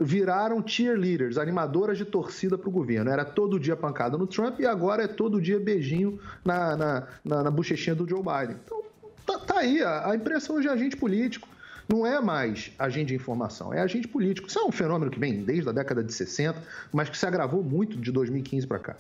viraram 0.01 0.67
cheerleaders, 0.67 1.39
animadoras 1.39 1.97
de 1.97 2.05
torcida 2.05 2.59
para 2.59 2.69
o 2.69 2.73
governo. 2.73 3.11
Era 3.11 3.25
todo 3.25 3.61
dia 3.61 3.77
pancada 3.77 4.19
no 4.19 4.27
Trump 4.27 4.59
e 4.59 4.67
agora 4.67 5.05
é 5.05 5.07
todo 5.09 5.41
dia 5.41 5.61
beijinho 5.61 6.19
na, 6.45 6.77
na, 6.77 7.07
na, 7.25 7.43
na 7.45 7.51
bochechinha 7.51 7.95
do 7.95 8.09
Joe 8.09 8.21
Biden. 8.23 8.57
Então, 8.65 8.83
tá, 9.25 9.39
tá 9.39 9.59
aí. 9.61 9.81
A, 9.83 10.11
a 10.11 10.17
imprensa 10.17 10.53
hoje 10.53 10.67
é 10.67 10.71
agente 10.73 10.97
político. 10.97 11.49
Não 11.89 12.07
é 12.07 12.21
mais 12.21 12.71
agente 12.79 13.07
de 13.09 13.15
informação, 13.15 13.73
é 13.73 13.81
agente 13.81 14.07
político. 14.07 14.47
Isso 14.49 14.59
é 14.59 14.65
um 14.65 14.71
fenômeno 14.73 15.11
que 15.11 15.19
vem 15.19 15.43
desde 15.43 15.69
a 15.69 15.73
década 15.73 16.05
de 16.05 16.13
60, 16.13 16.63
mas 16.93 17.09
que 17.09 17.17
se 17.17 17.25
agravou 17.27 17.63
muito 17.65 17.97
de 17.97 18.13
2015 18.13 18.67
para 18.67 18.79
cá. 18.79 18.97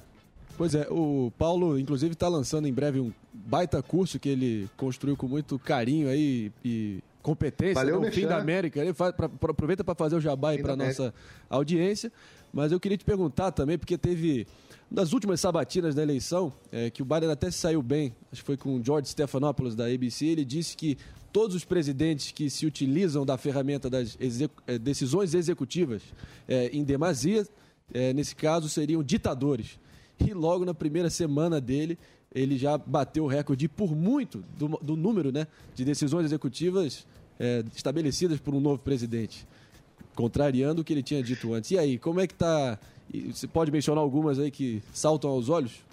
Pois 0.56 0.74
é, 0.74 0.88
o 0.90 1.30
Paulo, 1.38 1.78
inclusive, 1.78 2.14
está 2.14 2.26
lançando 2.28 2.66
em 2.66 2.72
breve 2.72 2.98
um 2.98 3.12
baita 3.32 3.80
curso 3.82 4.18
que 4.18 4.28
ele 4.28 4.68
construiu 4.76 5.16
com 5.16 5.28
muito 5.28 5.58
carinho 5.58 6.08
aí 6.08 6.50
e 6.64 6.98
competência, 7.22 7.74
Valeu, 7.74 8.00
né? 8.00 8.08
o 8.08 8.12
fim 8.12 8.26
da 8.26 8.38
América. 8.38 8.80
Ele 8.80 8.92
faz, 8.94 9.14
pra- 9.14 9.28
pra- 9.28 9.50
aproveita 9.50 9.84
para 9.84 9.94
fazer 9.94 10.16
o 10.16 10.20
jabá 10.20 10.50
aí 10.50 10.62
para 10.62 10.74
nossa 10.74 11.12
audiência. 11.48 12.10
Mas 12.52 12.72
eu 12.72 12.80
queria 12.80 12.96
te 12.96 13.04
perguntar 13.04 13.52
também, 13.52 13.76
porque 13.78 13.98
teve 13.98 14.46
das 14.90 15.12
últimas 15.12 15.38
sabatinas 15.38 15.94
da 15.94 16.02
eleição, 16.02 16.50
é, 16.72 16.88
que 16.88 17.02
o 17.02 17.04
Biden 17.04 17.30
até 17.30 17.50
saiu 17.50 17.82
bem, 17.82 18.14
acho 18.32 18.40
que 18.40 18.46
foi 18.46 18.56
com 18.56 18.76
o 18.80 18.82
George 18.82 19.08
Stephanopoulos 19.10 19.76
da 19.76 19.84
ABC, 19.86 20.24
ele 20.24 20.46
disse 20.46 20.74
que 20.74 20.96
todos 21.32 21.54
os 21.54 21.64
presidentes 21.64 22.32
que 22.32 22.48
se 22.50 22.66
utilizam 22.66 23.24
da 23.24 23.36
ferramenta 23.36 23.88
das 23.88 24.16
eh, 24.66 24.78
decisões 24.78 25.34
executivas 25.34 26.02
eh, 26.46 26.70
em 26.72 26.84
demasia, 26.84 27.46
eh, 27.92 28.12
nesse 28.12 28.34
caso, 28.34 28.68
seriam 28.68 29.02
ditadores. 29.02 29.78
E 30.18 30.32
logo 30.32 30.64
na 30.64 30.74
primeira 30.74 31.10
semana 31.10 31.60
dele, 31.60 31.98
ele 32.34 32.58
já 32.58 32.76
bateu 32.76 33.24
o 33.24 33.26
recorde 33.26 33.68
por 33.68 33.94
muito 33.94 34.44
do, 34.56 34.68
do 34.82 34.96
número 34.96 35.32
né, 35.32 35.46
de 35.74 35.84
decisões 35.84 36.26
executivas 36.26 37.06
eh, 37.38 37.64
estabelecidas 37.74 38.38
por 38.40 38.54
um 38.54 38.60
novo 38.60 38.78
presidente, 38.82 39.46
contrariando 40.14 40.82
o 40.82 40.84
que 40.84 40.92
ele 40.92 41.02
tinha 41.02 41.22
dito 41.22 41.54
antes. 41.54 41.70
E 41.70 41.78
aí, 41.78 41.98
como 41.98 42.20
é 42.20 42.26
que 42.26 42.34
tá? 42.34 42.78
e 43.12 43.32
Você 43.32 43.46
pode 43.46 43.70
mencionar 43.70 44.02
algumas 44.02 44.38
aí 44.38 44.50
que 44.50 44.82
saltam 44.92 45.30
aos 45.30 45.48
olhos? 45.48 45.87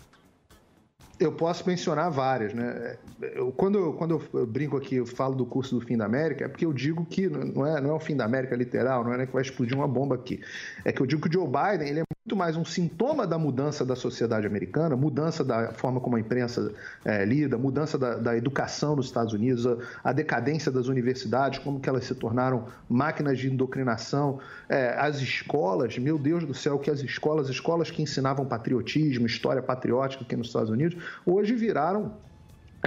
Eu 1.18 1.32
posso 1.32 1.66
mencionar 1.66 2.12
várias, 2.12 2.54
né? 2.54 2.98
Eu, 3.22 3.52
quando 3.52 3.78
eu, 3.78 3.94
quando 3.94 4.22
eu 4.34 4.46
brinco 4.46 4.76
aqui, 4.76 4.96
eu 4.96 5.06
falo 5.06 5.34
do 5.34 5.46
curso 5.46 5.80
do 5.80 5.86
fim 5.86 5.96
da 5.96 6.06
América, 6.06 6.46
é 6.46 6.48
porque 6.48 6.66
eu 6.66 6.74
digo 6.74 7.06
que 7.06 7.30
não 7.30 7.66
é, 7.66 7.80
não 7.80 7.92
é 7.92 7.94
o 7.94 8.00
fim 8.00 8.16
da 8.16 8.26
América 8.26 8.56
literal, 8.56 9.04
não 9.04 9.14
é 9.14 9.26
que 9.26 9.32
vai 9.32 9.42
explodir 9.42 9.78
uma 9.78 9.88
bomba 9.88 10.16
aqui. 10.16 10.42
É 10.84 10.92
que 10.92 11.02
eu 11.02 11.06
digo 11.06 11.22
que 11.22 11.30
o 11.30 11.32
Joe 11.32 11.48
Biden 11.48 11.88
ele 11.88 12.00
é 12.02 12.15
muito 12.26 12.36
mais 12.36 12.58
um 12.58 12.66
sintoma 12.66 13.28
da 13.28 13.38
mudança 13.38 13.86
da 13.86 13.96
sociedade 13.96 14.48
americana, 14.48 14.96
mudança 14.96 15.44
da 15.44 15.72
forma 15.74 16.02
como 16.02 16.16
a 16.16 16.20
imprensa 16.20 16.74
é, 17.06 17.24
lida, 17.24 17.56
mudança 17.56 18.00
da, 18.00 18.16
da 18.16 18.36
educação 18.36 18.96
nos 18.96 19.06
Estados 19.06 19.32
Unidos, 19.32 19.68
a, 19.68 19.78
a 20.04 20.12
decadência 20.12 20.72
das 20.72 20.88
universidades, 20.88 21.60
como 21.60 21.80
que 21.80 21.88
elas 21.88 22.04
se 22.04 22.16
tornaram 22.16 22.66
máquinas 22.90 23.38
de 23.38 23.48
doutrinação, 23.52 24.40
é, 24.68 24.96
as 24.98 25.18
escolas, 25.18 26.00
meu 26.00 26.18
Deus 26.18 26.44
do 26.44 26.54
céu, 26.56 26.80
que 26.80 26.90
as 26.90 27.02
escolas, 27.02 27.48
escolas 27.48 27.92
que 27.92 28.02
ensinavam 28.02 28.44
patriotismo, 28.44 29.28
história 29.28 29.62
patriótica 29.62 30.24
aqui 30.24 30.36
nos 30.36 30.48
Estados 30.48 30.72
Unidos, 30.72 30.98
hoje 31.28 31.54
viraram 31.54 32.12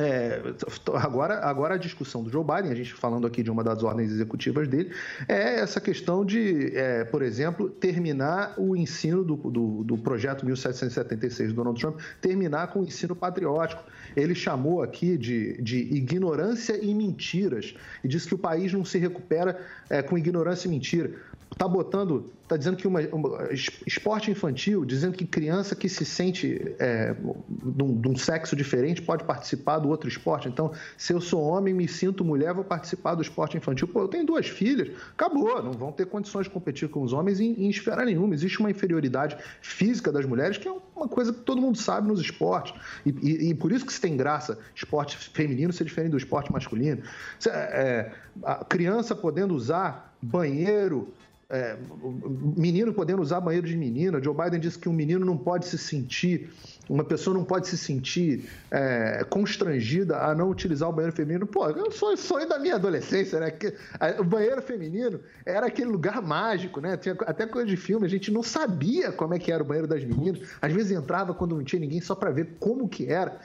é, 0.01 0.41
agora, 0.95 1.41
agora 1.41 1.75
a 1.75 1.77
discussão 1.77 2.23
do 2.23 2.31
Joe 2.31 2.45
Biden, 2.45 2.71
a 2.71 2.75
gente 2.75 2.95
falando 2.95 3.27
aqui 3.27 3.43
de 3.43 3.51
uma 3.51 3.65
das 3.65 3.83
ordens 3.83 4.13
executivas 4.13 4.69
dele, 4.69 4.93
é 5.27 5.59
essa 5.59 5.81
questão 5.81 6.25
de, 6.25 6.77
é, 6.77 7.05
por 7.05 7.21
exemplo, 7.21 7.69
terminar 7.69 8.55
o 8.57 8.77
ensino 8.77 9.25
do, 9.25 9.35
do, 9.37 9.83
do 9.83 9.99
projeto 9.99 10.47
1776 10.47 11.49
do 11.51 11.57
Donald 11.57 11.81
Trump, 11.81 11.99
terminar 12.21 12.69
com 12.69 12.81
o 12.81 12.85
ensino 12.85 13.17
patriótico. 13.17 13.83
Ele 14.15 14.37
chamou 14.37 14.83
aqui 14.83 15.19
de, 15.19 15.61
de 15.61 15.79
ignorância 15.79 16.79
e 16.81 16.95
mentiras 16.95 17.75
e 18.05 18.07
disse 18.07 18.29
que 18.29 18.35
o 18.35 18.39
país 18.39 18.73
não 18.73 18.85
se 18.85 18.99
recupera 18.99 19.61
é, 19.91 20.01
com 20.01 20.17
ignorância 20.17 20.69
e 20.69 20.71
mentira. 20.71 21.11
Está 21.59 21.67
botando, 21.67 22.31
está 22.45 22.57
dizendo 22.57 22.77
que 22.77 22.87
uma, 22.87 23.01
uma- 23.09 23.53
es- 23.53 23.69
esporte 23.85 24.31
infantil, 24.31 24.85
dizendo 24.85 25.17
que 25.17 25.27
criança 25.27 25.75
que 25.75 25.89
se 25.89 26.05
sente 26.05 26.73
é, 26.79 27.17
de, 27.49 27.83
um, 27.83 28.01
de 28.01 28.09
um 28.09 28.17
sexo 28.17 28.55
diferente 28.55 29.03
pode 29.03 29.25
participar 29.25 29.81
do 29.81 29.89
outro 29.89 30.09
esporte. 30.09 30.47
Então, 30.49 30.71
se 30.97 31.13
eu 31.13 31.21
sou 31.21 31.43
homem, 31.43 31.75
me 31.75 31.89
sinto 31.89 32.25
mulher, 32.25 32.55
vou 32.55 32.63
participar 32.63 33.17
do 33.17 33.23
esporte 33.23 33.57
infantil. 33.57 33.89
Pô, 33.89 34.03
eu 34.03 34.07
tenho 34.09 34.25
duas 34.25 34.47
filhas, 34.47 34.97
acabou, 35.11 35.61
não 35.61 35.73
vão 35.73 35.91
ter 35.91 36.07
condições 36.07 36.45
de 36.45 36.51
competir 36.51 36.89
com 36.89 37.03
os 37.03 37.13
homens 37.13 37.41
em, 37.41 37.55
em 37.55 37.69
esfera 37.71 38.05
nenhuma. 38.05 38.33
Existe 38.35 38.61
uma 38.61 38.71
inferioridade 38.71 39.37
física 39.61 40.13
das 40.13 40.25
mulheres 40.25 40.59
que 40.59 40.69
é 40.69 40.73
uma 40.95 41.09
coisa 41.09 41.33
que 41.33 41.41
todo 41.41 41.61
mundo 41.61 41.77
sabe 41.77 42.07
nos 42.07 42.21
esportes. 42.21 42.73
E, 43.05 43.11
e- 43.11 43.51
e 43.51 43.55
por 43.57 43.73
isso 43.73 43.85
que 43.85 43.93
se 43.93 44.01
tem 44.01 44.17
graça 44.17 44.57
esporte 44.77 45.17
feminino 45.17 45.73
ser 45.73 45.83
diferente 45.83 46.13
do 46.13 46.17
esporte 46.19 46.53
masculino. 46.53 47.03
É, 47.49 48.13
a 48.45 48.65
criança 48.65 49.17
podendo 49.17 49.57
usar 49.57 50.15
banheiro 50.23 51.09
é, 51.51 51.77
menino 52.57 52.93
podendo 52.93 53.23
usar 53.23 53.41
banheiro 53.41 53.67
de 53.67 53.77
menina. 53.77 54.23
Joe 54.23 54.35
Biden 54.37 54.61
disse 54.61 54.79
que 54.79 54.89
um 54.89 54.93
menino 54.93 55.25
não 55.25 55.37
pode 55.37 55.67
se 55.67 55.79
sentir, 55.79 56.51
uma 56.91 57.03
pessoa 57.05 57.33
não 57.37 57.43
pode 57.45 57.69
se 57.69 57.79
sentir 57.79 58.51
é, 58.71 59.25
constrangida 59.31 60.19
a 60.19 60.35
não 60.35 60.51
utilizar 60.51 60.89
o 60.89 60.93
banheiro 60.93 61.17
feminino. 61.17 61.47
Pô, 61.47 61.67
eu 61.71 61.91
sou 61.91 62.15
sonho 62.19 62.47
da 62.47 62.59
minha 62.59 62.75
adolescência, 62.75 63.41
né? 63.41 63.53
A- 63.99 64.21
o 64.21 64.25
banheiro 64.25 64.61
feminino 64.61 65.21
era 65.47 65.67
aquele 65.67 65.91
lugar 65.91 66.21
mágico, 66.21 66.81
né? 66.83 66.97
Tinha 66.99 67.17
até 67.21 67.47
coisa 67.47 67.67
de 67.67 67.77
filme, 67.79 68.05
a 68.07 68.11
gente 68.11 68.31
não 68.31 68.43
sabia 68.43 69.11
como 69.11 69.33
é 69.35 69.39
que 69.39 69.51
era 69.51 69.63
o 69.63 69.67
banheiro 69.67 69.89
das 69.89 70.05
meninas. 70.05 70.41
Às 70.61 70.73
vezes 70.73 70.93
entrava 70.93 71.33
quando 71.33 71.57
não 71.57 71.65
tinha 71.65 71.81
ninguém 71.81 72.01
só 72.03 72.15
para 72.15 72.31
ver 72.31 72.57
como 72.61 72.87
que 72.89 73.07
era. 73.07 73.39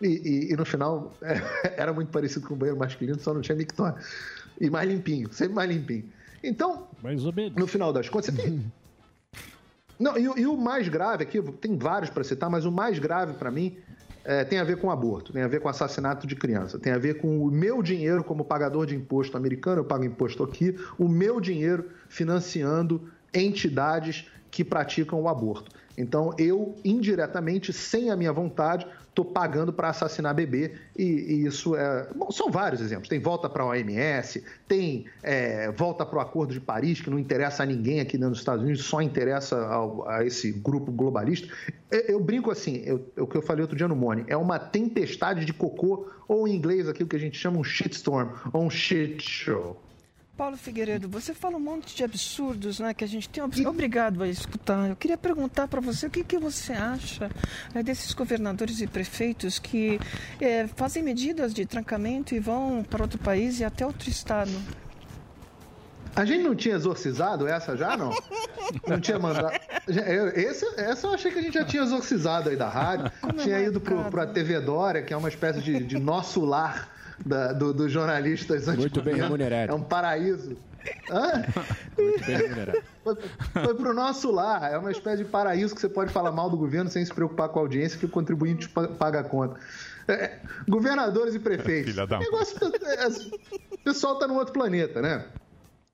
E, 0.00 0.06
e- 0.06 0.52
e 0.52 0.56
no 0.56 0.64
final 0.64 1.12
é, 1.20 1.34
era 1.76 1.92
muito 1.92 2.08
parecido 2.10 2.46
com 2.48 2.54
o 2.54 2.56
banheiro 2.56 2.78
masculino, 2.78 3.18
só 3.20 3.34
não 3.34 3.42
tinha 3.42 3.56
mictório. 3.56 3.98
E 4.58 4.70
mais 4.70 4.88
limpinho, 4.88 5.30
sempre 5.32 5.54
mais 5.54 5.68
limpinho. 5.68 6.04
Então, 6.44 6.88
no 7.56 7.66
final 7.66 7.92
das 7.92 8.08
contas, 8.08 8.26
você 8.34 8.42
tem. 8.42 8.72
Não, 9.98 10.18
e, 10.18 10.28
o- 10.28 10.38
e 10.38 10.46
o 10.46 10.56
mais 10.56 10.88
grave 10.88 11.22
aqui, 11.22 11.40
tem 11.54 11.78
vários 11.78 12.10
para 12.10 12.24
citar, 12.24 12.50
mas 12.50 12.64
o 12.64 12.72
mais 12.72 12.98
grave 12.98 13.34
para 13.34 13.50
mim 13.50 13.76
é, 14.24 14.42
tem 14.44 14.58
a 14.58 14.64
ver 14.64 14.78
com 14.80 14.90
aborto, 14.90 15.32
tem 15.32 15.42
a 15.42 15.48
ver 15.48 15.60
com 15.60 15.68
assassinato 15.68 16.26
de 16.26 16.34
criança, 16.34 16.78
tem 16.78 16.92
a 16.92 16.98
ver 16.98 17.18
com 17.18 17.38
o 17.46 17.50
meu 17.50 17.82
dinheiro 17.82 18.24
como 18.24 18.44
pagador 18.44 18.86
de 18.86 18.94
imposto 18.96 19.36
americano, 19.36 19.80
eu 19.82 19.84
pago 19.84 20.04
imposto 20.04 20.42
aqui, 20.42 20.74
o 20.98 21.08
meu 21.08 21.40
dinheiro 21.40 21.90
financiando 22.08 23.08
entidades 23.32 24.28
que 24.50 24.64
praticam 24.64 25.20
o 25.20 25.28
aborto. 25.28 25.70
Então, 25.96 26.34
eu, 26.38 26.76
indiretamente, 26.84 27.72
sem 27.72 28.10
a 28.10 28.16
minha 28.16 28.32
vontade, 28.32 28.86
estou 29.08 29.24
pagando 29.24 29.72
para 29.72 29.90
assassinar 29.90 30.34
bebê, 30.34 30.72
e, 30.98 31.04
e 31.04 31.46
isso 31.46 31.76
é. 31.76 32.08
Bom, 32.16 32.32
são 32.32 32.50
vários 32.50 32.80
exemplos. 32.80 33.08
Tem 33.08 33.20
volta 33.20 33.48
para 33.48 33.62
a 33.62 33.66
OMS, 33.66 34.42
tem 34.66 35.06
é, 35.22 35.70
volta 35.70 36.04
para 36.04 36.18
o 36.18 36.20
Acordo 36.20 36.52
de 36.52 36.60
Paris, 36.60 37.00
que 37.00 37.08
não 37.08 37.18
interessa 37.18 37.62
a 37.62 37.66
ninguém 37.66 38.00
aqui 38.00 38.18
dos 38.18 38.38
Estados 38.38 38.64
Unidos, 38.64 38.82
só 38.84 39.00
interessa 39.00 39.56
ao- 39.66 40.08
a 40.08 40.24
esse 40.26 40.50
grupo 40.50 40.90
globalista. 40.90 41.46
Eu, 41.90 42.00
eu 42.00 42.20
brinco 42.20 42.50
assim, 42.50 42.82
eu- 42.84 43.06
o 43.16 43.26
que 43.26 43.36
eu 43.36 43.42
falei 43.42 43.62
outro 43.62 43.76
dia 43.76 43.86
no 43.86 43.94
Mone, 43.94 44.24
é 44.26 44.36
uma 44.36 44.58
tempestade 44.58 45.44
de 45.44 45.52
cocô, 45.52 46.08
ou 46.26 46.48
em 46.48 46.54
inglês 46.56 46.88
aqui 46.88 47.04
o 47.04 47.06
que 47.06 47.14
a 47.14 47.20
gente 47.20 47.38
chama 47.38 47.58
um 47.58 47.64
shitstorm, 47.64 48.30
ou 48.52 48.64
um 48.64 48.70
shit 48.70 49.22
show. 49.22 49.80
Paulo 50.36 50.56
Figueiredo, 50.56 51.08
você 51.08 51.32
fala 51.32 51.56
um 51.56 51.60
monte 51.60 51.94
de 51.94 52.02
absurdos, 52.02 52.80
né, 52.80 52.92
que 52.92 53.04
a 53.04 53.06
gente 53.06 53.28
tem 53.28 53.40
ob- 53.42 53.66
obrigado 53.68 54.20
a 54.20 54.28
escutar. 54.28 54.88
Eu 54.88 54.96
queria 54.96 55.16
perguntar 55.16 55.68
para 55.68 55.80
você 55.80 56.08
o 56.08 56.10
que, 56.10 56.24
que 56.24 56.36
você 56.38 56.72
acha 56.72 57.30
né, 57.72 57.84
desses 57.84 58.12
governadores 58.12 58.80
e 58.80 58.86
prefeitos 58.88 59.60
que 59.60 60.00
eh, 60.40 60.66
fazem 60.74 61.04
medidas 61.04 61.54
de 61.54 61.64
trancamento 61.64 62.34
e 62.34 62.40
vão 62.40 62.82
para 62.82 63.02
outro 63.04 63.18
país 63.18 63.60
e 63.60 63.64
até 63.64 63.86
outro 63.86 64.10
estado. 64.10 64.50
A 66.16 66.24
gente 66.24 66.42
não 66.42 66.54
tinha 66.54 66.74
exorcizado 66.76 67.46
essa 67.46 67.76
já, 67.76 67.96
não? 67.96 68.10
Não 68.86 69.00
tinha 69.00 69.18
mandado. 69.18 69.56
Esse, 70.34 70.64
essa 70.80 71.06
eu 71.08 71.14
achei 71.14 71.30
que 71.30 71.38
a 71.38 71.42
gente 71.42 71.54
já 71.54 71.64
tinha 71.64 71.82
exorcizado 71.82 72.50
aí 72.50 72.56
da 72.56 72.68
rádio. 72.68 73.10
tinha 73.38 73.60
ido 73.60 73.80
pro, 73.80 74.04
pro 74.04 74.26
TV 74.26 74.60
Dória, 74.60 75.02
que 75.02 75.12
é 75.12 75.16
uma 75.16 75.28
espécie 75.28 75.60
de, 75.60 75.82
de 75.84 75.98
nosso 75.98 76.44
lar 76.44 76.88
da- 77.24 77.52
do- 77.52 77.72
dos 77.74 77.90
jornalistas 77.92 78.66
Muito 78.76 79.02
bem 79.02 79.14
remunerado. 79.16 79.72
É 79.72 79.74
um 79.74 79.82
paraíso. 79.82 80.56
Hã? 81.10 81.42
Muito 81.98 82.24
bem 82.26 82.36
remunerado. 82.36 82.82
Foi, 83.02 83.16
foi 83.52 83.74
pro 83.74 83.94
nosso 83.94 84.30
lar. 84.30 84.72
É 84.72 84.76
uma 84.78 84.90
espécie 84.90 85.24
de 85.24 85.28
paraíso 85.30 85.74
que 85.74 85.80
você 85.80 85.88
pode 85.88 86.12
falar 86.12 86.30
mal 86.32 86.48
do 86.50 86.56
governo 86.56 86.90
sem 86.90 87.04
se 87.04 87.12
preocupar 87.12 87.48
com 87.48 87.58
a 87.58 87.62
audiência, 87.62 87.98
que 87.98 88.06
o 88.06 88.08
contribuinte 88.08 88.68
pa- 88.68 88.88
paga 88.88 89.20
a 89.20 89.24
conta. 89.24 89.58
É, 90.06 90.38
governadores 90.68 91.34
e 91.34 91.38
prefeitos. 91.38 91.92
Filha 91.92 92.06
da 92.06 92.18
O 92.18 92.20
negócio, 92.20 92.58
é, 92.84 93.04
assim, 93.04 93.30
o 93.72 93.78
pessoal 93.78 94.18
tá 94.18 94.26
num 94.26 94.34
outro 94.36 94.52
planeta, 94.52 95.00
né? 95.00 95.24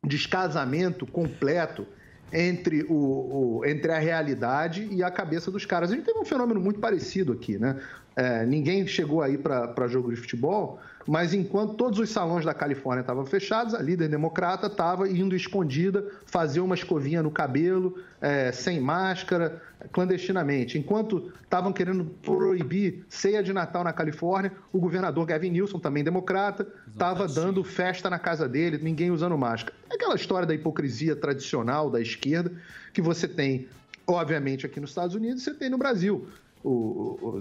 Descasamento 0.05 1.06
completo 1.06 1.86
entre, 2.32 2.84
o, 2.88 3.59
o- 3.59 3.62
entre 3.66 3.92
a 3.92 3.98
realidade 3.98 4.88
e 4.90 5.02
a 5.02 5.10
cabeça 5.10 5.51
dos 5.51 5.66
caras. 5.66 5.90
A 5.92 5.94
gente 5.94 6.05
teve 6.06 6.18
um 6.18 6.24
fenômeno 6.24 6.59
muito 6.60 6.80
parecido 6.80 7.32
aqui, 7.32 7.59
né? 7.59 7.76
É, 8.16 8.44
ninguém 8.47 8.86
chegou 8.86 9.22
aí 9.22 9.36
para 9.38 9.86
jogo 9.88 10.10
de 10.12 10.16
futebol, 10.20 10.80
mas 11.11 11.35
enquanto 11.35 11.74
todos 11.74 11.99
os 11.99 12.09
salões 12.09 12.45
da 12.45 12.55
Califórnia 12.55 13.01
estavam 13.01 13.27
fechados, 13.27 13.74
a 13.74 13.82
líder 13.82 14.09
democrata 14.09 14.69
estava 14.69 15.09
indo 15.09 15.35
escondida, 15.35 16.09
fazer 16.24 16.61
uma 16.61 16.77
escovinha 16.77 17.20
no 17.20 17.32
cabelo, 17.32 17.99
é, 18.20 18.53
sem 18.53 18.78
máscara, 18.78 19.61
clandestinamente. 19.91 20.78
Enquanto 20.78 21.32
estavam 21.43 21.73
querendo 21.73 22.05
proibir 22.23 23.05
ceia 23.09 23.43
de 23.43 23.53
Natal 23.53 23.82
na 23.82 23.93
Califórnia, 23.93 24.53
o 24.73 24.78
governador 24.78 25.27
Gavin 25.27 25.51
Newsom, 25.51 25.81
também 25.81 26.05
democrata, 26.05 26.65
estava 26.89 27.27
dando 27.27 27.65
festa 27.65 28.09
na 28.09 28.20
casa 28.20 28.49
dele, 28.49 28.78
ninguém 28.81 29.11
usando 29.11 29.37
máscara. 29.37 29.74
É 29.91 29.97
aquela 29.97 30.15
história 30.15 30.47
da 30.47 30.55
hipocrisia 30.55 31.16
tradicional 31.16 31.91
da 31.91 32.01
esquerda 32.01 32.53
que 32.93 33.03
você 33.03 33.27
tem, 33.27 33.66
obviamente, 34.07 34.65
aqui 34.65 34.78
nos 34.78 34.91
Estados 34.91 35.16
Unidos 35.16 35.43
e 35.43 35.45
você 35.47 35.55
tem 35.55 35.69
no 35.69 35.77
Brasil. 35.77 36.28
O, 36.62 37.39
o, 37.39 37.41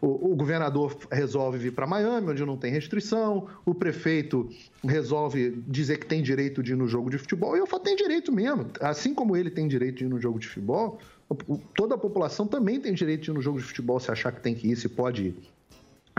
o- 0.00 0.36
governador 0.36 0.96
resolve 1.10 1.58
vir 1.58 1.72
para 1.72 1.86
Miami, 1.86 2.30
onde 2.30 2.44
não 2.44 2.56
tem 2.56 2.72
restrição, 2.72 3.46
o 3.64 3.72
prefeito 3.72 4.48
resolve 4.84 5.62
dizer 5.68 5.98
que 5.98 6.06
tem 6.06 6.22
direito 6.22 6.60
de 6.62 6.72
ir 6.72 6.76
no 6.76 6.88
jogo 6.88 7.08
de 7.08 7.18
futebol, 7.18 7.56
e 7.56 7.60
eu 7.60 7.66
falo, 7.66 7.84
tem 7.84 7.94
direito 7.94 8.32
mesmo. 8.32 8.66
Assim 8.80 9.14
como 9.14 9.36
ele 9.36 9.50
tem 9.50 9.68
direito 9.68 9.98
de 9.98 10.04
ir 10.04 10.08
no 10.08 10.20
jogo 10.20 10.40
de 10.40 10.48
futebol, 10.48 10.98
toda 11.76 11.94
a 11.94 11.98
população 11.98 12.46
também 12.46 12.80
tem 12.80 12.92
direito 12.92 13.22
de 13.22 13.30
ir 13.30 13.34
no 13.34 13.40
jogo 13.40 13.58
de 13.58 13.64
futebol 13.64 14.00
se 14.00 14.10
achar 14.10 14.32
que 14.32 14.40
tem 14.40 14.54
que 14.54 14.66
ir, 14.68 14.76
se 14.76 14.88
pode 14.88 15.26
ir. 15.26 15.36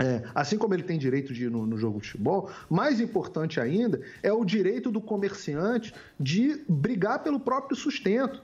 É, 0.00 0.24
assim 0.34 0.58
como 0.58 0.74
ele 0.74 0.82
tem 0.82 0.98
direito 0.98 1.32
de 1.32 1.44
ir 1.44 1.50
no, 1.50 1.64
no 1.66 1.76
jogo 1.78 2.00
de 2.00 2.08
futebol, 2.08 2.50
mais 2.68 3.00
importante 3.00 3.60
ainda 3.60 4.00
é 4.24 4.32
o 4.32 4.44
direito 4.44 4.90
do 4.90 5.00
comerciante 5.00 5.94
de 6.18 6.64
brigar 6.68 7.22
pelo 7.22 7.38
próprio 7.38 7.76
sustento. 7.76 8.42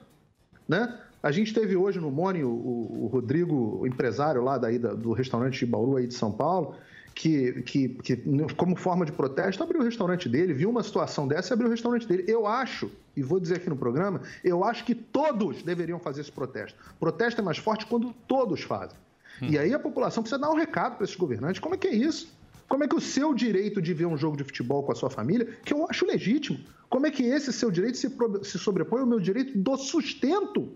Né? 0.67 0.97
A 1.23 1.31
gente 1.31 1.53
teve 1.53 1.75
hoje 1.75 1.99
no 1.99 2.09
Mone 2.11 2.43
o, 2.43 2.49
o- 2.49 3.03
o 3.03 3.07
Rodrigo, 3.07 3.79
o 3.81 3.87
empresário 3.87 4.43
lá 4.43 4.57
daí 4.57 4.79
da- 4.79 4.93
do 4.93 5.11
restaurante 5.13 5.59
de 5.59 5.65
Bauru 5.65 5.97
aí 5.97 6.07
de 6.07 6.13
São 6.15 6.31
Paulo, 6.31 6.75
que, 7.13 7.61
que, 7.63 7.89
que, 7.89 8.23
como 8.57 8.75
forma 8.75 9.05
de 9.05 9.11
protesto, 9.11 9.61
abriu 9.61 9.81
o 9.81 9.83
restaurante 9.83 10.27
dele, 10.29 10.53
viu 10.53 10.69
uma 10.69 10.81
situação 10.81 11.27
dessa 11.27 11.51
e 11.51 11.53
abriu 11.53 11.67
o 11.67 11.71
restaurante 11.71 12.07
dele. 12.07 12.23
Eu 12.27 12.47
acho, 12.47 12.89
e 13.15 13.21
vou 13.21 13.39
dizer 13.39 13.57
aqui 13.57 13.69
no 13.69 13.75
programa, 13.75 14.21
eu 14.43 14.63
acho 14.63 14.83
que 14.85 14.95
todos 14.95 15.61
deveriam 15.61 15.99
fazer 15.99 16.21
esse 16.21 16.31
protesto. 16.31 16.77
Protesto 16.99 17.41
é 17.41 17.43
mais 17.43 17.57
forte 17.57 17.85
quando 17.85 18.13
todos 18.27 18.61
fazem. 18.61 18.97
E 19.41 19.57
aí 19.57 19.73
a 19.73 19.79
população 19.79 20.23
precisa 20.23 20.39
dar 20.39 20.49
um 20.51 20.55
recado 20.55 20.95
para 20.95 21.03
esses 21.03 21.15
governantes. 21.15 21.59
Como 21.59 21.75
é 21.75 21.77
que 21.77 21.87
é 21.87 21.93
isso? 21.95 22.31
Como 22.67 22.83
é 22.83 22.87
que 22.87 22.95
o 22.95 23.01
seu 23.01 23.33
direito 23.33 23.81
de 23.81 23.93
ver 23.93 24.05
um 24.05 24.15
jogo 24.17 24.37
de 24.37 24.43
futebol 24.45 24.81
com 24.83 24.91
a 24.93 24.95
sua 24.95 25.09
família, 25.09 25.47
que 25.65 25.73
eu 25.73 25.85
acho 25.89 26.05
legítimo, 26.05 26.59
como 26.89 27.05
é 27.05 27.11
que 27.11 27.23
esse 27.23 27.51
seu 27.51 27.69
direito 27.69 27.97
se 27.97 28.57
sobrepõe 28.57 29.01
ao 29.01 29.07
meu 29.07 29.19
direito 29.19 29.57
do 29.57 29.75
sustento? 29.77 30.69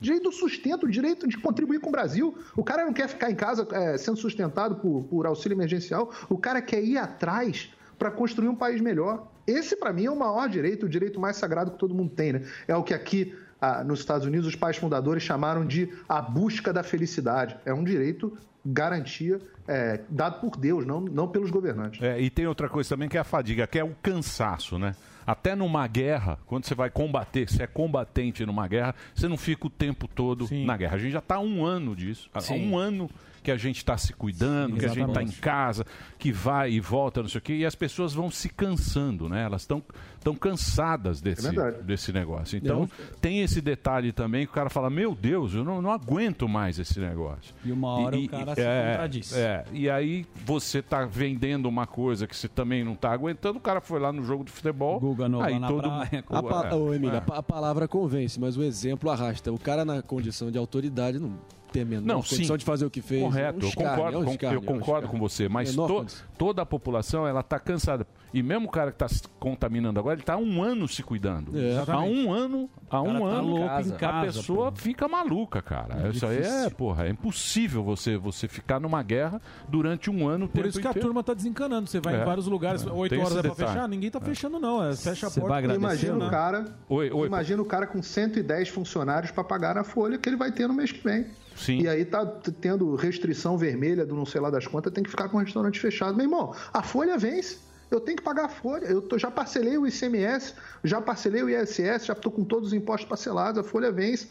Direito 0.00 0.24
do 0.24 0.32
sustento, 0.32 0.88
direito 0.88 1.28
de 1.28 1.36
contribuir 1.36 1.80
com 1.80 1.88
o 1.88 1.92
Brasil. 1.92 2.36
O 2.56 2.64
cara 2.64 2.84
não 2.84 2.92
quer 2.92 3.08
ficar 3.08 3.30
em 3.30 3.34
casa 3.34 3.66
é, 3.72 3.98
sendo 3.98 4.16
sustentado 4.16 4.76
por, 4.76 5.04
por 5.04 5.26
auxílio 5.26 5.54
emergencial. 5.54 6.10
O 6.28 6.38
cara 6.38 6.62
quer 6.62 6.82
ir 6.82 6.96
atrás 6.96 7.70
para 7.98 8.10
construir 8.10 8.48
um 8.48 8.54
país 8.54 8.80
melhor. 8.80 9.28
Esse, 9.46 9.76
para 9.76 9.92
mim, 9.92 10.06
é 10.06 10.10
o 10.10 10.16
maior 10.16 10.48
direito, 10.48 10.86
o 10.86 10.88
direito 10.88 11.20
mais 11.20 11.36
sagrado 11.36 11.72
que 11.72 11.78
todo 11.78 11.94
mundo 11.94 12.10
tem. 12.10 12.32
Né? 12.32 12.42
É 12.66 12.74
o 12.74 12.82
que 12.82 12.94
aqui 12.94 13.34
ah, 13.60 13.84
nos 13.84 14.00
Estados 14.00 14.26
Unidos 14.26 14.46
os 14.46 14.56
pais 14.56 14.76
fundadores 14.78 15.22
chamaram 15.22 15.66
de 15.66 15.92
a 16.08 16.22
busca 16.22 16.72
da 16.72 16.82
felicidade. 16.82 17.58
É 17.66 17.74
um 17.74 17.84
direito, 17.84 18.36
garantia, 18.64 19.38
é, 19.68 20.00
dado 20.08 20.40
por 20.40 20.56
Deus, 20.56 20.86
não, 20.86 21.00
não 21.00 21.28
pelos 21.28 21.50
governantes. 21.50 22.02
É, 22.02 22.18
e 22.18 22.30
tem 22.30 22.46
outra 22.46 22.68
coisa 22.68 22.88
também 22.88 23.08
que 23.08 23.18
é 23.18 23.20
a 23.20 23.24
fadiga, 23.24 23.66
que 23.66 23.78
é 23.78 23.84
o 23.84 23.94
cansaço, 24.02 24.78
né? 24.78 24.96
Até 25.26 25.54
numa 25.54 25.86
guerra, 25.86 26.38
quando 26.46 26.64
você 26.64 26.74
vai 26.74 26.90
combater, 26.90 27.48
você 27.48 27.62
é 27.62 27.66
combatente 27.66 28.44
numa 28.44 28.66
guerra, 28.66 28.94
você 29.14 29.28
não 29.28 29.36
fica 29.36 29.66
o 29.66 29.70
tempo 29.70 30.08
todo 30.08 30.48
na 30.64 30.76
guerra. 30.76 30.96
A 30.96 30.98
gente 30.98 31.12
já 31.12 31.18
está 31.18 31.36
há 31.36 31.40
um 31.40 31.64
ano 31.64 31.94
disso. 31.94 32.28
Há 32.32 32.40
Sim. 32.40 32.70
um 32.70 32.76
ano 32.76 33.10
que 33.42 33.50
a 33.50 33.56
gente 33.56 33.78
está 33.78 33.96
se 33.96 34.12
cuidando, 34.12 34.74
Sim, 34.74 34.80
que 34.80 34.84
a 34.86 34.88
gente 34.88 35.08
está 35.08 35.22
em 35.22 35.30
casa, 35.30 35.84
que 36.18 36.30
vai 36.32 36.72
e 36.72 36.80
volta, 36.80 37.22
não 37.22 37.28
sei 37.28 37.38
o 37.38 37.42
quê, 37.42 37.54
e 37.56 37.64
as 37.66 37.74
pessoas 37.74 38.12
vão 38.12 38.30
se 38.30 38.48
cansando, 38.48 39.28
né? 39.28 39.42
Elas 39.44 39.62
estão 39.62 39.82
tão 40.22 40.34
cansadas 40.34 41.20
desse, 41.20 41.48
É 41.58 41.72
desse 41.82 42.12
negócio. 42.12 42.58
Então, 42.58 42.88
tem 43.20 43.40
esse 43.40 43.60
detalhe 43.60 44.12
também 44.12 44.44
que 44.44 44.52
o 44.52 44.54
cara 44.54 44.68
fala, 44.68 44.90
meu 44.90 45.14
Deus, 45.14 45.54
eu 45.54 45.64
não, 45.64 45.80
não 45.80 45.90
aguento 45.90 46.46
mais 46.48 46.78
esse 46.78 47.00
negócio. 47.00 47.54
E 47.64 47.72
uma 47.72 47.88
hora 47.88 48.18
o 48.18 48.28
cara 48.28 48.54
se 48.54 48.60
é, 48.60 48.90
contradiz. 48.92 49.32
É, 49.36 49.64
e 49.72 49.88
aí 49.88 50.26
você 50.44 50.82
tá 50.82 51.06
vendendo 51.06 51.66
uma 51.66 51.86
coisa 51.86 52.26
que 52.26 52.36
você 52.36 52.48
também 52.48 52.84
não 52.84 52.94
tá 52.94 53.10
aguentando, 53.12 53.56
o 53.58 53.60
cara 53.62 53.80
foi 53.80 53.98
lá 53.98 54.12
no 54.12 54.22
jogo 54.22 54.44
de 54.44 54.50
futebol, 54.52 55.00
Guga 55.00 55.28
Nova 55.28 55.46
aí 55.46 55.58
na 55.58 55.68
todo 55.68 55.82
praia, 55.88 56.24
o- 56.28 56.36
A, 56.36 56.42
pa- 56.42 56.68
é, 56.68 56.74
Ô, 56.74 56.92
Emília, 56.94 57.24
é. 57.26 57.38
a 57.38 57.42
palavra 57.42 57.88
convence, 57.88 58.38
mas 58.38 58.56
o 58.56 58.62
exemplo 58.62 59.10
arrasta. 59.10 59.50
O 59.52 59.58
cara 59.58 59.84
na 59.84 60.02
condição 60.02 60.50
de 60.50 60.58
autoridade 60.58 61.18
não 61.18 61.38
tem 61.72 61.82
a 61.82 61.84
menor 61.84 62.06
Não, 62.06 62.22
condição 62.22 62.54
sim. 62.54 62.58
de 62.58 62.64
fazer 62.64 62.84
o 62.86 62.90
que 62.90 63.00
fez. 63.02 63.22
Correto, 63.22 63.58
É 63.58 63.62
um 63.62 63.62
eu 63.62 63.68
escárnio, 63.68 63.90
concordo, 63.96 64.16
é 64.16 64.20
um 64.20 64.24
com, 64.24 64.30
escárnio, 64.32 64.56
eu 64.58 64.62
concordo 64.62 65.08
com 65.08 65.18
você, 65.18 65.48
mas 65.48 65.74
to- 65.74 66.06
toda 66.38 66.62
a 66.62 66.66
população 66.66 67.26
ela 67.26 67.42
tá 67.42 67.58
cansada. 67.58 68.06
E 68.32 68.42
mesmo 68.42 68.68
o 68.68 68.70
cara 68.70 68.90
que 68.92 68.94
está 68.96 69.08
se 69.08 69.22
contaminando 69.40 69.98
agora, 69.98 70.14
ele 70.14 70.22
está 70.22 70.34
há 70.34 70.38
um 70.38 70.62
ano 70.62 70.86
se 70.86 71.02
cuidando. 71.02 71.50
É. 71.58 71.82
há 71.90 72.00
um 72.00 72.32
ano, 72.32 72.70
há 72.88 73.02
um 73.02 73.20
tá 73.20 73.26
ano, 73.26 73.48
louco 73.48 73.64
a 73.70 73.80
em 73.82 73.90
casa, 73.90 74.26
pessoa 74.26 74.72
fica 74.72 75.08
maluca, 75.08 75.60
cara. 75.60 76.06
É 76.06 76.10
isso 76.10 76.24
aí 76.26 76.38
é, 76.38 76.70
porra, 76.70 77.06
é 77.06 77.10
impossível 77.10 77.82
você, 77.82 78.16
você 78.16 78.46
ficar 78.46 78.78
numa 78.78 79.02
guerra 79.02 79.40
durante 79.68 80.08
um 80.10 80.28
ano. 80.28 80.46
Por 80.46 80.54
tempo 80.54 80.68
isso 80.68 80.80
que 80.80 80.86
a 80.86 80.90
inteiro. 80.90 81.08
turma 81.08 81.22
tá 81.24 81.34
desencanando. 81.34 81.88
Você 81.88 81.98
vai 82.00 82.16
É. 82.16 82.22
em 82.22 82.24
vários 82.24 82.46
lugares, 82.46 82.86
É. 82.86 82.90
8 82.90 83.10
Tem 83.10 83.18
horas 83.18 83.36
é 83.36 83.40
pra 83.42 83.50
detalhe. 83.50 83.68
fechar, 83.72 83.88
ninguém 83.88 84.10
tá 84.10 84.18
É. 84.22 84.24
fechando, 84.24 84.58
não. 84.60 84.84
É, 84.84 84.94
fecha 84.94 85.26
a 85.26 85.30
Você 85.30 85.40
porta. 85.40 85.48
vai 85.54 85.58
agradecer, 85.64 85.84
Imagina 85.84 86.16
né? 86.16 86.26
o 86.26 86.30
cara, 86.30 86.64
Oi, 86.88 87.10
oi, 87.10 87.26
imagina 87.26 87.62
o 87.62 87.64
cara 87.64 87.86
com 87.86 88.00
110 88.02 88.68
funcionários 88.68 89.32
para 89.32 89.42
pagar 89.42 89.76
a 89.76 89.82
folha 89.84 90.18
que 90.18 90.28
ele 90.28 90.36
vai 90.36 90.52
ter 90.52 90.68
no 90.68 90.74
mês 90.74 90.92
que 90.92 91.02
vem. 91.02 91.26
Sim. 91.56 91.80
E 91.80 91.88
aí 91.88 92.04
tá 92.04 92.24
tendo 92.60 92.94
restrição 92.94 93.58
vermelha 93.58 94.06
do 94.06 94.14
não 94.14 94.24
sei 94.24 94.40
lá 94.40 94.50
das 94.50 94.66
contas, 94.66 94.92
tem 94.92 95.02
que 95.02 95.10
ficar 95.10 95.28
com 95.28 95.36
o 95.36 95.40
restaurante 95.40 95.78
fechado. 95.80 96.14
Meu 96.16 96.24
irmão, 96.26 96.54
a 96.72 96.80
folha 96.82 97.18
vence. 97.18 97.58
Eu 97.90 98.00
tenho 98.00 98.16
que 98.16 98.22
pagar 98.22 98.44
a 98.44 98.48
folha. 98.48 98.84
Eu 98.86 99.02
tô- 99.02 99.18
já 99.18 99.30
parcelei 99.30 99.76
o 99.76 99.86
ICMS, 99.86 100.54
já 100.84 101.00
parcelei 101.00 101.42
o 101.42 101.48
ISS, 101.50 102.06
já 102.06 102.12
estou 102.12 102.30
com 102.30 102.44
todos 102.44 102.68
os 102.68 102.72
impostos 102.74 103.08
parcelados, 103.08 103.58
a 103.58 103.64
folha 103.64 103.90
vence. 103.90 104.28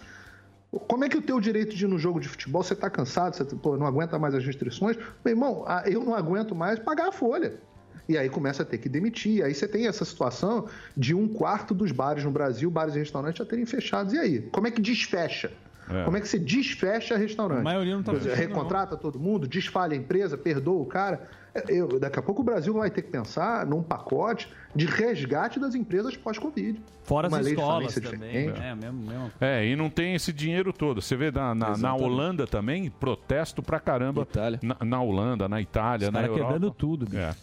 Como 0.72 1.04
é 1.04 1.10
que 1.10 1.18
o 1.18 1.22
teu 1.22 1.40
direito 1.40 1.76
de 1.76 1.84
ir 1.84 1.88
no 1.88 1.98
jogo 1.98 2.20
de 2.20 2.28
futebol, 2.30 2.62
você 2.64 2.74
está 2.74 2.90
cansado, 2.90 3.36
você 3.36 3.44
pô, 3.44 3.76
não 3.76 3.88
aguenta 3.88 4.20
mais 4.20 4.36
as 4.36 4.46
restrições? 4.46 4.98
Meu 5.26 5.34
irmão, 5.34 5.66
eu 5.86 6.04
não 6.04 6.14
aguento 6.14 6.54
mais 6.56 6.78
pagar 6.80 7.08
a 7.08 7.12
folha. 7.12 7.60
E 8.08 8.18
aí 8.18 8.30
começa 8.30 8.64
a 8.64 8.66
ter 8.66 8.78
que 8.78 8.88
demitir. 8.90 9.44
Aí 9.44 9.54
você 9.54 9.68
tem 9.68 9.88
essa 9.88 10.06
situação 10.06 10.68
de 10.96 11.14
um 11.14 11.28
quarto 11.28 11.74
dos 11.74 11.92
bares 11.92 12.24
no 12.24 12.32
Brasil, 12.32 12.70
bares 12.70 12.96
e 12.96 13.00
restaurantes, 13.00 13.40
já 13.40 13.46
terem 13.46 13.66
fechados. 13.66 14.14
E 14.14 14.20
aí? 14.20 14.42
Como 14.52 14.68
é 14.68 14.72
que 14.72 14.82
desfecha? 14.82 15.52
É. 15.90 16.04
Como 16.04 16.16
é 16.18 16.22
que 16.22 16.28
você 16.28 16.38
desfecha 16.38 17.18
restaurante? 17.18 17.60
A 17.62 17.64
maioria 17.64 17.96
não 17.96 18.04
tá 18.04 18.14
dizer, 18.14 18.30
fechando, 18.32 18.48
Recontrata 18.50 18.96
todo 18.96 19.20
mundo, 19.20 19.48
desfalha 19.48 19.94
a 19.94 19.98
empresa, 19.98 20.38
perdoa 20.38 20.82
o 20.82 20.86
cara. 20.86 21.28
É, 21.54 21.64
Eu, 21.68 22.00
daqui 22.00 22.20
a 22.20 22.22
pouco 22.22 22.42
o 22.42 22.46
Brasil 22.46 22.72
vai 22.74 22.92
ter 22.92 23.02
que 23.02 23.10
pensar 23.10 23.66
num 23.66 23.82
pacote 23.82 24.48
de 24.76 24.86
resgate 24.86 25.60
das 25.60 25.74
empresas 25.74 26.16
pós-Covid. 26.16 26.80
Fora 27.04 27.26
as 27.26 27.34
Uma 27.34 27.42
de 27.42 27.50
escolas 27.50 27.96
também. 27.96 28.12
diferente. 28.12 28.62
É, 28.62 28.76
mesmo, 28.76 29.00
mesmo. 29.02 29.32
É, 29.42 29.66
e 29.66 29.76
não 29.76 29.90
tem 29.90 30.14
esse 30.14 30.32
dinheiro 30.32 30.72
todo. 30.72 31.02
Você 31.02 31.16
vê 31.16 31.32
na, 31.32 31.56
na, 31.56 31.76
na. 31.76 31.96
Holanda 31.96 32.46
também, 32.46 32.88
protesto 32.92 33.64
pra 33.64 33.80
caramba. 33.80 34.28
Na, 34.62 34.78
na 34.86 35.02
Holanda, 35.02 35.50
na 35.50 35.60
Itália, 35.60 36.10
Os 36.10 36.14
na 36.14 36.22
Europa. 36.22 36.40
quebrando 36.44 36.70
tudo, 36.72 37.06
bicho. 37.08 37.18
É. 37.18 37.34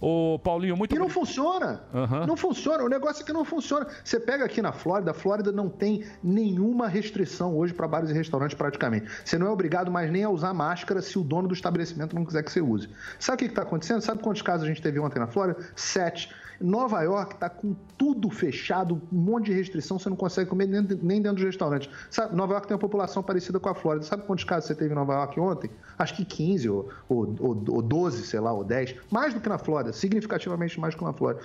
Ô, 0.00 0.38
Paulinho, 0.38 0.76
muito 0.76 0.94
E 0.94 0.98
não 0.98 1.08
funciona. 1.08 1.82
Aham. 1.92 2.26
Não 2.26 2.36
funciona. 2.36 2.84
O 2.84 2.88
negócio 2.88 3.22
é 3.22 3.26
que 3.26 3.32
não 3.32 3.44
funciona. 3.44 3.86
Você 4.04 4.20
pega 4.20 4.44
aqui 4.44 4.62
na 4.62 4.72
Flórida, 4.72 5.10
a 5.10 5.14
Flórida 5.14 5.50
não 5.50 5.68
tem 5.68 6.04
nenhuma 6.22 6.88
restrição 6.88 7.56
hoje 7.56 7.74
para 7.74 7.88
bares 7.88 8.10
e 8.10 8.12
restaurantes 8.12 8.56
praticamente. 8.56 9.10
Você 9.24 9.38
não 9.38 9.46
é 9.46 9.50
obrigado 9.50 9.90
mais 9.90 10.10
nem 10.10 10.24
a 10.24 10.30
usar 10.30 10.54
máscara 10.54 11.02
se 11.02 11.18
o 11.18 11.24
dono 11.24 11.48
do 11.48 11.54
estabelecimento 11.54 12.14
não 12.14 12.24
quiser 12.24 12.42
que 12.42 12.52
você 12.52 12.60
use. 12.60 12.88
Sabe 13.18 13.36
o 13.36 13.38
que 13.38 13.52
está 13.52 13.62
acontecendo? 13.62 14.00
Sabe 14.00 14.22
quantos 14.22 14.42
casos 14.42 14.64
a 14.64 14.68
gente 14.68 14.82
teve 14.82 14.98
ontem 14.98 15.18
na 15.18 15.26
Flórida? 15.26 15.58
Sete. 15.74 16.30
Nova 16.60 17.02
York 17.02 17.34
está 17.34 17.48
com 17.48 17.74
tudo 17.96 18.28
fechado, 18.30 19.00
um 19.12 19.16
monte 19.16 19.46
de 19.46 19.52
restrição, 19.52 19.98
você 19.98 20.08
não 20.08 20.16
consegue 20.16 20.50
comer 20.50 20.66
nem, 20.66 20.82
nem 20.82 21.22
dentro 21.22 21.36
dos 21.36 21.44
restaurantes. 21.44 21.88
Sabe, 22.10 22.34
Nova 22.34 22.54
York 22.54 22.66
tem 22.66 22.74
uma 22.74 22.80
população 22.80 23.22
parecida 23.22 23.60
com 23.60 23.68
a 23.68 23.74
Flórida. 23.74 24.04
Sabe 24.04 24.24
quantos 24.24 24.44
casos 24.44 24.66
você 24.66 24.74
teve 24.74 24.92
em 24.92 24.96
Nova 24.96 25.14
York 25.14 25.38
ontem? 25.38 25.70
Acho 25.98 26.14
que 26.14 26.24
15 26.24 26.68
ou, 26.68 26.88
ou, 27.08 27.34
ou, 27.40 27.64
ou 27.68 27.82
12, 27.82 28.24
sei 28.24 28.40
lá, 28.40 28.52
ou 28.52 28.64
10. 28.64 28.96
Mais 29.10 29.34
do 29.34 29.40
que 29.40 29.48
na 29.48 29.58
Flórida, 29.58 29.92
significativamente 29.92 30.78
mais 30.80 30.94
do 30.94 30.98
que 30.98 31.04
na 31.04 31.12
Flórida. 31.12 31.42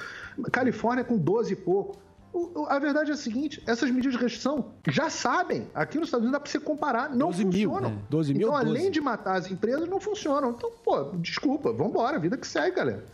Califórnia 0.51 1.03
com 1.03 1.17
12 1.17 1.53
e 1.53 1.55
pouco. 1.55 1.97
O- 2.33 2.61
o- 2.63 2.65
a 2.67 2.79
verdade 2.79 3.11
é 3.11 3.13
a 3.13 3.17
seguinte: 3.17 3.61
essas 3.67 3.89
medidas 3.91 4.13
de 4.13 4.19
restrição 4.23 4.71
já 4.89 5.09
sabem. 5.09 5.67
Aqui 5.75 5.97
nos 5.99 6.07
Estados 6.07 6.25
Unidos 6.25 6.31
dá 6.33 6.39
pra 6.39 6.49
você 6.51 6.59
comparar, 6.59 7.09
não 7.09 7.27
12 7.27 7.45
mil, 7.45 7.69
funcionam. 7.69 7.89
né? 7.95 8.01
12 8.09 8.33
mil, 8.33 8.47
Então, 8.47 8.59
12. 8.59 8.69
além 8.77 8.91
de 8.91 8.99
matar 9.01 9.35
as 9.37 9.51
empresas, 9.51 9.87
não 9.87 9.99
funcionam. 9.99 10.51
Então, 10.51 10.71
pô, 10.83 11.11
desculpa, 11.19 11.71
vambora, 11.71 12.17
vida 12.19 12.35
que 12.37 12.47
segue, 12.47 12.75
galera. 12.75 13.05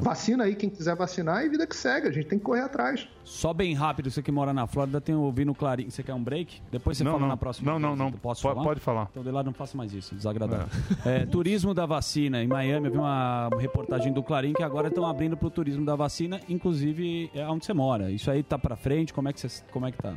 Vacina 0.00 0.44
aí 0.44 0.54
quem 0.56 0.68
quiser 0.68 0.94
vacinar 0.96 1.44
e 1.44 1.48
vida 1.48 1.66
que 1.66 1.76
segue. 1.76 2.08
A 2.08 2.10
gente 2.10 2.26
tem 2.26 2.38
que 2.38 2.44
correr 2.44 2.62
atrás. 2.62 3.08
Só 3.24 3.54
bem 3.54 3.72
rápido, 3.74 4.10
você 4.10 4.20
que 4.22 4.30
mora 4.32 4.52
na 4.52 4.66
Flórida, 4.66 5.00
tem 5.00 5.14
ouvindo 5.14 5.52
o 5.52 5.54
Clarim. 5.54 5.88
Você 5.88 6.02
quer 6.02 6.12
um 6.12 6.22
break? 6.22 6.60
Depois 6.70 6.98
você 6.98 7.04
Não, 7.04 7.12
fala 7.12 7.22
não. 7.22 7.28
na 7.28 7.36
próxima. 7.36 7.72
Não, 7.72 7.78
não, 7.78 7.96
não. 7.96 8.12
Posso 8.12 8.42
Pode- 8.42 8.54
falar? 8.56 8.66
pode 8.66 8.80
falar. 8.80 9.08
Então 9.10 9.22
de 9.22 9.30
lá 9.30 9.42
não 9.42 9.52
faça 9.54 9.76
mais 9.76 9.92
isso, 9.94 10.14
desagradável. 10.14 10.66
É, 11.06 11.24
turismo 11.24 11.72
da 11.72 11.86
vacina. 11.86 12.42
Em 12.42 12.46
Miami, 12.48 12.86
eu 12.88 12.92
vi 12.92 12.98
uma 12.98 13.48
reportagem 13.58 14.12
do 14.12 14.22
Clarim 14.22 14.52
que 14.52 14.62
agora 14.62 14.88
estão 14.88 15.06
abrindo 15.06 15.36
para 15.36 15.46
o 15.46 15.50
turismo 15.50 15.86
da 15.86 15.94
vacina, 15.96 16.40
inclusive 16.48 17.30
é 17.34 17.46
onde 17.46 17.64
você 17.64 17.72
mora. 17.72 18.10
Isso 18.10 18.30
aí 18.30 18.42
tá 18.42 18.58
para 18.64 18.76
frente? 18.76 19.12
Como 19.12 19.28
é 19.28 19.32
que, 19.32 19.40
você, 19.40 19.62
como 19.70 19.86
é 19.86 19.92
que 19.92 19.98
tá? 19.98 20.14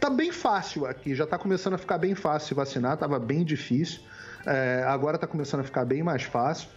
Tá 0.00 0.10
bem 0.10 0.32
fácil 0.32 0.84
aqui, 0.84 1.14
já 1.14 1.26
tá 1.26 1.38
começando 1.38 1.74
a 1.74 1.78
ficar 1.78 1.98
bem 1.98 2.14
fácil 2.14 2.56
vacinar, 2.56 2.96
tava 2.96 3.18
bem 3.18 3.44
difícil. 3.44 4.00
É, 4.44 4.82
agora 4.86 5.16
tá 5.16 5.26
começando 5.26 5.60
a 5.60 5.64
ficar 5.64 5.84
bem 5.84 6.02
mais 6.02 6.24
fácil. 6.24 6.68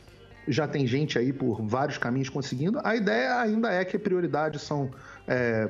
Já 0.47 0.67
tem 0.67 0.85
gente 0.85 1.17
aí 1.17 1.31
por 1.31 1.61
vários 1.61 1.97
caminhos 1.97 2.29
conseguindo. 2.29 2.79
A 2.83 2.95
ideia 2.95 3.39
ainda 3.39 3.71
é 3.71 3.83
que 3.85 3.95
a 3.95 3.99
prioridade 3.99 4.59
são 4.59 4.91
é, 5.27 5.69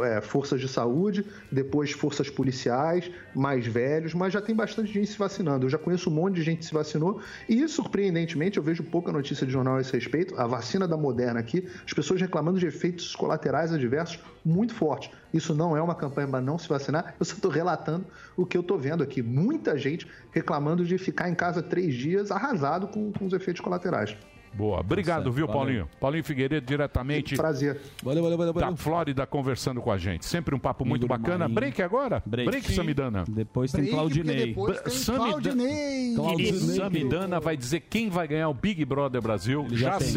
é, 0.00 0.20
forças 0.20 0.60
de 0.60 0.68
saúde, 0.68 1.24
depois 1.50 1.92
forças 1.92 2.28
policiais, 2.30 3.10
mais 3.34 3.66
velhos, 3.66 4.14
mas 4.14 4.32
já 4.32 4.40
tem 4.40 4.54
bastante 4.54 4.92
gente 4.92 5.08
se 5.08 5.18
vacinando. 5.18 5.66
Eu 5.66 5.70
já 5.70 5.78
conheço 5.78 6.10
um 6.10 6.12
monte 6.12 6.36
de 6.36 6.42
gente 6.42 6.58
que 6.58 6.64
se 6.66 6.74
vacinou 6.74 7.20
e, 7.48 7.66
surpreendentemente, 7.68 8.58
eu 8.58 8.62
vejo 8.62 8.82
pouca 8.82 9.12
notícia 9.12 9.46
de 9.46 9.52
jornal 9.52 9.76
a 9.76 9.80
esse 9.80 9.92
respeito. 9.92 10.38
A 10.38 10.46
vacina 10.46 10.88
da 10.88 10.96
Moderna 10.96 11.40
aqui, 11.40 11.68
as 11.84 11.92
pessoas 11.92 12.20
reclamando 12.20 12.58
de 12.58 12.66
efeitos 12.66 13.14
colaterais 13.14 13.72
adversos 13.72 14.18
muito 14.44 14.74
fortes. 14.74 15.10
Isso 15.32 15.54
não 15.54 15.76
é 15.76 15.82
uma 15.82 15.94
campanha 15.94 16.28
para 16.28 16.40
não 16.40 16.58
se 16.58 16.68
vacinar, 16.68 17.14
eu 17.18 17.24
só 17.24 17.34
estou 17.34 17.50
relatando 17.50 18.06
o 18.36 18.44
que 18.44 18.56
eu 18.56 18.60
estou 18.60 18.78
vendo 18.78 19.02
aqui. 19.02 19.22
Muita 19.22 19.76
gente 19.78 20.06
reclamando 20.30 20.84
de 20.84 20.98
ficar 20.98 21.28
em 21.28 21.34
casa 21.34 21.62
três 21.62 21.94
dias 21.94 22.30
arrasado 22.30 22.88
com, 22.88 23.12
com 23.12 23.26
os 23.26 23.32
efeitos 23.32 23.60
colaterais. 23.60 24.16
Boa. 24.54 24.80
Obrigado, 24.80 25.32
viu, 25.32 25.46
valeu. 25.46 25.60
Paulinho? 25.60 25.88
Paulinho 26.00 26.24
Figueiredo, 26.24 26.66
diretamente 26.66 27.34
Prazer. 27.36 27.80
Valeu, 28.02 28.22
valeu, 28.22 28.38
valeu. 28.38 28.52
da 28.52 28.76
Flórida, 28.76 29.26
conversando 29.26 29.80
com 29.80 29.90
a 29.90 29.98
gente. 29.98 30.24
Sempre 30.24 30.54
um 30.54 30.58
papo 30.58 30.84
muito 30.84 31.06
bacana. 31.06 31.48
Break 31.48 31.82
agora? 31.82 32.22
Break. 32.24 32.72
Samidana. 32.72 33.24
Depois 33.28 33.72
tem 33.72 33.82
Break, 33.82 33.96
Claudinei. 33.96 34.46
depois 34.46 34.80
tem 34.80 34.92
Samida- 34.92 35.24
Claudinei. 35.24 36.14
E 36.38 36.52
Samidana 36.52 37.40
vai 37.40 37.56
dizer 37.56 37.80
quem 37.80 38.08
vai 38.08 38.28
ganhar 38.28 38.48
o 38.48 38.54
Big 38.54 38.84
Brother 38.84 39.20
Brasil. 39.20 39.66
já 39.70 39.92
Já 39.92 39.98
tem. 39.98 40.08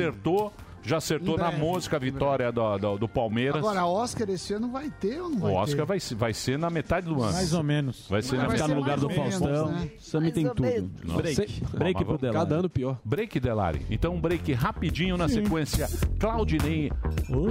Já 0.88 0.98
acertou 0.98 1.38
na 1.38 1.52
música 1.52 1.98
a 1.98 2.00
vitória 2.00 2.50
do, 2.50 2.78
do, 2.78 2.98
do 2.98 3.08
Palmeiras. 3.10 3.58
Agora, 3.58 3.86
Oscar 3.86 4.30
esse 4.30 4.54
ano 4.54 4.72
vai 4.72 4.90
ter 4.90 5.20
ou 5.22 5.30
não 5.30 5.40
vai 5.40 5.52
o 5.52 5.56
Oscar 5.56 5.80
ter? 5.80 5.86
vai, 5.86 6.00
se- 6.00 6.16
vai 6.16 6.34
ser 6.34 6.58
na 6.58 6.70
metade 6.70 7.06
do 7.08 7.22
ano. 7.22 7.34
Mais 7.34 7.54
ou 7.54 7.62
menos. 7.62 8.08
Vai 8.10 8.22
ser 8.22 8.38
vai 8.38 8.48
metade 8.48 8.70
ser 8.70 8.74
do 8.74 8.80
lugar 8.80 8.98
do 8.98 9.10
Faustão. 9.10 9.68
né? 9.72 9.90
Sami 10.00 10.32
tem 10.32 10.46
tudo. 10.48 10.62
Break. 10.62 11.62
Não, 11.62 11.80
Break 11.80 12.06
pro 12.06 12.18
Delari. 12.18 12.38
Cada 12.40 12.56
ano 12.56 12.70
pior. 12.70 12.98
Break, 13.04 13.38
Delari. 13.38 13.86
Então, 13.90 14.16
um 14.16 14.22
break 14.22 14.54
rapidinho 14.54 15.18
na 15.18 15.28
sequência. 15.28 15.90
Claudinei 16.18 16.90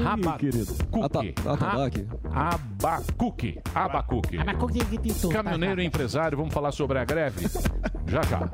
Rabacuque. 0.03 1.35
Atabaque. 1.45 2.07
Abacuque. 2.33 3.61
Abacuque. 3.75 4.39
Caminhoneiro 5.31 5.83
e 5.83 5.85
empresário, 5.85 6.39
vamos 6.39 6.55
falar 6.55 6.73
sobre 6.73 6.99
a 6.99 7.05
greve? 7.05 7.47
Já, 8.07 8.23
já. 8.23 8.49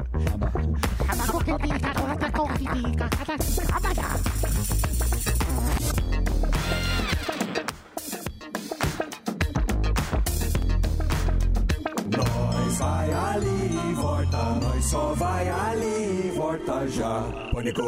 Nós 12.16 12.78
vai 12.78 13.12
ali 13.12 13.90
e 13.90 13.94
volta, 13.94 14.54
nós 14.60 14.84
só 14.84 15.14
vai 15.14 15.48
ali 15.48 16.28
e 16.28 16.30
volta 16.36 16.88
já. 16.88 17.22
Pânico. 17.52 17.82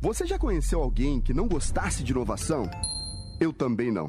Você 0.00 0.26
já 0.26 0.38
conheceu 0.38 0.80
alguém 0.82 1.20
que 1.20 1.34
não 1.34 1.46
gostasse 1.46 2.02
de 2.02 2.12
inovação? 2.12 2.64
Eu 3.38 3.52
também 3.52 3.92
não. 3.92 4.08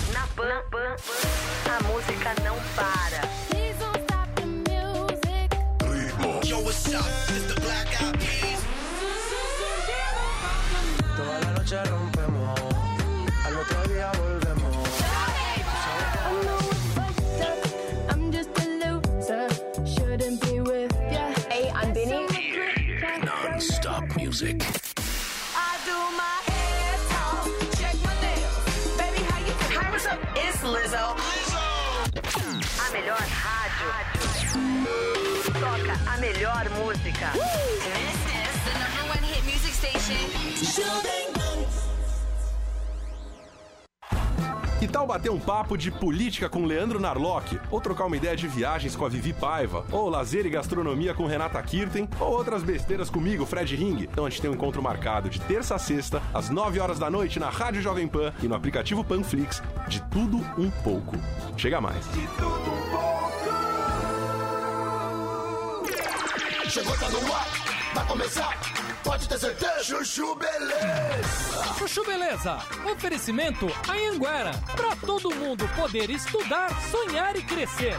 Na 0.37 0.43
Pan, 0.43 0.63
Pan, 0.71 0.95
a 1.69 1.83
música 1.83 2.33
não 2.43 2.55
para. 2.75 3.21
Yo, 6.45 6.59
what's 6.59 6.93
up? 6.93 7.05
It's 7.29 7.53
the 7.53 7.59
Black 7.61 8.01
Eyed 8.01 8.17
Peas. 8.17 8.63
Toda 11.17 11.39
la 11.39 11.51
noche 11.51 11.75
Toca 35.91 36.11
a 36.11 36.17
melhor 36.17 36.69
música. 36.69 37.31
This 37.33 37.43
is 37.43 38.63
the 38.63 38.79
number 38.79 39.09
one 39.09 39.23
hit 39.23 39.43
music 39.43 39.73
station. 39.73 40.15
Que 44.79 44.87
tal 44.87 45.05
bater 45.05 45.29
um 45.29 45.39
papo 45.39 45.77
de 45.77 45.91
política 45.91 46.49
com 46.49 46.65
Leandro 46.65 46.99
Narlock? 46.99 47.59
Ou 47.69 47.81
trocar 47.81 48.05
uma 48.05 48.17
ideia 48.17 48.35
de 48.35 48.47
viagens 48.47 48.95
com 48.95 49.05
a 49.05 49.09
Vivi 49.09 49.33
Paiva? 49.33 49.85
Ou 49.91 50.09
lazer 50.09 50.45
e 50.45 50.49
gastronomia 50.49 51.13
com 51.13 51.25
Renata 51.25 51.61
Kirten? 51.61 52.09
Ou 52.19 52.31
outras 52.31 52.63
besteiras 52.63 53.09
comigo, 53.09 53.45
Fred 53.45 53.75
Ring? 53.75 54.07
Então 54.09 54.25
a 54.25 54.29
gente 54.29 54.41
tem 54.41 54.49
um 54.49 54.55
encontro 54.55 54.81
marcado 54.81 55.29
de 55.29 55.39
terça 55.41 55.75
a 55.75 55.79
sexta, 55.79 56.21
às 56.33 56.49
9 56.49 56.79
horas 56.79 56.97
da 56.97 57.09
noite, 57.09 57.39
na 57.39 57.49
Rádio 57.49 57.81
Jovem 57.81 58.07
Pan 58.07 58.33
e 58.41 58.47
no 58.47 58.55
aplicativo 58.55 59.03
Panflix, 59.03 59.61
de 59.87 60.01
tudo 60.03 60.37
um 60.57 60.71
pouco. 60.83 61.15
Chega 61.57 61.79
mais. 61.81 62.05
Chegou, 66.71 66.97
tá 66.97 67.09
no 67.09 67.33
ar, 67.33 67.47
vai 67.93 68.07
começar. 68.07 68.57
Pode 69.03 69.27
ter 69.27 69.37
certeza. 69.37 69.83
Chuchu 69.83 70.35
Beleza. 70.35 71.73
Chuchu 71.77 72.05
Beleza, 72.05 72.59
oferecimento 72.89 73.67
Anhanguera, 73.89 74.51
para 74.73 74.95
todo 74.95 75.35
mundo 75.35 75.67
poder 75.75 76.09
estudar, 76.09 76.69
sonhar 76.89 77.35
e 77.35 77.41
crescer. 77.41 77.97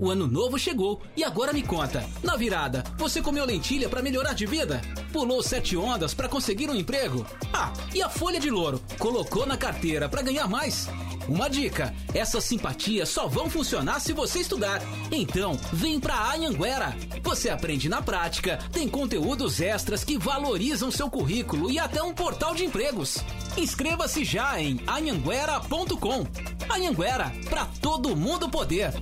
O 0.00 0.10
ano 0.10 0.26
novo 0.26 0.58
chegou 0.58 1.02
e 1.14 1.22
agora 1.22 1.52
me 1.52 1.62
conta. 1.62 2.02
Na 2.22 2.34
virada, 2.34 2.82
você 2.96 3.20
comeu 3.20 3.44
lentilha 3.44 3.88
pra 3.90 4.02
melhorar 4.02 4.32
de 4.32 4.46
vida? 4.46 4.80
Pulou 5.12 5.42
sete 5.42 5.76
ondas 5.76 6.14
pra 6.14 6.28
conseguir 6.28 6.70
um 6.70 6.74
emprego? 6.74 7.26
Ah, 7.52 7.74
e 7.94 8.02
a 8.02 8.08
folha 8.08 8.40
de 8.40 8.50
louro? 8.50 8.82
Colocou 8.98 9.44
na 9.44 9.58
carteira 9.58 10.08
pra 10.08 10.22
ganhar 10.22 10.48
mais? 10.48 10.88
Uma 11.28 11.48
dica: 11.48 11.94
essas 12.12 12.44
simpatias 12.44 13.08
só 13.08 13.26
vão 13.26 13.48
funcionar 13.48 14.00
se 14.00 14.12
você 14.12 14.40
estudar. 14.40 14.80
Então, 15.10 15.58
vem 15.72 15.98
pra 16.00 16.32
Anhanguera. 16.32 16.96
Você 17.22 17.48
aprende 17.48 17.88
na 17.88 18.02
prática, 18.02 18.58
tem 18.72 18.88
conteúdos 18.88 19.60
extras 19.60 20.04
que 20.04 20.18
valorizam 20.18 20.90
seu 20.90 21.10
currículo 21.10 21.70
e 21.70 21.78
até 21.78 22.02
um 22.02 22.12
portal 22.12 22.54
de 22.54 22.64
empregos. 22.64 23.18
Inscreva-se 23.56 24.24
já 24.24 24.60
em 24.60 24.80
anhanguera.com. 24.86 26.26
Anhanguera, 26.68 27.32
pra 27.48 27.66
todo 27.80 28.16
mundo 28.16 28.48
poder. 28.48 28.92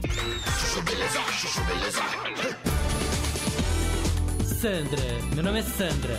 Sandra, 4.61 5.03
meu 5.35 5.43
nome 5.43 5.61
é 5.61 5.63
Sandra. 5.63 6.19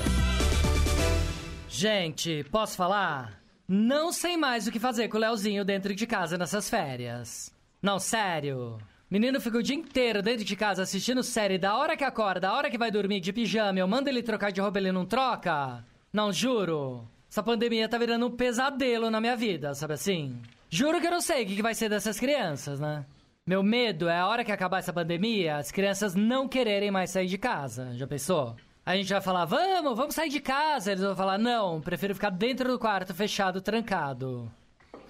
Gente, 1.70 2.44
posso 2.52 2.76
falar? 2.76 3.43
Não 3.68 4.11
sei 4.11 4.35
mais 4.35 4.68
o 4.68 4.72
que 4.72 4.80
fazer 4.80 5.07
com 5.07 5.18
o 5.18 5.19
Leozinho 5.19 5.64
dentro 5.64 5.95
de 5.95 6.06
casa 6.06 6.38
nessas 6.38 6.69
férias. 6.69 7.52
Não, 7.81 7.98
sério. 7.98 8.77
Menino 9.10 9.40
fica 9.40 9.57
o 9.57 9.64
dia 9.64 9.76
inteiro 9.76 10.22
dentro 10.22 10.44
de 10.44 10.56
casa 10.56 10.84
assistindo 10.84 11.22
série, 11.22 11.57
da 11.57 11.77
hora 11.77 11.95
que 11.95 12.03
acorda, 12.03 12.41
da 12.41 12.53
hora 12.53 12.69
que 12.69 12.77
vai 12.77 12.90
dormir 12.90 13.19
de 13.19 13.31
pijama, 13.31 13.80
eu 13.80 13.88
mando 13.88 14.10
ele 14.10 14.23
trocar 14.23 14.52
de 14.52 14.60
roupa, 14.60 14.80
ele 14.80 14.91
não 14.91 15.06
troca? 15.06 15.84
Não, 16.11 16.31
juro. 16.34 17.07
Essa 17.30 17.44
pandemia 17.44 17.88
tá 17.88 17.98
virando 17.98 18.27
um 18.27 18.31
pesadelo 18.31 19.10
na 19.10 19.22
minha 19.22 19.35
vida, 19.35 19.73
sabe 19.73 19.94
assim? 19.94 20.41
Juro 20.69 20.99
que 20.99 21.07
eu 21.07 21.11
não 21.11 21.22
sei 21.22 21.44
o 21.44 21.48
que 21.48 21.61
vai 21.61 21.76
ser 21.76 21.90
dessas 21.90 22.19
crianças, 22.19 22.80
né? 22.80 23.06
Meu 23.45 23.61
medo 23.61 24.10
é 24.10 24.18
a 24.18 24.27
hora 24.27 24.44
que 24.44 24.52
acabar 24.52 24.80
essa 24.80 24.94
pandemia, 24.94 25.57
as 25.57 25.72
crianças 25.72 26.15
não 26.15 26.48
quererem 26.48 26.90
mais 26.90 27.11
sair 27.11 27.27
de 27.27 27.38
casa. 27.38 27.94
Já 27.95 28.07
pensou? 28.07 28.56
A 28.85 28.97
gente 28.97 29.14
vai 29.14 29.22
falar, 29.22 29.45
vamos, 29.45 29.95
vamos 29.95 30.14
sair 30.14 30.30
de 30.30 30.41
casa. 30.41 30.91
Eles 30.91 31.03
vão 31.03 31.15
falar, 31.15 31.38
não, 31.38 31.80
prefiro 31.80 32.14
ficar 32.14 32.30
dentro 32.30 32.69
do 32.69 32.77
quarto, 32.77 33.14
fechado, 33.14 33.61
trancado. 33.61 34.51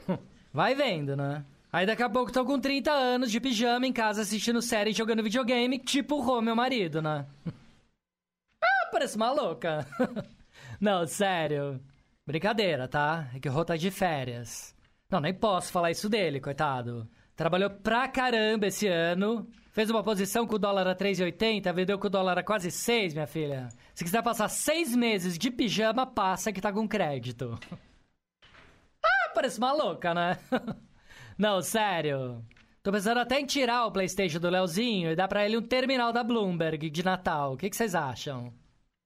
Vai 0.53 0.75
vendo, 0.75 1.17
né? 1.17 1.43
Aí 1.71 1.87
daqui 1.87 2.03
a 2.03 2.09
pouco 2.09 2.29
estão 2.29 2.45
com 2.45 2.59
30 2.59 2.91
anos 2.91 3.31
de 3.31 3.39
pijama 3.39 3.87
em 3.87 3.91
casa 3.91 4.21
assistindo 4.21 4.61
série 4.61 4.91
e 4.91 4.93
jogando 4.93 5.23
videogame, 5.23 5.79
tipo 5.79 6.17
o 6.17 6.21
Rô, 6.21 6.39
meu 6.39 6.55
marido, 6.55 7.01
né? 7.01 7.25
ah, 8.63 8.89
parece 8.91 9.15
uma 9.15 9.31
louca. 9.31 9.87
não, 10.79 11.07
sério. 11.07 11.81
Brincadeira, 12.27 12.87
tá? 12.87 13.27
É 13.33 13.39
que 13.39 13.49
o 13.49 13.51
Rô 13.51 13.65
tá 13.65 13.75
de 13.75 13.89
férias. 13.89 14.75
Não, 15.09 15.19
nem 15.19 15.33
posso 15.33 15.71
falar 15.71 15.89
isso 15.89 16.07
dele, 16.07 16.39
coitado. 16.39 17.09
Trabalhou 17.35 17.71
pra 17.71 18.07
caramba 18.07 18.67
esse 18.67 18.87
ano. 18.87 19.49
Fez 19.73 19.89
uma 19.89 20.03
posição 20.03 20.45
com 20.45 20.55
o 20.55 20.59
dólar 20.59 20.85
a 20.87 20.95
3,80, 20.95 21.73
vendeu 21.73 21.97
com 21.97 22.05
o 22.05 22.09
dólar 22.09 22.37
a 22.37 22.43
quase 22.43 22.69
6, 22.69 23.15
minha 23.15 23.25
filha. 23.25 23.69
Se 23.95 24.03
quiser 24.03 24.21
passar 24.21 24.47
seis 24.47 24.95
meses 24.95 25.35
de 25.35 25.49
pijama, 25.49 26.05
passa 26.05 26.53
que 26.53 26.61
tá 26.61 26.71
com 26.71 26.87
crédito. 26.87 27.59
ah, 29.03 29.31
parece 29.33 29.57
uma 29.57 29.73
louca, 29.73 30.13
né? 30.13 30.37
Não, 31.35 31.59
sério. 31.59 32.45
Tô 32.83 32.91
pensando 32.91 33.19
até 33.19 33.39
em 33.39 33.47
tirar 33.47 33.87
o 33.87 33.91
Playstation 33.91 34.39
do 34.39 34.47
Leozinho 34.47 35.09
e 35.09 35.15
dar 35.15 35.27
pra 35.27 35.43
ele 35.43 35.57
um 35.57 35.61
terminal 35.63 36.13
da 36.13 36.23
Bloomberg 36.23 36.91
de 36.91 37.03
Natal. 37.03 37.53
O 37.53 37.57
que 37.57 37.67
que 37.67 37.75
vocês 37.75 37.95
acham? 37.95 38.53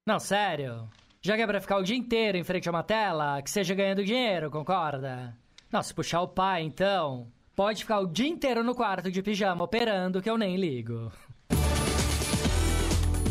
Não, 0.06 0.19
sério. 0.19 0.89
Já 1.22 1.38
que 1.38 1.44
é 1.44 1.48
pra 1.48 1.61
ficar 1.61 1.77
o 1.77 1.84
dia 1.84 1.95
inteiro 1.95 2.38
em 2.38 2.44
frente 2.44 2.68
a 2.68 2.72
uma 2.73 2.84
tela, 2.84 3.41
que 3.41 3.49
seja 3.49 3.73
ganhando 3.73 4.03
dinheiro, 4.03 4.52
concorda? 4.52 5.34
Não, 5.72 5.81
se 5.81 5.94
puxar 5.94 6.22
o 6.22 6.27
pai, 6.27 6.64
então, 6.64 7.31
pode 7.58 7.82
ficar 7.82 8.00
o 8.00 8.06
dia 8.06 8.28
inteiro 8.28 8.64
no 8.64 8.76
quarto 8.76 9.12
de 9.12 9.24
pijama 9.24 9.66
operando 9.66 10.22
que 10.22 10.30
eu 10.30 10.38
nem 10.38 10.56
ligo. 10.58 11.12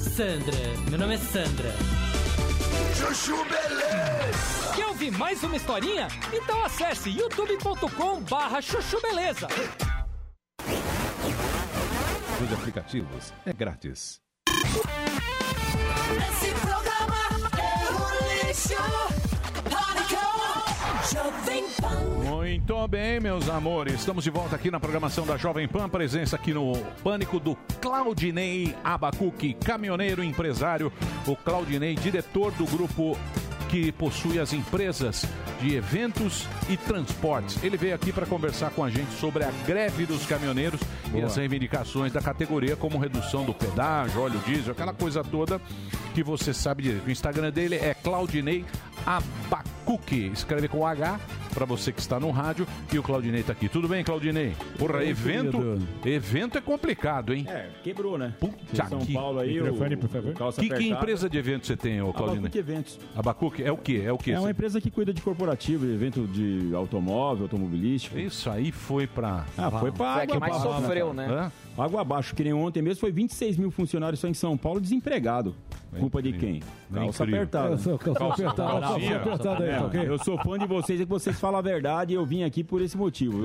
Sandra, 0.01 0.59
meu 0.90 0.98
nome 0.98 1.15
é 1.15 1.19
Sandra. 1.19 1.73
Chuchu 2.97 3.36
Beleza! 3.44 4.74
Quer 4.74 4.86
ouvir 4.86 5.12
mais 5.12 5.44
uma 5.44 5.55
historinha? 5.55 6.09
Então 6.32 6.65
acesse 6.65 7.09
youtube.com 7.09 8.20
barra 8.23 8.61
chuchu 8.61 9.01
beleza. 9.01 9.47
Os 12.43 12.53
aplicativos 12.53 13.32
é 13.44 13.53
grátis. 13.53 14.20
Esse 16.28 16.51
programa 16.61 17.48
é 17.59 17.93
um 17.93 18.48
lixo. 18.48 19.15
Muito 22.24 22.89
bem, 22.89 23.20
meus 23.20 23.49
amores. 23.49 23.95
Estamos 23.95 24.24
de 24.24 24.31
volta 24.31 24.57
aqui 24.57 24.73
na 24.73 24.81
programação 24.81 25.24
da 25.24 25.37
Jovem 25.37 25.69
Pan. 25.69 25.89
Presença 25.89 26.35
aqui 26.35 26.53
no 26.53 26.77
Pânico 27.05 27.39
do 27.39 27.57
Claudinei 27.81 28.74
Abacuque, 28.83 29.55
caminhoneiro 29.55 30.24
empresário. 30.24 30.93
O 31.24 31.37
Claudinei, 31.37 31.95
diretor 31.95 32.51
do 32.53 32.65
grupo 32.65 33.16
que 33.69 33.93
possui 33.93 34.41
as 34.41 34.53
empresas 34.53 35.24
de 35.61 35.77
eventos 35.77 36.49
e 36.69 36.77
transportes. 36.77 37.62
Ele 37.62 37.77
veio 37.77 37.95
aqui 37.95 38.12
para 38.12 38.27
conversar 38.27 38.70
com 38.70 38.83
a 38.83 38.91
gente 38.91 39.12
sobre 39.12 39.45
a 39.45 39.51
greve 39.65 40.07
dos 40.07 40.27
caminhoneiros 40.27 40.81
e 41.07 41.11
Boa. 41.11 41.27
as 41.27 41.37
reivindicações 41.37 42.12
da 42.12 42.20
categoria, 42.20 42.74
como 42.74 42.99
redução 42.99 43.45
do 43.45 43.55
pedágio, 43.55 44.23
óleo 44.23 44.41
diesel, 44.41 44.73
aquela 44.73 44.93
coisa 44.93 45.23
toda 45.23 45.61
que 46.15 46.23
você 46.24 46.53
sabe 46.53 46.83
direito. 46.83 47.07
O 47.07 47.11
Instagram 47.11 47.53
dele 47.53 47.77
é 47.77 47.95
Claudinei 47.95 48.65
Abacuque. 49.05 49.76
Escreve 50.32 50.66
com 50.68 50.84
H 50.86 51.20
para 51.54 51.64
você 51.64 51.92
que 51.92 52.00
está 52.00 52.18
no 52.18 52.30
rádio 52.30 52.66
e 52.92 52.98
o 52.98 53.02
Claudinei 53.02 53.42
tá 53.42 53.52
aqui. 53.52 53.68
Tudo 53.68 53.86
bem, 53.88 54.02
Claudinei? 54.04 54.54
Porra, 54.78 54.98
Oi, 54.98 55.08
evento, 55.08 55.52
querido. 55.58 55.88
evento 56.04 56.58
é 56.58 56.60
complicado, 56.60 57.32
hein? 57.32 57.46
É, 57.48 57.68
quebrou, 57.82 58.18
né? 58.18 58.34
Puta 58.40 58.88
São 58.88 58.98
que- 58.98 59.14
Paulo 59.14 59.38
aí, 59.38 59.54
Microfone, 59.54 59.94
o, 59.94 59.98
por 59.98 60.08
favor. 60.10 60.30
o 60.32 60.34
calça 60.34 60.60
Que, 60.60 60.68
que 60.68 60.88
empresa 60.88 61.30
de 61.30 61.38
evento 61.38 61.66
você 61.66 61.76
tem, 61.76 62.02
ô 62.02 62.12
Claudinei? 62.12 62.38
Abacuque 62.40 62.58
Eventos. 62.58 62.98
Abacuque 63.14 63.62
é 63.62 63.72
o 63.72 63.76
quê? 63.78 64.02
É 64.04 64.12
o 64.12 64.18
quê? 64.18 64.32
É 64.32 64.40
uma 64.40 64.50
empresa 64.50 64.80
que 64.80 64.90
cuida 64.90 65.14
de 65.14 65.22
corporativo, 65.22 65.86
evento 65.86 66.26
de 66.26 66.74
automóvel, 66.74 67.44
automobilístico. 67.44 68.18
Isso 68.18 68.50
aí 68.50 68.72
foi 68.72 69.06
pra. 69.06 69.46
Ah, 69.56 69.70
foi 69.70 69.92
pra 69.92 69.98
Foi 69.98 70.06
a 70.06 70.22
água 70.22 70.26
que 70.26 70.38
mais 70.40 70.56
abaixo, 70.56 70.80
sofreu, 70.82 71.14
né? 71.14 71.50
Água 71.78 72.00
abaixo, 72.00 72.34
que 72.34 72.42
nem 72.42 72.52
ontem 72.52 72.82
mesmo 72.82 73.00
foi 73.00 73.12
26 73.12 73.56
mil 73.56 73.70
funcionários 73.70 74.18
só 74.20 74.28
em 74.28 74.34
São 74.34 74.56
Paulo 74.56 74.80
desempregado. 74.80 75.54
Culpa 75.98 76.20
de 76.22 76.32
quem? 76.32 76.62
Calça 76.92 77.24
apertada. 77.24 77.74
É, 77.74 77.78
só 77.78 77.96
calça 77.96 78.24
apertada, 78.26 78.80
calça 78.80 79.16
apertada 79.16 79.64
aí, 79.64 79.70
É, 79.70 79.78
tá 79.78 79.86
ok? 79.86 80.08
Eu 80.08 80.18
sou 80.18 80.38
fã 80.42 80.58
de 80.58 80.66
vocês 80.66 81.00
e 81.00 81.04
que 81.04 81.10
vocês 81.10 81.38
falam 81.38 81.58
a 81.58 81.62
verdade 81.62 82.12
e 82.12 82.16
eu 82.16 82.24
vim 82.26 82.42
aqui 82.42 82.62
por 82.62 82.82
esse 82.82 82.96
motivo. 82.96 83.42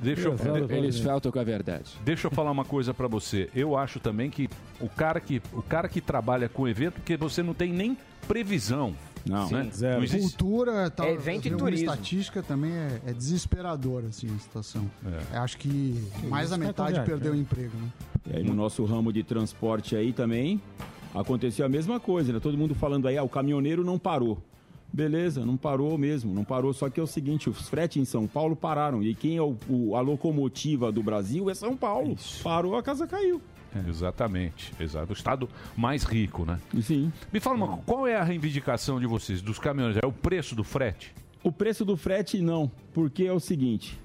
Deixa 0.00 0.28
eu, 0.28 0.36
Eles 0.70 1.00
faltam 1.00 1.32
com 1.32 1.38
a 1.38 1.44
verdade. 1.44 1.96
Deixa 2.04 2.26
eu 2.26 2.30
falar 2.30 2.50
uma 2.50 2.64
coisa 2.64 2.94
pra 2.94 3.08
você. 3.08 3.48
Eu 3.54 3.76
acho 3.76 3.98
também 3.98 4.30
que 4.30 4.48
o 4.80 4.88
cara 4.88 5.20
que, 5.20 5.42
o 5.52 5.62
cara 5.62 5.88
que 5.88 6.00
trabalha 6.00 6.48
com 6.48 6.68
evento, 6.68 6.94
porque 6.94 7.16
você 7.16 7.42
não 7.42 7.54
tem 7.54 7.72
nem 7.72 7.96
previsão. 8.26 8.94
Não, 9.26 9.50
né? 9.50 9.68
Não 9.80 10.02
existe. 10.02 10.36
Cultura, 10.38 10.90
tal, 10.90 11.06
É 11.06 11.12
evento 11.12 11.46
e 11.46 11.50
eu 11.50 11.58
turismo. 11.58 11.90
estatística 11.90 12.42
também 12.42 12.72
é, 12.72 13.00
é 13.06 13.12
desesperadora 13.12 14.06
assim 14.06 14.28
a 14.34 14.38
situação. 14.38 14.88
Eu 15.04 15.40
acho 15.42 15.58
que 15.58 16.02
mais 16.28 16.50
da 16.50 16.56
isso, 16.56 16.64
metade 16.64 16.94
perdeu 17.00 17.32
o 17.32 17.34
viagem, 17.34 17.40
emprego, 17.40 17.76
né? 17.76 17.88
E 18.30 18.36
aí 18.36 18.44
no 18.44 18.54
nosso 18.54 18.84
ramo 18.84 19.12
de 19.12 19.22
transporte 19.22 19.96
aí 19.96 20.12
também 20.12 20.60
aconteceu 21.20 21.64
a 21.66 21.68
mesma 21.68 21.98
coisa, 22.00 22.32
né? 22.32 22.40
Todo 22.40 22.56
mundo 22.56 22.74
falando 22.74 23.08
aí, 23.08 23.16
ah, 23.18 23.22
o 23.22 23.28
caminhoneiro 23.28 23.84
não 23.84 23.98
parou. 23.98 24.38
Beleza, 24.92 25.44
não 25.44 25.56
parou 25.56 25.98
mesmo, 25.98 26.32
não 26.32 26.44
parou. 26.44 26.72
Só 26.72 26.88
que 26.88 26.98
é 26.98 27.02
o 27.02 27.06
seguinte, 27.06 27.50
os 27.50 27.68
fretes 27.68 27.98
em 28.00 28.04
São 28.06 28.26
Paulo 28.26 28.56
pararam. 28.56 29.02
E 29.02 29.14
quem 29.14 29.36
é 29.36 29.42
o, 29.42 29.54
o- 29.68 29.94
a 29.94 30.00
locomotiva 30.00 30.90
do 30.90 31.02
Brasil 31.02 31.50
é 31.50 31.54
São 31.54 31.76
Paulo. 31.76 32.16
Parou, 32.42 32.74
a 32.76 32.82
casa 32.82 33.06
caiu. 33.06 33.40
Exatamente, 33.86 34.72
exato. 34.80 35.10
O 35.10 35.12
estado 35.12 35.48
mais 35.76 36.02
rico, 36.04 36.44
né? 36.46 36.58
Sim. 36.80 37.12
Me 37.32 37.38
fala 37.38 37.56
uma 37.56 37.76
qual 37.78 38.06
é 38.06 38.16
a 38.16 38.24
reivindicação 38.24 38.98
de 38.98 39.06
vocês, 39.06 39.42
dos 39.42 39.58
caminhões? 39.58 39.96
É 40.02 40.06
o 40.06 40.12
preço 40.12 40.54
do 40.54 40.64
frete? 40.64 41.12
O 41.42 41.52
preço 41.52 41.84
do 41.84 41.94
frete 41.96 42.40
não, 42.40 42.70
porque 42.94 43.24
é 43.24 43.32
o 43.32 43.38
seguinte: 43.38 43.98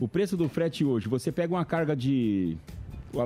o 0.00 0.08
preço 0.08 0.36
do 0.38 0.48
frete 0.48 0.84
hoje, 0.86 1.06
você 1.08 1.30
pega 1.30 1.52
uma 1.54 1.64
carga 1.66 1.94
de. 1.94 2.56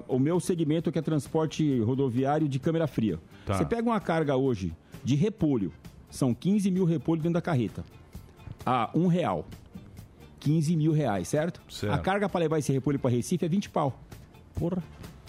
O- 0.09 0.19
meu 0.19 0.41
segmento 0.41 0.91
que 0.91 0.99
é 0.99 1.03
transporte 1.03 1.81
rodoviário 1.81 2.49
de 2.49 2.59
câmera 2.59 2.87
fria. 2.87 3.19
Tá. 3.47 3.55
Você 3.59 3.65
pega 3.65 3.89
uma 3.89 4.01
carga 4.01 4.37
hoje 4.37 4.73
de 5.03 5.15
repolho, 5.15 5.73
são 6.11 6.33
15 6.35 6.71
mil 6.71 6.85
repolho 6.85 7.21
dentro 7.21 7.35
da 7.35 7.43
carreta. 7.43 7.85
A 8.65 8.91
um 8.95 9.07
real. 9.07 9.45
15 10.41 10.77
mil 10.77 10.93
reais, 10.93 11.29
certo? 11.29 11.61
Certo. 11.69 11.93
A 11.93 11.99
carga 11.99 12.29
para 12.29 12.41
levar 12.41 12.59
esse 12.59 12.73
repolho 12.73 12.99
para 12.99 13.11
Recife 13.11 13.45
é 13.45 13.49
20 13.49 13.71
pau. 13.71 13.99
Porra. 14.55 14.83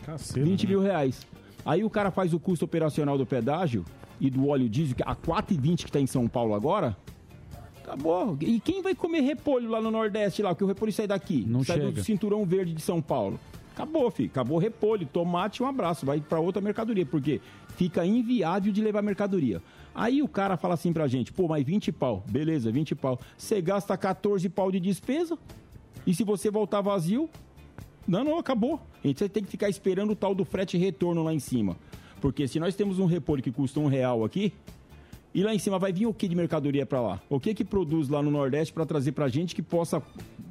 Caceta. 0.06 0.40
20 0.46 0.68
mil 0.68 0.82
reais. 0.82 1.26
Aí 1.66 1.84
o 1.84 1.90
cara 1.90 2.12
faz 2.12 2.34
o 2.34 2.40
custo 2.40 2.66
operacional 2.66 3.18
do 3.18 3.26
pedágio 3.26 3.84
e 4.20 4.30
do 4.30 4.48
óleo 4.48 4.70
diesel, 4.70 4.96
que 4.96 5.04
a 5.04 5.16
4,20 5.16 5.84
que 5.84 5.90
está 5.90 6.00
em 6.00 6.06
São 6.08 6.28
Paulo 6.28 6.54
agora. 6.54 6.96
Acabou. 7.84 8.38
E 8.42 8.60
quem 8.60 8.82
vai 8.82 8.96
comer 8.96 9.22
repolho 9.22 9.70
lá 9.70 9.80
no 9.82 9.92
Nordeste, 9.92 10.42
lá? 10.42 10.50
Porque 10.50 10.64
o 10.64 10.68
repolho 10.68 10.92
sai 10.92 11.08
daqui. 11.08 11.44
Não 11.48 11.64
sai 11.64 11.78
chega. 11.78 11.92
do 11.92 12.04
cinturão 12.04 12.46
verde 12.46 12.74
de 12.74 12.82
São 12.82 13.02
Paulo. 13.02 13.40
Acabou, 13.76 14.10
filho. 14.10 14.30
Acabou 14.30 14.58
repolho, 14.58 15.06
tomate, 15.06 15.62
um 15.62 15.68
abraço. 15.68 16.06
Vai 16.06 16.22
para 16.22 16.40
outra 16.40 16.62
mercadoria, 16.62 17.06
porque 17.06 17.42
fica 17.76 18.06
inviável 18.06 18.72
de 18.72 18.82
levar 18.82 19.02
mercadoria. 19.02 19.62
Aí 19.94 20.22
o 20.22 20.30
cara 20.30 20.56
fala 20.56 20.76
assim 20.76 20.94
pra 20.94 21.08
gente, 21.08 21.34
pô, 21.34 21.50
mas 21.50 21.66
20 21.66 21.92
pau. 21.92 22.24
Beleza, 22.26 22.72
20 22.72 22.96
pau. 22.96 23.20
Você 23.38 23.62
gasta 23.62 23.98
14 23.98 24.48
pau 24.48 24.72
de 24.72 24.80
despesa. 24.80 25.38
E 26.08 26.16
se 26.16 26.24
você 26.24 26.50
voltar 26.50 26.80
vazio, 26.80 27.30
não, 28.08 28.24
não, 28.24 28.40
acabou. 28.40 28.80
A 29.04 29.08
gente 29.08 29.28
tem 29.28 29.44
que 29.44 29.50
ficar 29.50 29.68
esperando 29.68 30.12
o 30.12 30.16
tal 30.16 30.34
do 30.34 30.46
frete 30.46 30.78
retorno 30.78 31.22
lá 31.22 31.34
em 31.34 31.40
cima. 31.40 31.76
Porque 32.22 32.48
se 32.48 32.60
nós 32.62 32.76
temos 32.76 32.98
um 32.98 33.06
repolho 33.06 33.44
que 33.44 33.52
custa 33.52 33.80
um 33.82 33.88
real 33.88 34.24
aqui, 34.24 34.54
e 35.36 35.44
lá 35.44 35.54
em 35.54 35.60
cima 35.60 35.78
vai 35.78 35.92
vir 35.94 36.06
o 36.08 36.14
que 36.14 36.28
de 36.28 36.36
mercadoria 36.36 36.86
pra 36.86 37.02
lá? 37.02 37.22
O 37.30 37.40
que 37.40 37.54
que 37.54 37.64
produz 37.66 38.08
lá 38.10 38.24
no 38.24 38.32
Nordeste 38.32 38.74
pra 38.74 38.86
trazer 38.86 39.12
pra 39.12 39.28
gente 39.28 39.54
que 39.54 39.62
possa 39.62 40.02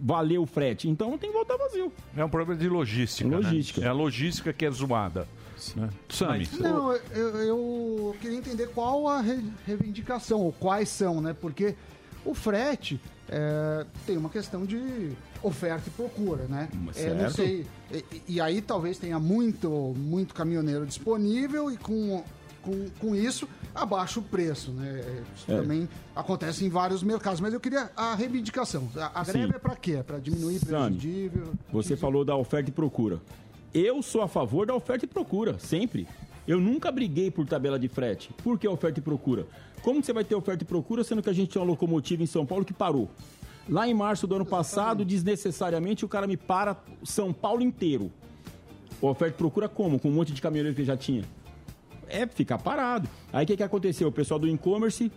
valer 0.01 0.39
o 0.39 0.45
frete? 0.47 0.89
Então 0.89 1.11
não 1.11 1.19
tem 1.19 1.31
que 1.31 1.35
voltar 1.37 1.57
vazio. 1.57 1.91
É 2.17 2.25
um 2.25 2.29
problema 2.29 2.61
de 2.61 2.69
logística. 2.69 3.29
né? 3.29 3.37
Logística. 3.39 3.81
É 3.85 3.89
a 3.89 3.93
logística 3.93 4.53
que 4.53 4.65
é 4.67 4.71
zoada. 4.71 5.27
Né? 5.75 5.89
Sami, 6.11 6.47
Não, 6.61 6.93
eu, 6.93 7.29
eu 7.39 8.17
queria 8.21 8.37
entender 8.37 8.67
qual 8.69 9.09
a 9.09 9.21
re- 9.23 9.43
reivindicação, 9.67 10.41
ou 10.43 10.53
quais 10.53 10.91
são, 10.91 11.21
né? 11.23 11.35
Porque 11.41 11.75
o 12.23 12.35
frete 12.35 13.01
é, 13.29 13.87
tem 14.07 14.19
uma 14.19 14.29
questão 14.29 14.67
de 14.67 15.13
oferta 15.43 15.85
e 15.89 15.91
procura, 15.93 16.45
né? 16.49 16.69
É, 16.97 17.15
não 17.15 17.31
sei. 17.31 17.65
E, 17.91 18.23
e 18.35 18.41
aí 18.41 18.61
talvez 18.61 18.99
tenha 18.99 19.19
muito, 19.19 19.71
muito 19.97 20.35
caminhoneiro 20.35 20.85
disponível 20.85 21.71
e 21.71 21.79
com, 21.79 22.23
com, 22.65 22.89
com 22.99 23.15
isso 23.15 23.49
abaixa 23.75 24.19
o 24.21 24.23
preço, 24.23 24.71
né? 24.73 25.23
Isso 25.37 25.51
É. 25.53 25.61
também 25.61 25.89
acontece 26.15 26.65
em 26.65 26.69
vários 26.69 27.03
mercados. 27.03 27.41
Mas 27.41 27.53
eu 27.53 27.61
queria 27.61 27.91
a 27.97 28.15
reivindicação. 28.15 28.89
A, 28.97 29.21
a 29.21 29.25
greve 29.25 29.55
é 29.55 29.59
para 29.59 29.77
quê? 29.77 29.93
É 29.93 30.03
para 30.03 30.19
diminuir 30.19 30.59
Sami, 30.59 30.97
prejudível? 30.97 31.53
Você 31.73 31.97
falou 31.97 32.25
da 32.25 32.35
oferta 32.37 32.71
e 32.71 32.73
procura. 32.73 33.21
Eu 33.73 34.03
sou 34.03 34.23
a 34.23 34.29
favor 34.29 34.67
da 34.67 34.75
oferta 34.75 35.05
e 35.05 35.09
procura, 35.09 35.59
sempre. 35.59 36.07
Eu 36.47 36.61
nunca 36.61 36.93
briguei 36.93 37.31
por 37.31 37.47
tabela 37.47 37.79
de 37.79 37.89
frete. 37.89 38.31
Por 38.43 38.59
que 38.59 38.69
oferta 38.69 39.01
e 39.01 39.03
procura? 39.03 39.47
Como 39.83 40.03
você 40.03 40.13
vai 40.13 40.25
ter 40.25 40.35
oferta 40.35 40.63
e 40.63 40.67
procura, 40.67 41.03
sendo 41.03 41.23
que 41.23 41.31
a 41.31 41.33
gente 41.33 41.51
tinha 41.51 41.63
uma 41.63 41.69
locomotiva 41.71 42.23
em 42.23 42.27
São 42.27 42.45
Paulo 42.47 42.65
que 42.65 42.73
parou? 42.73 43.11
Lá 43.69 43.89
em 43.89 43.95
março 43.95 44.27
do 44.27 44.35
ano 44.37 44.45
passado, 44.45 45.05
desnecessariamente, 45.05 46.05
o 46.05 46.09
cara 46.09 46.27
me 46.27 46.37
para 46.37 46.77
São 47.03 47.33
Paulo 47.33 47.63
inteiro. 47.63 48.13
Oferta 49.01 49.35
e 49.35 49.39
procura 49.39 49.69
como? 49.69 49.99
Com 49.99 50.09
um 50.09 50.13
monte 50.13 50.33
de 50.33 50.41
caminhoneiro 50.41 50.77
que 50.77 50.85
já 50.85 50.97
tinha. 50.97 51.25
É 52.09 52.27
ficar 52.27 52.59
parado. 52.59 53.09
Aí 53.33 53.45
o 53.45 53.47
que, 53.47 53.57
que 53.57 53.63
aconteceu? 53.63 54.09
O 54.09 54.13
pessoal 54.13 54.39
do 54.39 54.49
e-commerce 54.49 55.11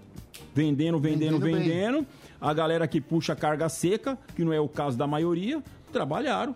vendendo, 0.53 0.99
vendendo, 0.99 1.39
Vendendo 1.39 1.63
vendendo. 1.63 2.07
A 2.39 2.53
galera 2.53 2.87
que 2.87 3.01
puxa 3.01 3.35
carga 3.35 3.67
seca, 3.69 4.17
que 4.35 4.43
não 4.43 4.53
é 4.53 4.59
o 4.59 4.67
caso 4.67 4.97
da 4.97 5.07
maioria, 5.07 5.63
trabalharam. 5.91 6.55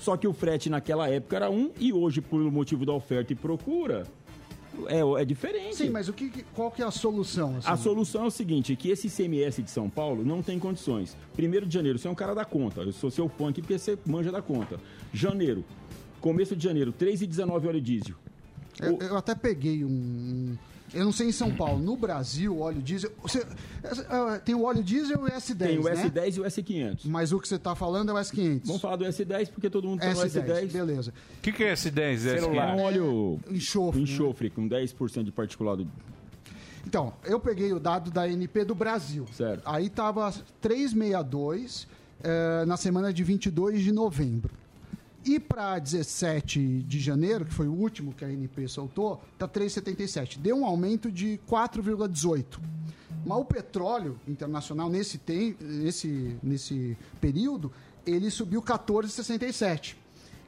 Só 0.00 0.16
que 0.16 0.26
o 0.26 0.32
frete 0.32 0.68
naquela 0.68 1.08
época 1.08 1.36
era 1.36 1.50
um 1.50 1.70
e 1.78 1.92
hoje, 1.92 2.20
por 2.20 2.40
motivo 2.40 2.84
da 2.84 2.92
oferta 2.92 3.32
e 3.32 3.36
procura, 3.36 4.06
é, 4.88 5.22
é 5.22 5.24
diferente. 5.24 5.76
Sim, 5.76 5.90
mas 5.90 6.08
o 6.08 6.12
que, 6.12 6.44
qual 6.54 6.70
que 6.70 6.82
é 6.82 6.84
a 6.84 6.90
solução? 6.90 7.56
assim? 7.56 7.68
A 7.68 7.76
solução 7.76 8.24
é 8.24 8.26
o 8.26 8.30
seguinte, 8.30 8.76
que 8.76 8.90
esse 8.90 9.06
ICMS 9.06 9.62
de 9.62 9.70
São 9.70 9.88
Paulo 9.88 10.24
não 10.24 10.42
tem 10.42 10.58
condições. 10.58 11.16
Primeiro 11.34 11.66
de 11.66 11.74
janeiro, 11.74 11.98
você 11.98 12.08
é 12.08 12.10
um 12.10 12.14
cara 12.14 12.34
da 12.34 12.44
conta. 12.44 12.82
Eu 12.82 12.92
sou 12.92 13.10
seu 13.10 13.28
fã 13.28 13.48
aqui 13.48 13.62
porque 13.62 13.78
você 13.78 13.98
manja 14.04 14.30
da 14.30 14.42
conta. 14.42 14.78
Janeiro, 15.12 15.64
começo 16.20 16.54
de 16.54 16.62
janeiro, 16.62 16.92
3,19 16.92 17.66
óleo 17.66 17.80
diesel. 17.80 18.16
Eu, 18.80 18.98
eu 18.98 19.16
até 19.16 19.34
peguei 19.34 19.84
um, 19.84 20.56
Eu 20.92 21.04
não 21.04 21.12
sei 21.12 21.28
em 21.28 21.32
São 21.32 21.54
Paulo. 21.54 21.82
No 21.82 21.96
Brasil, 21.96 22.58
óleo 22.58 22.82
diesel. 22.82 23.10
Você, 23.22 23.40
é, 23.40 24.38
tem 24.44 24.54
o 24.54 24.64
óleo 24.64 24.82
diesel 24.82 25.26
e 25.26 25.30
o 25.30 25.32
S10. 25.32 25.56
Tem 25.56 25.78
o 25.78 25.82
né? 25.82 25.94
S10 25.94 26.36
e 26.36 26.40
o 26.40 26.44
S500. 26.44 27.00
Mas 27.04 27.32
o 27.32 27.40
que 27.40 27.48
você 27.48 27.56
está 27.56 27.74
falando 27.74 28.10
é 28.10 28.14
o 28.14 28.16
S500. 28.16 28.62
Vamos 28.64 28.82
falar 28.82 28.96
do 28.96 29.04
S10 29.04 29.50
porque 29.50 29.70
todo 29.70 29.88
mundo 29.88 30.00
tá 30.00 30.12
no 30.12 30.20
S10, 30.20 30.44
S10. 30.44 30.72
beleza. 30.72 31.14
O 31.38 31.40
que, 31.40 31.52
que 31.52 31.64
é 31.64 31.72
S10? 31.72 32.18
Celular. 32.18 32.70
É 32.70 32.80
um 32.80 32.84
óleo 32.84 33.40
enxofre, 33.50 34.02
enxofre 34.02 34.50
com 34.50 34.68
10% 34.68 35.24
de 35.24 35.32
particulado. 35.32 35.86
Então, 36.86 37.12
eu 37.24 37.40
peguei 37.40 37.72
o 37.72 37.80
dado 37.80 38.10
da 38.10 38.28
NP 38.28 38.64
do 38.64 38.74
Brasil. 38.74 39.26
Certo. 39.32 39.62
Aí 39.64 39.88
tava 39.88 40.32
362 40.60 41.88
eh, 42.22 42.64
na 42.64 42.76
semana 42.76 43.12
de 43.12 43.24
22 43.24 43.82
de 43.82 43.90
novembro. 43.92 44.54
E 45.26 45.40
para 45.40 45.76
17 45.80 46.84
de 46.84 47.00
janeiro, 47.00 47.44
que 47.44 47.52
foi 47.52 47.66
o 47.66 47.72
último 47.72 48.14
que 48.14 48.24
a 48.24 48.30
NP 48.30 48.68
soltou, 48.68 49.20
tá 49.36 49.48
3,77. 49.48 50.38
Deu 50.38 50.56
um 50.56 50.64
aumento 50.64 51.10
de 51.10 51.40
4,18. 51.50 52.60
Mas 53.24 53.36
o 53.36 53.44
petróleo 53.44 54.20
internacional 54.28 54.88
nesse, 54.88 55.18
tem, 55.18 55.56
nesse, 55.60 56.36
nesse 56.40 56.96
período, 57.20 57.72
ele 58.06 58.30
subiu 58.30 58.62
14,67. 58.62 59.96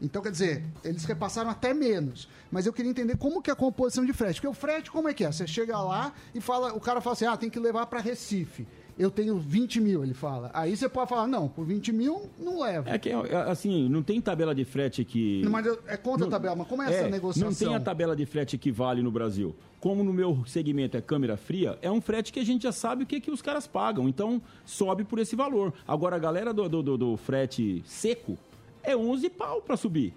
Então, 0.01 0.23
quer 0.23 0.31
dizer, 0.31 0.65
eles 0.85 1.05
repassaram 1.05 1.51
até 1.51 1.75
menos. 1.75 2.29
Mas 2.49 2.65
eu 2.65 2.73
queria 2.73 2.93
entender 2.93 3.17
como 3.17 3.43
que 3.43 3.51
é 3.51 3.53
a 3.53 3.57
composição 3.57 4.05
de 4.05 4.13
frete. 4.13 4.35
Porque 4.35 4.47
o 4.47 4.55
frete, 4.55 4.93
como 4.93 5.09
é 5.09 5.13
que 5.13 5.25
é? 5.25 5.33
Você 5.33 5.45
chega 5.45 5.77
lá 5.77 6.13
e 6.33 6.41
fala, 6.41 6.73
o 6.73 6.79
cara 6.79 7.01
fala 7.01 7.15
assim, 7.15 7.27
ah, 7.27 7.37
tem 7.37 7.51
que 7.51 7.59
levar 7.59 7.87
para 7.87 7.99
Recife. 7.99 8.65
Eu 8.99 9.11
tenho 9.13 9.39
20 9.39 9.81
mil, 9.81 10.03
ele 10.03 10.13
fala. 10.13 10.51
Aí 10.53 10.77
você 10.77 10.89
pode 10.89 11.09
falar, 11.09 11.27
não, 11.29 11.47
por 11.49 11.65
20 11.65 11.93
mil, 11.93 12.29
não 12.39 12.61
leva. 12.61 12.91
É 12.91 12.99
que, 12.99 13.11
assim, 13.47 13.89
não 13.89 14.03
tem 14.03 14.21
tabela 14.21 14.53
de 14.55 14.65
frete 14.65 15.05
que... 15.05 15.43
Mas 15.49 15.65
eu- 15.67 15.79
é 15.87 15.97
contra 15.97 16.27
a 16.27 16.31
tabela, 16.31 16.57
mas 16.57 16.67
como 16.67 16.83
é 16.83 16.87
essa 16.87 17.09
negociação? 17.09 17.49
Não 17.51 17.57
tem 17.57 17.75
a 17.75 17.81
tabela 17.81 18.17
de 18.17 18.27
frete 18.27 18.59
que 18.59 18.73
vale 18.73 19.01
no 19.01 19.11
Brasil. 19.13 19.55
Como 19.81 20.03
no 20.03 20.13
meu 20.13 20.43
segmento 20.47 20.97
é 20.97 21.01
câmera 21.01 21.37
fria, 21.37 21.79
é 21.81 21.89
um 21.89 22.01
frete 22.01 22.33
que 22.33 22.41
a 22.41 22.45
gente 22.45 22.63
já 22.65 22.73
sabe 22.73 23.05
o 23.05 23.07
que, 23.07 23.21
que 23.21 23.31
os 23.31 23.41
caras 23.41 23.69
pagam. 23.69 24.09
Então, 24.09 24.43
sobe 24.65 25.05
por 25.05 25.21
esse 25.21 25.37
valor. 25.37 25.73
Agora, 25.87 26.17
a 26.17 26.19
galera 26.19 26.53
do, 26.53 26.69
do, 26.69 26.83
do- 26.83 26.99
do 26.99 27.17
frete 27.17 27.83
seco 27.87 28.37
é 28.83 28.97
11 28.97 29.31
pau 29.31 29.63
para 29.63 29.77
subir. 29.77 30.13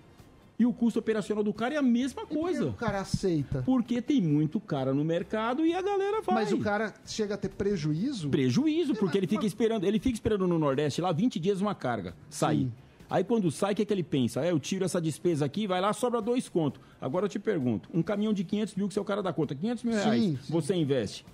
E 0.61 0.65
o 0.65 0.71
custo 0.71 0.99
operacional 0.99 1.43
do 1.43 1.51
cara 1.51 1.73
é 1.73 1.77
a 1.77 1.81
mesma 1.81 2.23
coisa. 2.23 2.67
o 2.67 2.73
cara 2.73 3.01
aceita? 3.01 3.63
Porque 3.65 3.99
tem 3.99 4.21
muito 4.21 4.59
cara 4.59 4.93
no 4.93 5.03
mercado 5.03 5.65
e 5.65 5.73
a 5.73 5.81
galera 5.81 6.21
vai. 6.21 6.35
Mas 6.35 6.53
o 6.53 6.59
cara 6.59 6.93
chega 7.03 7.33
a 7.33 7.37
ter 7.37 7.49
prejuízo? 7.49 8.29
Prejuízo, 8.29 8.93
porque 8.93 9.17
ele 9.17 9.25
fica 9.25 9.43
esperando, 9.43 9.85
ele 9.85 9.97
fica 9.97 10.13
esperando 10.13 10.45
no 10.45 10.59
Nordeste 10.59 11.01
lá 11.01 11.11
20 11.11 11.39
dias 11.39 11.61
uma 11.61 11.73
carga 11.73 12.13
sair. 12.29 12.71
Aí 13.09 13.23
quando 13.23 13.49
sai, 13.49 13.73
o 13.73 13.75
que, 13.75 13.81
é 13.81 13.85
que 13.85 13.91
ele 13.91 14.03
pensa? 14.03 14.45
É, 14.45 14.51
eu 14.51 14.59
tiro 14.59 14.85
essa 14.85 15.01
despesa 15.01 15.45
aqui, 15.45 15.65
vai 15.65 15.81
lá, 15.81 15.93
sobra 15.93 16.21
dois 16.21 16.47
contos. 16.47 16.79
Agora 17.01 17.25
eu 17.25 17.29
te 17.29 17.39
pergunto, 17.39 17.89
um 17.91 18.03
caminhão 18.03 18.31
de 18.31 18.43
500 18.43 18.75
mil 18.75 18.87
que 18.87 18.93
você 18.93 18.99
é 18.99 19.01
o 19.01 19.05
cara 19.05 19.23
da 19.23 19.33
conta, 19.33 19.55
500 19.55 19.83
mil 19.83 19.95
reais, 19.95 20.21
Sim, 20.21 20.39
você 20.47 20.75
investe. 20.75 21.25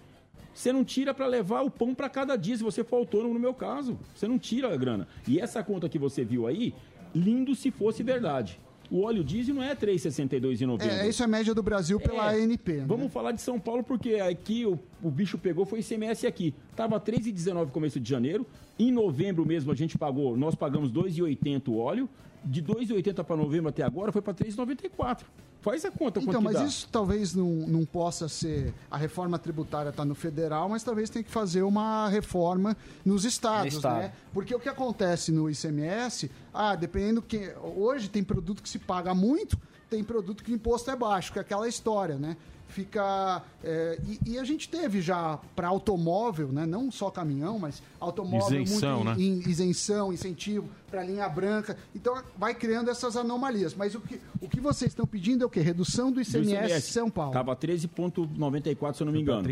Você 0.54 0.72
não 0.72 0.86
tira 0.86 1.14
para 1.14 1.28
levar 1.28 1.64
o 1.64 1.70
pão 1.70 1.94
para 1.94 2.08
cada 2.10 2.38
dia, 2.38 2.56
se 2.56 2.64
você 2.64 2.82
for 2.82 2.95
autônomo 2.95 3.34
no 3.34 3.40
meu 3.41 3.54
caso. 3.54 3.99
Você 4.16 4.26
não 4.26 4.40
tira 4.40 4.74
a 4.74 4.78
grana. 4.78 5.06
E 5.28 5.38
essa 5.38 5.62
conta 5.62 5.90
que 5.90 5.99
você 5.99 6.24
viu 6.24 6.48
aí, 6.48 6.74
lindo 7.14 7.54
se 7.54 7.72
fosse 7.72 8.02
verdade. 8.04 8.58
O 8.90 9.02
óleo 9.04 9.24
diesel 9.24 9.54
não 9.56 9.64
é 9.64 9.76
3,62,90. 9.76 10.82
É, 10.84 11.08
isso 11.10 11.22
é 11.22 11.26
a 11.26 11.28
média 11.28 11.54
do 11.54 11.62
Brasil 11.62 12.00
pela 12.00 12.34
É. 12.34 12.42
ANP. 12.42 12.74
Né? 12.74 12.86
Vamos 12.88 13.12
falar 13.12 13.32
de 13.34 13.42
São 13.42 13.60
Paulo, 13.60 13.84
porque 13.84 14.16
aqui 14.16 14.66
o, 14.66 14.80
o 15.04 15.10
bicho 15.12 15.38
pegou, 15.38 15.66
foi 15.66 15.80
ICMS 15.80 16.26
aqui. 16.26 16.54
Tava 16.76 17.00
3,19 17.00 17.70
começo 17.72 18.00
de 18.00 18.10
janeiro. 18.10 18.46
Em 18.80 18.92
novembro 18.92 19.46
mesmo 19.46 19.72
a 19.72 19.76
gente 19.76 19.98
pagou, 19.98 20.38
nós 20.38 20.56
pagamos 20.56 20.92
2,80 20.92 21.68
o 21.68 21.78
óleo. 21.78 22.10
De 22.49 22.64
2,80 22.64 23.24
para 23.24 23.36
novembro 23.36 23.69
até 23.69 23.84
agora 23.84 24.11
foi 24.11 24.22
para 24.22 24.34
3,94. 24.34 25.22
Faz 25.60 25.84
a 25.84 25.91
conta 25.91 26.19
Então, 26.22 26.40
mas 26.40 26.53
dá. 26.53 26.64
isso 26.65 26.88
talvez 26.91 27.34
não, 27.36 27.49
não 27.68 27.84
possa 27.86 28.30
ser. 28.30 28.74
A 28.90 28.98
reforma 28.98 29.38
tributária 29.38 29.90
está 29.90 30.06
no 30.06 30.15
federal, 30.15 30.69
mas 30.69 30.84
talvez 30.84 31.10
tenha 31.10 31.24
que 31.24 31.32
fazer 31.32 31.64
uma 31.64 32.07
reforma 32.07 32.78
nos 33.03 33.26
estados, 33.26 33.74
No 33.74 33.80
estado. 33.80 33.99
né? 33.99 34.14
Porque 34.34 34.56
o 34.56 34.60
que 34.60 34.69
acontece 34.69 35.32
no 35.32 35.49
ICMS, 35.49 36.32
ah, 36.53 36.76
dependendo 36.76 37.22
que. 37.22 37.52
Hoje 37.76 38.07
tem 38.07 38.24
produto 38.24 38.61
que 38.64 38.69
se 38.69 38.80
paga 38.80 39.14
muito, 39.14 39.60
tem 39.90 40.03
produto 40.03 40.44
que 40.44 40.52
o 40.52 40.56
imposto 40.56 40.90
é 40.91 40.95
baixo, 40.95 41.34
que 41.34 41.40
é 41.40 41.41
aquela 41.41 41.68
história, 41.68 42.15
né? 42.18 42.38
Fica. 42.68 43.41
é, 43.64 43.99
e, 44.26 44.31
e 44.34 44.39
a 44.39 44.44
gente 44.44 44.69
teve 44.69 45.02
já 45.02 45.39
para 45.56 45.68
automóvel, 45.68 46.49
né? 46.52 46.65
Não 46.65 46.91
só 46.91 47.10
caminhão, 47.10 47.57
mas 47.57 47.81
automóvel 47.99 48.61
Isenção, 48.61 49.03
muito 49.03 49.18
né? 49.18 49.23
em- 49.26 49.39
em 49.44 49.49
isenção, 49.49 50.14
incentivo 50.14 50.68
para 50.89 51.03
linha 51.03 51.27
branca. 51.27 51.77
Então 51.95 52.22
vai 52.38 52.53
criando 52.53 52.89
essas 52.89 53.15
anomalias. 53.18 53.73
Mas 53.73 53.95
o 53.95 53.99
que, 54.02 54.19
o 54.41 54.48
que 54.48 54.60
vocês 54.60 54.91
estão 54.91 55.06
pedindo 55.07 55.44
é 55.44 55.48
o 55.48 55.49
quê? 55.49 55.60
Redução 55.61 56.11
do 56.11 56.15
Do 56.15 56.22
ICMS, 56.22 56.91
São 56.91 57.10
Paulo. 57.10 57.34
Tava 57.34 57.56
13,94, 57.56 58.95
se 58.95 59.02
eu 59.02 59.06
não 59.06 59.14
me 59.14 59.22
engano. 59.22 59.44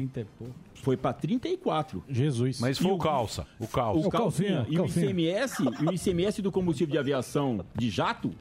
Foi 0.75 0.95
para 0.95 1.13
34. 1.13 2.03
Jesus. 2.07 2.59
Mas 2.59 2.77
foi 2.77 2.91
E 2.91 2.93
o 2.93 2.97
calça. 2.97 3.47
O 3.59 3.67
calça. 3.67 4.07
O 4.07 4.09
calcinha. 4.11 4.65
E 4.69 4.79
o. 4.79 4.85
ICMS, 4.85 5.63
e 5.81 5.85
o 5.85 5.93
ICMS 5.93 6.41
do 6.41 6.51
combustível 6.51 6.91
de 6.91 6.97
aviação 6.97 7.65
de 7.75 7.89
jato, 7.89 8.31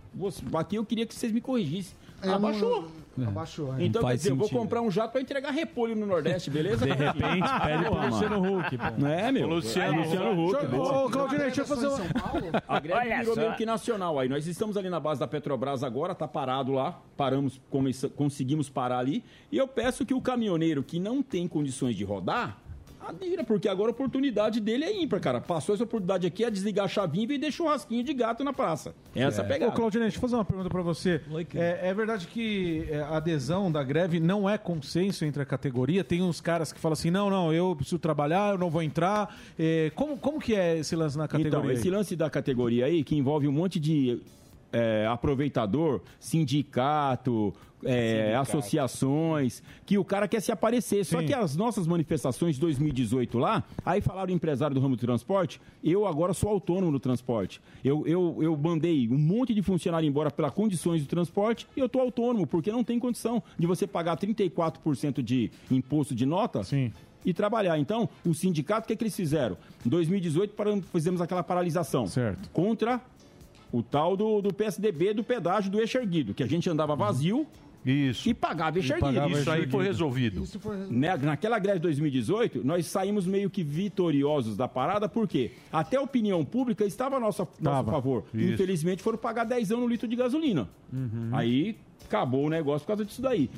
aqui 0.55 0.76
eu 0.76 0.84
queria 0.84 1.06
que 1.06 1.14
vocês 1.14 1.32
me 1.32 1.40
corrigissem. 1.40 1.94
Não- 2.24 2.34
Abaixou. 2.34 2.88
Abaixou. 3.28 3.74
é. 3.78 3.84
Então, 3.84 4.02
quer 4.02 4.16
dizer, 4.16 4.30
eu 4.30 4.36
vou 4.36 4.48
comprar 4.48 4.80
um 4.80 4.90
jato 4.90 5.12
para 5.12 5.20
entregar 5.20 5.51
repolho 5.52 5.94
no 5.94 6.05
Nordeste, 6.05 6.51
beleza? 6.51 6.84
De 6.84 6.92
repente, 6.92 7.46
pede 7.62 7.84
pro 7.84 8.06
Luciano. 8.09 8.59
Huck, 8.59 8.76
pô. 8.76 8.84
Não 8.98 9.09
é, 9.09 9.30
meu? 9.30 9.46
Luciano 9.46 9.94
É, 10.01 10.05
Luciano 10.05 10.46
Huck. 10.48 10.74
Ô, 10.74 11.09
Claudinei, 11.10 11.46
deixa 11.46 11.60
eu 11.60 11.66
fazer 11.66 11.86
uma... 11.86 11.96
São 11.96 12.09
Paulo? 12.09 12.46
A 12.66 12.80
greve 12.80 12.98
Olha 12.98 13.18
virou 13.20 13.36
meio 13.36 13.55
que 13.55 13.64
nacional 13.64 14.18
aí. 14.18 14.28
Nós 14.28 14.48
estamos 14.48 14.76
ali 14.76 14.90
na 14.90 14.98
base 14.98 15.20
da 15.20 15.28
Petrobras 15.28 15.84
agora, 15.84 16.12
tá 16.12 16.26
parado 16.26 16.72
lá. 16.72 17.01
Paramos, 17.16 17.60
conseguimos 18.16 18.68
parar 18.68 18.98
ali. 18.98 19.22
E 19.52 19.56
eu 19.56 19.68
peço 19.68 20.05
que 20.05 20.12
o 20.12 20.20
caminhoneiro 20.20 20.82
que 20.82 20.98
não 20.98 21.22
tem 21.22 21.46
condições 21.46 21.94
de 21.94 22.02
rodar, 22.02 22.59
porque 23.47 23.68
agora 23.68 23.90
a 23.90 23.93
oportunidade 23.93 24.60
dele 24.60 24.85
é 24.85 25.02
ímpar, 25.02 25.20
cara. 25.20 25.40
Passou 25.40 25.74
essa 25.74 25.85
oportunidade 25.85 26.26
aqui 26.26 26.44
a 26.44 26.51
desligar 26.51 26.86
a 26.86 26.89
chavinha 26.89 27.24
e 27.24 27.26
vender 27.26 27.52
churrasquinho 27.52 28.02
de 28.02 28.14
gato 28.14 28.43
na 28.43 28.52
praça. 28.52 28.94
Essa 29.14 29.40
é 29.40 29.44
a 29.44 29.47
Ô, 29.47 29.48
pegada. 29.48 29.72
Claudinei, 29.72 30.06
deixa 30.06 30.16
eu 30.16 30.20
fazer 30.20 30.35
uma 30.36 30.44
pergunta 30.44 30.70
pra 30.70 30.82
você. 30.82 31.20
É, 31.55 31.89
é 31.90 31.94
verdade 31.94 32.26
que 32.26 32.86
é, 32.90 33.01
a 33.01 33.16
adesão 33.16 33.70
da 33.70 33.82
greve 33.82 34.20
não 34.20 34.48
é 34.48 34.56
consenso 34.56 35.24
entre 35.24 35.43
a 35.43 35.47
categoria? 35.47 36.02
Tem 36.02 36.22
uns 36.22 36.40
caras 36.40 36.72
que 36.72 36.81
falam 36.81 36.94
assim, 36.94 37.10
não, 37.10 37.28
não, 37.28 37.52
eu 37.52 37.74
preciso 37.76 37.98
trabalhar, 37.98 38.52
eu 38.52 38.59
não 38.59 38.70
vou 38.70 38.82
entrar. 38.82 39.36
É, 39.59 39.90
como, 39.94 40.16
como 40.18 40.40
que 40.40 40.55
é 40.55 40.78
esse 40.78 40.97
lance 40.97 41.16
na 41.18 41.28
categoria? 41.28 41.59
Então, 41.59 41.70
esse 41.70 41.90
lance 41.90 42.16
da 42.16 42.31
categoria 42.31 42.86
aí, 42.86 43.05
que 43.05 43.16
envolve 43.16 43.47
um 43.47 43.52
monte 43.52 43.78
de 43.78 44.20
é, 44.72 45.06
aproveitador, 45.06 46.01
sindicato, 46.18 47.55
é, 47.85 48.35
associações, 48.36 49.62
que 49.86 49.98
o 49.98 50.05
cara 50.05 50.27
quer 50.28 50.40
se 50.40 50.51
aparecer. 50.52 51.05
Só 51.05 51.20
Sim. 51.20 51.27
que 51.27 51.35
as 51.35 51.56
nossas 51.56 51.86
manifestações 51.86 52.55
de 52.56 52.61
2018 52.61 53.39
lá, 53.39 53.62
aí 53.85 54.01
falaram 54.01 54.32
o 54.32 54.36
empresário 54.36 54.74
do 54.74 54.81
ramo 54.81 54.97
do 54.97 55.01
transporte, 55.01 55.61
eu 55.82 56.06
agora 56.06 56.32
sou 56.35 56.48
autônomo 56.51 56.90
no 56.90 57.01
transporte. 57.01 57.61
Eu, 57.85 58.06
eu, 58.06 58.39
eu 58.40 58.56
mandei 58.56 59.09
um 59.09 59.19
monte 59.19 59.55
de 59.55 59.62
funcionário 59.62 60.06
embora 60.09 60.31
pelas 60.31 60.52
condições 60.52 61.02
do 61.02 61.09
transporte 61.09 61.66
e 61.77 61.81
eu 61.81 61.89
tô 61.89 62.01
autônomo, 62.01 62.47
porque 62.47 62.70
não 62.70 62.85
tem 62.85 62.98
condição 62.98 63.43
de 63.59 63.66
você 63.66 63.86
pagar 63.86 64.16
34% 64.16 65.23
de 65.23 65.51
imposto 65.70 66.15
de 66.15 66.27
nota. 66.27 66.62
Sim. 66.65 66.93
e 67.24 67.32
trabalhar. 67.32 67.78
Então, 67.78 68.06
o 68.24 68.35
sindicato, 68.35 68.85
o 68.85 68.89
que, 68.89 68.94
que 68.97 69.02
eles 69.05 69.16
fizeram? 69.16 69.56
Em 69.85 69.89
2018, 69.89 70.55
param- 70.55 70.82
fizemos 70.82 71.23
aquela 71.23 71.43
paralisação. 71.43 72.06
Certo. 72.06 72.51
Contra 72.51 73.01
o 73.73 73.82
tal 73.82 74.15
do, 74.15 74.43
do 74.43 74.52
PSDB, 74.52 75.15
do 75.15 75.24
pedágio 75.24 75.70
do 75.70 75.81
eixo 75.81 75.97
erguido, 75.97 76.35
que 76.35 76.43
a 76.43 76.47
gente 76.47 76.69
andava 76.69 76.94
vazio 76.94 77.47
Isso. 77.85 78.28
e 78.28 78.32
pagava 78.35 78.78
E 78.78 78.82
pagava 78.98 79.31
Isso 79.32 79.51
aí 79.51 79.59
erguido. 79.61 79.73
foi 79.77 79.85
resolvido. 79.85 80.44
Né, 80.90 81.16
Naquela 81.16 81.59
greve 81.59 81.78
de 81.78 81.82
2018, 81.82 82.65
nós 82.65 82.86
saímos 82.86 83.27
meio 83.27 83.51
que 83.51 83.62
vitoriosos 83.62 84.56
da 84.56 84.66
parada, 84.66 85.09
porque 85.09 85.51
até 85.73 85.97
a 85.97 86.01
opinião 86.02 86.44
pública 86.44 86.85
estava 86.85 87.16
a 87.16 87.20
nosso, 87.20 87.47
nosso 87.61 87.90
favor. 87.90 88.24
Isso. 88.32 88.55
Infelizmente, 88.55 89.02
foram 89.02 89.19
pagar 89.19 89.44
10 89.44 89.73
anos 89.73 89.85
no 89.85 89.89
litro 89.89 90.09
de 90.09 90.16
gasolina. 90.16 90.69
Aí 91.32 91.77
acabou 92.06 92.47
o 92.47 92.51
negócio 92.51 92.81
por 92.81 92.89
causa 92.89 93.05
disso 93.05 93.20
daí. 93.20 93.51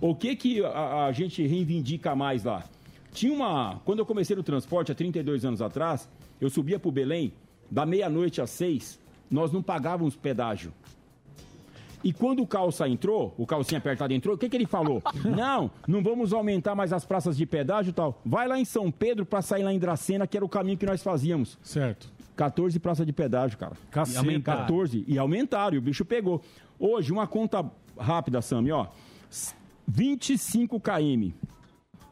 O 0.00 0.14
que 0.14 0.34
que 0.36 0.64
a, 0.64 1.06
a 1.06 1.12
gente 1.12 1.46
reivindica 1.46 2.14
mais 2.14 2.44
lá? 2.44 2.64
Tinha 3.12 3.32
uma. 3.32 3.80
Quando 3.84 3.98
eu 4.00 4.06
comecei 4.06 4.36
no 4.36 4.42
transporte, 4.42 4.92
há 4.92 4.94
32 4.94 5.44
anos 5.44 5.60
atrás, 5.62 6.08
eu 6.40 6.48
subia 6.50 6.78
para 6.78 6.88
o 6.88 6.92
Belém, 6.92 7.32
da 7.70 7.84
meia-noite 7.86 8.40
às 8.40 8.50
seis, 8.50 9.00
nós 9.30 9.52
não 9.52 9.62
pagávamos 9.62 10.14
pedágio. 10.16 10.72
E 12.02 12.12
quando 12.12 12.42
o 12.42 12.46
calça 12.46 12.88
entrou, 12.88 13.34
o 13.36 13.46
calcinha 13.46 13.78
apertado 13.78 14.12
entrou, 14.12 14.34
o 14.34 14.38
que, 14.38 14.48
que 14.48 14.56
ele 14.56 14.66
falou? 14.66 15.02
não, 15.24 15.70
não 15.86 16.02
vamos 16.02 16.32
aumentar 16.32 16.74
mais 16.74 16.92
as 16.92 17.04
praças 17.04 17.36
de 17.36 17.44
pedágio 17.44 17.90
e 17.90 17.92
tal. 17.92 18.20
Vai 18.24 18.48
lá 18.48 18.58
em 18.58 18.64
São 18.64 18.90
Pedro 18.90 19.26
para 19.26 19.42
sair 19.42 19.62
lá 19.62 19.72
em 19.72 19.78
Dracena, 19.78 20.26
que 20.26 20.36
era 20.36 20.44
o 20.44 20.48
caminho 20.48 20.78
que 20.78 20.86
nós 20.86 21.02
fazíamos. 21.02 21.58
Certo. 21.62 22.10
14 22.36 22.78
praças 22.78 23.04
de 23.04 23.12
pedágio, 23.12 23.58
cara. 23.58 23.72
Caceta. 23.90 24.16
E 24.16 24.18
aumentaram. 24.18 24.60
14. 24.62 25.04
E 25.06 25.18
aumentaram, 25.18 25.74
e 25.74 25.78
o 25.78 25.82
bicho 25.82 26.04
pegou. 26.04 26.40
Hoje, 26.78 27.12
uma 27.12 27.26
conta 27.26 27.70
rápida, 27.98 28.40
Sami, 28.40 28.72
ó. 28.72 28.86
25 29.86 30.80
km. 30.80 31.32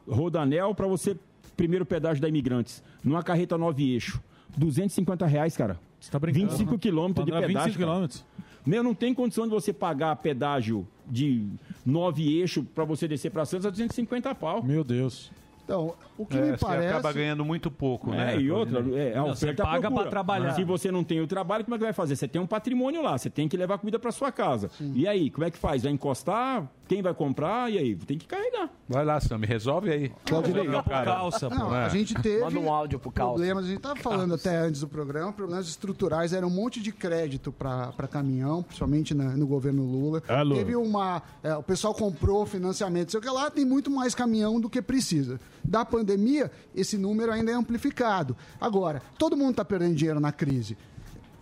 Rodanel 0.07 0.75
para 0.75 0.85
você, 0.87 1.17
primeiro 1.57 1.85
pedágio 1.85 2.21
da 2.21 2.29
Imigrantes. 2.29 2.83
Numa 3.03 3.23
carreta 3.23 3.57
9 3.57 3.91
eixo. 3.91 4.21
250 4.55 5.25
reais, 5.25 5.57
cara. 5.57 5.79
Você 5.99 6.11
tá 6.11 6.19
brincando. 6.19 6.47
25 6.47 6.77
quilômetros 6.77 7.25
de 7.25 7.31
pedágio. 7.31 7.73
25 7.73 7.85
cara. 7.85 8.09
Meu, 8.65 8.83
não 8.83 8.93
tem 8.93 9.13
condição 9.13 9.45
de 9.45 9.51
você 9.51 9.71
pagar 9.73 10.15
pedágio 10.17 10.87
de 11.07 11.47
9 11.85 12.39
eixo 12.39 12.63
para 12.63 12.83
você 12.83 13.07
descer 13.07 13.31
para 13.31 13.45
Santos 13.45 13.65
a 13.65 13.69
250 13.69 14.33
pau. 14.35 14.63
Meu 14.63 14.83
Deus. 14.83 15.31
Então, 15.63 15.93
o 16.17 16.25
que 16.25 16.35
É, 16.35 16.41
me 16.41 16.51
você 16.51 16.65
parece. 16.65 16.87
acaba 16.87 17.13
ganhando 17.13 17.45
muito 17.45 17.69
pouco, 17.69 18.09
né? 18.09 18.35
É, 18.35 18.39
e 18.41 18.49
outra, 18.49 18.79
é, 18.97 19.13
a 19.13 19.17
Não, 19.21 19.27
você 19.35 19.45
oferta 19.45 19.63
paga 19.63 19.91
pra 19.91 20.05
trabalhar. 20.07 20.53
Se 20.53 20.63
você 20.63 20.91
não 20.91 21.03
tem 21.03 21.21
o 21.21 21.27
trabalho, 21.27 21.63
como 21.63 21.75
é 21.75 21.77
que 21.77 21.83
vai 21.83 21.93
fazer? 21.93 22.15
Você 22.15 22.27
tem 22.27 22.41
um 22.41 22.47
patrimônio 22.47 23.03
lá, 23.03 23.15
você 23.15 23.29
tem 23.29 23.47
que 23.47 23.55
levar 23.55 23.77
comida 23.77 23.99
para 23.99 24.11
sua 24.11 24.31
casa. 24.31 24.71
E 24.95 25.07
aí, 25.07 25.29
como 25.29 25.45
é 25.45 25.51
que 25.51 25.59
faz? 25.59 25.83
Vai 25.83 25.91
encostar? 25.91 26.67
Quem 26.89 27.01
vai 27.03 27.13
comprar? 27.13 27.71
E 27.71 27.77
aí? 27.77 27.95
Tem 27.95 28.17
que 28.17 28.25
carregar. 28.27 28.67
Vai 28.89 29.05
lá, 29.05 29.19
Sam, 29.21 29.37
resolve 29.45 29.91
aí. 29.91 30.11
Claudinei. 30.25 30.67
Meu 30.67 30.83
cara. 30.83 31.19
Não, 31.51 31.71
a 31.71 31.87
gente 31.89 32.15
teve 32.15 32.41
Manda 32.43 32.59
um 32.59 32.73
áudio 32.73 32.97
pro 32.99 33.11
Calça. 33.11 33.35
problemas, 33.35 33.63
a 33.65 33.67
gente 33.67 33.77
estava 33.77 33.95
falando 33.97 34.33
até 34.33 34.57
antes 34.57 34.81
do 34.81 34.87
programa, 34.87 35.31
problemas 35.31 35.67
estruturais, 35.69 36.33
era 36.33 36.45
um 36.45 36.49
monte 36.49 36.81
de 36.81 36.91
crédito 36.91 37.51
para 37.51 37.93
caminhão, 38.09 38.63
principalmente 38.63 39.13
na- 39.13 39.37
no 39.37 39.45
governo 39.45 39.83
Lula. 39.83 40.23
Alô. 40.27 40.55
Teve 40.55 40.75
uma. 40.75 41.21
é, 41.43 41.55
o 41.55 41.61
pessoal 41.61 41.93
comprou 41.93 42.43
financiamento, 42.47 43.11
sei 43.11 43.19
o 43.19 43.23
que 43.23 43.29
lá, 43.29 43.51
tem 43.51 43.63
muito 43.63 43.91
mais 43.91 44.15
caminhão 44.15 44.59
do 44.59 44.67
que 44.67 44.81
precisa. 44.81 45.39
Da 45.63 45.85
pandemia, 45.85 46.51
esse 46.75 46.97
número 46.97 47.31
ainda 47.31 47.51
é 47.51 47.53
amplificado. 47.53 48.35
Agora, 48.59 48.99
todo 49.17 49.37
mundo 49.37 49.51
está 49.51 49.63
perdendo 49.63 49.93
dinheiro 49.93 50.19
na 50.19 50.31
crise. 50.31 50.75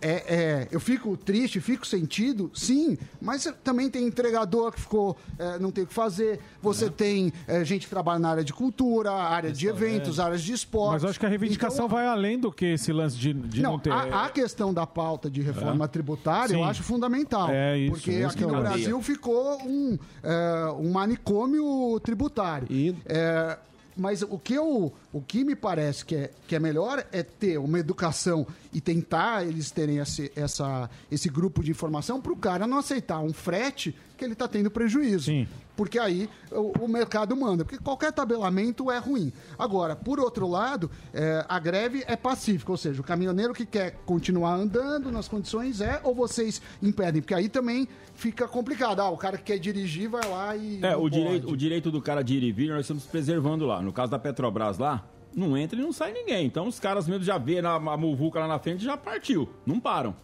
É, 0.00 0.10
é, 0.10 0.68
eu 0.70 0.78
fico 0.78 1.16
triste, 1.16 1.60
fico 1.60 1.86
sentido, 1.86 2.50
sim, 2.54 2.96
mas 3.20 3.52
também 3.64 3.90
tem 3.90 4.06
entregador 4.06 4.72
que 4.72 4.80
ficou, 4.80 5.16
é, 5.38 5.58
não 5.58 5.70
tem 5.70 5.84
o 5.84 5.86
que 5.86 5.94
fazer. 5.94 6.38
Você 6.62 6.88
tem 6.88 7.32
é, 7.46 7.64
gente 7.64 7.84
que 7.86 7.90
trabalha 7.90 8.18
na 8.18 8.30
área 8.30 8.44
de 8.44 8.52
cultura, 8.52 9.10
área 9.12 9.50
de 9.52 9.66
eventos, 9.66 10.20
áreas 10.20 10.42
de 10.42 10.52
esporte. 10.52 10.92
Mas 10.94 11.02
eu 11.02 11.10
acho 11.10 11.18
que 11.18 11.26
a 11.26 11.28
reivindicação 11.28 11.88
vai 11.88 12.06
além 12.06 12.38
do 12.38 12.52
que 12.52 12.66
esse 12.66 12.92
lance 12.92 13.16
de, 13.16 13.32
de 13.32 13.60
não, 13.62 13.72
Não, 13.72 13.78
ter. 13.78 13.90
a, 13.92 14.26
a 14.26 14.28
questão 14.30 14.72
da 14.72 14.86
pauta 14.86 15.30
de 15.30 15.42
reforma 15.42 15.84
É. 15.84 15.88
tributária 15.88 16.54
eu 16.54 16.60
Sim. 16.60 16.64
acho 16.64 16.82
fundamental. 16.82 17.48
É 17.50 17.76
isso, 17.76 17.92
porque 17.92 18.10
isso 18.12 18.26
aqui 18.28 18.42
eu 18.44 18.48
no. 18.52 18.60
Brasil 18.60 19.00
ficou 19.02 19.60
um, 19.64 19.98
é, 20.22 20.72
um 20.78 20.90
manicômio 20.92 21.98
tributário. 22.00 22.68
É, 23.06 23.58
mas 23.96 24.22
o 24.22 24.38
que, 24.38 24.54
eu, 24.54 24.92
o 25.12 25.22
que 25.22 25.42
me 25.42 25.56
parece 25.56 26.04
que 26.04 26.14
é, 26.14 26.30
que 26.46 26.54
é 26.54 26.58
melhor 26.58 27.04
é 27.10 27.22
ter 27.22 27.58
uma 27.58 27.78
educação 27.78 28.46
e 28.72 28.80
tentar 28.80 29.46
eles 29.46 29.70
terem 29.70 29.98
esse, 29.98 30.30
essa, 30.36 30.90
esse 31.10 31.28
grupo 31.28 31.62
de 31.62 31.70
informação 31.70 32.20
para 32.20 32.32
o 32.32 32.36
cara 32.36 32.66
não 32.66 32.78
aceitar 32.78 33.20
um 33.20 33.32
frete 33.32 33.94
que 34.18 34.24
ele 34.24 34.32
está 34.34 34.46
tendo 34.48 34.70
prejuízo. 34.70 35.30
Porque 35.76 35.96
aí 35.96 36.28
o, 36.50 36.84
o 36.84 36.88
mercado 36.88 37.36
manda. 37.36 37.64
Porque 37.64 37.78
qualquer 37.78 38.12
tabelamento 38.12 38.90
é 38.90 38.98
ruim. 38.98 39.32
Agora, 39.56 39.94
por 39.94 40.18
outro 40.18 40.48
lado, 40.48 40.90
é, 41.14 41.46
a 41.48 41.58
greve 41.60 42.02
é 42.08 42.16
pacífica, 42.16 42.72
ou 42.72 42.76
seja, 42.76 43.00
o 43.00 43.04
caminhoneiro 43.04 43.54
que 43.54 43.64
quer 43.64 43.92
continuar 44.04 44.54
andando 44.54 45.12
nas 45.12 45.28
condições 45.28 45.80
é, 45.80 46.00
ou 46.02 46.16
vocês 46.16 46.60
impedem? 46.82 47.22
Porque 47.22 47.32
aí 47.32 47.48
também 47.48 47.86
fica 48.12 48.48
complicado. 48.48 48.98
Ah, 49.00 49.08
o 49.08 49.16
cara 49.16 49.38
que 49.38 49.44
quer 49.44 49.58
dirigir 49.58 50.10
vai 50.10 50.28
lá 50.28 50.56
e. 50.56 50.80
É, 50.82 50.96
o 50.96 51.02
pode. 51.02 51.14
direito, 51.14 51.48
o 51.48 51.56
direito 51.56 51.90
do 51.92 52.02
cara 52.02 52.22
de 52.22 52.36
ir 52.36 52.42
e 52.42 52.50
vir, 52.50 52.70
nós 52.70 52.80
estamos 52.80 53.04
preservando 53.04 53.64
lá. 53.64 53.80
No 53.80 53.92
caso 53.92 54.10
da 54.10 54.18
Petrobras 54.18 54.78
lá, 54.78 55.07
não 55.38 55.56
entra 55.56 55.78
e 55.78 55.82
não 55.82 55.92
sai 55.92 56.12
ninguém. 56.12 56.46
Então 56.46 56.66
os 56.66 56.78
caras 56.80 57.08
mesmo 57.08 57.24
já 57.24 57.38
vê 57.38 57.62
na, 57.62 57.74
a 57.74 57.96
muvuca 57.96 58.40
lá 58.40 58.48
na 58.48 58.58
frente 58.58 58.84
já 58.84 58.96
partiu. 58.96 59.48
Não 59.64 59.78
param. 59.80 60.14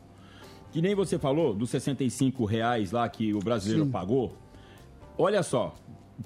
Que 0.72 0.82
nem 0.82 0.94
você 0.94 1.18
falou, 1.18 1.54
dos 1.54 1.70
65 1.70 2.44
reais 2.44 2.90
lá 2.90 3.08
que 3.08 3.32
o 3.32 3.38
brasileiro 3.38 3.84
Sim. 3.84 3.90
pagou. 3.90 4.36
Olha 5.16 5.42
só, 5.42 5.72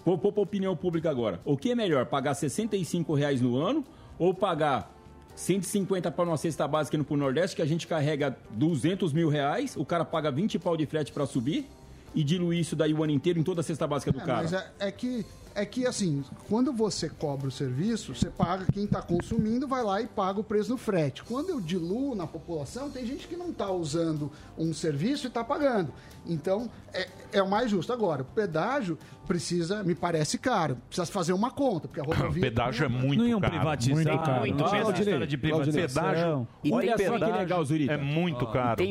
pô, 0.04 0.16
pô 0.16 0.32
pra 0.32 0.42
opinião 0.42 0.74
pública 0.74 1.10
agora. 1.10 1.40
O 1.44 1.56
que 1.56 1.70
é 1.70 1.74
melhor, 1.74 2.06
pagar 2.06 2.34
65 2.34 3.14
reais 3.14 3.40
no 3.42 3.56
ano 3.56 3.84
ou 4.18 4.32
pagar 4.32 4.90
150 5.36 6.10
para 6.10 6.24
uma 6.24 6.36
cesta 6.36 6.66
básica 6.66 6.96
indo 6.96 7.04
pro 7.04 7.16
Nordeste, 7.16 7.54
que 7.54 7.62
a 7.62 7.66
gente 7.66 7.86
carrega 7.86 8.36
200 8.50 9.12
mil 9.12 9.28
reais, 9.28 9.76
o 9.76 9.84
cara 9.84 10.04
paga 10.04 10.30
20 10.32 10.58
pau 10.58 10.76
de 10.76 10.84
frete 10.86 11.12
para 11.12 11.26
subir 11.26 11.68
e 12.14 12.24
diluir 12.24 12.58
isso 12.60 12.74
daí 12.74 12.92
o 12.92 13.04
ano 13.04 13.12
inteiro 13.12 13.38
em 13.38 13.42
toda 13.42 13.60
a 13.60 13.64
cesta 13.64 13.86
básica 13.86 14.10
do 14.10 14.18
É, 14.20 14.24
cara. 14.24 14.42
mas 14.42 14.52
é, 14.52 14.72
é 14.80 14.90
que 14.90 15.24
é 15.60 15.66
que 15.66 15.86
assim, 15.86 16.24
quando 16.48 16.72
você 16.72 17.08
cobra 17.08 17.48
o 17.48 17.50
serviço, 17.50 18.14
você 18.14 18.30
paga 18.30 18.64
quem 18.72 18.84
está 18.84 19.02
consumindo, 19.02 19.66
vai 19.66 19.82
lá 19.82 20.00
e 20.00 20.06
paga 20.06 20.40
o 20.40 20.44
preço 20.44 20.68
do 20.70 20.76
frete. 20.78 21.22
Quando 21.24 21.50
eu 21.50 21.60
diluo 21.60 22.14
na 22.14 22.26
população, 22.26 22.90
tem 22.90 23.04
gente 23.06 23.26
que 23.26 23.36
não 23.36 23.50
está 23.50 23.70
usando 23.70 24.30
um 24.56 24.72
serviço 24.72 25.26
e 25.26 25.28
está 25.28 25.42
pagando. 25.42 25.92
Então 26.26 26.70
é, 26.92 27.08
é 27.32 27.42
o 27.42 27.48
mais 27.48 27.70
justo. 27.70 27.92
Agora, 27.92 28.22
o 28.22 28.24
pedágio 28.24 28.98
precisa, 29.26 29.82
me 29.82 29.94
parece 29.94 30.38
caro. 30.38 30.76
Precisa 30.88 31.06
fazer 31.10 31.32
uma 31.32 31.50
conta, 31.50 31.88
porque 31.88 32.00
a 32.00 32.04
O 32.04 32.06
rodovia. 32.14 32.40
pedágio 32.42 32.84
é 32.84 32.88
muito 32.88 33.18
Não 33.22 33.28
iam 33.28 33.40
caro. 33.40 33.52
privatizar, 33.54 33.94
Muito 33.94 34.24
caro. 34.24 34.40
Muito 34.40 34.56
Não, 34.58 34.64
mesmo, 34.70 34.80
Claudinei, 34.82 35.00
história 35.08 35.26
de 35.26 35.36
privatização. 35.38 36.02
Pedágio, 36.04 36.48
E 36.64 36.72
Olha 36.72 36.96
tem 36.96 37.06
só 37.06 37.12
que 37.12 37.18
pedágio. 37.18 37.38
legal, 37.38 37.64
Zurita. 37.64 37.92
é 37.92 37.96
muito 37.96 38.46
caro. 38.46 38.82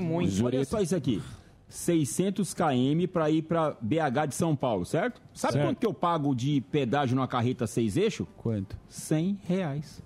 Olha 0.43 0.65
só 0.65 0.81
isso 0.81 0.95
aqui. 0.95 1.21
600 1.67 2.53
km 2.53 3.07
para 3.11 3.29
ir 3.29 3.41
para 3.41 3.75
BH 3.81 4.27
de 4.29 4.35
São 4.35 4.55
Paulo, 4.55 4.85
certo? 4.85 5.21
Sabe 5.33 5.53
Certo. 5.53 5.65
quanto 5.67 5.77
que 5.79 5.85
eu 5.85 5.93
pago 5.93 6.33
de 6.33 6.61
pedágio 6.71 7.15
numa 7.15 7.27
carreta 7.27 7.67
seis 7.67 7.97
eixo? 7.97 8.25
Quanto? 8.37 8.77
100 8.87 9.39
reais. 9.45 10.01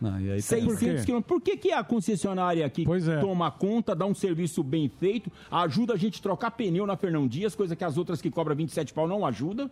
Não, 0.00 0.20
e 0.20 0.30
aí 0.30 0.36
tá- 0.36 0.42
600 0.42 0.74
Por 0.74 0.78
quê? 0.78 1.04
quilômetros. 1.04 1.26
Por 1.26 1.40
que, 1.40 1.56
que 1.56 1.72
a 1.72 1.82
concessionária 1.82 2.64
aqui 2.64 2.84
é. 3.10 3.18
toma 3.20 3.50
conta, 3.50 3.96
dá 3.96 4.06
um 4.06 4.14
serviço 4.14 4.62
bem 4.62 4.88
feito, 4.88 5.32
ajuda 5.50 5.94
a 5.94 5.96
gente 5.96 6.20
a 6.20 6.22
trocar 6.22 6.50
pneu 6.52 6.86
na 6.86 6.96
Fernão 6.96 7.26
Dias, 7.26 7.54
coisa 7.54 7.74
que 7.74 7.82
as 7.82 7.96
outras 7.96 8.20
que 8.22 8.30
cobram 8.30 8.54
27 8.54 8.92
pau 8.94 9.08
não 9.08 9.24
ajuda? 9.26 9.70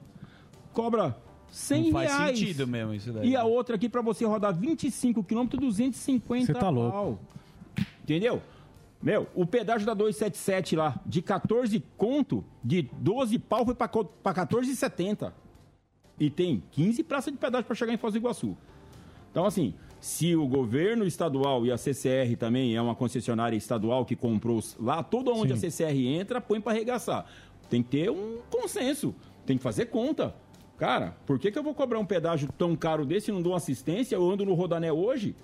Cobra 0.72 1.16
100 1.50 1.84
Não 1.84 1.92
faz 1.92 2.10
reais. 2.10 2.38
sentido 2.38 2.66
mesmo 2.66 2.94
isso 2.94 3.12
daí. 3.12 3.28
E 3.30 3.36
a 3.36 3.44
outra 3.44 3.76
aqui 3.76 3.88
para 3.88 4.00
você 4.02 4.24
rodar 4.24 4.52
25 4.52 5.22
quilômetros, 5.22 5.60
250 5.60 6.46
Você 6.46 6.52
tá 6.54 6.58
pau. 6.60 6.72
louco. 6.72 7.18
Entendeu? 8.02 8.42
Meu, 9.04 9.28
o 9.34 9.44
pedágio 9.44 9.86
da 9.86 9.92
277 9.92 10.76
lá, 10.76 10.98
de 11.04 11.20
14 11.20 11.84
conto, 11.94 12.42
de 12.64 12.88
12 12.94 13.38
pau, 13.38 13.62
foi 13.62 13.74
pra, 13.74 13.86
pra 13.86 14.34
14,70. 14.46 15.30
E 16.18 16.30
tem 16.30 16.62
15 16.70 17.02
praças 17.02 17.30
de 17.30 17.38
pedágio 17.38 17.66
para 17.66 17.76
chegar 17.76 17.92
em 17.92 17.98
Foz 17.98 18.14
do 18.14 18.16
Iguaçu. 18.16 18.56
Então, 19.30 19.44
assim, 19.44 19.74
se 20.00 20.34
o 20.34 20.48
governo 20.48 21.04
estadual 21.04 21.66
e 21.66 21.70
a 21.70 21.76
CCR 21.76 22.34
também 22.38 22.74
é 22.74 22.80
uma 22.80 22.94
concessionária 22.94 23.54
estadual 23.54 24.06
que 24.06 24.16
comprou 24.16 24.58
lá, 24.80 25.02
todo 25.02 25.34
onde 25.34 25.52
a 25.52 25.56
CCR 25.56 26.06
entra, 26.06 26.40
põe 26.40 26.58
para 26.58 26.72
arregaçar. 26.72 27.26
Tem 27.68 27.82
que 27.82 27.90
ter 27.90 28.10
um 28.10 28.38
consenso, 28.50 29.14
tem 29.44 29.58
que 29.58 29.62
fazer 29.62 29.86
conta. 29.86 30.34
Cara, 30.78 31.14
por 31.26 31.38
que, 31.38 31.52
que 31.52 31.58
eu 31.58 31.62
vou 31.62 31.74
cobrar 31.74 31.98
um 31.98 32.06
pedágio 32.06 32.48
tão 32.56 32.74
caro 32.74 33.04
desse 33.04 33.30
e 33.30 33.34
não 33.34 33.42
dou 33.42 33.54
assistência? 33.54 34.16
Eu 34.16 34.30
ando 34.30 34.46
no 34.46 34.54
Rodané 34.54 34.90
hoje 34.90 35.36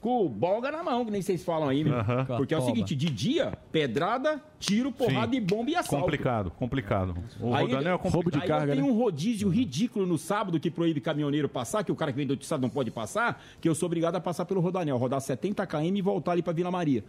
com 0.00 0.24
o 0.24 0.28
bolga 0.28 0.70
na 0.70 0.82
mão, 0.82 1.04
que 1.04 1.10
nem 1.10 1.20
vocês 1.20 1.44
falam 1.44 1.68
aí, 1.68 1.82
meu. 1.82 1.94
Porque 2.36 2.54
é 2.54 2.58
o 2.58 2.62
seguinte, 2.62 2.94
de 2.94 3.10
dia, 3.10 3.52
pedrada, 3.72 4.40
tiro, 4.58 4.92
porrada 4.92 5.32
Sim. 5.32 5.38
e 5.38 5.40
bomba 5.40 5.70
e 5.70 5.76
assalto. 5.76 6.04
Complicado, 6.04 6.50
complicado. 6.52 7.16
O 7.40 7.54
Aí, 7.54 7.64
Rodanel 7.64 7.94
é 7.94 7.98
complicado. 7.98 8.62
aí 8.62 8.68
eu 8.68 8.74
tenho 8.76 8.86
um 8.86 8.96
rodízio 8.96 9.48
ridículo 9.48 10.06
no 10.06 10.16
sábado 10.16 10.60
que 10.60 10.70
proíbe 10.70 11.00
caminhoneiro 11.00 11.48
passar, 11.48 11.82
que 11.84 11.90
o 11.92 11.96
cara 11.96 12.12
que 12.12 12.16
vem 12.16 12.26
do 12.26 12.30
outro 12.32 12.44
estado 12.44 12.60
não 12.60 12.70
pode 12.70 12.90
passar, 12.90 13.42
que 13.60 13.68
eu 13.68 13.74
sou 13.74 13.86
obrigado 13.86 14.14
a 14.16 14.20
passar 14.20 14.44
pelo 14.44 14.60
Rodanel, 14.60 14.96
rodar 14.96 15.20
70 15.20 15.66
km 15.66 15.96
e 15.96 16.02
voltar 16.02 16.32
ali 16.32 16.42
pra 16.42 16.52
Vila 16.52 16.70
Maria. 16.70 17.04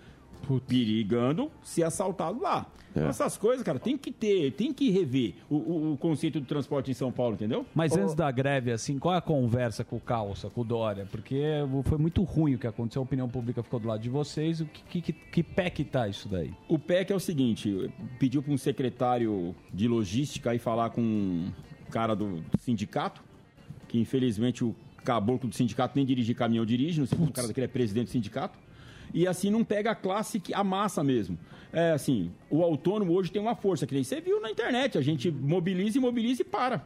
Perigando 0.67 1.51
ser 1.63 1.83
assaltado 1.83 2.41
lá. 2.41 2.65
Então, 2.91 3.07
essas 3.07 3.37
coisas, 3.37 3.63
cara, 3.63 3.77
tem 3.77 3.95
que 3.95 4.11
ter, 4.11 4.51
tem 4.53 4.73
que 4.73 4.89
rever 4.89 5.35
o, 5.47 5.55
o- 5.55 5.93
o 5.93 5.97
conceito 5.97 6.39
do 6.39 6.45
transporte 6.47 6.89
em 6.89 6.93
São 6.95 7.11
Paulo, 7.11 7.35
entendeu? 7.35 7.63
Mas 7.73 7.95
antes 7.95 8.15
da 8.15 8.31
greve, 8.31 8.71
assim, 8.71 8.97
qual 8.97 9.13
é 9.13 9.17
a 9.19 9.21
conversa 9.21 9.83
com 9.83 9.97
o 9.97 9.99
Calça, 9.99 10.49
com 10.49 10.61
o 10.61 10.63
Dória? 10.63 11.07
Porque 11.11 11.39
foi 11.83 11.99
muito 11.99 12.23
ruim 12.23 12.55
o 12.55 12.57
que 12.57 12.65
aconteceu, 12.65 13.01
a 13.01 13.05
opinião 13.05 13.29
pública 13.29 13.61
ficou 13.61 13.79
do 13.79 13.87
lado 13.87 14.01
de 14.01 14.09
vocês. 14.09 14.59
O 14.59 14.65
que, 14.65 15.01
que, 15.01 15.13
que 15.13 15.43
pé 15.43 15.69
que 15.69 15.83
tá 15.83 16.07
isso 16.07 16.27
daí? 16.27 16.51
O 16.67 16.79
PEC 16.79 17.13
é 17.13 17.15
o 17.15 17.19
seguinte, 17.19 17.91
pediu 18.17 18.41
para 18.41 18.51
um 18.51 18.57
secretário 18.57 19.55
de 19.71 19.87
logística 19.87 20.53
ir 20.55 20.59
falar 20.59 20.89
com 20.89 20.99
um 21.01 21.51
cara 21.91 22.15
do 22.15 22.43
sindicato, 22.59 23.21
que 23.87 23.99
infelizmente 23.99 24.63
o 24.63 24.75
caboclo 25.05 25.47
do 25.47 25.55
sindicato 25.55 25.93
nem 25.95 26.05
dirigir 26.05 26.35
caminhão 26.35 26.65
dirige, 26.65 26.99
não 26.99 27.07
sei 27.07 27.17
como 27.17 27.29
o 27.29 27.33
cara 27.33 27.47
daquele 27.47 27.65
é 27.65 27.69
presidente 27.69 28.07
do 28.07 28.11
sindicato. 28.11 28.57
E 29.13 29.27
assim 29.27 29.49
não 29.49 29.63
pega 29.63 29.91
a 29.91 29.95
classe, 29.95 30.39
que- 30.39 30.53
a 30.53 30.63
massa 30.63 31.03
mesmo. 31.03 31.37
É 31.71 31.91
assim, 31.91 32.31
o 32.49 32.63
autônomo 32.63 33.13
hoje 33.13 33.31
tem 33.31 33.41
uma 33.41 33.55
força, 33.55 33.85
que 33.85 33.93
nem 33.93 34.03
você 34.03 34.19
viu 34.19 34.41
na 34.41 34.49
internet, 34.49 34.97
a 34.97 35.01
gente 35.01 35.29
mobiliza 35.31 35.97
e 35.97 36.01
mobiliza 36.01 36.41
e 36.41 36.45
para. 36.45 36.83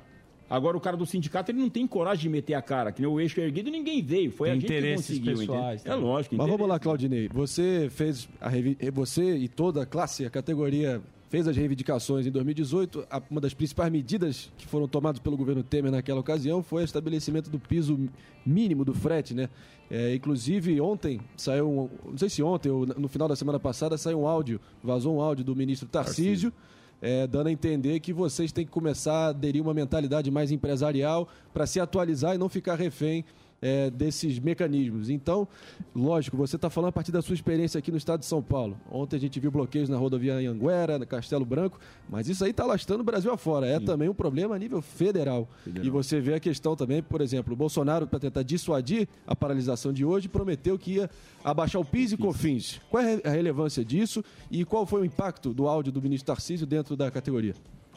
Agora 0.49 0.75
o 0.75 0.79
cara 0.81 0.95
do 0.97 1.05
sindicato 1.05 1.51
ele 1.51 1.59
não 1.59 1.69
tem 1.69 1.87
coragem 1.87 2.23
de 2.23 2.29
meter 2.29 2.53
a 2.53 2.61
cara, 2.61 2.91
que 2.91 3.01
nem 3.01 3.09
o 3.09 3.19
eixo 3.19 3.39
erguido 3.39 3.71
ninguém 3.71 4.03
veio, 4.03 4.29
foi 4.29 4.49
Tem 4.49 4.57
a 4.57 4.59
gente 4.59 4.67
que 4.67 4.95
conseguiu. 4.95 5.37
pessoais? 5.37 5.85
É 5.85 5.95
lógico. 5.95 6.35
Mas 6.35 6.47
vamos 6.47 6.67
lá, 6.67 6.77
Claudinei. 6.77 7.29
Você 7.33 7.87
fez 7.89 8.27
a 8.41 8.49
revi- 8.49 8.77
você 8.93 9.35
e 9.37 9.47
toda 9.47 9.81
a 9.81 9.85
classe, 9.85 10.25
a 10.25 10.29
categoria 10.29 11.01
fez 11.33 11.47
as 11.47 11.57
reivindicações 11.57 12.27
em 12.27 12.29
2018. 12.31 13.07
A- 13.09 13.19
Uma 13.27 13.41
das 13.41 13.55
principais 13.55 13.91
medidas 13.91 14.51
que 14.55 14.67
foram 14.67 14.87
tomadas 14.87 15.19
pelo 15.19 15.35
governo 15.35 15.63
Temer 15.63 15.91
naquela 15.91 16.19
ocasião 16.19 16.61
foi 16.61 16.83
o 16.83 16.85
estabelecimento 16.85 17.49
do 17.49 17.57
piso 17.57 17.99
mínimo 18.45 18.85
do 18.85 18.93
frete, 18.93 19.33
né? 19.33 19.49
É, 19.89 20.13
inclusive 20.13 20.79
ontem 20.79 21.19
saiu, 21.35 21.67
um, 21.67 21.89
não 22.11 22.17
sei 22.19 22.29
se 22.29 22.43
ontem 22.43 22.69
ou 22.69 22.85
no 22.85 23.07
final 23.07 23.27
da 23.27 23.35
semana 23.35 23.59
passada 23.59 23.97
saiu 23.97 24.19
um 24.21 24.27
áudio, 24.27 24.61
vazou 24.83 25.15
um 25.17 25.21
áudio 25.21 25.43
do 25.43 25.55
ministro 25.55 25.87
Tarcísio. 25.89 26.53
é, 27.01 27.25
dando 27.27 27.47
a 27.47 27.51
entender 27.51 27.99
que 27.99 28.13
vocês 28.13 28.51
têm 28.51 28.63
que 28.63 28.71
começar 28.71 29.13
a 29.13 29.27
aderir 29.29 29.61
uma 29.61 29.73
mentalidade 29.73 30.29
mais 30.31 30.51
empresarial 30.51 31.27
para 31.53 31.65
se 31.65 31.77
atualizar 31.79 32.33
e 32.35 32.37
não 32.37 32.47
ficar 32.47 32.75
refém 32.75 33.25
é, 33.63 33.89
desses 33.89 34.37
mecanismos. 34.39 35.09
Então, 35.09 35.47
lógico, 35.95 36.35
você 36.35 36.57
está 36.57 36.69
falando 36.69 36.89
a 36.89 36.91
partir 36.91 37.13
da 37.13 37.21
sua 37.21 37.33
experiência 37.33 37.79
aqui 37.79 37.89
no 37.89 37.97
estado 37.97 38.19
de 38.19 38.25
São 38.25 38.43
Paulo. 38.43 38.77
Ontem 38.91 39.15
a 39.15 39.19
gente 39.19 39.39
viu 39.39 39.49
bloqueios 39.49 39.87
na 39.87 39.97
rodovia 39.97 40.35
Anhanguera, 40.35 40.99
no 40.99 41.07
Castelo 41.07 41.45
Branco, 41.45 41.79
mas 42.09 42.27
isso 42.27 42.43
aí 42.43 42.51
está 42.51 42.65
lastrando 42.65 43.01
o 43.01 43.05
Brasil 43.05 43.31
afora. 43.31 43.65
É 43.65 43.79
também 43.79 44.09
um 44.09 44.13
problema 44.13 44.53
a 44.53 44.59
nível 44.59 44.81
federal. 44.81 45.47
E 45.81 45.89
você 45.89 46.19
vê 46.19 46.33
a 46.33 46.39
questão 46.39 46.75
também, 46.75 47.01
por 47.01 47.21
exemplo, 47.21 47.53
o 47.53 47.55
Bolsonaro, 47.55 48.05
para 48.05 48.19
tentar 48.19 48.43
dissuadir 48.43 49.07
a 49.25 49.33
paralisação 49.33 49.93
de 49.93 50.03
hoje, 50.03 50.27
prometeu 50.27 50.77
que 50.77 50.95
ia 50.95 51.09
abaixar 51.43 51.81
o 51.81 51.85
PIS 51.85 52.11
e 52.11 52.17
COFINS. 52.17 52.81
Qual 52.89 53.01
é 53.01 53.21
a 53.23 53.29
relevância 53.29 53.85
disso 53.85 54.23
e 54.51 54.65
qual 54.65 54.85
foi 54.85 55.01
o 55.01 55.05
impacto 55.05 55.53
do 55.53 55.67
áudio 55.67 55.93
do 55.93 56.01
ministro 56.01 56.27
Tarcísio 56.27 56.67
dentro 56.67 56.97
da 56.97 57.09
categoria? 57.09 57.53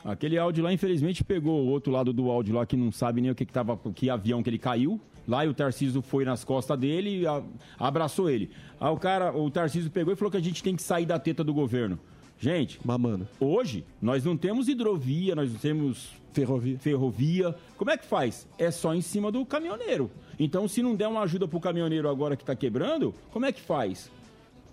Aquele 0.06 0.38
áudio 0.38 0.62
lá, 0.62 0.72
infelizmente, 0.72 1.24
pegou 1.24 1.64
o 1.64 1.66
outro 1.66 1.92
lado 1.92 2.12
do 2.12 2.30
áudio 2.30 2.54
lá 2.54 2.64
que 2.64 2.76
não 2.76 2.92
sabe 2.92 3.20
nem 3.20 3.32
o 3.32 3.34
que, 3.34 3.44
que 3.44 3.52
tava, 3.52 3.76
que 3.92 4.08
avião 4.08 4.40
que 4.40 4.48
ele 4.48 4.58
caiu. 4.58 5.00
Lá 5.26 5.44
e 5.44 5.48
o 5.48 5.54
Tarcísio 5.54 6.00
foi 6.02 6.24
nas 6.24 6.44
costas 6.44 6.78
dele 6.78 7.20
e 7.22 7.26
a- 7.26 7.42
abraçou 7.78 8.30
ele. 8.30 8.50
Aí 8.80 8.90
o 8.92 8.96
cara, 8.96 9.36
o 9.36 9.50
Tarcísio 9.50 9.90
pegou 9.90 10.12
e 10.12 10.16
falou 10.16 10.30
que 10.30 10.36
a 10.36 10.40
gente 10.42 10.62
tem 10.62 10.76
que 10.76 10.82
sair 10.82 11.06
da 11.06 11.18
teta 11.18 11.42
do 11.42 11.52
governo. 11.52 11.98
Gente, 12.38 12.78
Mamando. 12.84 13.26
hoje 13.40 13.84
nós 14.00 14.24
não 14.24 14.36
temos 14.36 14.68
hidrovia, 14.68 15.34
nós 15.34 15.50
não 15.52 15.58
temos 15.58 16.10
ferrovia. 16.32 16.78
ferrovia. 16.78 17.54
Como 17.78 17.90
é 17.90 17.96
que 17.96 18.04
faz? 18.04 18.46
É 18.58 18.70
só 18.70 18.94
em 18.94 19.00
cima 19.00 19.32
do 19.32 19.44
caminhoneiro. 19.46 20.10
Então, 20.38 20.68
se 20.68 20.82
não 20.82 20.94
der 20.94 21.08
uma 21.08 21.22
ajuda 21.22 21.48
pro 21.48 21.58
caminhoneiro 21.58 22.08
agora 22.10 22.36
que 22.36 22.44
tá 22.44 22.54
quebrando, 22.54 23.14
como 23.32 23.46
é 23.46 23.52
que 23.52 23.60
faz? 23.62 24.10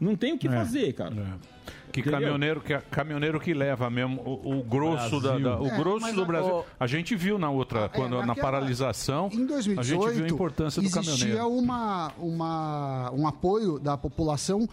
Não 0.04 0.16
tem 0.16 0.34
o 0.34 0.38
que 0.38 0.48
É, 0.48 0.52
fazer, 0.52 0.94
cara. 0.94 1.16
Que 1.92 2.00
Entendeu? 2.02 2.20
caminhoneiro 2.20 2.60
que, 2.62 2.76
caminhoneiro 2.90 3.40
que 3.40 3.54
leva 3.54 3.88
mesmo 3.88 4.20
o, 4.22 4.60
o 4.60 4.64
grosso, 4.64 5.22
da, 5.22 5.38
da- 5.38 5.62
o 5.62 5.68
É, 5.68 5.78
grosso 5.78 6.12
do 6.14 6.24
a- 6.24 6.26
Brasil. 6.26 6.56
o- 6.56 6.66
A 6.80 6.88
gente 6.88 7.16
viu 7.16 7.38
na 7.38 7.52
outra, 7.52 7.88
quando, 7.88 8.18
na 8.20 8.26
naquela- 8.26 8.52
paralisação, 8.52 9.30
Em 9.32 9.46
2018, 9.46 9.78
a 9.80 9.84
gente 10.10 10.16
viu 10.16 10.26
a 10.26 10.28
importância 10.30 10.82
do 10.82 10.88
existia 10.88 11.14
caminhoneiro. 11.36 11.50
uma, 11.50 12.12
uma, 12.18 13.12
um 13.12 13.28
apoio 13.28 13.78
da 13.78 13.96
população 13.96 14.68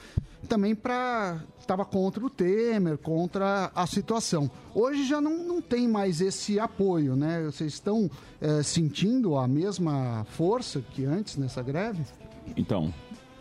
também 0.48 0.74
para 0.74 1.40
estava 1.61 1.85
contra 1.85 2.24
o 2.24 2.31
Temer, 2.31 2.97
contra 2.97 3.70
a 3.74 3.86
situação. 3.86 4.51
Hoje 4.74 5.07
já 5.07 5.20
não, 5.20 5.44
não 5.47 5.61
tem 5.61 5.86
mais 5.86 6.23
esse 6.23 6.59
apoio, 6.59 7.15
né? 7.15 7.43
Vocês 7.44 7.74
estão 7.74 8.11
eh, 8.40 8.62
sentindo 8.62 9.36
a 9.36 9.47
mesma 9.47 10.24
força 10.31 10.82
que 10.93 11.05
antes 11.05 11.36
nessa 11.36 11.62
greve? 11.62 12.02
Então, 12.57 12.93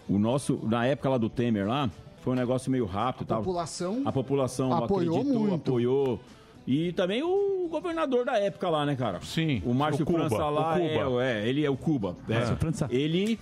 o 0.10 0.18
nosso, 0.20 0.60
na 0.64 0.86
época 0.86 1.10
lá 1.10 1.18
do 1.18 1.30
Temer 1.30 1.68
lá, 1.68 1.90
foi 2.22 2.34
um 2.34 2.36
negócio 2.36 2.70
meio 2.72 2.86
rápido. 2.86 3.24
A 3.32 3.36
tal. 3.36 3.38
população 3.44 4.02
a 4.06 4.12
população 4.12 4.74
apoiou 4.74 5.18
acreditou, 5.18 5.40
muito. 5.48 5.56
apoiou. 5.70 6.20
E 6.68 6.92
também 6.94 7.24
o 7.24 7.68
governador 7.72 8.26
da 8.26 8.38
época 8.38 8.70
lá, 8.70 8.86
né, 8.86 8.96
cara? 8.96 9.20
Sim. 9.22 9.62
O 9.66 9.74
Márcio 9.74 10.04
o 10.04 10.06
Cuba, 10.06 10.28
França 10.30 10.50
lá, 10.50 10.76
o 10.76 10.80
Cuba. 10.80 11.24
É, 11.24 11.42
é, 11.46 11.48
ele 11.50 11.66
é 11.66 11.70
o 11.70 11.78
Cuba. 11.78 12.16
É. 12.28 12.34
Márcio 12.34 12.56
França. 12.58 12.88
Ele 12.92 13.40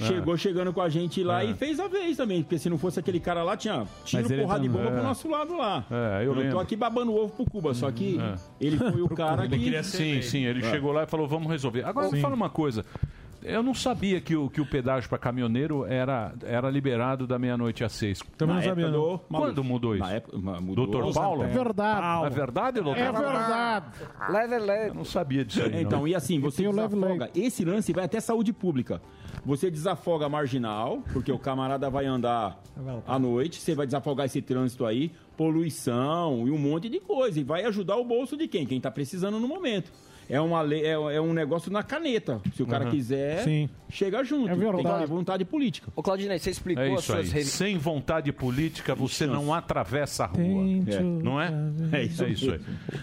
É. 0.00 0.04
chegou 0.04 0.34
chegando 0.36 0.72
com 0.72 0.80
a 0.80 0.88
gente 0.88 1.22
lá 1.22 1.42
É. 1.44 1.50
e 1.50 1.54
fez 1.54 1.78
a 1.78 1.88
vez 1.88 2.16
também, 2.16 2.42
porque 2.42 2.58
se 2.58 2.70
não 2.70 2.78
fosse 2.78 2.98
aquele 2.98 3.20
cara 3.20 3.42
lá, 3.42 3.54
tinha 3.56 3.86
tiro, 4.04 4.28
porrada 4.40 4.60
de 4.62 4.68
bomba 4.68 4.84
é. 4.88 4.92
pro 4.92 5.02
nosso 5.02 5.28
lado 5.28 5.54
lá. 5.58 5.84
É, 5.90 6.22
eu 6.22 6.28
não 6.28 6.34
tô 6.36 6.40
lembro. 6.40 6.60
aqui 6.60 6.74
babando 6.76 7.14
ovo 7.14 7.30
pro 7.34 7.44
Cuba, 7.50 7.74
só 7.74 7.90
que 7.90 8.18
É. 8.18 8.34
ele 8.64 8.78
foi 8.78 9.02
o 9.02 9.08
cara 9.14 9.44
Ele 9.44 9.58
que... 9.58 9.64
queria 9.64 9.82
Sim, 9.82 10.22
sim, 10.22 10.44
ele 10.46 10.64
É. 10.64 10.70
chegou 10.70 10.92
lá 10.92 11.02
e 11.02 11.06
falou, 11.06 11.26
vamos 11.28 11.50
resolver. 11.50 11.84
Agora, 11.84 12.10
me 12.10 12.20
fala 12.20 12.34
uma 12.34 12.48
coisa. 12.48 12.82
Eu 13.42 13.62
não 13.62 13.74
sabia 13.74 14.20
que 14.20 14.36
o, 14.36 14.50
que 14.50 14.60
o 14.60 14.66
pedágio 14.66 15.08
para 15.08 15.18
caminhoneiro 15.18 15.84
era, 15.86 16.32
era 16.42 16.70
liberado 16.70 17.26
da 17.26 17.38
meia-noite 17.38 17.82
às 17.82 17.92
seis. 17.92 18.20
Também 18.36 18.56
não 18.56 18.62
sabia, 18.62 18.88
não. 18.88 18.92
do 18.92 19.18
Quando 19.28 19.64
mudou 19.64 19.94
isso? 19.94 20.04
Na 20.04 20.12
época, 20.12 20.36
mudou. 20.60 20.86
Doutor 20.86 21.14
Paulo? 21.14 21.42
É 21.44 21.46
verdade. 21.46 22.26
É 22.26 22.30
verdade, 22.30 22.80
doutor? 22.80 23.00
É 23.00 23.12
verdade. 23.12 23.86
Leve, 24.30 24.58
leve. 24.58 24.90
Eu 24.90 24.94
não 24.94 25.04
sabia 25.04 25.44
disso 25.44 25.62
aí, 25.62 25.70
não. 25.70 25.80
Então, 25.80 26.08
e 26.08 26.14
assim, 26.14 26.38
você 26.40 26.68
desafoga. 26.68 27.30
Esse 27.34 27.64
lance 27.64 27.92
vai 27.92 28.04
até 28.04 28.20
saúde 28.20 28.52
pública. 28.52 29.00
Você 29.44 29.70
desafoga 29.70 30.26
a 30.26 30.28
marginal, 30.28 31.02
porque 31.12 31.32
o 31.32 31.38
camarada 31.38 31.88
vai 31.88 32.04
andar 32.04 32.60
à 33.06 33.18
noite, 33.18 33.60
você 33.60 33.74
vai 33.74 33.86
desafogar 33.86 34.26
esse 34.26 34.42
trânsito 34.42 34.84
aí, 34.84 35.12
poluição 35.36 36.46
e 36.46 36.50
um 36.50 36.58
monte 36.58 36.88
de 36.88 37.00
coisa. 37.00 37.40
E 37.40 37.44
vai 37.44 37.64
ajudar 37.64 37.96
o 37.96 38.04
bolso 38.04 38.36
de 38.36 38.46
quem? 38.46 38.66
Quem 38.66 38.80
tá 38.80 38.90
precisando 38.90 39.40
no 39.40 39.48
momento. 39.48 39.90
É, 40.30 40.40
uma 40.40 40.62
lei, 40.62 40.84
é, 40.86 40.92
é 40.92 41.20
um 41.20 41.32
negócio 41.32 41.70
na 41.72 41.82
caneta. 41.82 42.40
Se 42.54 42.62
o 42.62 42.66
cara 42.66 42.84
Uhum. 42.84 42.90
quiser, 42.90 43.42
Sim. 43.44 43.68
chega 43.88 44.22
junto. 44.24 44.48
É 44.50 44.54
verdade. 44.54 44.82
Tem 44.84 44.92
que 44.94 44.98
ter 45.00 45.06
vontade 45.06 45.44
política. 45.44 45.92
Ô, 45.96 46.02
Claudinei, 46.02 46.38
você 46.38 46.50
explicou 46.50 46.82
É 46.84 46.92
as 46.94 47.00
isso 47.02 47.12
aí. 47.12 47.18
suas... 47.24 47.32
revi- 47.32 47.48
Sem 47.50 47.76
vontade 47.78 48.32
política, 48.32 48.94
você 48.94 49.26
não 49.26 49.52
atravessa 49.52 50.24
a 50.24 50.26
rua. 50.26 50.64
É. 50.86 51.00
Não 51.00 51.40
é? 51.40 51.52
É 51.92 52.02
isso 52.04 52.24
aí. 52.24 52.34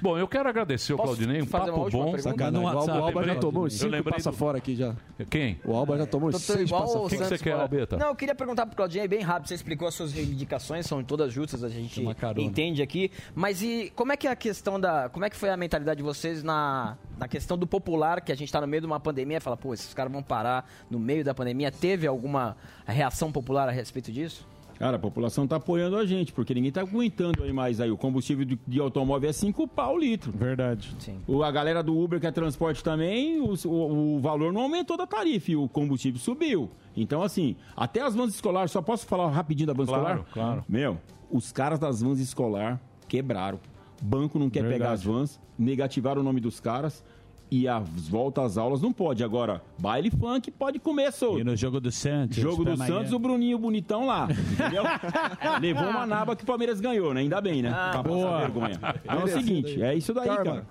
Bom, 0.02 0.18
eu 0.18 0.28
quero 0.28 0.48
agradecer 0.48 0.94
o 0.94 0.98
Claudinei, 0.98 1.42
um 1.42 1.46
papo 1.46 1.90
bom. 1.90 2.18
Sacanagem. 2.18 2.66
O 2.66 2.68
Alba- 2.68 3.20
o 3.22 3.24
já 3.24 3.36
tomou 3.36 3.70
cinco 3.70 4.04
passa 4.10 4.32
do- 4.32 4.38
fora 4.38 4.58
aqui 4.58 4.76
já. 4.76 4.96
Quem? 5.30 5.60
O 5.66 5.76
Alba 5.76 5.98
já 5.98 6.06
tomou 6.06 6.30
uns 6.30 6.34
Doutor, 6.34 6.54
seis 6.56 6.68
igual 6.68 6.82
passa 6.84 6.98
o 7.00 7.10
fora. 7.10 7.26
Santos 7.26 7.42
fala. 7.42 7.70
Não, 8.00 8.08
eu 8.08 8.16
queria 8.16 8.36
perguntar 8.36 8.66
pro 8.66 8.76
Claudinei 8.76 9.08
bem 9.08 9.22
rápido. 9.22 9.48
Você 9.50 9.56
explicou 9.56 9.88
as 9.88 9.94
suas 9.94 10.14
reivindicações, 10.14 10.86
são 10.86 11.04
todas 11.04 11.32
justas, 11.34 11.64
a 11.64 11.70
gente 11.70 12.02
entende 12.38 12.82
aqui. 12.82 13.12
Mas 13.36 13.62
e 13.62 13.92
como 13.96 14.12
é 14.12 14.18
que 14.18 14.28
é 14.28 14.32
a 14.32 14.36
questão 14.36 14.80
da. 14.80 15.10
Como 15.10 15.26
é 15.26 15.30
que 15.30 15.36
foi 15.36 15.50
a 15.50 15.58
mentalidade 15.58 15.98
de 15.98 16.04
vocês 16.04 16.44
na, 16.44 16.98
na 17.20 17.28
questão 17.28 17.58
do 17.58 17.66
popular, 17.68 18.22
que 18.22 18.32
a 18.32 18.36
gente 18.36 18.52
tá 18.52 18.62
no 18.62 18.68
meio 18.68 18.82
de 18.82 18.88
uma 18.88 19.00
pandemia 19.00 19.42
fala, 19.42 19.58
pô, 19.58 19.74
esses 19.74 19.94
caras 19.94 20.12
vão 20.12 20.22
parar 20.24 20.70
no 20.90 21.00
meio 21.00 21.24
da 21.24 21.34
pandemia? 21.34 21.72
Teve 21.72 22.06
alguma 22.08 22.56
reação 22.86 23.32
popular 23.32 23.68
a 23.68 23.72
respeito 23.72 24.12
disso? 24.12 24.46
Cara, 24.78 24.98
a 24.98 25.00
população 25.00 25.48
tá 25.48 25.56
apoiando 25.56 25.98
a 25.98 26.06
gente, 26.06 26.32
porque 26.32 26.54
ninguém 26.54 26.72
tá 26.72 26.82
aguentando 26.82 27.44
aí 27.44 27.52
mais 27.52 27.82
aí. 27.82 27.90
O 27.90 27.98
combustível 27.98 28.46
de, 28.46 28.60
de 28.68 28.80
automóvel 28.80 29.28
é 29.28 29.34
5 29.34 29.68
pau 29.68 29.96
o 29.96 29.98
litro. 29.98 30.32
Verdade. 30.32 30.96
Sim. 31.00 31.18
O, 31.28 31.42
a 31.44 31.50
galera 31.50 31.82
do 31.82 31.98
Uber, 31.98 32.20
que 32.20 32.28
é 32.28 32.32
transporte 32.32 32.84
também, 32.84 33.40
o, 33.42 33.56
o, 33.68 34.18
o 34.18 34.20
valor 34.20 34.54
não 34.54 34.62
aumentou 34.62 34.96
da 34.96 35.08
tarifa 35.08 35.50
e 35.52 35.56
o 35.56 35.68
combustível 35.68 36.20
subiu. 36.20 36.70
Então, 36.96 37.24
assim, 37.24 37.56
até 37.76 38.02
as 38.02 38.14
vans 38.14 38.36
escolares, 38.36 38.70
só 38.70 38.80
posso 38.80 39.08
falar 39.08 39.32
rapidinho 39.32 39.66
da 39.66 39.74
van 39.74 39.86
Claro, 39.88 40.04
escolar? 40.04 40.26
claro. 40.32 40.66
Meu, 40.70 41.00
os 41.32 41.52
caras 41.52 41.80
das 41.80 42.00
vans 42.04 42.20
escolar 42.20 42.80
quebraram. 43.08 43.60
Banco 44.02 44.38
não 44.40 44.50
quer 44.50 44.62
Verdade. 44.62 44.80
pegar 44.82 44.92
as 44.94 45.04
vans, 45.04 45.40
negativaram 45.58 46.22
o 46.22 46.24
nome 46.24 46.40
dos 46.40 46.60
caras. 46.60 47.04
E 47.50 47.66
as 47.66 48.10
voltas 48.10 48.44
às 48.44 48.58
aulas 48.58 48.82
não 48.82 48.92
pode. 48.92 49.24
Agora, 49.24 49.62
baile 49.80 50.12
funk 50.12 50.52
pode 50.52 50.80
comer 50.80 51.14
solto. 51.14 51.40
E 51.40 51.46
no 51.46 51.56
jogo 51.56 51.80
do 51.80 51.90
Santos. 51.90 52.36
Jogo 52.38 52.66
do 52.66 52.76
Santos, 52.76 53.04
guerra. 53.04 53.16
o 53.16 53.20
Bruninho 53.20 53.58
bonitão 53.58 54.06
lá. 54.06 54.28
Entendeu? 54.52 54.84
Levou 55.62 55.86
uma 55.90 56.06
naba 56.06 56.36
que 56.36 56.44
o 56.44 56.46
Palmeiras 56.46 56.82
ganhou, 56.82 57.14
né? 57.14 57.22
Ainda 57.22 57.40
bem, 57.40 57.62
né? 57.62 57.72
Ah, 57.74 58.04
boa. 58.04 58.40
vergonha. 58.40 58.78
Então 59.02 59.22
é 59.22 59.24
o 59.24 59.28
seguinte, 59.30 59.82
é 59.82 59.96
isso 59.96 60.14
daí, 60.14 60.28
cara. 60.28 60.66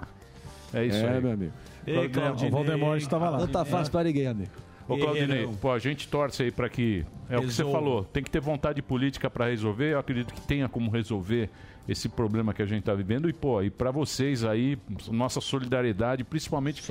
É 0.74 0.84
isso 0.84 0.98
É, 0.98 1.14
aí. 1.14 1.22
meu 1.22 1.32
amigo. 1.32 1.52
Ei, 1.86 2.08
Claudinei. 2.10 2.50
O 2.50 2.52
Valdemort 2.52 2.98
estava 3.00 3.30
lá. 3.30 3.38
Não 3.38 3.48
tá 3.48 3.64
fácil 3.64 3.90
pra 3.90 4.04
ninguém, 4.04 4.26
amigo. 4.26 4.50
Ô, 4.86 4.98
Claudinei, 4.98 5.48
pô, 5.58 5.72
a 5.72 5.78
gente 5.78 6.06
torce 6.08 6.42
aí 6.42 6.50
para 6.50 6.68
que. 6.68 7.06
É 7.30 7.38
o 7.38 7.40
que 7.40 7.52
você 7.54 7.64
falou, 7.64 8.04
tem 8.04 8.22
que 8.22 8.30
ter 8.30 8.40
vontade 8.40 8.82
política 8.82 9.30
para 9.30 9.46
resolver. 9.46 9.94
Eu 9.94 9.98
acredito 9.98 10.34
que 10.34 10.42
tenha 10.42 10.68
como 10.68 10.90
resolver 10.90 11.48
esse 11.88 12.08
problema 12.08 12.52
que 12.52 12.62
a 12.62 12.66
gente 12.66 12.82
tá 12.84 12.94
vivendo. 12.94 13.28
E, 13.28 13.32
pô, 13.32 13.62
e 13.62 13.70
para 13.70 13.90
vocês 13.90 14.44
aí, 14.44 14.78
nossa 15.10 15.40
solidariedade, 15.40 16.24
principalmente 16.24 16.82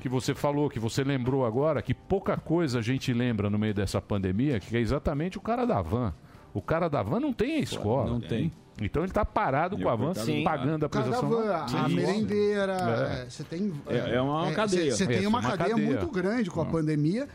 que 0.00 0.08
você 0.08 0.34
falou, 0.34 0.68
que 0.68 0.78
você 0.78 1.02
lembrou 1.04 1.44
agora, 1.46 1.80
que 1.82 1.94
pouca 1.94 2.36
coisa 2.36 2.78
a 2.78 2.82
gente 2.82 3.12
lembra 3.12 3.48
no 3.48 3.58
meio 3.58 3.74
dessa 3.74 4.00
pandemia, 4.00 4.60
que 4.60 4.76
é 4.76 4.80
exatamente 4.80 5.38
o 5.38 5.40
cara 5.40 5.64
da 5.64 5.80
van. 5.80 6.12
O 6.54 6.60
cara 6.60 6.88
da 6.88 7.02
van 7.02 7.18
não 7.20 7.32
tem 7.32 7.56
a 7.56 7.60
escola. 7.60 8.10
não 8.10 8.20
tem. 8.20 8.52
Então 8.80 9.02
ele 9.02 9.12
tá 9.12 9.24
parado 9.24 9.78
com 9.78 9.88
a 9.88 9.94
van, 9.94 10.14
Sim. 10.14 10.42
pagando 10.44 10.84
a 10.84 10.86
O 10.86 10.90
cara 10.90 11.04
da 11.10 11.18
prestação. 11.18 11.30
van, 11.30 11.84
a 11.84 11.88
merendeira, 11.88 12.72
É. 12.72 13.22
é, 13.26 13.30
você 13.30 13.44
tem... 13.44 13.72
É- 13.86 14.14
é 14.16 14.20
uma 14.20 14.50
cadeia. 14.52 14.94
Você 14.94 15.06
tem 15.06 15.26
uma, 15.26 15.38
uma 15.40 15.50
cadeia, 15.50 15.70
cadeia. 15.76 15.86
muito 15.88 16.06
grande 16.10 16.50
com 16.50 16.60
a 16.60 16.64
pandemia. 16.66 17.28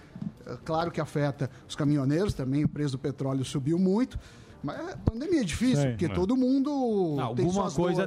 É 0.45 0.57
Claro 0.65 0.89
que 0.91 0.99
afeta 0.99 1.49
os 1.67 1.75
caminhoneiros 1.75 2.33
também, 2.33 2.63
o 2.63 2.69
preço 2.69 2.93
do 2.93 2.97
petróleo 2.99 3.45
subiu 3.45 3.77
muito. 3.77 4.17
Mas 4.63 4.93
a 4.93 4.97
pandemia 4.97 5.41
é 5.41 5.43
difícil, 5.43 5.83
Sim. 5.83 5.89
porque 5.91 6.05
É. 6.05 6.09
todo 6.09 6.35
mundo 6.35 7.15
tem 7.35 7.49
suas 7.49 7.75
dores. 7.75 7.97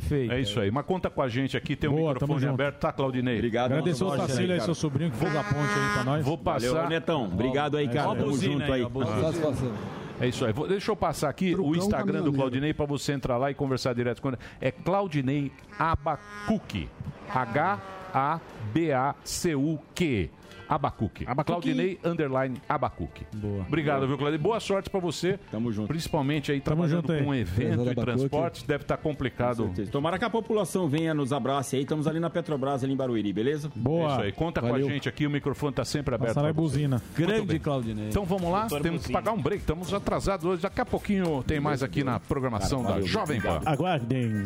feita. 0.00 0.34
É 0.34 0.40
isso 0.40 0.58
aí. 0.60 0.70
Mas 0.70 0.86
conta 0.86 1.10
com 1.10 1.20
a 1.20 1.28
gente 1.28 1.56
aqui, 1.56 1.74
tem 1.76 1.90
um 1.90 1.94
Boa, 1.96 2.14
tamo 2.14 2.34
microfone 2.34 2.54
aberto, 2.54 2.78
tá, 2.80 2.92
Claudinei? 2.92 3.36
Obrigado. 3.36 3.72
Agradecer 3.72 4.04
o 4.04 4.16
Tacílio 4.16 4.54
aí, 4.54 4.60
seu 4.60 4.74
sobrinho, 4.74 5.10
que 5.10 5.16
fez 5.16 5.34
a 5.36 5.42
ponte 5.42 5.56
aí 5.58 5.92
pra 5.94 6.04
nós. 6.04 6.24
Vou 6.24 6.38
passar. 6.38 6.68
Valeu, 6.72 6.88
Netão. 6.88 7.24
Obrigado 7.24 7.76
aí, 7.76 7.88
cara. 7.88 8.08
Ó 8.08 8.12
a 8.12 8.16
Tamo 8.16 8.36
junto 8.38 8.72
aí. 8.72 8.86
É 10.18 10.28
isso 10.28 10.46
aí. 10.46 10.52
Vou- 10.52 10.66
deixa 10.66 10.90
eu 10.90 10.96
passar 10.96 11.28
aqui 11.28 11.54
o 11.54 11.74
Instagram 11.76 12.22
do. 12.22 12.32
Claudinei 12.32 12.72
para 12.72 12.86
você 12.86 13.12
entrar 13.12 13.36
lá 13.36 13.50
e 13.50 13.54
conversar 13.54 13.94
direto 13.94 14.22
com 14.22 14.28
ele. 14.28 14.38
É 14.60 14.70
Claudinei 14.70 15.52
Abacuque. 15.78 16.88
H-A-B-A-C-U-Q. 18.94 20.30
Abacuque. 20.68 21.24
Claudinei 21.44 21.98
underline 22.04 22.56
Abacuque. 22.68 23.26
Boa. 23.34 23.64
Obrigado, 23.66 23.98
Boa. 23.98 24.08
viu, 24.08 24.18
Claudinei? 24.18 24.42
Boa 24.42 24.60
sorte 24.60 24.90
para 24.90 25.00
você. 25.00 25.38
Tamo 25.50 25.72
junto. 25.72 25.88
Principalmente 25.88 26.52
aí 26.52 26.60
Tamo 26.60 26.76
trabalhando 26.86 27.06
junto 27.12 27.24
com 27.24 27.30
um 27.30 27.34
evento 27.34 27.70
e 27.84 27.90
Abacuque. 27.90 28.00
transportes. 28.00 28.62
Deve 28.62 28.82
estar 28.84 28.96
complicado. 28.96 29.72
Tomara 29.90 30.18
que 30.18 30.24
a 30.24 30.30
população 30.30 30.88
venha 30.88 31.14
nos 31.14 31.32
abrace 31.32 31.76
aí. 31.76 31.82
Estamos 31.82 32.06
ali 32.06 32.20
na 32.20 32.30
Petrobras, 32.30 32.82
ali 32.84 32.92
em 32.92 32.96
Barueri, 32.96 33.32
beleza? 33.32 33.70
É 33.74 33.78
isso 34.12 34.20
aí. 34.20 34.32
Conta 34.32 34.60
com 34.60 34.74
a 34.74 34.80
gente 34.80 35.08
aqui, 35.08 35.26
o 35.26 35.30
microfone 35.30 35.70
está 35.70 35.84
sempre 35.84 36.14
aberto. 36.14 36.34
Passar 36.34 36.52
buzina. 36.52 37.02
Grande. 37.16 37.58
Claudinei. 37.58 38.08
Então 38.08 38.24
vamos 38.24 38.50
lá, 38.50 38.60
Doutor 38.66 38.80
temos 38.82 39.02
que 39.02 39.08
Buzina. 39.08 39.18
pagar 39.20 39.32
um 39.32 39.42
break. 39.42 39.60
Estamos 39.62 39.92
atrasados 39.92 40.44
hoje. 40.46 40.62
Daqui 40.62 40.80
a 40.80 40.86
pouquinho 40.86 41.42
tem 41.42 41.60
mais 41.60 41.82
aqui 41.82 42.02
na 42.04 42.18
programação 42.20 42.78
Cara, 42.82 42.88
da 42.88 42.94
valeu, 43.00 43.06
Jovem 43.08 43.40
Pan. 43.40 43.60
Aguardem. 43.64 44.44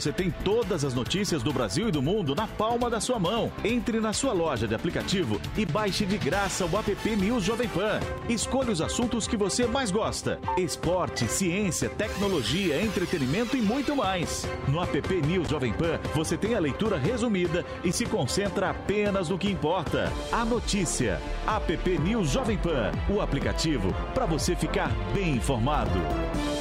Você 0.00 0.12
tem 0.12 0.30
todas 0.30 0.84
as 0.84 0.94
notícias 0.94 1.42
do 1.42 1.52
Brasil 1.52 1.88
e 1.88 1.90
do 1.90 2.00
mundo 2.00 2.32
na 2.32 2.46
palma 2.46 2.88
da 2.88 3.00
sua 3.00 3.18
mão. 3.18 3.50
Entre 3.64 3.98
na 3.98 4.12
sua 4.12 4.32
loja 4.32 4.68
de 4.68 4.72
aplicativo 4.72 5.40
e 5.56 5.66
baixe 5.66 6.06
de 6.06 6.16
graça 6.16 6.64
o 6.64 6.78
app 6.78 7.16
News 7.16 7.42
Jovem 7.42 7.68
Pan. 7.68 7.98
Escolha 8.28 8.70
os 8.70 8.80
assuntos 8.80 9.26
que 9.26 9.36
você 9.36 9.66
mais 9.66 9.90
gosta: 9.90 10.38
esporte, 10.56 11.26
ciência, 11.26 11.88
tecnologia, 11.88 12.80
entretenimento 12.80 13.56
e 13.56 13.60
muito 13.60 13.96
mais. 13.96 14.46
No 14.68 14.80
app 14.80 15.14
News 15.26 15.48
Jovem 15.48 15.72
Pan, 15.72 15.98
você 16.14 16.36
tem 16.36 16.54
a 16.54 16.60
leitura 16.60 16.96
resumida 16.96 17.64
e 17.82 17.90
se 17.90 18.06
concentra 18.06 18.70
apenas 18.70 19.28
no 19.28 19.36
que 19.36 19.50
importa: 19.50 20.12
a 20.30 20.44
notícia. 20.44 21.20
App 21.44 21.98
News 21.98 22.30
Jovem 22.30 22.56
Pan, 22.56 22.92
o 23.08 23.20
aplicativo 23.20 23.92
para 24.14 24.26
você 24.26 24.54
ficar 24.54 24.92
bem 25.12 25.34
informado. 25.34 26.57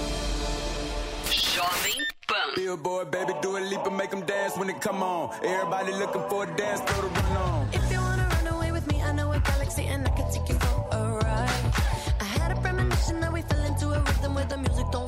Billboard, 2.57 3.11
baby, 3.11 3.33
do 3.43 3.55
a 3.55 3.59
leap 3.59 3.85
and 3.85 3.95
make 3.95 4.09
them 4.09 4.21
dance 4.21 4.57
when 4.57 4.67
it 4.67 4.81
come 4.81 5.03
on. 5.03 5.29
Everybody 5.43 5.91
looking 5.91 6.23
for 6.27 6.43
a 6.43 6.47
dance, 6.57 6.81
throw 6.81 7.03
the 7.03 7.09
run 7.09 7.37
on. 7.37 7.69
If 7.71 7.91
you 7.91 7.99
wanna 7.99 8.27
run 8.33 8.47
away 8.55 8.71
with 8.71 8.87
me, 8.91 8.99
I 9.03 9.11
know 9.11 9.31
a 9.31 9.39
galaxy 9.39 9.83
and 9.85 10.07
I 10.07 10.09
can 10.09 10.25
take 10.31 10.49
you 10.49 10.55
for 10.55 10.87
a 10.91 11.03
ride. 11.21 11.65
I 12.19 12.23
had 12.23 12.57
a 12.57 12.59
premonition 12.59 13.19
that 13.19 13.31
we 13.31 13.43
fell 13.43 13.63
into 13.63 13.91
a 13.91 13.99
rhythm 14.01 14.33
where 14.33 14.45
the 14.45 14.57
music 14.57 14.87
don't 14.91 15.07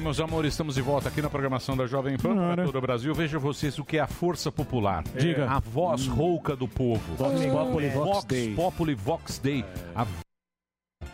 Bem, 0.00 0.04
meus 0.04 0.18
amores, 0.18 0.54
estamos 0.54 0.76
de 0.76 0.80
volta 0.80 1.10
aqui 1.10 1.20
na 1.20 1.28
programação 1.28 1.76
da 1.76 1.86
Jovem 1.86 2.16
Pan 2.16 2.34
para 2.34 2.64
todo 2.64 2.76
o 2.76 2.80
Brasil. 2.80 3.14
Veja 3.14 3.38
vocês 3.38 3.78
o 3.78 3.84
que 3.84 3.98
é 3.98 4.00
a 4.00 4.06
força 4.06 4.50
popular. 4.50 5.04
Diga. 5.14 5.48
A 5.48 5.58
voz 5.58 6.06
rouca 6.06 6.56
do 6.56 6.66
povo. 6.66 7.14
Vox 7.16 7.44
Populi, 7.44 7.88
Vox 7.90 8.06
Vox 8.06 8.24
Dei. 8.24 8.54
Populi, 8.54 8.94
Vox 8.94 9.38
Day. 9.38 9.64
A... 9.94 10.06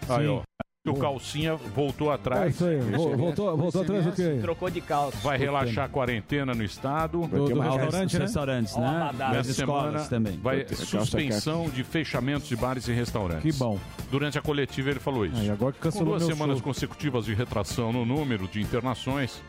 Aí, 0.08 0.28
ó. 0.28 0.42
O 0.90 0.94
calcinha 0.98 1.56
voltou 1.56 2.10
atrás. 2.12 2.42
É 2.42 2.48
isso 2.48 2.64
aí. 2.64 2.78
Vo- 2.80 3.16
voltou- 3.16 3.56
voltou 3.56 3.82
atrás 3.82 4.04
do 4.04 4.12
quê? 4.12 4.38
Trocou 4.40 4.70
de 4.70 4.80
calça. 4.80 5.16
Vai 5.22 5.36
relaxar 5.38 5.84
a 5.86 5.88
quarentena 5.88 6.54
no 6.54 6.62
estado. 6.62 7.26
Do- 7.26 7.48
do 7.48 7.60
restaurante, 7.60 8.12
né? 8.18 8.24
restaurantes, 8.24 8.76
né? 8.76 9.10
Nessa 9.32 9.52
semana 9.52 10.00
também. 10.04 10.38
vai 10.38 10.64
calça 10.64 10.84
suspensão 10.84 11.68
de 11.68 11.82
fechamentos 11.84 12.48
de 12.48 12.56
bares 12.56 12.86
e 12.88 12.92
restaurantes. 12.92 13.42
Que 13.42 13.52
bom. 13.58 13.78
Durante 14.10 14.38
a 14.38 14.42
coletiva 14.42 14.90
ele 14.90 15.00
falou 15.00 15.26
isso. 15.26 15.36
Aí, 15.36 15.50
agora 15.50 15.72
que 15.72 15.78
Com 15.78 15.84
cancelou 15.84 16.10
duas 16.10 16.22
meu 16.26 16.34
semanas 16.36 16.56
show. 16.58 16.64
consecutivas 16.64 17.24
de 17.26 17.34
retração 17.34 17.92
no 17.92 18.04
número 18.04 18.46
de 18.46 18.60
internações, 18.60 19.42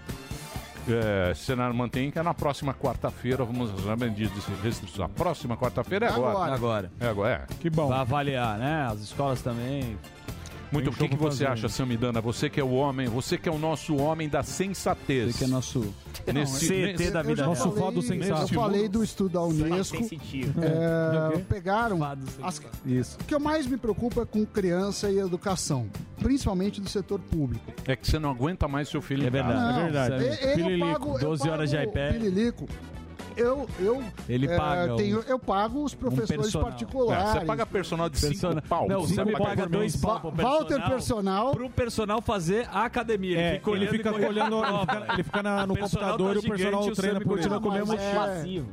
é, 0.90 1.34
cenário 1.36 1.76
mantém 1.76 2.10
que 2.10 2.18
é 2.18 2.24
na 2.24 2.34
próxima 2.34 2.74
quarta-feira 2.74 3.44
vamos 3.44 3.72
usar 3.74 3.96
medidas 3.98 4.46
de 4.46 4.54
restrição. 4.64 5.06
A 5.06 5.10
próxima 5.10 5.58
quarta-feira 5.58 6.06
é 6.08 6.10
agora. 6.10 6.54
Agora. 6.54 6.92
É 7.00 7.08
agora. 7.08 7.46
É. 7.50 7.54
Que 7.56 7.70
bom. 7.70 7.88
Vai 7.90 8.00
avaliar, 8.00 8.58
né? 8.58 8.88
As 8.92 9.00
escolas 9.02 9.42
também. 9.42 9.98
Muito 10.72 10.90
o 10.90 10.94
que, 10.94 11.08
que 11.08 11.16
você 11.16 11.46
fazer. 11.46 11.48
acha, 11.48 11.70
Samidana? 11.70 12.20
Você 12.22 12.50
que 12.50 12.60
é 12.60 12.64
o 12.64 12.72
homem, 12.74 13.08
você 13.08 13.38
que 13.38 13.48
é 13.48 13.52
o 13.52 13.58
nosso 13.58 13.96
homem 13.96 14.28
da 14.28 14.44
sensatez. 14.44 15.32
Você 15.34 15.38
que 15.40 15.44
é 15.46 15.48
nosso 15.48 15.94
Nesse- 16.34 16.68
CT 16.68 16.92
nesse- 16.98 17.12
da 17.12 17.22
vida 17.22 17.44
real. 17.44 17.56
falei, 17.56 18.32
eu 18.42 18.48
falei 18.48 18.88
do 18.90 19.04
estudo 19.04 19.30
da 19.34 19.42
Unesco. 19.44 19.98
É, 19.98 21.38
quê? 21.38 21.44
pegaram 21.48 22.04
as, 22.04 22.62
Isso. 22.86 23.18
o 23.22 23.24
que 23.24 23.34
eu 23.34 23.40
mais 23.40 23.66
me 23.66 23.78
preocupa 23.78 24.22
é 24.22 24.26
com 24.26 24.46
criança 24.46 25.10
e 25.10 25.20
educação, 25.20 25.88
principalmente 26.20 26.82
do 26.82 26.90
setor 26.90 27.20
público. 27.20 27.72
É 27.86 27.96
que 27.96 28.06
você 28.06 28.20
não 28.20 28.30
aguenta 28.32 28.68
mais 28.68 28.90
seu 28.90 29.02
filho 29.02 29.26
É 29.26 29.30
verdade. 29.30 29.74
Não, 29.74 29.80
é 29.80 29.84
verdade. 29.84 30.24
ele 30.26 30.52
eu 30.52 30.56
Pililico, 30.56 30.92
pago- 30.94 31.14
eu 31.16 31.20
12 31.20 31.50
horas 31.50 31.70
de 31.70 31.78
iPad. 31.82 32.14
Pililico. 32.14 32.68
Eu, 33.38 33.70
eu, 33.80 34.04
Ele 34.28 34.48
é, 34.48 34.58
paga 34.58 34.94
um- 34.94 34.98
tenho, 34.98 35.20
eu 35.28 35.38
pago 35.38 35.84
os 35.84 35.94
professores 35.94 36.42
personal. 36.42 36.68
particulares. 36.68 37.30
É, 37.36 37.40
você 37.40 37.46
paga 37.46 37.66
personal 37.66 38.10
de 38.10 38.18
5 38.20 38.32
Persona- 38.32 38.62
pau. 38.64 38.88
Não, 38.88 39.02
Você 39.02 39.14
você 39.16 39.24
me 39.26 39.32
paga 39.34 39.44
paga 39.46 39.64
por 39.64 39.70
dois 39.70 39.94
mês. 39.94 40.02
pau 40.02 40.20
pro 40.20 40.32
Walter 40.32 40.84
Personal. 40.90 41.52
Pro 41.52 41.70
personal 41.70 42.22
fazer 42.22 42.68
a 42.72 42.84
academia. 42.86 43.40
É, 43.40 43.54
fica 43.60 43.70
ele 43.70 43.80
olhando 43.80 43.92
fica 43.92 44.10
olhando, 44.16 44.32
a 44.56 44.68
ele 44.68 44.68
prova. 44.68 44.80
fica, 45.02 45.14
ele 45.14 45.24
fica 45.24 45.44
na- 45.44 45.68
no 45.68 45.74
personal 45.76 46.10
computador 46.18 46.28
tá 46.28 46.36
e 46.36 46.38
o 46.40 46.50
personal 46.50 46.82
gigante, 46.82 46.92
o 47.00 47.02
treina 47.02 47.20
por 47.22 47.26
ele. 47.26 47.36
continua 47.38 47.62
com 47.62 47.70
o 47.70 47.72
mesmo 47.72 47.94
é, 47.94 48.14
passivo. 48.16 48.68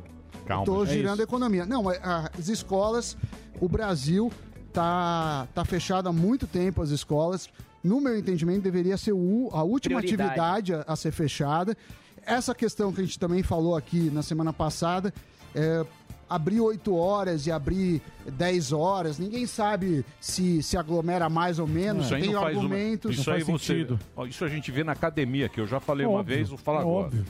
Calma. 0.45 0.65
Tô 0.65 0.83
É 0.83 0.87
girando 0.87 1.13
isso. 1.13 1.21
a 1.21 1.23
economia. 1.23 1.65
Não, 1.65 1.83
mas, 1.83 1.99
ah, 2.03 2.31
as 2.37 2.47
escolas, 2.49 3.15
o 3.61 3.69
Brasil 3.69 4.31
tá, 4.73 5.47
tá 5.53 5.63
fechado 5.63 6.09
há 6.09 6.13
muito 6.13 6.47
tempo 6.47 6.81
as 6.81 6.89
escolas. 6.89 7.49
No 7.83 8.01
meu 8.01 8.17
entendimento, 8.17 8.63
deveria 8.63 8.97
ser 8.97 9.13
o- 9.13 9.49
a 9.53 9.61
última 9.63 9.99
Prioridade. 9.99 10.31
atividade 10.41 10.73
a, 10.73 10.83
a 10.87 10.95
ser 10.95 11.11
fechada. 11.11 11.77
Essa 12.25 12.55
questão 12.55 12.91
que 12.91 13.01
a 13.01 13.03
gente 13.03 13.19
também 13.19 13.43
falou 13.43 13.75
aqui 13.75 14.09
na 14.11 14.23
semana 14.23 14.51
passada, 14.51 15.13
é, 15.53 15.85
abrir 16.29 16.59
8 16.59 16.95
horas 16.95 17.45
e 17.45 17.51
abrir 17.51 18.01
10 18.25 18.71
horas, 18.71 19.19
ninguém 19.19 19.45
sabe 19.45 20.03
se 20.19 20.63
se 20.63 20.75
aglomera 20.75 21.29
mais 21.29 21.59
ou 21.59 21.67
menos. 21.67 22.05
Isso 22.05 22.15
aí 22.15 22.21
Tem 22.23 22.33
não 22.33 22.41
faz 22.41 22.55
uma- 22.57 22.63
argumentos. 22.63 23.17
Isso 23.19 23.31
aí 23.31 23.43
você. 23.43 23.87
Isso 24.27 24.43
a 24.43 24.47
gente 24.49 24.71
vê 24.71 24.83
na 24.83 24.93
academia, 24.93 25.47
que 25.47 25.59
eu 25.61 25.67
já 25.67 25.79
falei 25.79 26.05
uma 26.05 26.19
Óbvio, 26.19 26.35
vez, 26.35 26.49
vou 26.49 26.57
falar 26.57 26.79
é 26.79 26.81
agora. 26.81 27.05
óbvio. 27.07 27.25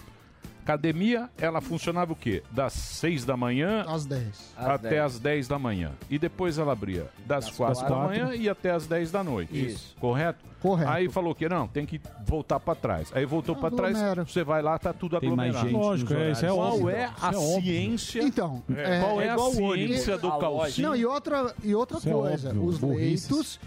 Academia, 0.66 1.30
ela 1.38 1.62
funcionava 1.62 2.12
o 2.12 2.16
quê? 2.16 2.42
Das 2.50 2.74
6 2.74 3.24
da 3.24 3.38
manhã 3.38 3.86
às 3.88 4.04
10. 4.04 4.26
até 4.58 4.90
10. 4.90 5.02
as 5.04 5.20
10 5.20 5.48
da 5.48 5.60
manhã. 5.60 5.92
E 6.10 6.18
depois 6.18 6.58
ela 6.58 6.72
abria 6.74 7.06
das 7.24 7.52
4 7.52 7.82
da 7.84 7.88
quatro. 7.88 8.08
manhã 8.08 8.34
e 8.36 8.50
até 8.50 8.72
as 8.72 8.88
10 8.88 9.12
da 9.12 9.24
noite. 9.24 9.68
Isso. 9.68 9.96
Correto? 10.00 10.44
Correto. 10.60 10.90
Aí 10.90 11.08
falou 11.08 11.36
que 11.36 11.48
não, 11.48 11.68
tem 11.68 11.86
que 11.86 12.02
voltar 12.26 12.60
pra 12.60 12.74
trás. 12.74 13.12
Aí 13.14 13.24
voltou 13.26 13.56
pra 13.56 13.70
trás, 13.70 13.96
Aglomera. 13.96 14.26
você 14.26 14.44
vai 14.44 14.64
lá, 14.64 14.80
tá 14.80 14.92
tudo 14.92 15.20
Tem 15.20 15.30
mais 15.36 15.56
aglomerado. 15.56 15.70
gente 15.70 15.78
Lógico, 15.88 16.14
nos 16.16 16.22
é, 16.24 16.32
isso 16.32 16.46
é 16.46 16.50
Qual 16.50 16.58
óbvio. 16.74 16.90
é 16.90 17.06
a 17.06 17.32
é 17.32 17.38
óbvio. 17.38 17.62
ciência? 17.62 18.24
Então, 18.24 18.64
É, 18.76 19.00
qual 19.02 19.22
é, 19.22 19.30
a 19.30 19.34
igual 19.34 19.50
o 19.52 19.54
ciência 19.76 20.18
do 20.18 20.32
calcinho? 20.40 20.88
Não, 20.90 20.96
e 20.96 21.06
outra, 21.06 21.54
e 21.64 21.76
outra 21.76 21.98
Isso 22.00 22.10
é 22.10 22.12
coisa, 22.12 22.50
óbvio, 22.50 22.66
os 22.66 22.78
burrices. 22.80 23.30
leitos, 23.30 23.60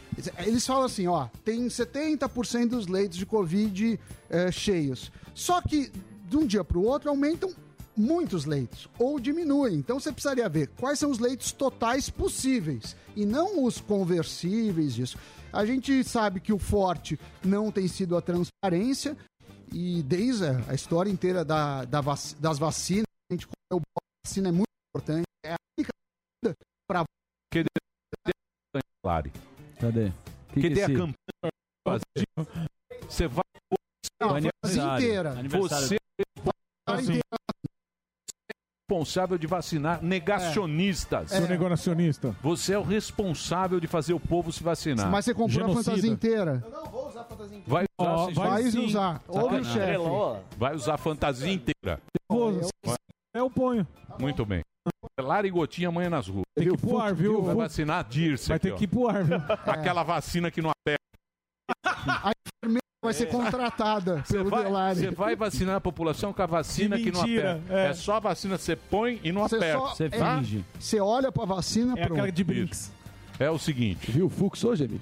eles 0.44 0.66
falam 0.66 0.84
assim, 0.86 1.06
ó, 1.06 1.28
tem 1.44 1.68
70% 1.68 2.70
dos 2.70 2.88
leitos 2.88 3.16
de 3.16 3.24
Covid 3.24 4.00
eh, 4.28 4.50
cheios. 4.50 5.12
Só 5.32 5.60
que 5.62 5.92
de 6.28 6.36
um 6.36 6.46
dia 6.46 6.62
para 6.64 6.78
o 6.78 6.84
outro 6.84 7.09
aumentam 7.10 7.52
muitos 7.96 8.44
leitos 8.44 8.88
ou 8.98 9.18
diminuem. 9.18 9.74
Então 9.74 9.98
você 9.98 10.12
precisaria 10.12 10.48
ver 10.48 10.68
quais 10.78 10.98
são 10.98 11.10
os 11.10 11.18
leitos 11.18 11.50
totais 11.52 12.09
possíveis 12.09 12.94
e 13.16 13.24
não 13.26 13.64
os 13.64 13.80
conversíveis 13.80 14.94
disso. 14.94 15.18
A 15.52 15.64
gente 15.64 16.05
sabe 16.05 16.40
que 16.40 16.52
o 16.52 16.59
forte 16.59 17.18
não 17.44 17.72
tem 17.72 17.88
sido 17.88 18.16
a 18.16 18.22
transparência 18.22 19.16
e 19.72 20.02
desde 20.02 20.44
a 20.46 20.64
a 20.68 20.74
história 20.74 21.10
inteira 21.10 21.44
da, 21.44 21.84
da 21.84 22.00
vac- 22.00 22.34
das 22.38 22.59
vacinas, 22.59 23.05
a 23.30 23.34
gente 23.34 23.46
comeu 23.46 23.82
vacina 24.24 24.48
é 24.48 24.52
muito 24.52 24.68
importante. 24.94 25.24
É 25.44 25.52
a 25.55 25.56
única 25.78 25.90
para 26.88 27.05
Que 27.52 27.64
Claro. 29.02 29.30
Cadê? 29.80 30.12
Que, 30.52 30.60
que 30.60 30.70
dê 30.70 30.82
a 30.82 30.86
campanha. 30.86 31.14
Você 33.09 33.26
vai. 33.28 33.44
Não, 34.20 34.30
Você- 34.30 34.48
a 34.48 34.50
frase 34.66 34.80
inteira. 34.80 35.34
Você 35.48 35.94
é 35.94 35.98
responsável 38.90 39.38
de 39.38 39.46
vacinar 39.46 40.02
negacionistas. 40.02 41.30
É. 41.32 41.38
Sou 41.38 41.48
negacionista. 41.48 42.34
Você 42.42 42.72
é 42.72 42.78
o 42.78 42.82
responsável 42.82 43.78
de 43.78 43.86
fazer 43.86 44.14
o 44.14 44.20
povo 44.20 44.50
se 44.50 44.62
vacinar. 44.62 45.10
Mas 45.10 45.24
você 45.26 45.34
comprou 45.34 45.70
a 45.70 45.74
fantasia 45.74 46.10
inteira. 46.10 46.64
Vai 47.66 47.84
usar, 48.00 48.10
Ó, 48.10 48.28
sim. 48.28 48.34
vai 48.34 48.62
sim. 48.64 48.86
usar. 48.86 49.22
Ouve 49.28 49.56
o 49.56 49.64
chefe. 49.64 50.04
Vai 50.56 50.74
usar 50.74 50.94
a 50.94 50.98
fantasia 50.98 51.52
inteira. 51.52 52.00
Eu 53.34 53.50
ponho. 53.50 53.86
Muito 54.18 54.44
bem. 54.44 54.62
Lara 55.20 55.46
e 55.46 55.50
Gotinha 55.50 55.88
amanhã 55.88 56.08
nas 56.08 56.26
ruas. 56.28 56.44
Tem 56.56 56.68
que 56.68 56.74
ir 56.74 56.78
pro 56.80 56.98
ar, 56.98 57.14
viu? 57.14 57.42
Vai 57.42 57.54
vacinar 57.54 58.00
a 58.00 58.02
Dirce. 58.02 58.48
Vai 58.48 58.56
aqui, 58.56 58.68
ter 58.68 58.72
ó. 58.72 58.76
que 58.76 58.84
ir 58.84 58.86
pro 58.86 59.08
ar, 59.08 59.22
viu? 59.22 59.36
Aquela 59.66 60.02
vacina 60.02 60.50
que 60.50 60.62
não 60.62 60.70
aperta. 60.70 60.98
Vai 63.00 63.14
ser 63.14 63.26
contratada 63.26 64.24
pelo 64.28 64.50
Vai- 64.50 64.64
Delari. 64.64 64.98
Você 64.98 65.10
vai 65.12 65.36
vacinar 65.36 65.76
a 65.76 65.80
população 65.80 66.32
com 66.32 66.42
a 66.42 66.46
vacina 66.46 66.96
Que 66.96 67.04
que 67.04 67.10
não 67.12 67.20
aperta. 67.20 67.62
é. 67.72 67.86
É. 67.90 67.94
só 67.94 68.14
a 68.16 68.18
vacina 68.20 68.58
você 68.58 68.74
põe 68.74 69.20
e 69.22 69.30
não 69.30 69.42
Você 69.42 69.54
aperta. 69.54 69.78
só- 69.78 70.04
é, 70.04 70.64
Você 70.80 71.00
olha 71.00 71.30
pra 71.30 71.44
vacina, 71.44 71.94
É 71.96 72.04
pronto. 72.06 72.52
Isso. 72.52 72.92
É 73.38 73.48
o 73.48 73.56
seguinte. 73.56 74.10
Viu 74.10 74.26
o 74.26 74.28
Fux 74.28 74.64
hoje, 74.64 74.82
Emílio? 74.84 75.00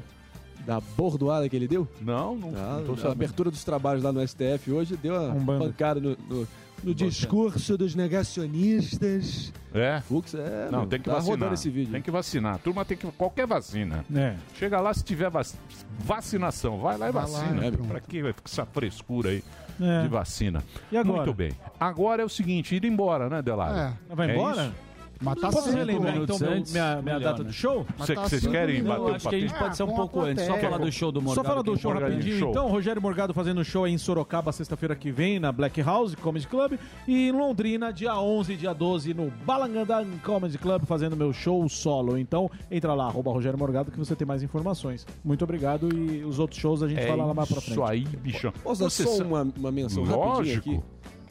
Da 0.67 0.79
bordoada 0.79 1.49
que 1.49 1.57
ele 1.57 1.67
deu? 1.67 1.89
Não, 2.03 2.37
não, 2.37 2.51
Ah, 2.51 2.83
tô 2.85 3.09
a 3.09 3.13
abertura 3.13 3.51
dos 3.51 3.65
trabalhos 3.65 4.03
lá 4.03 4.13
no 4.13 4.21
STF 4.21 4.71
hoje 4.73 4.95
deu 4.97 5.15
uma 5.15 5.33
Umbanda. 5.33 5.65
pancada 5.65 5.99
no, 5.99 6.11
no- 6.29 6.47
no 6.83 6.95
discurso 6.95 7.77
dos 7.77 7.95
negacionistas. 7.95 9.53
É? 9.75 10.01
Fux 10.01 10.35
é. 10.35 10.69
Não, 10.71 10.81
meu, 10.81 10.89
tem 10.89 10.99
que 11.01 11.05
tá 11.07 11.15
vacinar. 11.15 11.31
rodando 11.39 11.55
esse 11.55 11.69
vídeo. 11.69 11.93
Tem 11.93 12.01
que 12.03 12.11
vacinar. 12.11 12.55
A 12.55 12.59
turma 12.59 12.85
tem 12.85 12.97
que. 12.97 13.07
Qualquer 13.13 13.47
vacina. 13.47 14.05
É. 14.15 14.35
Chega 14.55 14.81
lá 14.81 14.93
se 14.95 15.05
tiver 15.05 15.29
vac- 15.31 15.55
vacinação. 15.99 16.79
Vai 16.79 16.97
lá 16.97 17.09
e 17.09 17.13
Vai 17.13 17.23
lá, 17.25 17.29
vacina. 17.29 17.65
é, 17.67 17.71
pronto. 17.71 17.89
pra 17.89 18.01
que 18.01 18.23
essa 18.45 18.65
frescura 18.67 19.31
aí? 19.31 19.43
É. 19.79 20.03
de 20.05 20.09
vacina. 20.09 20.65
E 20.91 20.97
agora? 20.97 21.19
Muito 21.19 21.35
bem. 21.35 21.53
Agora 21.79 22.23
é 22.23 22.25
o 22.25 22.31
seguinte, 22.31 22.75
ir 22.75 22.85
embora, 22.87 23.29
né, 23.29 23.43
Delari? 23.43 23.79
É. 24.11 24.15
Vai 24.15 24.31
embora? 24.33 24.73
Mas 25.21 25.41
tá 25.41 25.51
Posso 25.51 25.71
relembrar 25.71 26.15
né? 26.15 26.21
então 26.25 26.39
meu- 26.39 26.51
Antes, 26.51 26.73
minha, 26.73 27.03
minha 27.03 27.03
melhor, 27.17 27.21
data 27.33 27.43
né? 27.43 27.49
do 27.49 27.53
show? 27.55 27.87
Cê- 28.05 28.15
tá 28.15 28.23
Vocês 28.29 28.47
querem 28.47 28.83
não, 28.83 28.89
bater 28.91 29.01
um 29.01 29.15
acho 29.15 29.29
que 29.29 29.35
a 29.35 29.41
gente 29.41 29.55
pode 29.55 29.77
ser 29.77 29.83
um 29.85 29.95
pouco 29.95 30.21
antes. 30.21 30.45
Só 30.45 30.57
falar 30.59 30.79
do 30.79 30.93
show 30.93 31.11
do 31.13 31.23
Morgado. 31.23 31.47
Só 31.47 31.51
falar 31.53 31.63
do 31.63 31.77
show 31.79 31.93
rapidinho. 31.93 32.39
Show. 32.39 32.51
Então, 32.51 32.69
Rogério 32.69 33.01
Morgado 33.01 33.33
fazendo 33.33 33.65
show 33.65 33.85
aí 33.85 33.93
em 33.93 33.99
Sorocaba, 33.99 34.53
sexta-feira 34.53 34.95
que 34.95 35.11
vem, 35.11 35.39
na 35.39 35.51
Black 35.51 35.81
House 35.81 36.15
Comedy 36.15 36.47
Club. 36.47 36.75
E 37.09 37.29
em 37.29 37.33
Londrina, 37.33 37.93
dia 37.93 38.15
11 38.19 38.53
e 38.53 38.57
dia 38.57 38.75
12, 38.75 39.15
no 39.15 39.31
Balangandã 39.45 40.05
Comedy 40.23 40.59
Club, 40.59 40.85
fazendo 40.85 41.17
meu 41.17 41.33
show 41.33 41.67
solo. 41.69 42.19
Então, 42.19 42.51
entra 42.71 42.93
lá, 42.93 43.07
arroba 43.07 43.31
Rogério 43.33 43.59
Morgado, 43.59 43.91
que 43.91 43.99
você 43.99 44.15
tem 44.15 44.27
mais 44.27 44.43
informações. 44.43 45.07
Muito 45.25 45.43
obrigado 45.45 45.89
e 45.95 46.25
os 46.25 46.39
outros 46.39 46.61
shows 46.61 46.83
a 46.83 46.89
gente 46.89 47.01
É 47.01 47.07
fala 47.07 47.25
lá 47.25 47.33
mais 47.35 47.49
pra 47.49 47.61
frente. 47.61 47.73
isso 47.73 47.83
aí, 47.85 48.01
bichão. 48.05 48.53
Posso 48.63 48.83
dar 48.83 48.91
só 48.91 49.23
uma, 49.23 49.47
uma 49.57 49.73
menção 49.73 50.03
rapidinho 50.05 50.27
Lógico. 50.29 50.71
aqui? 50.71 50.81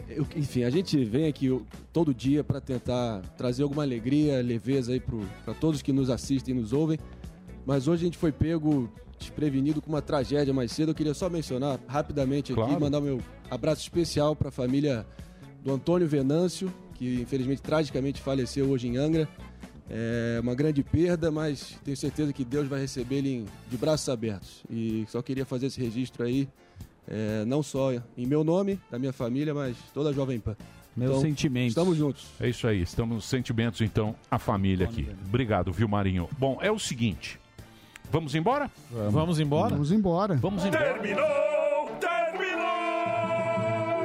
Eu- 0.07 0.25
enfim, 0.35 0.63
a 0.63 0.69
gente 0.69 1.03
vem 1.03 1.27
aqui 1.27 1.59
todo 1.91 2.13
dia 2.13 2.43
para 2.43 2.61
tentar 2.61 3.21
trazer 3.37 3.63
alguma 3.63 3.83
alegria, 3.83 4.41
leveza 4.41 4.91
aí 4.93 5.01
para 5.43 5.53
todos 5.55 5.81
que 5.81 5.91
nos 5.91 6.09
assistem 6.09 6.55
e 6.55 6.59
nos 6.59 6.73
ouvem. 6.73 6.99
Mas 7.65 7.87
hoje 7.87 8.03
a 8.03 8.05
gente 8.05 8.17
foi 8.17 8.31
pego 8.31 8.89
desprevenido 9.17 9.81
com 9.81 9.89
uma 9.89 10.01
tragédia 10.01 10.53
mais 10.53 10.71
cedo. 10.71 10.89
Eu 10.91 10.95
queria 10.95 11.13
só 11.13 11.29
mencionar 11.29 11.79
rapidamente 11.87 12.51
aqui, 12.53 12.61
Claro. 12.61 12.79
mandar 12.79 13.01
meu 13.01 13.19
abraço 13.49 13.81
especial 13.81 14.35
para 14.35 14.49
a 14.49 14.51
família 14.51 15.05
do 15.63 15.71
Antônio 15.73 16.07
Venâncio, 16.07 16.71
que 16.93 17.21
infelizmente 17.21 17.61
tragicamente 17.61 18.21
faleceu 18.21 18.69
hoje 18.69 18.87
em 18.87 18.97
Angra. 18.97 19.27
É 19.89 20.39
uma 20.41 20.53
grande 20.55 20.83
perda, 20.83 21.31
mas 21.31 21.77
tenho 21.83 21.95
certeza 21.97 22.31
que 22.33 22.43
Deus 22.45 22.67
vai 22.67 22.81
receber 22.81 23.15
ele 23.17 23.45
de 23.69 23.77
braços 23.77 24.09
abertos. 24.09 24.63
E 24.69 25.05
só 25.09 25.21
queria 25.21 25.45
fazer 25.45 25.67
esse 25.67 25.79
registro 25.81 26.23
aí, 26.25 26.47
é, 27.07 27.43
não 27.45 27.61
só 27.63 27.91
em 28.17 28.25
meu 28.25 28.43
nome, 28.43 28.79
da 28.89 28.97
minha 28.99 29.13
família, 29.13 29.53
mas 29.53 29.75
toda 29.93 30.09
a 30.09 30.13
Jovem 30.13 30.39
Pan. 30.39 30.55
Meus 30.95 31.11
Então, 31.11 31.21
sentimentos. 31.21 31.69
Estamos 31.71 31.97
juntos. 31.97 32.25
É 32.39 32.47
isso 32.47 32.65
aí, 32.67 32.81
estamos 32.81 33.15
nos 33.15 33.25
sentimentos, 33.25 33.81
então, 33.81 34.15
a 34.31 34.39
família 34.39 34.85
aqui. 34.87 35.09
Obrigado, 35.27 35.71
viu, 35.73 35.87
Marinho? 35.89 36.29
Bom, 36.37 36.57
é 36.61 36.71
o 36.71 36.79
seguinte. 36.79 37.37
Vamos 38.11 38.33
embora? 38.35 38.69
Vamos 39.11 39.39
embora? 39.39 39.71
Vamos 39.71 39.91
embora. 39.91 40.35
Vamos 40.35 40.63
embora. 40.63 40.93
Terminou! 40.93 41.25
Terminou! 41.99 42.65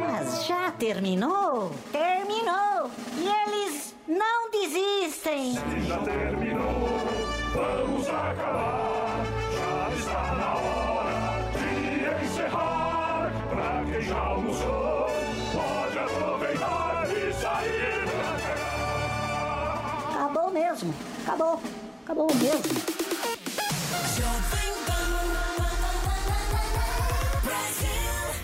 Mas 0.00 0.46
já 0.46 0.70
terminou? 0.72 1.70
Terminou! 1.92 2.90
E 3.18 3.28
eles 3.28 3.94
não 4.08 4.50
desistem! 4.50 5.54
Já 5.86 5.98
terminou! 5.98 6.88
Vamos 7.54 8.08
acabar! 8.08 9.24
Já 9.54 9.90
está 9.96 10.34
na 10.34 10.54
hora! 10.54 10.99
Pra 13.60 13.84
quem 13.84 14.00
já 14.00 14.18
almoçou, 14.18 15.06
pode 15.52 15.98
aproveitar 15.98 17.06
e 17.10 17.30
sair 17.34 18.04
pra 18.06 18.54
cá! 18.54 20.14
Acabou 20.14 20.50
mesmo! 20.50 20.94
Acabou! 21.26 21.60
Acabou 22.02 22.34
mesmo! 22.36 23.00